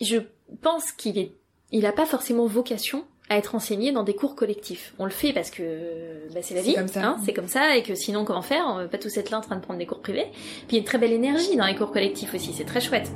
je 0.00 0.18
pense 0.62 0.92
qu'il 0.92 1.18
est, 1.18 1.32
il 1.72 1.86
a 1.86 1.92
pas 1.92 2.06
forcément 2.06 2.46
vocation 2.46 3.04
à 3.30 3.36
être 3.36 3.54
enseigné 3.54 3.92
dans 3.92 4.04
des 4.04 4.14
cours 4.14 4.34
collectifs. 4.34 4.94
On 4.98 5.04
le 5.04 5.10
fait 5.10 5.32
parce 5.32 5.50
que 5.50 6.32
bah, 6.32 6.40
c'est 6.42 6.54
la 6.54 6.62
vie, 6.62 6.76
hein, 6.78 7.16
c'est 7.24 7.34
comme 7.34 7.48
ça, 7.48 7.76
et 7.76 7.82
que 7.82 7.94
sinon 7.94 8.24
comment 8.24 8.42
faire 8.42 8.64
On 8.68 8.78
veut 8.78 8.88
pas 8.88 8.98
tous 8.98 9.14
être 9.18 9.30
là 9.30 9.38
en 9.38 9.42
train 9.42 9.56
de 9.56 9.60
prendre 9.60 9.78
des 9.78 9.86
cours 9.86 10.00
privés. 10.00 10.26
Puis 10.32 10.66
il 10.70 10.74
y 10.74 10.76
a 10.76 10.78
une 10.80 10.84
très 10.84 10.98
belle 10.98 11.12
énergie 11.12 11.56
dans 11.56 11.66
les 11.66 11.74
cours 11.74 11.92
collectifs 11.92 12.34
aussi, 12.34 12.52
c'est 12.54 12.64
très 12.64 12.80
chouette. 12.80 13.10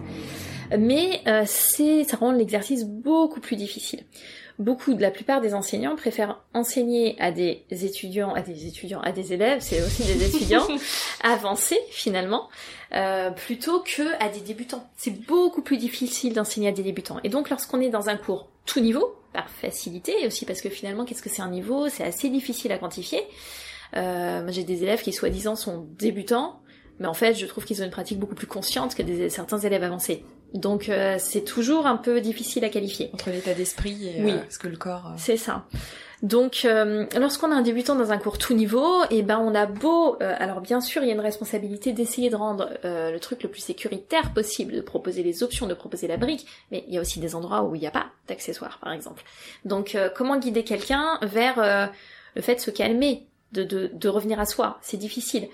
Mais 0.78 1.20
euh, 1.26 1.42
c'est, 1.46 2.04
ça 2.04 2.16
rend 2.16 2.32
l'exercice 2.32 2.84
beaucoup 2.84 3.40
plus 3.40 3.56
difficile. 3.56 4.04
Beaucoup, 4.62 4.96
la 4.96 5.10
plupart 5.10 5.40
des 5.40 5.54
enseignants 5.54 5.96
préfèrent 5.96 6.40
enseigner 6.54 7.16
à 7.20 7.32
des 7.32 7.64
étudiants, 7.68 8.32
à 8.32 8.42
des 8.42 8.68
étudiants, 8.68 9.00
à 9.00 9.10
des 9.10 9.32
élèves, 9.32 9.58
c'est 9.60 9.82
aussi 9.82 10.04
des 10.04 10.24
étudiants 10.24 10.66
avancés 11.24 11.80
finalement, 11.90 12.48
euh, 12.94 13.32
plutôt 13.32 13.80
que 13.80 14.14
à 14.22 14.28
des 14.28 14.38
débutants. 14.38 14.88
C'est 14.96 15.26
beaucoup 15.26 15.62
plus 15.62 15.78
difficile 15.78 16.32
d'enseigner 16.32 16.68
à 16.68 16.72
des 16.72 16.84
débutants. 16.84 17.18
Et 17.24 17.28
donc, 17.28 17.50
lorsqu'on 17.50 17.80
est 17.80 17.88
dans 17.88 18.08
un 18.08 18.16
cours 18.16 18.50
tout 18.64 18.78
niveau, 18.78 19.16
par 19.32 19.50
facilité, 19.50 20.14
et 20.22 20.28
aussi 20.28 20.44
parce 20.44 20.60
que 20.60 20.68
finalement, 20.68 21.04
qu'est-ce 21.04 21.22
que 21.22 21.30
c'est 21.30 21.42
un 21.42 21.50
niveau? 21.50 21.88
C'est 21.88 22.04
assez 22.04 22.28
difficile 22.28 22.70
à 22.70 22.78
quantifier. 22.78 23.20
Euh, 23.96 24.46
j'ai 24.48 24.62
des 24.62 24.84
élèves 24.84 25.02
qui 25.02 25.12
soi-disant 25.12 25.56
sont 25.56 25.88
débutants, 25.98 26.60
mais 27.00 27.08
en 27.08 27.14
fait, 27.14 27.34
je 27.34 27.46
trouve 27.46 27.64
qu'ils 27.64 27.82
ont 27.82 27.84
une 27.84 27.90
pratique 27.90 28.20
beaucoup 28.20 28.36
plus 28.36 28.46
consciente 28.46 28.94
que 28.94 29.02
des, 29.02 29.28
certains 29.28 29.58
élèves 29.58 29.82
avancés. 29.82 30.24
Donc, 30.54 30.88
euh, 30.88 31.16
c'est 31.18 31.42
toujours 31.44 31.86
un 31.86 31.96
peu 31.96 32.20
difficile 32.20 32.64
à 32.64 32.68
qualifier. 32.68 33.10
Entre 33.14 33.30
l'état 33.30 33.54
d'esprit 33.54 34.08
et 34.08 34.22
Oui. 34.22 34.32
euh, 34.32 34.40
ce 34.50 34.58
que 34.58 34.68
le 34.68 34.76
corps. 34.76 35.06
euh, 35.08 35.14
C'est 35.16 35.36
ça. 35.36 35.64
Donc, 36.22 36.60
euh, 36.64 37.04
lorsqu'on 37.18 37.50
a 37.50 37.54
un 37.56 37.62
débutant 37.62 37.96
dans 37.96 38.12
un 38.12 38.18
cours 38.18 38.38
tout 38.38 38.54
niveau, 38.54 39.02
et 39.10 39.22
ben 39.22 39.38
on 39.40 39.56
a 39.56 39.66
beau, 39.66 40.16
euh, 40.22 40.34
alors 40.38 40.60
bien 40.60 40.80
sûr, 40.80 41.02
il 41.02 41.08
y 41.08 41.10
a 41.10 41.14
une 41.14 41.20
responsabilité 41.20 41.92
d'essayer 41.92 42.30
de 42.30 42.36
rendre 42.36 42.70
euh, 42.84 43.10
le 43.10 43.18
truc 43.18 43.42
le 43.42 43.48
plus 43.48 43.60
sécuritaire 43.60 44.32
possible, 44.32 44.72
de 44.72 44.80
proposer 44.82 45.24
les 45.24 45.42
options, 45.42 45.66
de 45.66 45.74
proposer 45.74 46.06
la 46.06 46.18
brique, 46.18 46.46
mais 46.70 46.84
il 46.86 46.94
y 46.94 46.98
a 46.98 47.00
aussi 47.00 47.18
des 47.18 47.34
endroits 47.34 47.62
où 47.64 47.74
il 47.74 47.80
n'y 47.80 47.88
a 47.88 47.90
pas 47.90 48.06
d'accessoires, 48.28 48.78
par 48.80 48.92
exemple. 48.92 49.24
Donc, 49.64 49.96
euh, 49.96 50.08
comment 50.14 50.38
guider 50.38 50.62
quelqu'un 50.62 51.18
vers 51.22 51.58
euh, 51.58 51.86
le 52.36 52.42
fait 52.42 52.54
de 52.54 52.60
se 52.60 52.70
calmer, 52.70 53.26
de, 53.50 53.64
de, 53.64 53.90
de 53.92 54.08
revenir 54.08 54.38
à 54.38 54.46
soi? 54.46 54.78
C'est 54.80 54.98
difficile. 54.98 55.48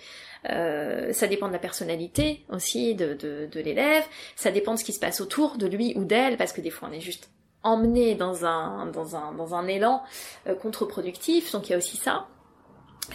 Euh, 0.51 1.13
ça 1.13 1.27
dépend 1.27 1.49
de 1.49 1.53
la 1.53 1.59
personnalité 1.59 2.45
aussi 2.49 2.95
de, 2.95 3.15
de, 3.15 3.49
de 3.51 3.61
l'élève, 3.61 4.05
ça 4.37 4.51
dépend 4.51 4.75
de 4.75 4.79
ce 4.79 4.85
qui 4.85 4.93
se 4.93 5.01
passe 5.01 5.21
autour 5.21 5.59
de 5.59 5.67
lui 5.67 5.93
ou 5.97 6.05
d'elle, 6.05 6.37
parce 6.37 6.53
que 6.53 6.61
des 6.61 6.71
fois 6.71 6.89
on 6.91 6.95
est 6.95 7.01
juste 7.01 7.31
emmené 7.63 8.15
dans 8.15 8.45
un, 8.45 8.87
dans 8.87 9.17
un, 9.17 9.33
dans 9.33 9.55
un 9.55 9.67
élan 9.67 10.03
euh, 10.47 10.55
contre-productif, 10.55 11.53
donc 11.53 11.69
il 11.69 11.73
y 11.73 11.75
a 11.75 11.79
aussi 11.79 11.97
ça. 11.97 12.29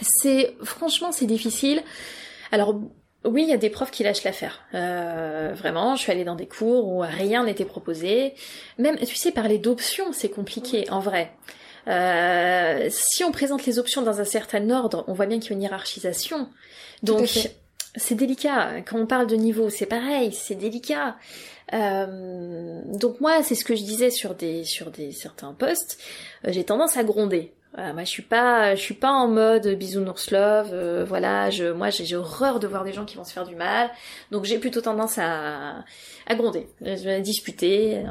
C'est, 0.00 0.56
franchement, 0.62 1.12
c'est 1.12 1.26
difficile. 1.26 1.82
Alors, 2.50 2.80
oui, 3.24 3.42
il 3.42 3.48
y 3.48 3.52
a 3.52 3.56
des 3.56 3.70
profs 3.70 3.90
qui 3.90 4.02
lâchent 4.02 4.24
l'affaire. 4.24 4.60
Euh, 4.74 5.54
vraiment, 5.54 5.96
je 5.96 6.02
suis 6.02 6.12
allée 6.12 6.24
dans 6.24 6.34
des 6.34 6.48
cours 6.48 6.88
où 6.88 7.00
rien 7.00 7.44
n'était 7.44 7.64
proposé. 7.64 8.34
Même, 8.78 8.96
tu 8.98 9.14
sais, 9.14 9.32
parler 9.32 9.58
d'options, 9.58 10.12
c'est 10.12 10.28
compliqué, 10.28 10.90
en 10.90 11.00
vrai. 11.00 11.32
Euh, 11.88 12.88
si 12.90 13.24
on 13.24 13.32
présente 13.32 13.66
les 13.66 13.78
options 13.78 14.02
dans 14.02 14.20
un 14.20 14.24
certain 14.24 14.70
ordre, 14.70 15.04
on 15.08 15.12
voit 15.12 15.26
bien 15.26 15.38
qu'il 15.38 15.50
y 15.50 15.54
a 15.54 15.56
une 15.56 15.62
hiérarchisation. 15.62 16.48
Donc, 17.02 17.28
c'est 17.96 18.14
délicat. 18.14 18.80
Quand 18.86 18.98
on 18.98 19.06
parle 19.06 19.26
de 19.26 19.36
niveau, 19.36 19.70
c'est 19.70 19.86
pareil, 19.86 20.32
c'est 20.32 20.54
délicat. 20.56 21.16
Euh, 21.72 22.82
donc 22.86 23.20
moi, 23.20 23.42
c'est 23.42 23.54
ce 23.54 23.64
que 23.64 23.74
je 23.74 23.82
disais 23.82 24.10
sur 24.10 24.34
des 24.34 24.64
sur 24.64 24.90
des 24.90 25.12
certains 25.12 25.52
posts. 25.54 25.98
euh, 26.46 26.52
J'ai 26.52 26.64
tendance 26.64 26.96
à 26.96 27.04
gronder. 27.04 27.52
Voilà, 27.74 27.92
moi, 27.92 28.04
je 28.04 28.08
suis 28.08 28.22
pas 28.22 28.76
je 28.76 28.80
suis 28.80 28.94
pas 28.94 29.10
en 29.10 29.26
mode 29.26 29.66
bisounours 29.66 30.30
love. 30.30 30.70
euh, 30.72 31.04
voilà, 31.04 31.50
je 31.50 31.72
moi 31.72 31.90
j'ai 31.90 32.14
horreur 32.14 32.60
de 32.60 32.68
voir 32.68 32.84
des 32.84 32.92
gens 32.92 33.04
qui 33.04 33.16
vont 33.16 33.24
se 33.24 33.32
faire 33.32 33.44
du 33.44 33.56
mal. 33.56 33.90
Donc 34.30 34.44
j'ai 34.44 34.58
plutôt 34.58 34.80
tendance 34.80 35.18
à 35.18 35.84
à 36.26 36.34
gronder, 36.36 36.68
à 36.86 37.20
disputer, 37.20 37.98
euh, 37.98 38.04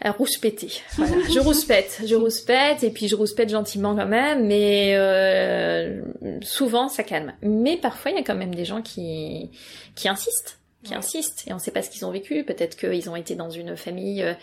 à 0.00 0.12
rouspéter. 0.12 0.70
Voilà, 0.96 1.16
je 1.32 1.40
rouspète, 1.40 2.02
je 2.06 2.14
rouspète 2.14 2.84
et 2.84 2.90
puis 2.90 3.08
je 3.08 3.16
rouspète 3.16 3.48
gentiment 3.50 3.96
quand 3.96 4.06
même, 4.06 4.46
mais 4.46 4.94
euh, 4.96 6.00
souvent 6.42 6.88
ça 6.88 7.02
calme. 7.02 7.32
Mais 7.42 7.76
parfois 7.76 8.12
il 8.12 8.18
y 8.18 8.20
a 8.20 8.24
quand 8.24 8.36
même 8.36 8.54
des 8.54 8.64
gens 8.64 8.82
qui 8.82 9.50
qui 9.96 10.08
insistent 10.08 10.60
qui 10.84 10.94
insistent 10.94 11.42
et 11.46 11.52
on 11.52 11.58
sait 11.58 11.70
pas 11.72 11.82
ce 11.82 11.90
qu'ils 11.90 12.04
ont 12.06 12.10
vécu. 12.12 12.44
Peut-être 12.44 12.76
qu'ils 12.76 13.10
ont 13.10 13.16
été 13.16 13.34
dans 13.34 13.50
une 13.50 13.76
famille, 13.76 14.22
euh, 14.22 14.34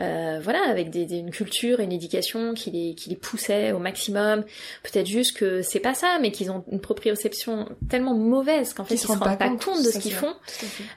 euh, 0.00 0.40
voilà, 0.42 0.60
avec 0.68 0.90
des, 0.90 1.04
des- 1.06 1.18
une 1.18 1.30
culture 1.30 1.78
et 1.80 1.84
une 1.84 1.92
éducation 1.92 2.52
qui 2.54 2.70
les, 2.72 2.94
qui 2.96 3.10
les 3.10 3.16
poussait 3.16 3.70
au 3.72 3.78
maximum. 3.78 4.42
Peut-être 4.82 5.06
juste 5.06 5.36
que 5.36 5.62
c'est 5.62 5.78
pas 5.80 5.94
ça, 5.94 6.18
mais 6.20 6.32
qu'ils 6.32 6.50
ont 6.50 6.64
une 6.72 6.80
proprioception 6.80 7.68
tellement 7.88 8.14
mauvaise 8.14 8.74
qu'en 8.74 8.84
fait 8.84 8.94
Qui 8.94 8.94
ils 8.94 8.98
se 8.98 9.06
se 9.06 9.12
rendent 9.12 9.20
pas 9.22 9.36
pas 9.36 9.48
compte, 9.48 9.64
compte 9.64 9.84
de 9.84 9.90
ce 9.90 9.98
qu'ils 9.98 10.12
font. 10.14 10.34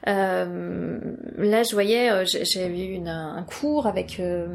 Euh, 0.08 1.00
là, 1.38 1.64
je 1.64 1.74
voyais, 1.74 2.10
euh, 2.10 2.26
j'ai- 2.26 2.46
j'avais 2.46 2.86
eu 2.86 2.94
une- 2.94 3.08
un 3.08 3.44
cours 3.44 3.88
avec 3.88 4.20
euh, 4.20 4.48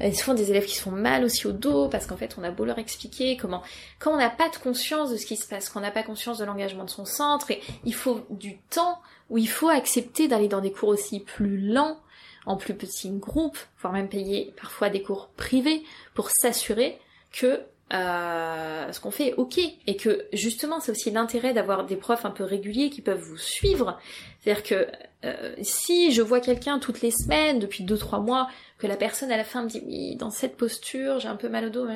et 0.00 0.12
souvent 0.12 0.34
des 0.34 0.50
élèves 0.50 0.66
qui 0.66 0.74
se 0.76 0.82
font 0.82 0.90
mal 0.90 1.24
aussi 1.24 1.46
au 1.46 1.52
dos 1.52 1.88
parce 1.88 2.06
qu'en 2.06 2.16
fait, 2.16 2.36
on 2.38 2.42
a 2.44 2.50
beau 2.50 2.64
leur 2.64 2.78
expliquer 2.78 3.36
comment, 3.36 3.62
quand 3.98 4.12
on 4.12 4.18
n'a 4.18 4.28
pas 4.30 4.48
de 4.50 4.56
conscience 4.56 5.10
de 5.10 5.16
ce 5.16 5.24
qui 5.24 5.36
se 5.36 5.46
passe, 5.46 5.68
quand 5.70 5.80
on 5.80 5.82
n'a 5.82 5.90
pas 5.90 6.02
conscience 6.02 6.38
de 6.38 6.44
l'engagement 6.44 6.84
de 6.84 6.90
son 6.90 7.04
centre, 7.06 7.50
et 7.50 7.60
il 7.84 7.94
faut 7.94 8.26
du 8.30 8.58
temps 8.70 8.98
où 9.30 9.38
il 9.38 9.48
faut 9.48 9.68
accepter 9.68 10.28
d'aller 10.28 10.48
dans 10.48 10.60
des 10.60 10.72
cours 10.72 10.88
aussi 10.88 11.20
plus 11.20 11.58
lents, 11.58 11.98
en 12.46 12.56
plus 12.56 12.74
petits 12.74 13.10
groupes, 13.10 13.58
voire 13.80 13.92
même 13.92 14.08
payer 14.08 14.54
parfois 14.60 14.88
des 14.88 15.02
cours 15.02 15.28
privés 15.36 15.82
pour 16.14 16.30
s'assurer 16.30 16.98
que 17.32 17.60
euh, 17.92 18.90
ce 18.90 18.98
qu'on 18.98 19.12
fait 19.12 19.28
est 19.28 19.34
ok 19.34 19.60
et 19.86 19.96
que 19.96 20.26
justement 20.32 20.80
c'est 20.80 20.90
aussi 20.90 21.12
l'intérêt 21.12 21.52
d'avoir 21.52 21.86
des 21.86 21.94
profs 21.94 22.24
un 22.24 22.32
peu 22.32 22.42
réguliers 22.42 22.90
qui 22.90 23.00
peuvent 23.00 23.20
vous 23.20 23.36
suivre. 23.36 23.96
C'est-à-dire 24.40 24.64
que 24.64 24.88
euh, 25.24 25.54
si 25.62 26.10
je 26.10 26.20
vois 26.20 26.40
quelqu'un 26.40 26.80
toutes 26.80 27.00
les 27.00 27.12
semaines 27.12 27.60
depuis 27.60 27.84
deux 27.84 27.96
trois 27.96 28.18
mois 28.18 28.48
que 28.78 28.88
la 28.88 28.96
personne 28.96 29.30
à 29.30 29.36
la 29.36 29.44
fin 29.44 29.62
me 29.62 29.68
dit 29.68 29.80
oui 29.86 30.16
dans 30.16 30.30
cette 30.30 30.56
posture 30.56 31.20
j'ai 31.20 31.28
un 31.28 31.36
peu 31.36 31.48
mal 31.48 31.66
au 31.66 31.70
dos, 31.70 31.86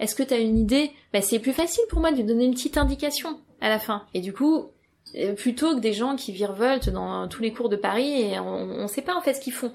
est-ce 0.00 0.16
que 0.16 0.24
tu 0.24 0.34
as 0.34 0.38
une 0.38 0.58
idée? 0.58 0.90
Ben, 1.12 1.22
c'est 1.22 1.38
plus 1.38 1.52
facile 1.52 1.84
pour 1.90 2.00
moi 2.00 2.10
de 2.10 2.16
lui 2.16 2.24
donner 2.24 2.44
une 2.44 2.54
petite 2.54 2.76
indication 2.76 3.38
à 3.60 3.68
la 3.68 3.78
fin. 3.78 4.04
Et 4.14 4.20
du 4.20 4.32
coup 4.32 4.72
plutôt 5.36 5.74
que 5.74 5.80
des 5.80 5.92
gens 5.92 6.16
qui 6.16 6.32
virevoltent 6.32 6.90
dans 6.90 7.28
tous 7.28 7.42
les 7.42 7.52
cours 7.52 7.68
de 7.68 7.76
Paris 7.76 8.22
et 8.22 8.38
on, 8.38 8.82
on 8.82 8.88
sait 8.88 9.02
pas 9.02 9.14
en 9.14 9.20
fait 9.20 9.34
ce 9.34 9.40
qu'ils 9.40 9.52
font. 9.52 9.72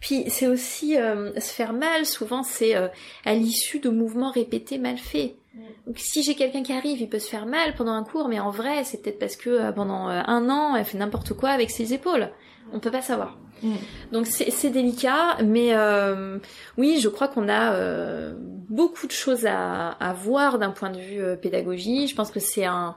Puis 0.00 0.24
c'est 0.28 0.46
aussi 0.46 0.98
euh, 0.98 1.32
se 1.40 1.52
faire 1.52 1.72
mal, 1.72 2.04
souvent 2.04 2.42
c'est 2.42 2.76
euh, 2.76 2.88
à 3.24 3.34
l'issue 3.34 3.78
de 3.80 3.88
mouvements 3.88 4.30
répétés 4.30 4.78
mal 4.78 4.98
faits. 4.98 5.34
Donc 5.86 5.98
si 5.98 6.22
j'ai 6.22 6.34
quelqu'un 6.34 6.62
qui 6.62 6.72
arrive, 6.72 7.00
il 7.00 7.08
peut 7.08 7.18
se 7.20 7.28
faire 7.28 7.46
mal 7.46 7.74
pendant 7.74 7.92
un 7.92 8.02
cours, 8.02 8.28
mais 8.28 8.40
en 8.40 8.50
vrai 8.50 8.84
c'est 8.84 9.00
peut-être 9.02 9.18
parce 9.18 9.36
que 9.36 9.50
euh, 9.50 9.72
pendant 9.72 10.10
euh, 10.10 10.20
un 10.26 10.50
an 10.50 10.76
elle 10.76 10.84
fait 10.84 10.98
n'importe 10.98 11.32
quoi 11.32 11.50
avec 11.50 11.70
ses 11.70 11.94
épaules. 11.94 12.30
On 12.72 12.80
peut 12.80 12.90
pas 12.90 13.02
savoir. 13.02 13.38
Mm. 13.62 13.74
Donc 14.12 14.26
c'est 14.26 14.70
délicat, 14.70 15.38
mais 15.44 15.74
euh, 15.74 16.38
oui, 16.76 16.98
je 17.00 17.08
crois 17.08 17.28
qu'on 17.28 17.48
a 17.48 17.74
euh, 17.74 18.34
beaucoup 18.38 19.06
de 19.06 19.12
choses 19.12 19.46
à, 19.46 19.90
à 19.90 20.12
voir 20.12 20.58
d'un 20.58 20.70
point 20.70 20.90
de 20.90 20.98
vue 20.98 21.22
euh, 21.22 21.36
pédagogie. 21.36 22.08
Je 22.08 22.14
pense 22.14 22.30
que 22.30 22.40
c'est 22.40 22.64
un 22.64 22.96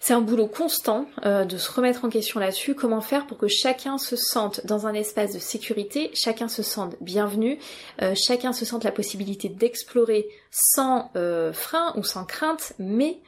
c'est 0.00 0.14
un 0.14 0.22
boulot 0.22 0.48
constant 0.48 1.04
euh, 1.26 1.44
de 1.44 1.58
se 1.58 1.70
remettre 1.70 2.06
en 2.06 2.08
question 2.08 2.40
là-dessus. 2.40 2.74
Comment 2.74 3.02
faire 3.02 3.26
pour 3.26 3.36
que 3.36 3.48
chacun 3.48 3.98
se 3.98 4.16
sente 4.16 4.64
dans 4.64 4.86
un 4.86 4.94
espace 4.94 5.34
de 5.34 5.38
sécurité, 5.38 6.10
chacun 6.14 6.48
se 6.48 6.62
sente 6.62 6.96
bienvenu, 7.02 7.58
euh, 8.00 8.14
chacun 8.14 8.54
se 8.54 8.64
sente 8.64 8.82
la 8.82 8.92
possibilité 8.92 9.50
d'explorer 9.50 10.26
sans 10.50 11.10
euh, 11.16 11.52
frein 11.52 11.92
ou 11.96 12.02
sans 12.02 12.24
crainte, 12.24 12.72
mais 12.78 13.18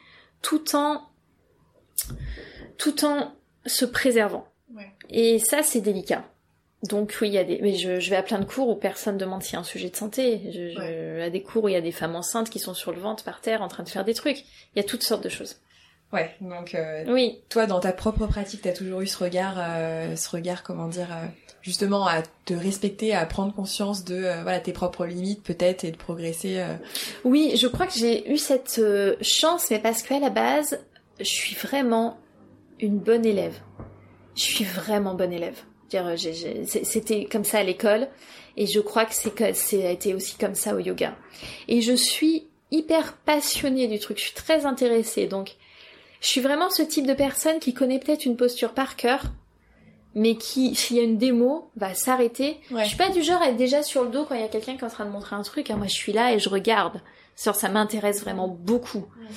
tout 0.41 0.75
en 0.75 1.03
tout 2.79 3.05
en 3.05 3.31
se 3.67 3.85
préservant. 3.85 4.47
Et 5.11 5.37
ça, 5.37 5.61
c'est 5.61 5.79
délicat. 5.79 6.23
Donc 6.89 7.15
oui, 7.21 7.27
il 7.27 7.33
y 7.35 7.37
a 7.37 7.43
des. 7.43 7.59
Mais 7.61 7.75
je, 7.75 7.99
je, 7.99 8.09
vais 8.09 8.15
à 8.15 8.23
plein 8.23 8.39
de 8.39 8.45
cours 8.45 8.67
où 8.67 8.75
personne 8.75 9.17
demande 9.17 9.43
s'il 9.43 9.53
y 9.53 9.55
a 9.57 9.59
un 9.59 9.63
sujet 9.63 9.89
de 9.91 9.95
santé. 9.95 10.41
Je, 10.51 10.69
je... 10.69 11.21
À 11.21 11.29
des 11.29 11.43
cours 11.43 11.65
où 11.65 11.69
il 11.69 11.73
y 11.73 11.77
a 11.77 11.81
des 11.81 11.91
femmes 11.91 12.15
enceintes 12.15 12.49
qui 12.49 12.59
sont 12.59 12.73
sur 12.73 12.91
le 12.91 12.99
ventre 12.99 13.23
par 13.23 13.41
terre 13.41 13.61
en 13.61 13.67
train 13.67 13.83
de 13.83 13.89
faire 13.89 14.03
des 14.03 14.15
trucs. 14.15 14.39
Il 14.39 14.77
y 14.77 14.79
a 14.79 14.83
toutes 14.83 15.03
sortes 15.03 15.23
de 15.23 15.29
choses. 15.29 15.57
Ouais, 16.13 16.29
donc 16.41 16.75
euh, 16.75 17.05
oui. 17.07 17.39
toi 17.49 17.65
dans 17.65 17.79
ta 17.79 17.91
propre 17.91 18.27
pratique, 18.27 18.61
t'as 18.61 18.71
toujours 18.71 19.01
eu 19.01 19.07
ce 19.07 19.17
regard, 19.17 19.55
euh, 19.57 20.15
ce 20.15 20.29
regard, 20.29 20.61
comment 20.61 20.87
dire, 20.87 21.07
euh, 21.11 21.25
justement 21.63 22.05
à 22.05 22.21
te 22.45 22.53
respecter, 22.53 23.15
à 23.15 23.25
prendre 23.25 23.51
conscience 23.53 24.03
de 24.03 24.23
euh, 24.23 24.43
voilà 24.43 24.59
tes 24.59 24.73
propres 24.73 25.07
limites 25.07 25.41
peut-être 25.41 25.83
et 25.83 25.91
de 25.91 25.97
progresser. 25.97 26.59
Euh. 26.59 26.75
Oui, 27.23 27.55
je 27.57 27.65
crois 27.65 27.87
que 27.87 27.97
j'ai 27.97 28.31
eu 28.31 28.37
cette 28.37 28.77
euh, 28.77 29.15
chance, 29.21 29.71
mais 29.71 29.79
parce 29.79 30.03
qu'à 30.03 30.19
la 30.19 30.29
base, 30.29 30.79
je 31.19 31.25
suis 31.25 31.55
vraiment 31.55 32.19
une 32.79 32.99
bonne 32.99 33.25
élève. 33.25 33.55
Je 34.35 34.41
suis 34.41 34.65
vraiment 34.65 35.15
bonne 35.15 35.33
élève. 35.33 35.57
C'était 36.65 37.25
comme 37.25 37.43
ça 37.43 37.59
à 37.59 37.63
l'école, 37.63 38.07
et 38.57 38.65
je 38.65 38.79
crois 38.79 39.05
que 39.05 39.13
c'est 39.13 39.85
a 39.85 39.91
été 39.91 40.15
aussi 40.15 40.37
comme 40.37 40.55
ça 40.55 40.75
au 40.75 40.79
yoga. 40.79 41.15
Et 41.67 41.81
je 41.81 41.93
suis 41.93 42.47
hyper 42.71 43.13
passionnée 43.17 43.87
du 43.87 43.99
truc. 43.99 44.17
Je 44.17 44.23
suis 44.23 44.33
très 44.33 44.65
intéressée, 44.65 45.27
donc 45.27 45.55
je 46.23 46.29
suis 46.29 46.41
vraiment 46.41 46.69
ce 46.69 46.81
type 46.81 47.05
de 47.05 47.13
personne 47.13 47.59
qui 47.59 47.73
connaît 47.73 47.99
peut-être 47.99 48.25
une 48.25 48.37
posture 48.37 48.73
par 48.73 48.95
cœur, 48.95 49.23
mais 50.15 50.35
qui, 50.35 50.73
s'il 50.75 50.95
y 50.95 50.99
a 51.01 51.03
une 51.03 51.17
démo, 51.17 51.69
va 51.75 51.93
s'arrêter. 51.93 52.61
Ouais. 52.71 52.83
Je 52.83 52.87
suis 52.87 52.97
pas 52.97 53.09
du 53.09 53.21
genre 53.21 53.41
à 53.41 53.49
être 53.49 53.57
déjà 53.57 53.83
sur 53.83 54.03
le 54.03 54.09
dos 54.09 54.23
quand 54.23 54.35
il 54.35 54.41
y 54.41 54.45
a 54.45 54.47
quelqu'un 54.47 54.75
qui 54.75 54.79
est 54.79 54.85
en 54.85 54.89
train 54.89 55.05
de 55.05 55.11
montrer 55.11 55.35
un 55.35 55.41
truc. 55.41 55.69
Hein. 55.69 55.75
Moi, 55.75 55.87
je 55.87 55.93
suis 55.93 56.13
là 56.13 56.33
et 56.33 56.39
je 56.39 56.47
regarde. 56.47 57.01
Genre, 57.43 57.55
ça 57.55 57.67
m'intéresse 57.67 58.21
vraiment 58.21 58.47
beaucoup. 58.47 58.99
Ouais. 59.19 59.35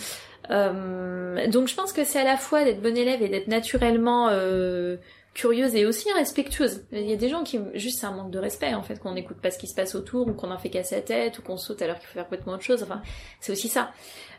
Euh, 0.51 1.49
donc, 1.49 1.67
je 1.67 1.75
pense 1.75 1.93
que 1.93 2.05
c'est 2.05 2.21
à 2.21 2.25
la 2.25 2.37
fois 2.37 2.63
d'être 2.63 2.81
bonne 2.81 2.97
élève 2.97 3.21
et 3.21 3.29
d'être 3.29 3.49
naturellement 3.49 4.29
euh, 4.31 4.97
curieuse 5.35 5.75
et 5.75 5.87
aussi 5.87 6.13
respectueuse. 6.13 6.85
Il 6.93 7.11
y 7.11 7.13
a 7.13 7.17
des 7.17 7.29
gens 7.29 7.43
qui, 7.43 7.59
juste, 7.75 7.99
c'est 7.99 8.07
un 8.07 8.13
manque 8.13 8.31
de 8.31 8.39
respect, 8.39 8.75
en 8.75 8.83
fait, 8.83 9.01
qu'on 9.01 9.15
n'écoute 9.15 9.39
pas 9.39 9.51
ce 9.51 9.59
qui 9.59 9.67
se 9.67 9.75
passe 9.75 9.97
autour, 9.97 10.29
ou 10.29 10.35
qu'on 10.35 10.53
en 10.53 10.59
fait 10.59 10.71
qu'à 10.71 10.85
sa 10.85 11.01
tête, 11.01 11.41
ou 11.41 11.43
qu'on 11.43 11.57
saute 11.57 11.83
alors 11.83 11.99
qu'il 11.99 12.07
faut 12.07 12.15
faire 12.15 12.25
complètement 12.25 12.53
autre 12.53 12.63
chose. 12.63 12.85
Enfin, 12.85 13.03
c'est 13.41 13.51
aussi 13.51 13.69
ça. 13.69 13.91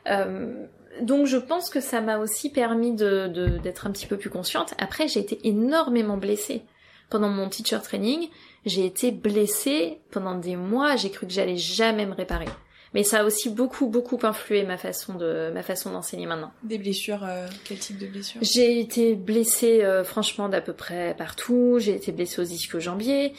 Euh, 0.07 0.65
donc 1.01 1.25
je 1.25 1.37
pense 1.37 1.69
que 1.69 1.79
ça 1.79 2.01
m'a 2.01 2.17
aussi 2.17 2.49
permis 2.49 2.93
de, 2.93 3.27
de, 3.27 3.57
d'être 3.57 3.87
un 3.87 3.91
petit 3.91 4.07
peu 4.07 4.17
plus 4.17 4.29
consciente. 4.29 4.73
Après, 4.77 5.07
j'ai 5.07 5.19
été 5.19 5.39
énormément 5.47 6.17
blessée. 6.17 6.63
Pendant 7.09 7.29
mon 7.29 7.47
teacher 7.47 7.79
training, 7.81 8.27
j'ai 8.65 8.85
été 8.85 9.11
blessée 9.11 10.01
pendant 10.11 10.35
des 10.35 10.57
mois, 10.57 10.97
j'ai 10.97 11.09
cru 11.09 11.25
que 11.25 11.31
j'allais 11.31 11.55
jamais 11.55 12.05
me 12.05 12.13
réparer. 12.13 12.47
Mais 12.97 13.03
ça 13.03 13.19
a 13.19 13.23
aussi 13.25 13.51
beaucoup, 13.51 13.85
beaucoup 13.85 14.17
influé 14.23 14.63
ma 14.63 14.75
façon 14.75 15.13
de, 15.13 15.51
ma 15.53 15.61
façon 15.61 15.91
d'enseigner 15.91 16.25
maintenant. 16.25 16.51
Des 16.63 16.79
blessures, 16.79 17.23
euh, 17.23 17.45
quel 17.63 17.77
type 17.77 17.99
de 17.99 18.07
blessures? 18.07 18.41
J'ai 18.41 18.79
été 18.79 19.13
blessée, 19.13 19.83
euh, 19.83 20.03
franchement, 20.03 20.49
d'à 20.49 20.61
peu 20.61 20.73
près 20.73 21.13
partout. 21.15 21.77
J'ai 21.77 21.93
été 21.93 22.11
blessée 22.11 22.41
aux 22.41 22.45
ischio-jambiers, 22.45 23.33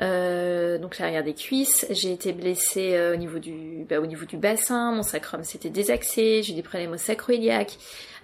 euh, 0.00 0.78
donc 0.78 0.98
l'arrière 0.98 1.22
des 1.22 1.34
cuisses. 1.34 1.84
J'ai 1.90 2.10
été 2.10 2.32
blessée 2.32 2.94
euh, 2.94 3.12
au 3.12 3.16
niveau 3.16 3.38
du, 3.38 3.84
bah, 3.86 4.00
au 4.00 4.06
niveau 4.06 4.24
du 4.24 4.38
bassin. 4.38 4.92
Mon 4.92 5.02
sacrum 5.02 5.44
s'était 5.44 5.68
désaxé. 5.68 6.42
J'ai 6.42 6.54
eu 6.54 6.56
des 6.56 6.62
problèmes 6.62 6.92
au 6.92 6.96
sacro-iliaque. 6.96 7.76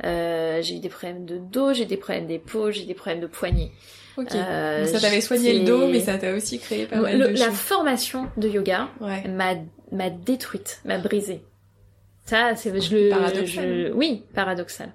Euh, 0.05 0.63
j'ai 0.63 0.77
eu 0.77 0.81
des 0.81 0.89
problèmes 0.89 1.27
de 1.27 1.37
dos. 1.37 1.75
J'ai 1.75 1.85
des 1.85 1.99
problèmes 1.99 2.27
d'épaule. 2.27 2.73
J'ai 2.73 2.87
des 2.87 2.95
problèmes 2.95 3.21
de 3.21 3.27
poignet. 3.27 3.73
Ok. 4.17 4.35
Euh, 4.35 4.87
ça 4.87 5.01
t'avait 5.01 5.21
soigné 5.21 5.53
le 5.59 5.67
dos, 5.67 5.87
mais 5.87 6.01
ça 6.01 6.17
t'a 6.17 6.33
aussi 6.35 6.59
créé 6.59 6.87
pas 6.87 6.97
mal 6.97 7.17
le, 7.19 7.29
de 7.29 7.39
La 7.39 7.47
choses. 7.51 7.55
formation 7.57 8.27
de 8.39 8.49
yoga 8.49 8.89
Ouais. 9.03 9.29
m'a 9.29 9.55
m'a 9.93 10.11
détruite, 10.11 10.81
m'a 10.85 10.99
brisée. 10.99 11.43
Ça, 12.27 12.55
c'est 12.57 12.79
je 12.81 12.95
le 12.97 13.09
Paradoxal. 13.11 13.47
je- 13.89 13.93
oui, 13.93 14.23
paradoxal. 14.35 14.91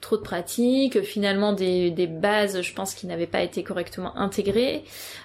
Trop 0.00 0.16
de 0.16 0.22
pratiques, 0.22 1.02
finalement 1.02 1.52
des, 1.52 1.90
des 1.90 2.06
bases, 2.06 2.62
je 2.62 2.72
pense, 2.72 2.94
qui 2.94 3.08
n'avaient 3.08 3.26
pas 3.26 3.42
été 3.42 3.64
correctement 3.64 4.16
intégrées, 4.16 4.84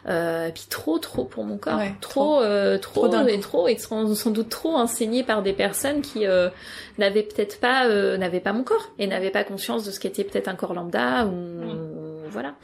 euh, 0.10 0.50
puis 0.52 0.66
trop, 0.68 0.98
trop 0.98 1.26
pour 1.26 1.44
mon 1.44 1.58
corps, 1.60 1.78
Ouais, 1.78 1.94
trop, 2.02 2.42
euh, 2.42 2.80
trop, 2.80 3.02
Trop 3.02 3.08
d'un 3.08 3.28
et 3.28 3.40
trop, 3.40 3.68
et 3.68 3.78
sans, 3.78 4.16
sans 4.16 4.32
doute 4.32 4.50
trop 4.50 4.76
enseigné 4.76 5.22
par 5.24 5.44
des 5.44 5.54
personnes 5.54 6.02
qui 6.02 6.26
euh, 6.26 6.50
n'avaient 6.98 7.22
peut-être 7.22 7.60
pas, 7.60 7.86
euh, 7.88 8.18
n'avaient 8.18 8.40
pas 8.40 8.52
mon 8.52 8.64
corps 8.64 8.90
et 8.98 9.06
n'avaient 9.06 9.30
pas 9.30 9.44
conscience 9.44 9.86
de 9.86 9.92
ce 9.92 10.00
qu'était 10.00 10.24
peut-être 10.24 10.48
un 10.48 10.56
corps 10.56 10.74
lambda 10.74 11.28
ou 11.28 12.30
voilà. 12.32 12.56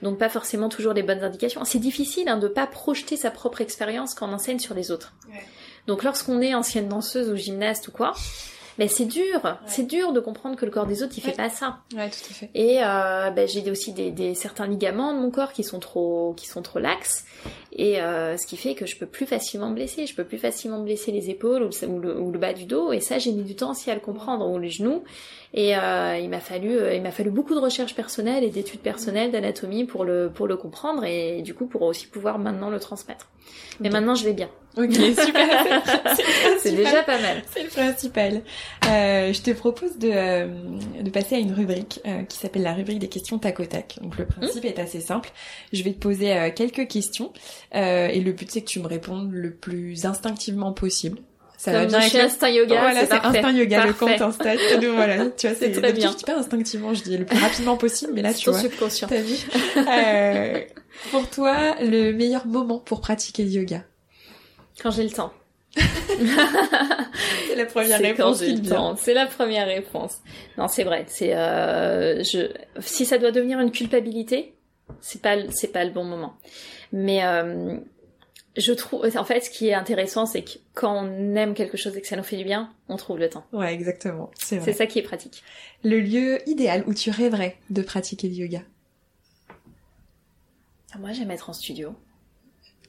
Donc 0.00 0.16
pas 0.16 0.28
forcément 0.28 0.68
toujours 0.68 0.92
les 0.92 1.02
bonnes 1.02 1.24
indications. 1.24 1.64
C'est 1.64 1.80
difficile 1.80 2.28
hein, 2.28 2.36
de 2.38 2.46
pas 2.46 2.68
projeter 2.68 3.16
sa 3.16 3.32
propre 3.32 3.60
expérience 3.62 4.14
quand 4.14 4.28
on 4.28 4.32
enseigne 4.32 4.60
sur 4.60 4.74
les 4.76 4.92
autres. 4.92 5.12
Ouais. 5.28 5.42
Donc 5.88 6.04
lorsqu'on 6.04 6.40
est 6.40 6.54
ancienne 6.54 6.88
danseuse 6.88 7.28
ou 7.30 7.34
gymnaste 7.36 7.88
ou 7.88 7.90
quoi, 7.92 8.12
ben 8.78 8.88
c'est 8.88 9.06
dur, 9.06 9.58
c'est 9.66 9.82
dur 9.88 10.12
de 10.12 10.20
comprendre 10.20 10.54
que 10.54 10.64
le 10.64 10.70
corps 10.70 10.86
des 10.86 11.02
autres 11.02 11.14
il 11.16 11.20
fait 11.20 11.30
Ouais. 11.30 11.34
pas 11.36 11.50
ça. 11.50 11.78
Ouais, 11.96 12.08
tout 12.10 12.30
à 12.30 12.32
fait. 12.32 12.50
Et 12.54 12.78
euh, 12.80 13.30
ben, 13.32 13.48
j'ai 13.48 13.68
aussi 13.72 13.92
des, 13.92 14.12
des 14.12 14.34
certains 14.36 14.68
ligaments 14.68 15.12
de 15.12 15.18
mon 15.18 15.32
corps 15.32 15.52
qui 15.52 15.64
sont 15.64 15.80
trop 15.80 16.32
qui 16.36 16.46
sont 16.46 16.62
trop 16.62 16.78
laxes 16.78 17.24
et 17.72 18.00
euh, 18.00 18.36
ce 18.36 18.46
qui 18.46 18.56
fait 18.56 18.74
que 18.76 18.86
je 18.86 18.96
peux 18.96 19.06
plus 19.06 19.26
facilement 19.26 19.70
me 19.70 19.74
blesser. 19.74 20.06
Je 20.06 20.14
peux 20.14 20.22
plus 20.22 20.38
facilement 20.38 20.78
me 20.78 20.84
blesser 20.84 21.10
les 21.10 21.28
épaules 21.28 21.64
ou 21.64 21.70
le, 21.82 21.88
ou 21.88 21.98
le, 21.98 22.20
ou 22.20 22.30
le 22.30 22.38
bas 22.38 22.52
du 22.52 22.66
dos 22.66 22.92
et 22.92 23.00
ça 23.00 23.18
j'ai 23.18 23.32
mis 23.32 23.42
du 23.42 23.56
temps 23.56 23.72
aussi 23.72 23.90
à 23.90 23.94
le 23.94 24.00
comprendre 24.00 24.46
ou 24.48 24.58
les 24.60 24.70
genoux. 24.70 25.02
Et 25.54 25.76
euh, 25.76 26.18
il 26.18 26.28
m'a 26.28 26.40
fallu 26.40 26.76
euh, 26.76 26.94
il 26.94 27.02
m'a 27.02 27.10
fallu 27.10 27.30
beaucoup 27.30 27.54
de 27.54 27.60
recherches 27.60 27.94
personnelles 27.94 28.44
et 28.44 28.50
d'études 28.50 28.80
personnelles 28.80 29.30
d'anatomie 29.30 29.84
pour 29.84 30.04
le 30.04 30.30
pour 30.32 30.46
le 30.46 30.56
comprendre 30.56 31.04
et 31.04 31.40
du 31.42 31.54
coup 31.54 31.66
pour 31.66 31.82
aussi 31.82 32.06
pouvoir 32.06 32.38
maintenant 32.38 32.68
le 32.70 32.78
transmettre. 32.78 33.28
Mais 33.80 33.88
maintenant 33.90 34.14
je 34.14 34.24
vais 34.24 34.34
bien. 34.34 34.50
Ok, 34.76 34.92
super. 34.92 35.82
c'est 36.60 36.72
déjà 36.72 37.02
pas 37.02 37.20
mal. 37.20 37.42
C'est 37.50 37.64
le 37.64 37.68
principal. 37.68 38.42
Euh, 38.88 39.32
je 39.32 39.42
te 39.42 39.50
propose 39.50 39.98
de, 39.98 40.10
euh, 40.12 40.46
de 41.00 41.10
passer 41.10 41.36
à 41.36 41.38
une 41.38 41.52
rubrique 41.52 42.00
euh, 42.06 42.22
qui 42.22 42.38
s'appelle 42.38 42.62
la 42.62 42.74
rubrique 42.74 42.98
des 42.98 43.08
questions 43.08 43.38
tac 43.38 43.58
au 43.58 43.64
tac. 43.64 43.98
Donc 44.02 44.18
le 44.18 44.26
principe 44.26 44.64
est 44.64 44.78
assez 44.78 45.00
simple. 45.00 45.30
Je 45.72 45.82
vais 45.82 45.92
te 45.92 45.98
poser 45.98 46.32
euh, 46.32 46.50
quelques 46.54 46.86
questions 46.86 47.32
euh, 47.74 48.08
et 48.08 48.20
le 48.20 48.32
but 48.32 48.50
c'est 48.50 48.60
que 48.60 48.68
tu 48.68 48.80
me 48.80 48.86
répondes 48.86 49.32
le 49.32 49.52
plus 49.52 50.06
instinctivement 50.06 50.72
possible. 50.72 51.18
Ça 51.58 51.72
va 51.72 51.80
Comme 51.80 51.88
bien 51.88 52.00
suis 52.02 52.18
le... 52.18 52.24
instinct 52.24 52.50
yoga, 52.50 52.80
voilà, 52.80 53.04
c'est 53.04 53.12
instinct 53.14 53.52
yoga, 53.52 53.86
le 53.86 53.92
compte 53.92 54.20
Insta. 54.20 54.54
Donc 54.76 54.94
voilà, 54.94 55.26
tu 55.30 55.48
vois, 55.48 55.56
C'est 55.58 55.72
très 55.72 55.92
bien. 55.92 56.12
Je 56.12 56.16
dis 56.16 56.24
pas 56.24 56.36
instinctivement, 56.36 56.94
je 56.94 57.02
dis 57.02 57.18
le 57.18 57.24
plus 57.24 57.36
rapidement 57.36 57.76
possible, 57.76 58.12
mais 58.14 58.22
là 58.22 58.32
tu 58.32 58.44
Ton 58.44 58.52
vois, 58.52 58.60
subconscient. 58.60 59.08
t'as 59.08 59.20
vu. 59.20 59.34
Euh, 59.76 60.60
pour 61.10 61.28
toi, 61.28 61.74
le 61.80 62.12
meilleur 62.12 62.46
moment 62.46 62.78
pour 62.78 63.00
pratiquer 63.00 63.42
le 63.42 63.50
yoga? 63.50 63.82
Quand 64.80 64.92
j'ai 64.92 65.02
le 65.02 65.10
temps. 65.10 65.32
C'est 65.76 67.56
la 67.56 67.66
première 67.66 67.98
C'est 67.98 68.14
quand 68.14 68.30
réponse 68.30 68.38
j'ai 68.38 68.52
le 68.52 68.62
temps. 68.62 68.96
C'est 68.96 69.14
la 69.14 69.26
première 69.26 69.66
réponse. 69.66 70.18
Non, 70.56 70.68
c'est 70.68 70.84
vrai. 70.84 71.04
C'est 71.08 71.34
euh, 71.34 72.22
je. 72.22 72.52
Si 72.80 73.04
ça 73.04 73.18
doit 73.18 73.32
devenir 73.32 73.58
une 73.58 73.72
culpabilité, 73.72 74.54
c'est 75.00 75.20
pas 75.20 75.36
c'est 75.50 75.72
pas 75.72 75.84
le 75.84 75.90
bon 75.90 76.04
moment. 76.04 76.36
Mais 76.92 77.24
euh, 77.24 77.76
je 78.56 78.72
trouve. 78.72 79.04
En 79.16 79.24
fait, 79.24 79.40
ce 79.40 79.50
qui 79.50 79.68
est 79.68 79.74
intéressant, 79.74 80.26
c'est 80.26 80.42
que 80.42 80.52
quand 80.74 81.04
on 81.04 81.34
aime 81.36 81.54
quelque 81.54 81.76
chose 81.76 81.96
et 81.96 82.00
que 82.00 82.06
ça 82.06 82.16
nous 82.16 82.22
fait 82.22 82.36
du 82.36 82.44
bien, 82.44 82.72
on 82.88 82.96
trouve 82.96 83.18
le 83.18 83.28
temps. 83.28 83.44
Ouais, 83.52 83.72
exactement. 83.72 84.30
C'est. 84.38 84.60
C'est 84.60 84.72
ça 84.72 84.86
qui 84.86 84.98
est 84.98 85.02
pratique. 85.02 85.42
Le 85.84 86.00
lieu 86.00 86.38
idéal 86.48 86.82
où 86.86 86.94
tu 86.94 87.10
rêverais 87.10 87.56
de 87.70 87.82
pratiquer 87.82 88.28
le 88.28 88.34
yoga? 88.34 88.62
Moi, 90.98 91.12
j'aime 91.12 91.30
être 91.30 91.50
en 91.50 91.52
studio. 91.52 91.94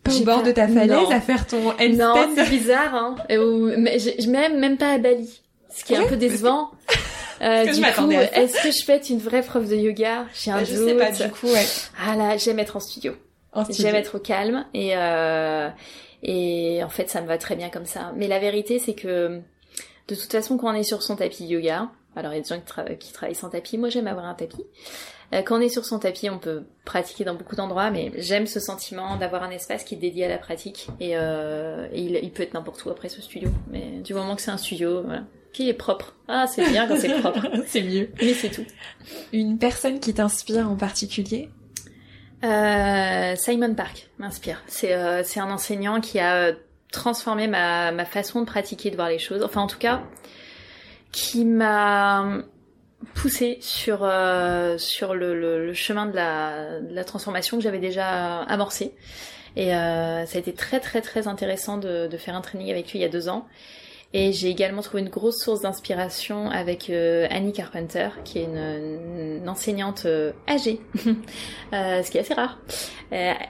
Pas 0.03 0.15
au 0.15 0.23
bord 0.23 0.41
pas- 0.41 0.47
de 0.47 0.51
ta 0.53 0.67
falaise 0.67 0.89
Non. 0.89 1.09
à 1.11 1.19
faire 1.21 1.45
ton 1.45 1.73
Non, 1.89 2.29
c'est 2.35 2.49
bizarre, 2.49 2.95
hein. 2.95 3.15
Mais 3.77 3.99
j'ai- 3.99 4.25
même, 4.27 4.59
même 4.59 4.77
pas 4.77 4.93
à 4.93 4.97
Bali. 4.97 5.41
Ce 5.69 5.83
qui 5.83 5.93
est 5.93 5.97
un 5.97 6.07
peu 6.07 6.17
décevant. 6.17 6.71
Euh, 7.41 7.63
je 7.65 7.71
du 7.71 7.81
coup, 7.93 8.11
est-ce 8.11 8.61
que 8.61 8.69
je 8.69 8.91
être 8.91 9.09
une 9.09 9.19
vraie 9.19 9.41
prof 9.41 9.65
de 9.65 9.73
yoga 9.73 10.25
J'ai 10.33 10.51
un 10.51 10.57
Bah, 10.57 10.63
Je 10.65 10.75
sais 10.75 10.93
pas, 10.97 11.09
du 11.11 11.31
coup, 11.31 11.47
ouais. 11.47 11.65
Ah 11.97 12.17
là, 12.17 12.35
j'aime 12.35 12.59
être 12.59 12.75
en 12.75 12.81
studio. 12.81 13.13
J'aime 13.81 13.95
être 13.95 14.15
au 14.15 14.19
calme 14.19 14.65
et 14.73 14.95
euh, 14.95 15.69
et 16.23 16.83
en 16.83 16.89
fait 16.89 17.09
ça 17.09 17.21
me 17.21 17.27
va 17.27 17.37
très 17.37 17.55
bien 17.55 17.69
comme 17.69 17.85
ça. 17.85 18.11
Mais 18.15 18.27
la 18.27 18.39
vérité 18.39 18.79
c'est 18.79 18.93
que 18.95 19.39
de 20.07 20.15
toute 20.15 20.31
façon 20.31 20.57
quand 20.57 20.69
on 20.71 20.73
est 20.75 20.83
sur 20.83 21.01
son 21.03 21.15
tapis 21.15 21.45
yoga, 21.45 21.89
alors 22.15 22.33
il 22.33 22.37
y 22.37 22.39
a 22.39 22.41
des 22.43 22.49
gens 22.49 22.59
qui, 22.59 22.71
tra- 22.73 22.97
qui 22.97 23.13
travaillent 23.13 23.35
sans 23.35 23.49
tapis, 23.49 23.77
moi 23.77 23.89
j'aime 23.89 24.07
avoir 24.07 24.25
un 24.25 24.33
tapis. 24.35 24.65
Euh, 25.31 25.43
quand 25.43 25.59
on 25.59 25.61
est 25.61 25.69
sur 25.69 25.85
son 25.85 25.99
tapis, 25.99 26.27
on 26.31 26.39
peut 26.39 26.63
pratiquer 26.85 27.23
dans 27.23 27.35
beaucoup 27.35 27.55
d'endroits, 27.55 27.91
mais 27.91 28.11
j'aime 28.17 28.47
ce 28.47 28.59
sentiment 28.59 29.15
d'avoir 29.15 29.43
un 29.43 29.51
espace 29.51 29.83
qui 29.83 29.93
est 29.93 29.99
dédié 29.99 30.25
à 30.25 30.27
la 30.27 30.39
pratique 30.39 30.87
et, 30.99 31.11
euh, 31.15 31.87
et 31.93 32.01
il, 32.01 32.19
il 32.23 32.31
peut 32.31 32.41
être 32.41 32.55
n'importe 32.55 32.83
où 32.85 32.89
après 32.89 33.09
ce 33.09 33.21
studio. 33.21 33.49
Mais 33.69 33.99
du 34.03 34.15
moment 34.15 34.35
que 34.35 34.41
c'est 34.41 34.49
un 34.49 34.57
studio, 34.57 35.03
voilà, 35.03 35.21
qui 35.53 35.69
est 35.69 35.75
propre. 35.75 36.15
Ah 36.27 36.47
c'est 36.47 36.67
bien 36.67 36.87
quand 36.87 36.97
c'est 36.97 37.13
propre. 37.19 37.45
c'est 37.67 37.83
mieux. 37.83 38.09
Mais 38.19 38.33
c'est 38.33 38.49
tout. 38.49 38.65
Une 39.31 39.59
personne 39.59 39.99
qui 39.99 40.15
t'inspire 40.15 40.67
en 40.67 40.75
particulier? 40.75 41.49
Euh, 42.43 43.35
Simon 43.35 43.73
Park 43.73 44.09
m'inspire. 44.17 44.61
C'est 44.67 44.93
euh, 44.93 45.23
un 45.37 45.51
enseignant 45.51 45.99
qui 45.99 46.19
a 46.19 46.53
transformé 46.91 47.47
ma, 47.47 48.05
façon 48.05 48.41
de 48.41 48.45
pratiquer, 48.45 48.89
de 48.91 48.95
voir 48.95 49.09
les 49.09 49.19
choses. 49.19 49.43
Enfin, 49.43 49.61
en 49.61 49.67
tout 49.67 49.77
cas, 49.77 50.01
qui 51.11 51.45
m'a 51.45 52.43
poussé 53.13 53.57
sur 53.61 53.99
euh, 54.03 54.77
le, 55.13 55.73
chemin 55.73 56.05
de 56.05 56.15
la, 56.15 56.79
de 56.79 56.93
la 56.93 57.03
transformation 57.03 57.57
que 57.57 57.63
j'avais 57.63 57.79
déjà 57.79 58.41
amorcé. 58.43 58.93
Et 59.55 59.73
euh, 59.75 60.25
ça 60.25 60.37
a 60.37 60.39
été 60.39 60.53
très 60.53 60.79
très 60.79 61.01
très 61.01 61.27
intéressant 61.27 61.77
de, 61.77 62.07
de 62.07 62.17
faire 62.17 62.35
un 62.35 62.41
training 62.41 62.69
avec 62.69 62.91
lui 62.91 62.99
il 62.99 63.01
y 63.01 63.05
a 63.05 63.09
deux 63.09 63.29
ans. 63.29 63.47
Et 64.11 64.33
j'ai 64.33 64.49
également 64.49 64.81
trouvé 64.81 65.03
une 65.03 65.09
grosse 65.09 65.39
source 65.43 65.61
d'inspiration 65.61 66.49
avec 66.49 66.89
euh, 66.89 67.27
Annie 67.29 67.53
Carpenter, 67.53 68.09
qui 68.25 68.39
est 68.39 68.45
une, 68.45 69.47
enseignante 69.47 70.05
euh, 70.05 70.31
âgée, 70.47 70.81
euh, 71.73 72.01
ce 72.01 72.09
qui 72.09 72.17
est 72.17 72.21
assez 72.21 72.33
rare, 72.33 72.59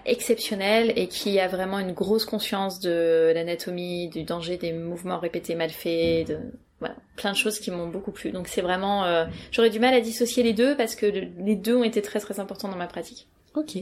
exceptionnelle 0.06 0.92
et 0.98 1.08
qui 1.08 1.40
a 1.40 1.48
vraiment 1.48 1.80
une 1.80 1.94
grosse 1.94 2.26
conscience 2.26 2.82
de 2.82 3.32
l'anatomie, 3.34 4.10
du 4.10 4.24
danger 4.24 4.58
des 4.58 4.74
mouvements 4.74 5.18
répétés 5.18 5.56
mal 5.56 5.70
faits, 5.70 6.28
de 6.28 6.40
voilà, 6.80 6.96
plein 7.16 7.32
de 7.32 7.38
choses 7.38 7.60
qui 7.60 7.72
m'ont 7.72 7.88
beaucoup 7.88 8.12
plu. 8.12 8.32
Donc 8.32 8.50
c'est 8.50 8.62
vraiment, 8.62 9.26
j'aurais 9.52 9.70
du 9.70 9.80
mal 9.80 9.94
à 9.94 10.00
dissocier 10.00 10.44
les 10.44 10.54
deux 10.54 10.78
parce 10.78 10.96
que 10.96 11.06
les 11.06 11.56
deux 11.56 11.76
ont 11.76 11.84
été 11.84 12.02
très 12.02 12.20
très 12.20 12.40
importants 12.40 12.70
dans 12.70 12.78
ma 12.78 12.88
pratique. 12.88 13.28
Ok. 13.54 13.78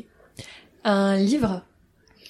Un 0.83 1.15
livre 1.17 1.63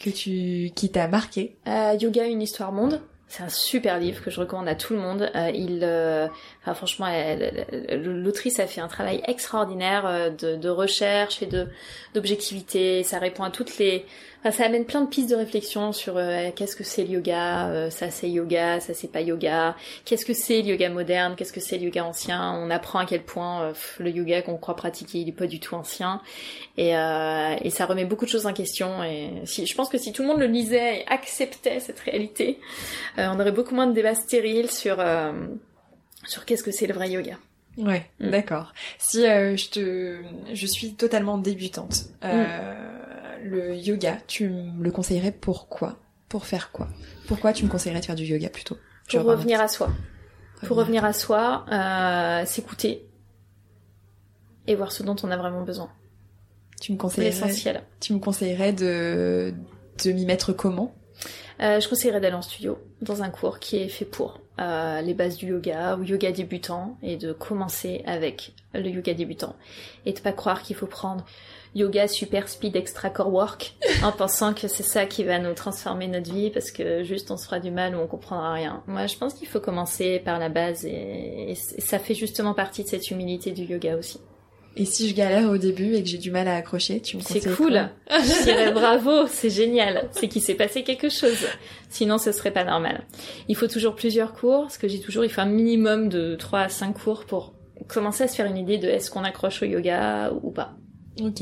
que 0.01 0.09
tu 0.09 0.71
qui 0.75 0.89
t'a 0.89 1.07
marqué? 1.07 1.55
Yoga 1.65 2.25
une 2.25 2.41
histoire 2.41 2.73
monde 2.73 3.01
c'est 3.27 3.43
un 3.43 3.49
super 3.49 3.99
livre 3.99 4.23
que 4.23 4.31
je 4.31 4.39
recommande 4.39 4.67
à 4.67 4.75
tout 4.75 4.93
le 4.93 4.99
monde. 4.99 5.29
Euh, 5.35 5.51
il, 5.53 5.81
euh, 5.83 6.27
franchement, 6.73 7.07
l'autrice 7.91 8.59
a 8.59 8.67
fait 8.67 8.81
un 8.81 8.87
travail 8.87 9.21
extraordinaire 9.27 10.05
euh, 10.05 10.29
de, 10.29 10.69
recherche 10.69 11.41
et 11.41 11.49
d'objectivité. 12.13 13.03
Ça 13.03 13.19
répond 13.19 13.43
à 13.43 13.51
toutes 13.51 13.77
les, 13.77 14.05
ça 14.43 14.65
amène 14.65 14.85
plein 14.85 15.01
de 15.01 15.07
pistes 15.07 15.29
de 15.29 15.35
réflexion 15.35 15.91
sur 15.93 16.17
euh, 16.17 16.49
qu'est-ce 16.55 16.75
que 16.75 16.83
c'est 16.83 17.03
le 17.03 17.11
yoga, 17.11 17.67
euh, 17.67 17.89
ça 17.89 18.09
c'est 18.09 18.29
yoga, 18.29 18.79
ça 18.79 18.93
c'est 18.93 19.11
pas 19.11 19.21
yoga, 19.21 19.75
qu'est-ce 20.05 20.25
que 20.25 20.33
c'est 20.33 20.61
le 20.61 20.69
yoga 20.69 20.89
moderne, 20.89 21.35
qu'est-ce 21.37 21.53
que 21.53 21.59
c'est 21.59 21.77
le 21.77 21.85
yoga 21.85 22.05
ancien? 22.05 22.53
On 22.53 22.69
apprend 22.69 22.99
à 22.99 23.05
quel 23.05 23.23
point 23.23 23.73
le 23.99 24.09
yoga 24.09 24.41
qu'on 24.41 24.57
croit 24.57 24.75
pratiquer, 24.75 25.19
il 25.19 25.29
est 25.29 25.33
pas 25.33 25.47
du 25.47 25.59
tout 25.59 25.75
ancien. 25.75 26.21
Et, 26.77 26.89
et 26.89 27.69
ça 27.69 27.85
remet 27.85 28.05
beaucoup 28.05 28.25
de 28.25 28.29
choses 28.29 28.45
en 28.45 28.53
question. 28.53 29.03
Et 29.03 29.31
si, 29.45 29.65
je 29.65 29.75
pense 29.75 29.89
que 29.89 29.97
si 29.97 30.11
tout 30.11 30.21
le 30.21 30.27
monde 30.27 30.39
le 30.39 30.45
lisait 30.45 30.99
et 30.99 31.07
acceptait 31.07 31.79
cette 31.79 31.99
réalité, 31.99 32.59
on 33.17 33.39
aurait 33.39 33.51
beaucoup 33.51 33.73
moins 33.73 33.87
de 33.87 33.93
débats 33.93 34.15
stériles 34.15 34.69
sur 34.69 34.99
sur 36.25 36.45
qu'est-ce 36.45 36.63
que 36.63 36.71
c'est 36.71 36.87
le 36.87 36.93
vrai 36.93 37.09
yoga. 37.09 37.37
Ouais, 37.77 38.09
mm. 38.19 38.29
d'accord. 38.31 38.73
Si 38.97 39.21
je 39.21 39.69
te, 39.69 40.17
je 40.53 40.65
suis 40.65 40.93
totalement 40.93 41.37
débutante. 41.37 42.05
Mm 42.23 42.97
le 43.43 43.75
yoga, 43.75 44.17
tu 44.27 44.49
me 44.49 44.83
le 44.83 44.91
conseillerais 44.91 45.31
pourquoi 45.31 45.97
Pour 46.29 46.45
faire 46.45 46.71
quoi? 46.71 46.87
Pourquoi 47.27 47.53
tu 47.53 47.65
me 47.65 47.69
conseillerais 47.69 48.01
de 48.01 48.05
faire 48.05 48.15
du 48.15 48.25
yoga 48.25 48.49
plutôt? 48.49 48.77
Pour 49.09 49.23
revenir 49.23 49.61
à 49.61 49.67
soi. 49.67 49.89
Pour 50.65 50.77
revenir 50.77 51.05
à 51.05 51.13
soi, 51.13 51.65
euh, 51.71 52.45
s'écouter 52.45 53.05
et 54.65 54.75
voir 54.75 54.91
ce 54.91 55.03
dont 55.03 55.15
on 55.23 55.31
a 55.31 55.37
vraiment 55.37 55.61
besoin. 55.61 55.89
Tu 56.81 56.91
me 56.91 56.97
conseillerais 56.97 57.31
l'essentiel. 57.31 57.83
Tu 57.99 58.13
me 58.13 58.19
conseillerais 58.19 58.73
de 58.73 59.53
de 60.03 60.11
m'y 60.11 60.25
mettre 60.25 60.53
comment? 60.53 60.93
Euh, 61.61 61.79
Je 61.79 61.87
conseillerais 61.87 62.19
d'aller 62.19 62.35
en 62.35 62.41
studio 62.41 62.77
dans 63.01 63.23
un 63.23 63.29
cours 63.29 63.59
qui 63.59 63.77
est 63.77 63.87
fait 63.87 64.05
pour 64.05 64.41
euh, 64.59 65.01
les 65.01 65.13
bases 65.13 65.37
du 65.37 65.47
yoga 65.47 65.97
ou 65.97 66.03
yoga 66.03 66.31
débutant 66.31 66.97
et 67.03 67.17
de 67.17 67.31
commencer 67.33 68.03
avec 68.05 68.53
le 68.73 68.89
yoga 68.89 69.13
débutant 69.13 69.55
et 70.05 70.13
de 70.13 70.19
pas 70.19 70.31
croire 70.31 70.63
qu'il 70.63 70.75
faut 70.75 70.87
prendre 70.87 71.25
yoga 71.75 72.07
super 72.07 72.49
speed 72.49 72.75
extra 72.75 73.09
core 73.09 73.31
work 73.31 73.75
en 74.03 74.11
pensant 74.11 74.53
que 74.53 74.67
c'est 74.67 74.83
ça 74.83 75.05
qui 75.05 75.23
va 75.23 75.39
nous 75.39 75.53
transformer 75.53 76.07
notre 76.07 76.31
vie 76.31 76.49
parce 76.49 76.71
que 76.71 77.03
juste 77.03 77.29
on 77.31 77.37
se 77.37 77.45
fera 77.45 77.59
du 77.59 77.71
mal 77.71 77.95
ou 77.95 77.99
on 77.99 78.07
comprendra 78.07 78.53
rien. 78.53 78.83
Moi, 78.87 79.07
je 79.07 79.15
pense 79.17 79.33
qu'il 79.35 79.47
faut 79.47 79.59
commencer 79.59 80.19
par 80.19 80.39
la 80.39 80.49
base 80.49 80.85
et, 80.85 81.53
ça 81.55 81.99
fait 81.99 82.15
justement 82.15 82.53
partie 82.53 82.83
de 82.83 82.87
cette 82.87 83.11
humilité 83.11 83.51
du 83.51 83.63
yoga 83.63 83.95
aussi. 83.95 84.19
Et 84.75 84.85
si 84.85 85.09
je 85.09 85.15
galère 85.15 85.49
au 85.49 85.57
début 85.57 85.95
et 85.95 86.03
que 86.03 86.09
j'ai 86.09 86.17
du 86.17 86.29
mal 86.29 86.47
à 86.47 86.55
accrocher, 86.55 87.01
tu 87.01 87.17
me 87.17 87.21
conseilles 87.21 87.41
C'est 87.41 87.55
cool. 87.55 87.89
je 88.09 88.43
dirais 88.43 88.71
bravo, 88.71 89.25
c'est 89.27 89.49
génial. 89.49 90.07
C'est 90.11 90.27
qu'il 90.27 90.41
s'est 90.41 90.55
passé 90.55 90.83
quelque 90.83 91.09
chose. 91.09 91.47
Sinon, 91.89 92.17
ce 92.17 92.31
serait 92.31 92.51
pas 92.51 92.63
normal. 92.63 93.05
Il 93.47 93.55
faut 93.55 93.67
toujours 93.67 93.95
plusieurs 93.95 94.33
cours. 94.33 94.69
Ce 94.69 94.77
que 94.77 94.87
j'ai 94.87 94.99
toujours, 94.99 95.23
il 95.23 95.29
faut 95.29 95.41
un 95.41 95.45
minimum 95.45 96.09
de 96.09 96.35
3 96.35 96.59
à 96.59 96.69
5 96.69 96.93
cours 96.93 97.25
pour 97.25 97.53
commencer 97.87 98.23
à 98.23 98.27
se 98.27 98.35
faire 98.35 98.45
une 98.45 98.57
idée 98.57 98.77
de 98.77 98.87
est-ce 98.87 99.09
qu'on 99.09 99.23
accroche 99.23 99.63
au 99.63 99.65
yoga 99.65 100.31
ou 100.43 100.51
pas. 100.51 100.75
Ok. 101.21 101.41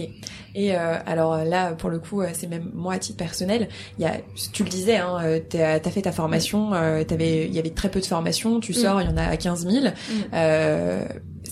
Et 0.56 0.76
euh, 0.76 0.98
alors 1.06 1.44
là, 1.44 1.74
pour 1.74 1.90
le 1.90 2.00
coup, 2.00 2.22
euh, 2.22 2.30
c'est 2.34 2.48
même 2.48 2.72
moi 2.74 2.94
à 2.94 3.00
titre 3.00 3.18
personnel. 3.18 3.68
Il 4.00 4.04
y 4.04 4.08
a, 4.08 4.14
tu 4.54 4.64
le 4.64 4.70
disais, 4.70 4.98
hein, 4.98 5.18
euh, 5.24 5.40
t'as 5.48 5.76
as 5.76 5.92
fait 5.92 6.04
ta 6.04 6.14
formation, 6.14 6.74
euh, 6.74 7.04
t'avais, 7.04 7.46
il 7.46 7.54
y 7.54 7.60
avait 7.60 7.72
très 7.72 7.90
peu 7.90 8.00
de 8.00 8.06
formation. 8.06 8.60
Tu 8.60 8.72
mm. 8.72 8.76
sors, 8.76 9.02
il 9.02 9.10
y 9.10 9.12
en 9.12 9.18
a 9.18 9.36
15 9.36 9.68
000. 9.68 9.86
Mm. 9.86 9.92
Euh, 10.34 11.06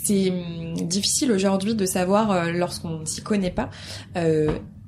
c'est 0.03 0.29
hum, 0.31 0.75
difficile 0.87 1.31
aujourd'hui 1.31 1.75
de 1.75 1.85
savoir 1.85 2.51
lorsqu'on 2.51 2.99
ne 2.99 3.05
s'y 3.05 3.21
connaît 3.21 3.51
pas 3.51 3.69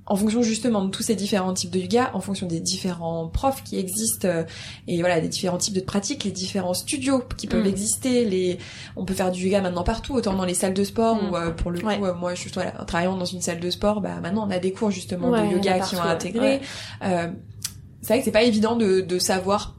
en 0.08 0.16
fonction 0.16 0.44
justement 0.44 0.86
de 0.86 0.92
tous 0.92 1.04
ces 1.04 1.16
différents 1.16 1.54
types 1.54 1.72
de 1.72 1.80
yoga, 1.80 2.12
en 2.14 2.20
fonction 2.20 2.46
des 2.46 2.60
différents 2.60 3.28
profs 3.28 3.64
qui 3.64 3.80
existent 3.80 4.28
euh, 4.28 4.44
et 4.88 5.00
voilà 5.00 5.20
des 5.20 5.28
différents 5.28 5.58
types 5.58 5.74
de 5.74 5.82
pratiques, 5.82 6.24
les 6.24 6.32
différents 6.32 6.76
studios 6.76 7.24
qui 7.38 7.48
peuvent 7.48 7.64
mm. 7.64 7.68
exister, 7.68 8.26
les 8.26 8.60
on 8.96 9.06
peut 9.06 9.16
faire 9.16 9.32
du 9.32 9.46
yoga 9.46 9.62
maintenant 9.62 9.84
partout, 9.84 10.14
autant 10.14 10.34
dans 10.34 10.46
les 10.46 10.54
salles 10.54 10.76
de 10.76 10.84
sport 10.84 11.16
mm. 11.16 11.30
ou 11.30 11.36
euh, 11.36 11.52
pour 11.52 11.72
le 11.72 11.80
coup 11.80 11.88
euh, 11.88 12.14
moi 12.14 12.36
je 12.36 12.42
suis 12.42 12.52
voilà, 12.54 12.80
en 12.80 12.86
travaillant 12.86 13.18
dans 13.18 13.26
une 13.26 13.42
salle 13.42 13.60
de 13.60 13.70
sport, 13.70 14.02
bah 14.02 14.20
maintenant 14.22 14.48
on 14.48 14.52
a 14.52 14.60
des 14.60 14.72
cours 14.72 14.92
justement 14.92 15.32
de 15.32 15.54
yoga 15.54 15.80
qui 15.80 15.96
sont 15.96 16.02
intégrés. 16.02 16.62
c'est 17.02 18.08
vrai 18.08 18.20
que 18.20 18.26
c'est 18.26 18.32
pas 18.32 18.44
évident 18.44 18.76
de, 18.76 19.02
de 19.02 19.20
savoir 19.20 19.76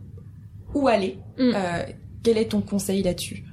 où 0.74 0.88
aller. 0.88 1.18
Mm. 1.38 1.52
quel 2.24 2.38
est 2.38 2.46
ton 2.46 2.62
conseil 2.62 3.02
là-dessus? 3.02 3.44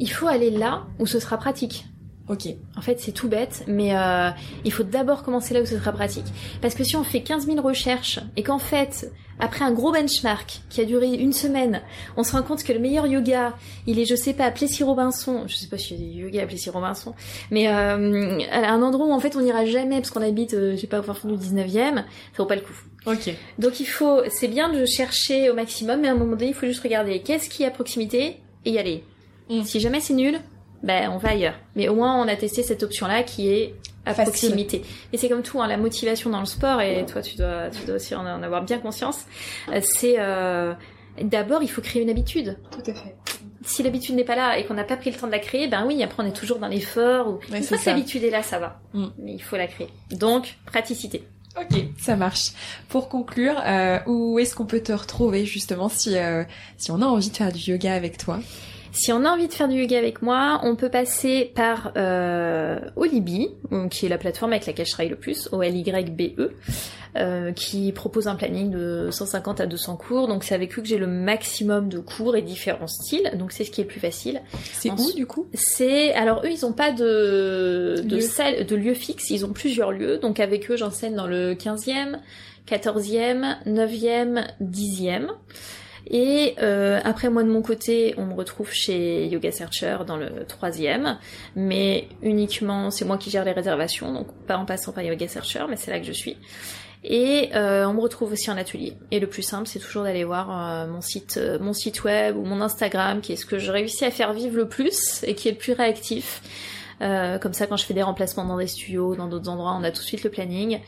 Il 0.00 0.10
faut 0.10 0.26
aller 0.26 0.50
là 0.50 0.86
où 0.98 1.06
ce 1.06 1.20
sera 1.20 1.36
pratique. 1.36 1.84
Ok. 2.30 2.46
En 2.76 2.80
fait, 2.80 3.00
c'est 3.00 3.10
tout 3.10 3.28
bête, 3.28 3.64
mais 3.66 3.96
euh, 3.96 4.30
il 4.64 4.72
faut 4.72 4.84
d'abord 4.84 5.24
commencer 5.24 5.52
là 5.52 5.62
où 5.62 5.66
ce 5.66 5.76
sera 5.76 5.90
pratique. 5.90 6.26
Parce 6.62 6.76
que 6.76 6.84
si 6.84 6.94
on 6.94 7.02
fait 7.02 7.22
15 7.22 7.46
000 7.46 7.60
recherches 7.60 8.20
et 8.36 8.44
qu'en 8.44 8.60
fait, 8.60 9.10
après 9.40 9.64
un 9.64 9.72
gros 9.72 9.90
benchmark 9.90 10.60
qui 10.68 10.80
a 10.80 10.84
duré 10.84 11.08
une 11.12 11.32
semaine, 11.32 11.82
on 12.16 12.22
se 12.22 12.30
rend 12.30 12.44
compte 12.44 12.62
que 12.62 12.72
le 12.72 12.78
meilleur 12.78 13.08
yoga, 13.08 13.56
il 13.88 13.98
est, 13.98 14.04
je 14.04 14.14
sais 14.14 14.32
pas, 14.32 14.44
à 14.44 14.52
Plessis-Robinson, 14.52 15.44
je 15.48 15.56
sais 15.56 15.66
pas 15.66 15.76
si 15.76 15.94
y 15.94 15.96
a 15.96 15.98
des 15.98 16.04
yoga 16.04 16.42
à 16.42 16.46
Plessis-Robinson, 16.46 17.14
mais 17.50 17.66
euh, 17.66 18.38
à 18.52 18.70
un 18.70 18.82
endroit 18.82 19.06
où 19.06 19.12
en 19.12 19.18
fait 19.18 19.34
on 19.34 19.40
n'ira 19.40 19.64
jamais 19.64 19.96
parce 19.96 20.10
qu'on 20.10 20.22
habite, 20.22 20.54
euh, 20.54 20.76
j'ai 20.76 20.86
pas, 20.86 21.00
au 21.00 21.14
fond 21.14 21.28
du 21.28 21.34
19e, 21.34 21.96
ça 21.96 22.04
vaut 22.38 22.46
pas 22.46 22.54
le 22.54 22.60
coup. 22.60 22.76
Ok. 23.06 23.34
Donc 23.58 23.80
il 23.80 23.86
faut, 23.86 24.20
c'est 24.28 24.48
bien 24.48 24.72
de 24.72 24.86
chercher 24.86 25.50
au 25.50 25.54
maximum, 25.54 26.02
mais 26.02 26.08
à 26.08 26.12
un 26.12 26.14
moment 26.14 26.36
donné, 26.36 26.48
il 26.48 26.54
faut 26.54 26.66
juste 26.66 26.82
regarder 26.82 27.22
qu'est-ce 27.22 27.48
qui 27.48 27.64
est 27.64 27.66
à 27.66 27.70
proximité 27.72 28.36
et 28.64 28.70
y 28.70 28.78
aller. 28.78 29.02
Mm. 29.50 29.64
Si 29.64 29.80
jamais 29.80 30.00
c'est 30.00 30.14
nul, 30.14 30.40
ben 30.82 31.10
on 31.10 31.18
va 31.18 31.30
ailleurs. 31.30 31.58
Mais 31.76 31.88
au 31.88 31.94
moins 31.94 32.20
on 32.22 32.28
a 32.28 32.36
testé 32.36 32.62
cette 32.62 32.82
option-là 32.82 33.22
qui 33.22 33.48
est 33.48 33.74
à 34.06 34.14
proximité. 34.14 34.82
Et 35.12 35.18
c'est 35.18 35.28
comme 35.28 35.42
tout, 35.42 35.60
hein, 35.60 35.68
la 35.68 35.76
motivation 35.76 36.30
dans 36.30 36.40
le 36.40 36.46
sport, 36.46 36.80
et 36.80 37.04
toi 37.06 37.20
tu 37.20 37.36
dois, 37.36 37.68
tu 37.70 37.84
dois 37.84 37.96
aussi 37.96 38.14
en 38.14 38.24
avoir 38.24 38.64
bien 38.64 38.78
conscience, 38.78 39.26
euh, 39.68 39.80
c'est 39.82 40.14
euh, 40.18 40.72
d'abord 41.20 41.62
il 41.62 41.68
faut 41.68 41.82
créer 41.82 42.02
une 42.02 42.10
habitude. 42.10 42.56
Tout 42.70 42.90
à 42.90 42.94
fait. 42.94 43.14
Si 43.62 43.82
l'habitude 43.82 44.14
n'est 44.14 44.24
pas 44.24 44.36
là 44.36 44.58
et 44.58 44.64
qu'on 44.64 44.74
n'a 44.74 44.84
pas 44.84 44.96
pris 44.96 45.10
le 45.10 45.16
temps 45.16 45.26
de 45.26 45.32
la 45.32 45.38
créer, 45.38 45.68
ben 45.68 45.84
oui, 45.86 46.02
après 46.02 46.22
on 46.22 46.26
est 46.26 46.32
toujours 46.36 46.58
dans 46.58 46.68
l'effort. 46.68 47.28
Ou... 47.28 47.54
Une 47.54 47.62
fois 47.62 47.76
que 47.76 47.86
l'habitude 47.86 48.24
est 48.24 48.30
là, 48.30 48.42
ça 48.42 48.58
va. 48.58 48.80
Mm. 48.94 49.06
Mais 49.18 49.32
il 49.34 49.42
faut 49.42 49.56
la 49.56 49.66
créer. 49.66 49.88
Donc, 50.10 50.56
praticité. 50.64 51.24
Ok, 51.58 51.78
ça 51.98 52.16
marche. 52.16 52.52
Pour 52.88 53.08
conclure, 53.08 53.60
euh, 53.66 53.98
où 54.06 54.38
est-ce 54.38 54.54
qu'on 54.54 54.66
peut 54.66 54.80
te 54.80 54.92
retrouver 54.92 55.44
justement 55.44 55.88
si 55.88 56.16
euh, 56.16 56.44
si 56.78 56.90
on 56.90 57.02
a 57.02 57.06
envie 57.06 57.30
de 57.30 57.36
faire 57.36 57.52
du 57.52 57.72
yoga 57.72 57.92
avec 57.92 58.18
toi? 58.18 58.38
Si 58.92 59.12
on 59.12 59.24
a 59.24 59.30
envie 59.30 59.48
de 59.48 59.52
faire 59.52 59.68
du 59.68 59.80
yoga 59.80 59.98
avec 59.98 60.22
moi, 60.22 60.60
on 60.64 60.76
peut 60.76 60.88
passer 60.88 61.52
par 61.54 61.92
euh, 61.96 62.78
Olibi, 62.96 63.48
qui 63.90 64.06
est 64.06 64.08
la 64.08 64.18
plateforme 64.18 64.52
avec 64.52 64.66
laquelle 64.66 64.86
je 64.86 64.92
travaille 64.92 65.10
le 65.10 65.16
plus, 65.16 65.48
O-L-Y-B-E, 65.52 66.52
euh, 67.16 67.52
qui 67.52 67.90
propose 67.92 68.28
un 68.28 68.36
planning 68.36 68.70
de 68.70 69.08
150 69.10 69.60
à 69.60 69.66
200 69.66 69.96
cours. 69.96 70.28
Donc 70.28 70.44
c'est 70.44 70.54
avec 70.54 70.78
eux 70.78 70.82
que 70.82 70.88
j'ai 70.88 70.98
le 70.98 71.06
maximum 71.06 71.88
de 71.88 71.98
cours 71.98 72.36
et 72.36 72.42
différents 72.42 72.86
styles. 72.86 73.32
Donc 73.36 73.52
c'est 73.52 73.64
ce 73.64 73.70
qui 73.70 73.80
est 73.80 73.84
le 73.84 73.90
plus 73.90 74.00
facile. 74.00 74.42
C'est 74.62 74.90
où 74.90 75.12
du 75.12 75.26
coup? 75.26 75.46
C'est 75.52 76.12
alors 76.14 76.42
eux 76.44 76.50
ils 76.50 76.64
ont 76.64 76.72
pas 76.72 76.92
de 76.92 78.00
de 78.04 78.20
salle 78.20 78.64
de 78.64 78.76
lieu 78.76 78.94
fixe, 78.94 79.30
ils 79.30 79.44
ont 79.44 79.52
plusieurs 79.52 79.90
lieux. 79.90 80.18
Donc 80.18 80.38
avec 80.38 80.70
eux 80.70 80.76
j'enseigne 80.76 81.14
dans 81.14 81.26
le 81.26 81.54
15e, 81.54 82.18
14e, 82.68 83.56
9e, 83.66 84.46
10e. 84.62 85.28
Et 86.10 86.56
euh, 86.60 87.00
après, 87.04 87.30
moi 87.30 87.44
de 87.44 87.48
mon 87.48 87.62
côté, 87.62 88.14
on 88.16 88.26
me 88.26 88.34
retrouve 88.34 88.72
chez 88.72 89.26
Yoga 89.28 89.52
Searcher 89.52 89.98
dans 90.06 90.16
le 90.16 90.44
troisième, 90.44 91.18
mais 91.54 92.08
uniquement, 92.20 92.90
c'est 92.90 93.04
moi 93.04 93.16
qui 93.16 93.30
gère 93.30 93.44
les 93.44 93.52
réservations, 93.52 94.12
donc 94.12 94.26
pas 94.46 94.56
en 94.56 94.64
passant 94.64 94.92
par 94.92 95.04
Yoga 95.04 95.28
Searcher, 95.28 95.64
mais 95.68 95.76
c'est 95.76 95.92
là 95.92 96.00
que 96.00 96.06
je 96.06 96.12
suis. 96.12 96.36
Et 97.02 97.50
euh, 97.54 97.86
on 97.86 97.94
me 97.94 98.00
retrouve 98.00 98.32
aussi 98.32 98.50
en 98.50 98.56
atelier. 98.56 98.96
Et 99.10 99.20
le 99.20 99.26
plus 99.26 99.42
simple, 99.42 99.66
c'est 99.66 99.78
toujours 99.78 100.02
d'aller 100.02 100.24
voir 100.24 100.50
euh, 100.50 100.86
mon 100.86 101.00
site, 101.00 101.38
euh, 101.38 101.58
mon 101.58 101.72
site 101.72 102.04
web 102.04 102.36
ou 102.36 102.44
mon 102.44 102.60
Instagram, 102.60 103.20
qui 103.20 103.32
est 103.32 103.36
ce 103.36 103.46
que 103.46 103.58
je 103.58 103.70
réussis 103.70 104.04
à 104.04 104.10
faire 104.10 104.32
vivre 104.32 104.56
le 104.56 104.68
plus 104.68 105.22
et 105.24 105.34
qui 105.34 105.48
est 105.48 105.52
le 105.52 105.58
plus 105.58 105.72
réactif. 105.72 106.42
comme 106.98 107.54
ça, 107.54 107.66
quand 107.66 107.76
je 107.76 107.86
fais 107.86 107.94
des 107.94 108.02
remplacements 108.02 108.44
dans 108.44 108.58
des 108.58 108.66
studios, 108.66 109.14
dans 109.14 109.28
d'autres 109.28 109.48
endroits, 109.48 109.74
on 109.78 109.84
a 109.84 109.90
tout 109.90 110.02
de 110.02 110.06
suite 110.06 110.24
le 110.24 110.30
planning. 110.30 110.80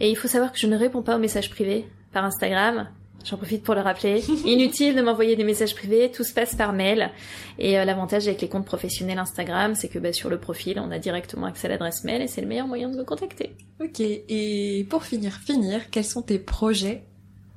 Et 0.00 0.08
il 0.08 0.16
faut 0.16 0.28
savoir 0.28 0.52
que 0.52 0.58
je 0.58 0.66
ne 0.66 0.76
réponds 0.76 1.02
pas 1.02 1.16
aux 1.16 1.20
messages 1.20 1.50
privés 1.50 1.86
par 2.12 2.24
Instagram. 2.24 2.88
J'en 3.28 3.36
profite 3.36 3.62
pour 3.62 3.74
le 3.74 3.82
rappeler. 3.82 4.22
Inutile 4.46 4.94
de 4.96 5.02
m'envoyer 5.02 5.36
des 5.36 5.44
messages 5.44 5.74
privés, 5.74 6.10
tout 6.10 6.24
se 6.24 6.32
passe 6.32 6.54
par 6.54 6.72
mail. 6.72 7.10
Et 7.58 7.78
euh, 7.78 7.84
l'avantage 7.84 8.26
avec 8.26 8.40
les 8.40 8.48
comptes 8.48 8.64
professionnels 8.64 9.18
Instagram, 9.18 9.74
c'est 9.74 9.88
que 9.88 9.98
bah, 9.98 10.14
sur 10.14 10.30
le 10.30 10.38
profil, 10.38 10.80
on 10.80 10.90
a 10.90 10.98
directement 10.98 11.46
accès 11.46 11.66
à 11.66 11.70
l'adresse 11.70 12.04
mail 12.04 12.22
et 12.22 12.26
c'est 12.26 12.40
le 12.40 12.46
meilleur 12.46 12.66
moyen 12.66 12.88
de 12.88 12.96
me 12.96 13.04
contacter. 13.04 13.54
Ok, 13.80 14.00
et 14.00 14.86
pour 14.88 15.04
finir, 15.04 15.34
finir, 15.34 15.90
quels 15.90 16.06
sont 16.06 16.22
tes 16.22 16.38
projets 16.38 17.02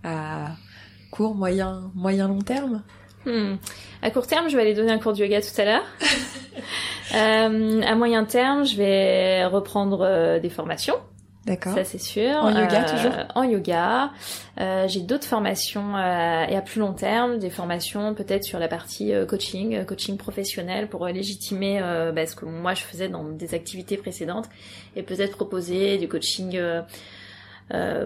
à 0.04 0.56
court, 1.10 1.36
moyen, 1.36 1.90
moyen 1.96 2.28
long 2.28 2.42
terme? 2.42 2.84
Hmm. 3.26 3.56
À 4.02 4.12
court 4.12 4.28
terme, 4.28 4.50
je 4.50 4.56
vais 4.58 4.64
aller 4.64 4.74
donner 4.74 4.92
un 4.92 5.00
cours 5.00 5.14
de 5.14 5.20
yoga 5.20 5.42
tout 5.42 5.62
à 5.62 5.64
l'heure. 5.64 5.86
euh, 7.16 7.82
à 7.82 7.96
moyen 7.96 8.26
terme, 8.26 8.66
je 8.66 8.76
vais 8.76 9.46
reprendre 9.46 10.02
euh, 10.02 10.40
des 10.40 10.50
formations. 10.50 10.96
D'accord. 11.46 11.74
Ça 11.74 11.84
c'est 11.84 11.98
sûr. 11.98 12.30
En 12.36 12.52
yoga 12.52 12.86
euh, 12.86 12.96
toujours. 12.96 13.14
En 13.34 13.44
yoga. 13.44 14.12
Euh, 14.60 14.88
j'ai 14.88 15.02
d'autres 15.02 15.26
formations 15.26 15.96
euh, 15.96 16.46
et 16.46 16.56
à 16.56 16.62
plus 16.62 16.80
long 16.80 16.94
terme, 16.94 17.39
des 17.39 17.50
formations 17.50 18.14
peut-être 18.14 18.44
sur 18.44 18.60
la 18.60 18.68
partie 18.68 19.12
euh, 19.12 19.26
coaching, 19.26 19.84
coaching 19.86 20.18
professionnel 20.18 20.88
pour 20.88 21.08
légitimer 21.08 21.82
bah, 22.14 22.28
ce 22.28 22.36
que 22.36 22.46
moi 22.46 22.74
je 22.76 22.84
faisais 22.84 23.10
dans 23.10 23.24
des 23.24 23.56
activités 23.56 23.98
précédentes 23.98 24.50
et 24.96 25.02
peut-être 25.04 25.36
proposer 25.36 25.98
du 25.98 26.08
coaching. 26.08 26.60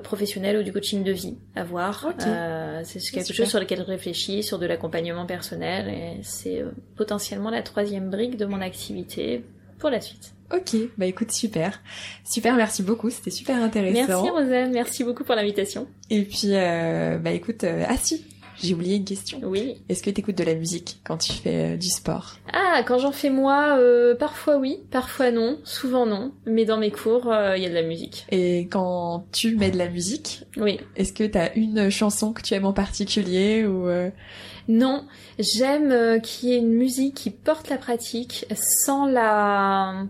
professionnel 0.03 0.57
ou 0.57 0.63
du 0.63 0.71
coaching 0.71 1.03
de 1.03 1.11
vie 1.11 1.37
à 1.55 1.63
voir. 1.63 2.13
c'est 2.83 2.99
quelque 3.11 3.33
chose 3.33 3.49
sur 3.49 3.59
lequel 3.59 3.79
je 3.79 3.83
réfléchis, 3.83 4.43
sur 4.43 4.59
de 4.59 4.65
l'accompagnement 4.65 5.25
personnel 5.25 5.89
et 5.89 6.23
c'est 6.23 6.63
potentiellement 6.95 7.49
la 7.49 7.63
troisième 7.63 8.09
brique 8.09 8.37
de 8.37 8.45
mon 8.45 8.61
activité 8.61 9.43
pour 9.79 9.89
la 9.89 10.01
suite. 10.01 10.35
Ok, 10.53 10.75
bah 10.97 11.07
écoute, 11.07 11.31
super. 11.31 11.81
Super, 12.23 12.55
merci 12.55 12.83
beaucoup, 12.83 13.09
c'était 13.09 13.31
super 13.31 13.55
intéressant. 13.61 14.07
Merci 14.07 14.29
Rosanne, 14.29 14.71
merci 14.71 15.03
beaucoup 15.03 15.23
pour 15.23 15.35
l'invitation. 15.35 15.87
Et 16.09 16.21
puis, 16.21 16.49
euh, 16.51 17.17
bah 17.17 17.31
écoute, 17.31 17.63
euh, 17.63 17.83
ah 17.87 17.97
si, 17.97 18.23
j'ai 18.61 18.75
oublié 18.75 18.97
une 18.97 19.05
question. 19.05 19.39
Oui. 19.43 19.81
Est-ce 19.89 20.03
que 20.03 20.11
tu 20.11 20.21
écoutes 20.21 20.37
de 20.37 20.43
la 20.43 20.53
musique 20.53 20.99
quand 21.03 21.17
tu 21.17 21.33
fais 21.33 21.73
euh, 21.73 21.77
du 21.77 21.89
sport? 21.89 22.35
Ah, 22.53 22.83
quand 22.85 22.99
j'en 22.99 23.11
fais 23.11 23.31
moi, 23.31 23.77
euh, 23.79 24.13
parfois 24.13 24.57
oui, 24.57 24.81
parfois 24.91 25.31
non, 25.31 25.57
souvent 25.63 26.05
non. 26.05 26.31
Mais 26.45 26.65
dans 26.65 26.77
mes 26.77 26.91
cours, 26.91 27.33
il 27.55 27.63
y 27.63 27.65
a 27.65 27.69
de 27.69 27.73
la 27.73 27.81
musique. 27.81 28.27
Et 28.29 28.67
quand 28.69 29.25
tu 29.31 29.55
mets 29.55 29.71
de 29.71 29.79
la 29.79 29.89
musique, 29.89 30.43
oui. 30.57 30.79
Est-ce 30.95 31.11
que 31.11 31.23
tu 31.23 31.37
as 31.39 31.55
une 31.55 31.89
chanson 31.89 32.33
que 32.33 32.43
tu 32.43 32.53
aimes 32.53 32.65
en 32.65 32.73
particulier 32.73 33.65
ou 33.65 33.89
Non, 34.67 35.05
j'aime 35.39 36.21
qu'il 36.21 36.49
y 36.49 36.53
ait 36.53 36.57
une 36.57 36.73
musique 36.73 37.15
qui 37.15 37.29
porte 37.29 37.69
la 37.69 37.77
pratique 37.77 38.45
sans 38.85 39.05
la 39.05 40.05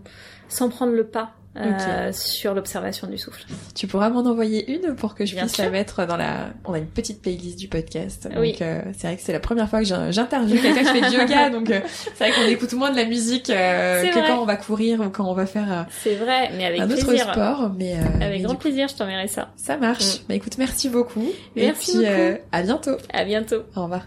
sans 0.48 0.68
prendre 0.68 0.92
le 0.92 1.06
pas. 1.06 1.32
Euh, 1.58 2.10
sur 2.12 2.52
l'observation 2.52 3.06
du 3.06 3.16
souffle. 3.16 3.42
Tu 3.74 3.86
pourras 3.86 4.10
m'en 4.10 4.20
envoyer 4.20 4.70
une 4.70 4.94
pour 4.94 5.14
que 5.14 5.24
je 5.24 5.34
puisse 5.34 5.56
la 5.56 5.70
mettre 5.70 6.06
dans 6.06 6.18
la. 6.18 6.50
On 6.66 6.74
a 6.74 6.78
une 6.78 6.86
petite 6.86 7.22
playlist 7.22 7.58
du 7.58 7.68
podcast. 7.68 8.28
Oui. 8.36 8.52
Donc 8.52 8.62
euh, 8.62 8.82
c'est 8.92 9.06
vrai 9.06 9.16
que 9.16 9.22
c'est 9.22 9.32
la 9.32 9.40
première 9.40 9.68
fois 9.68 9.78
que 9.78 9.86
j'interviewe 9.86 10.60
quelqu'un 10.60 10.92
qui 10.92 11.00
fait 11.00 11.10
du 11.10 11.16
yoga, 11.16 11.50
donc 11.50 11.70
euh, 11.70 11.80
c'est 12.14 12.28
vrai 12.28 12.32
qu'on 12.32 12.46
écoute 12.50 12.74
moins 12.74 12.90
de 12.90 12.96
la 12.96 13.06
musique 13.06 13.46
que 13.46 14.14
quand 14.14 14.42
on 14.42 14.44
va 14.44 14.56
courir 14.56 15.00
ou 15.00 15.08
quand 15.08 15.24
on 15.24 15.34
va 15.34 15.46
faire. 15.46 15.86
c'est 16.02 16.16
vrai, 16.16 16.50
mais 16.56 16.66
avec 16.66 16.80
un 16.80 16.90
autre 16.90 17.16
sport, 17.16 17.72
mais 17.76 17.94
avec 18.20 18.42
grand 18.42 18.56
plaisir, 18.56 18.88
je 18.88 18.96
t'enverrai 18.96 19.28
ça. 19.28 19.48
Ça 19.56 19.78
marche. 19.78 20.16
Mm. 20.16 20.24
Bah 20.28 20.34
écoute, 20.34 20.58
merci 20.58 20.90
beaucoup. 20.90 21.24
Merci 21.54 22.02
Et 22.02 22.06
puis, 22.06 22.38
à 22.52 22.62
bientôt. 22.62 22.96
À 23.14 23.24
bientôt. 23.24 23.62
Au 23.74 23.84
revoir. 23.84 24.02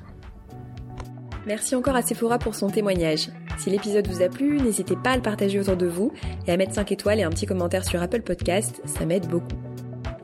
Merci 1.49 1.73
encore 1.73 1.95
à 1.95 2.03
Sephora 2.03 2.37
pour 2.37 2.53
son 2.53 2.67
témoignage. 2.67 3.31
Si 3.57 3.71
l'épisode 3.71 4.07
vous 4.07 4.21
a 4.21 4.29
plu, 4.29 4.61
n'hésitez 4.61 4.95
pas 4.95 5.13
à 5.13 5.15
le 5.15 5.23
partager 5.23 5.59
autour 5.59 5.77
de 5.77 5.87
vous 5.87 6.11
et 6.45 6.51
à 6.51 6.57
mettre 6.57 6.75
5 6.75 6.91
étoiles 6.91 7.19
et 7.19 7.23
un 7.23 7.31
petit 7.31 7.47
commentaire 7.47 7.83
sur 7.83 7.99
Apple 8.03 8.21
Podcast, 8.21 8.79
ça 8.85 9.03
m'aide 9.03 9.27
beaucoup. 9.27 9.57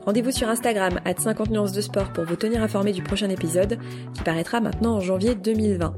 Rendez-vous 0.04 0.30
sur 0.30 0.48
Instagram 0.48 1.00
à 1.04 1.12
50 1.16 1.50
nuances 1.50 1.72
de 1.72 1.80
sport 1.80 2.12
pour 2.12 2.22
vous 2.22 2.36
tenir 2.36 2.62
informé 2.62 2.92
du 2.92 3.02
prochain 3.02 3.28
épisode 3.28 3.76
qui 4.14 4.22
paraîtra 4.22 4.60
maintenant 4.60 4.94
en 4.94 5.00
janvier 5.00 5.34
2020. 5.34 5.96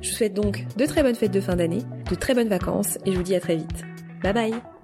Je 0.00 0.10
vous 0.10 0.14
souhaite 0.14 0.34
donc 0.34 0.64
de 0.76 0.86
très 0.86 1.02
bonnes 1.02 1.16
fêtes 1.16 1.32
de 1.32 1.40
fin 1.40 1.56
d'année, 1.56 1.82
de 2.08 2.14
très 2.14 2.34
bonnes 2.34 2.48
vacances 2.48 2.98
et 3.04 3.10
je 3.10 3.16
vous 3.16 3.24
dis 3.24 3.34
à 3.34 3.40
très 3.40 3.56
vite. 3.56 3.84
Bye 4.22 4.32
bye 4.32 4.77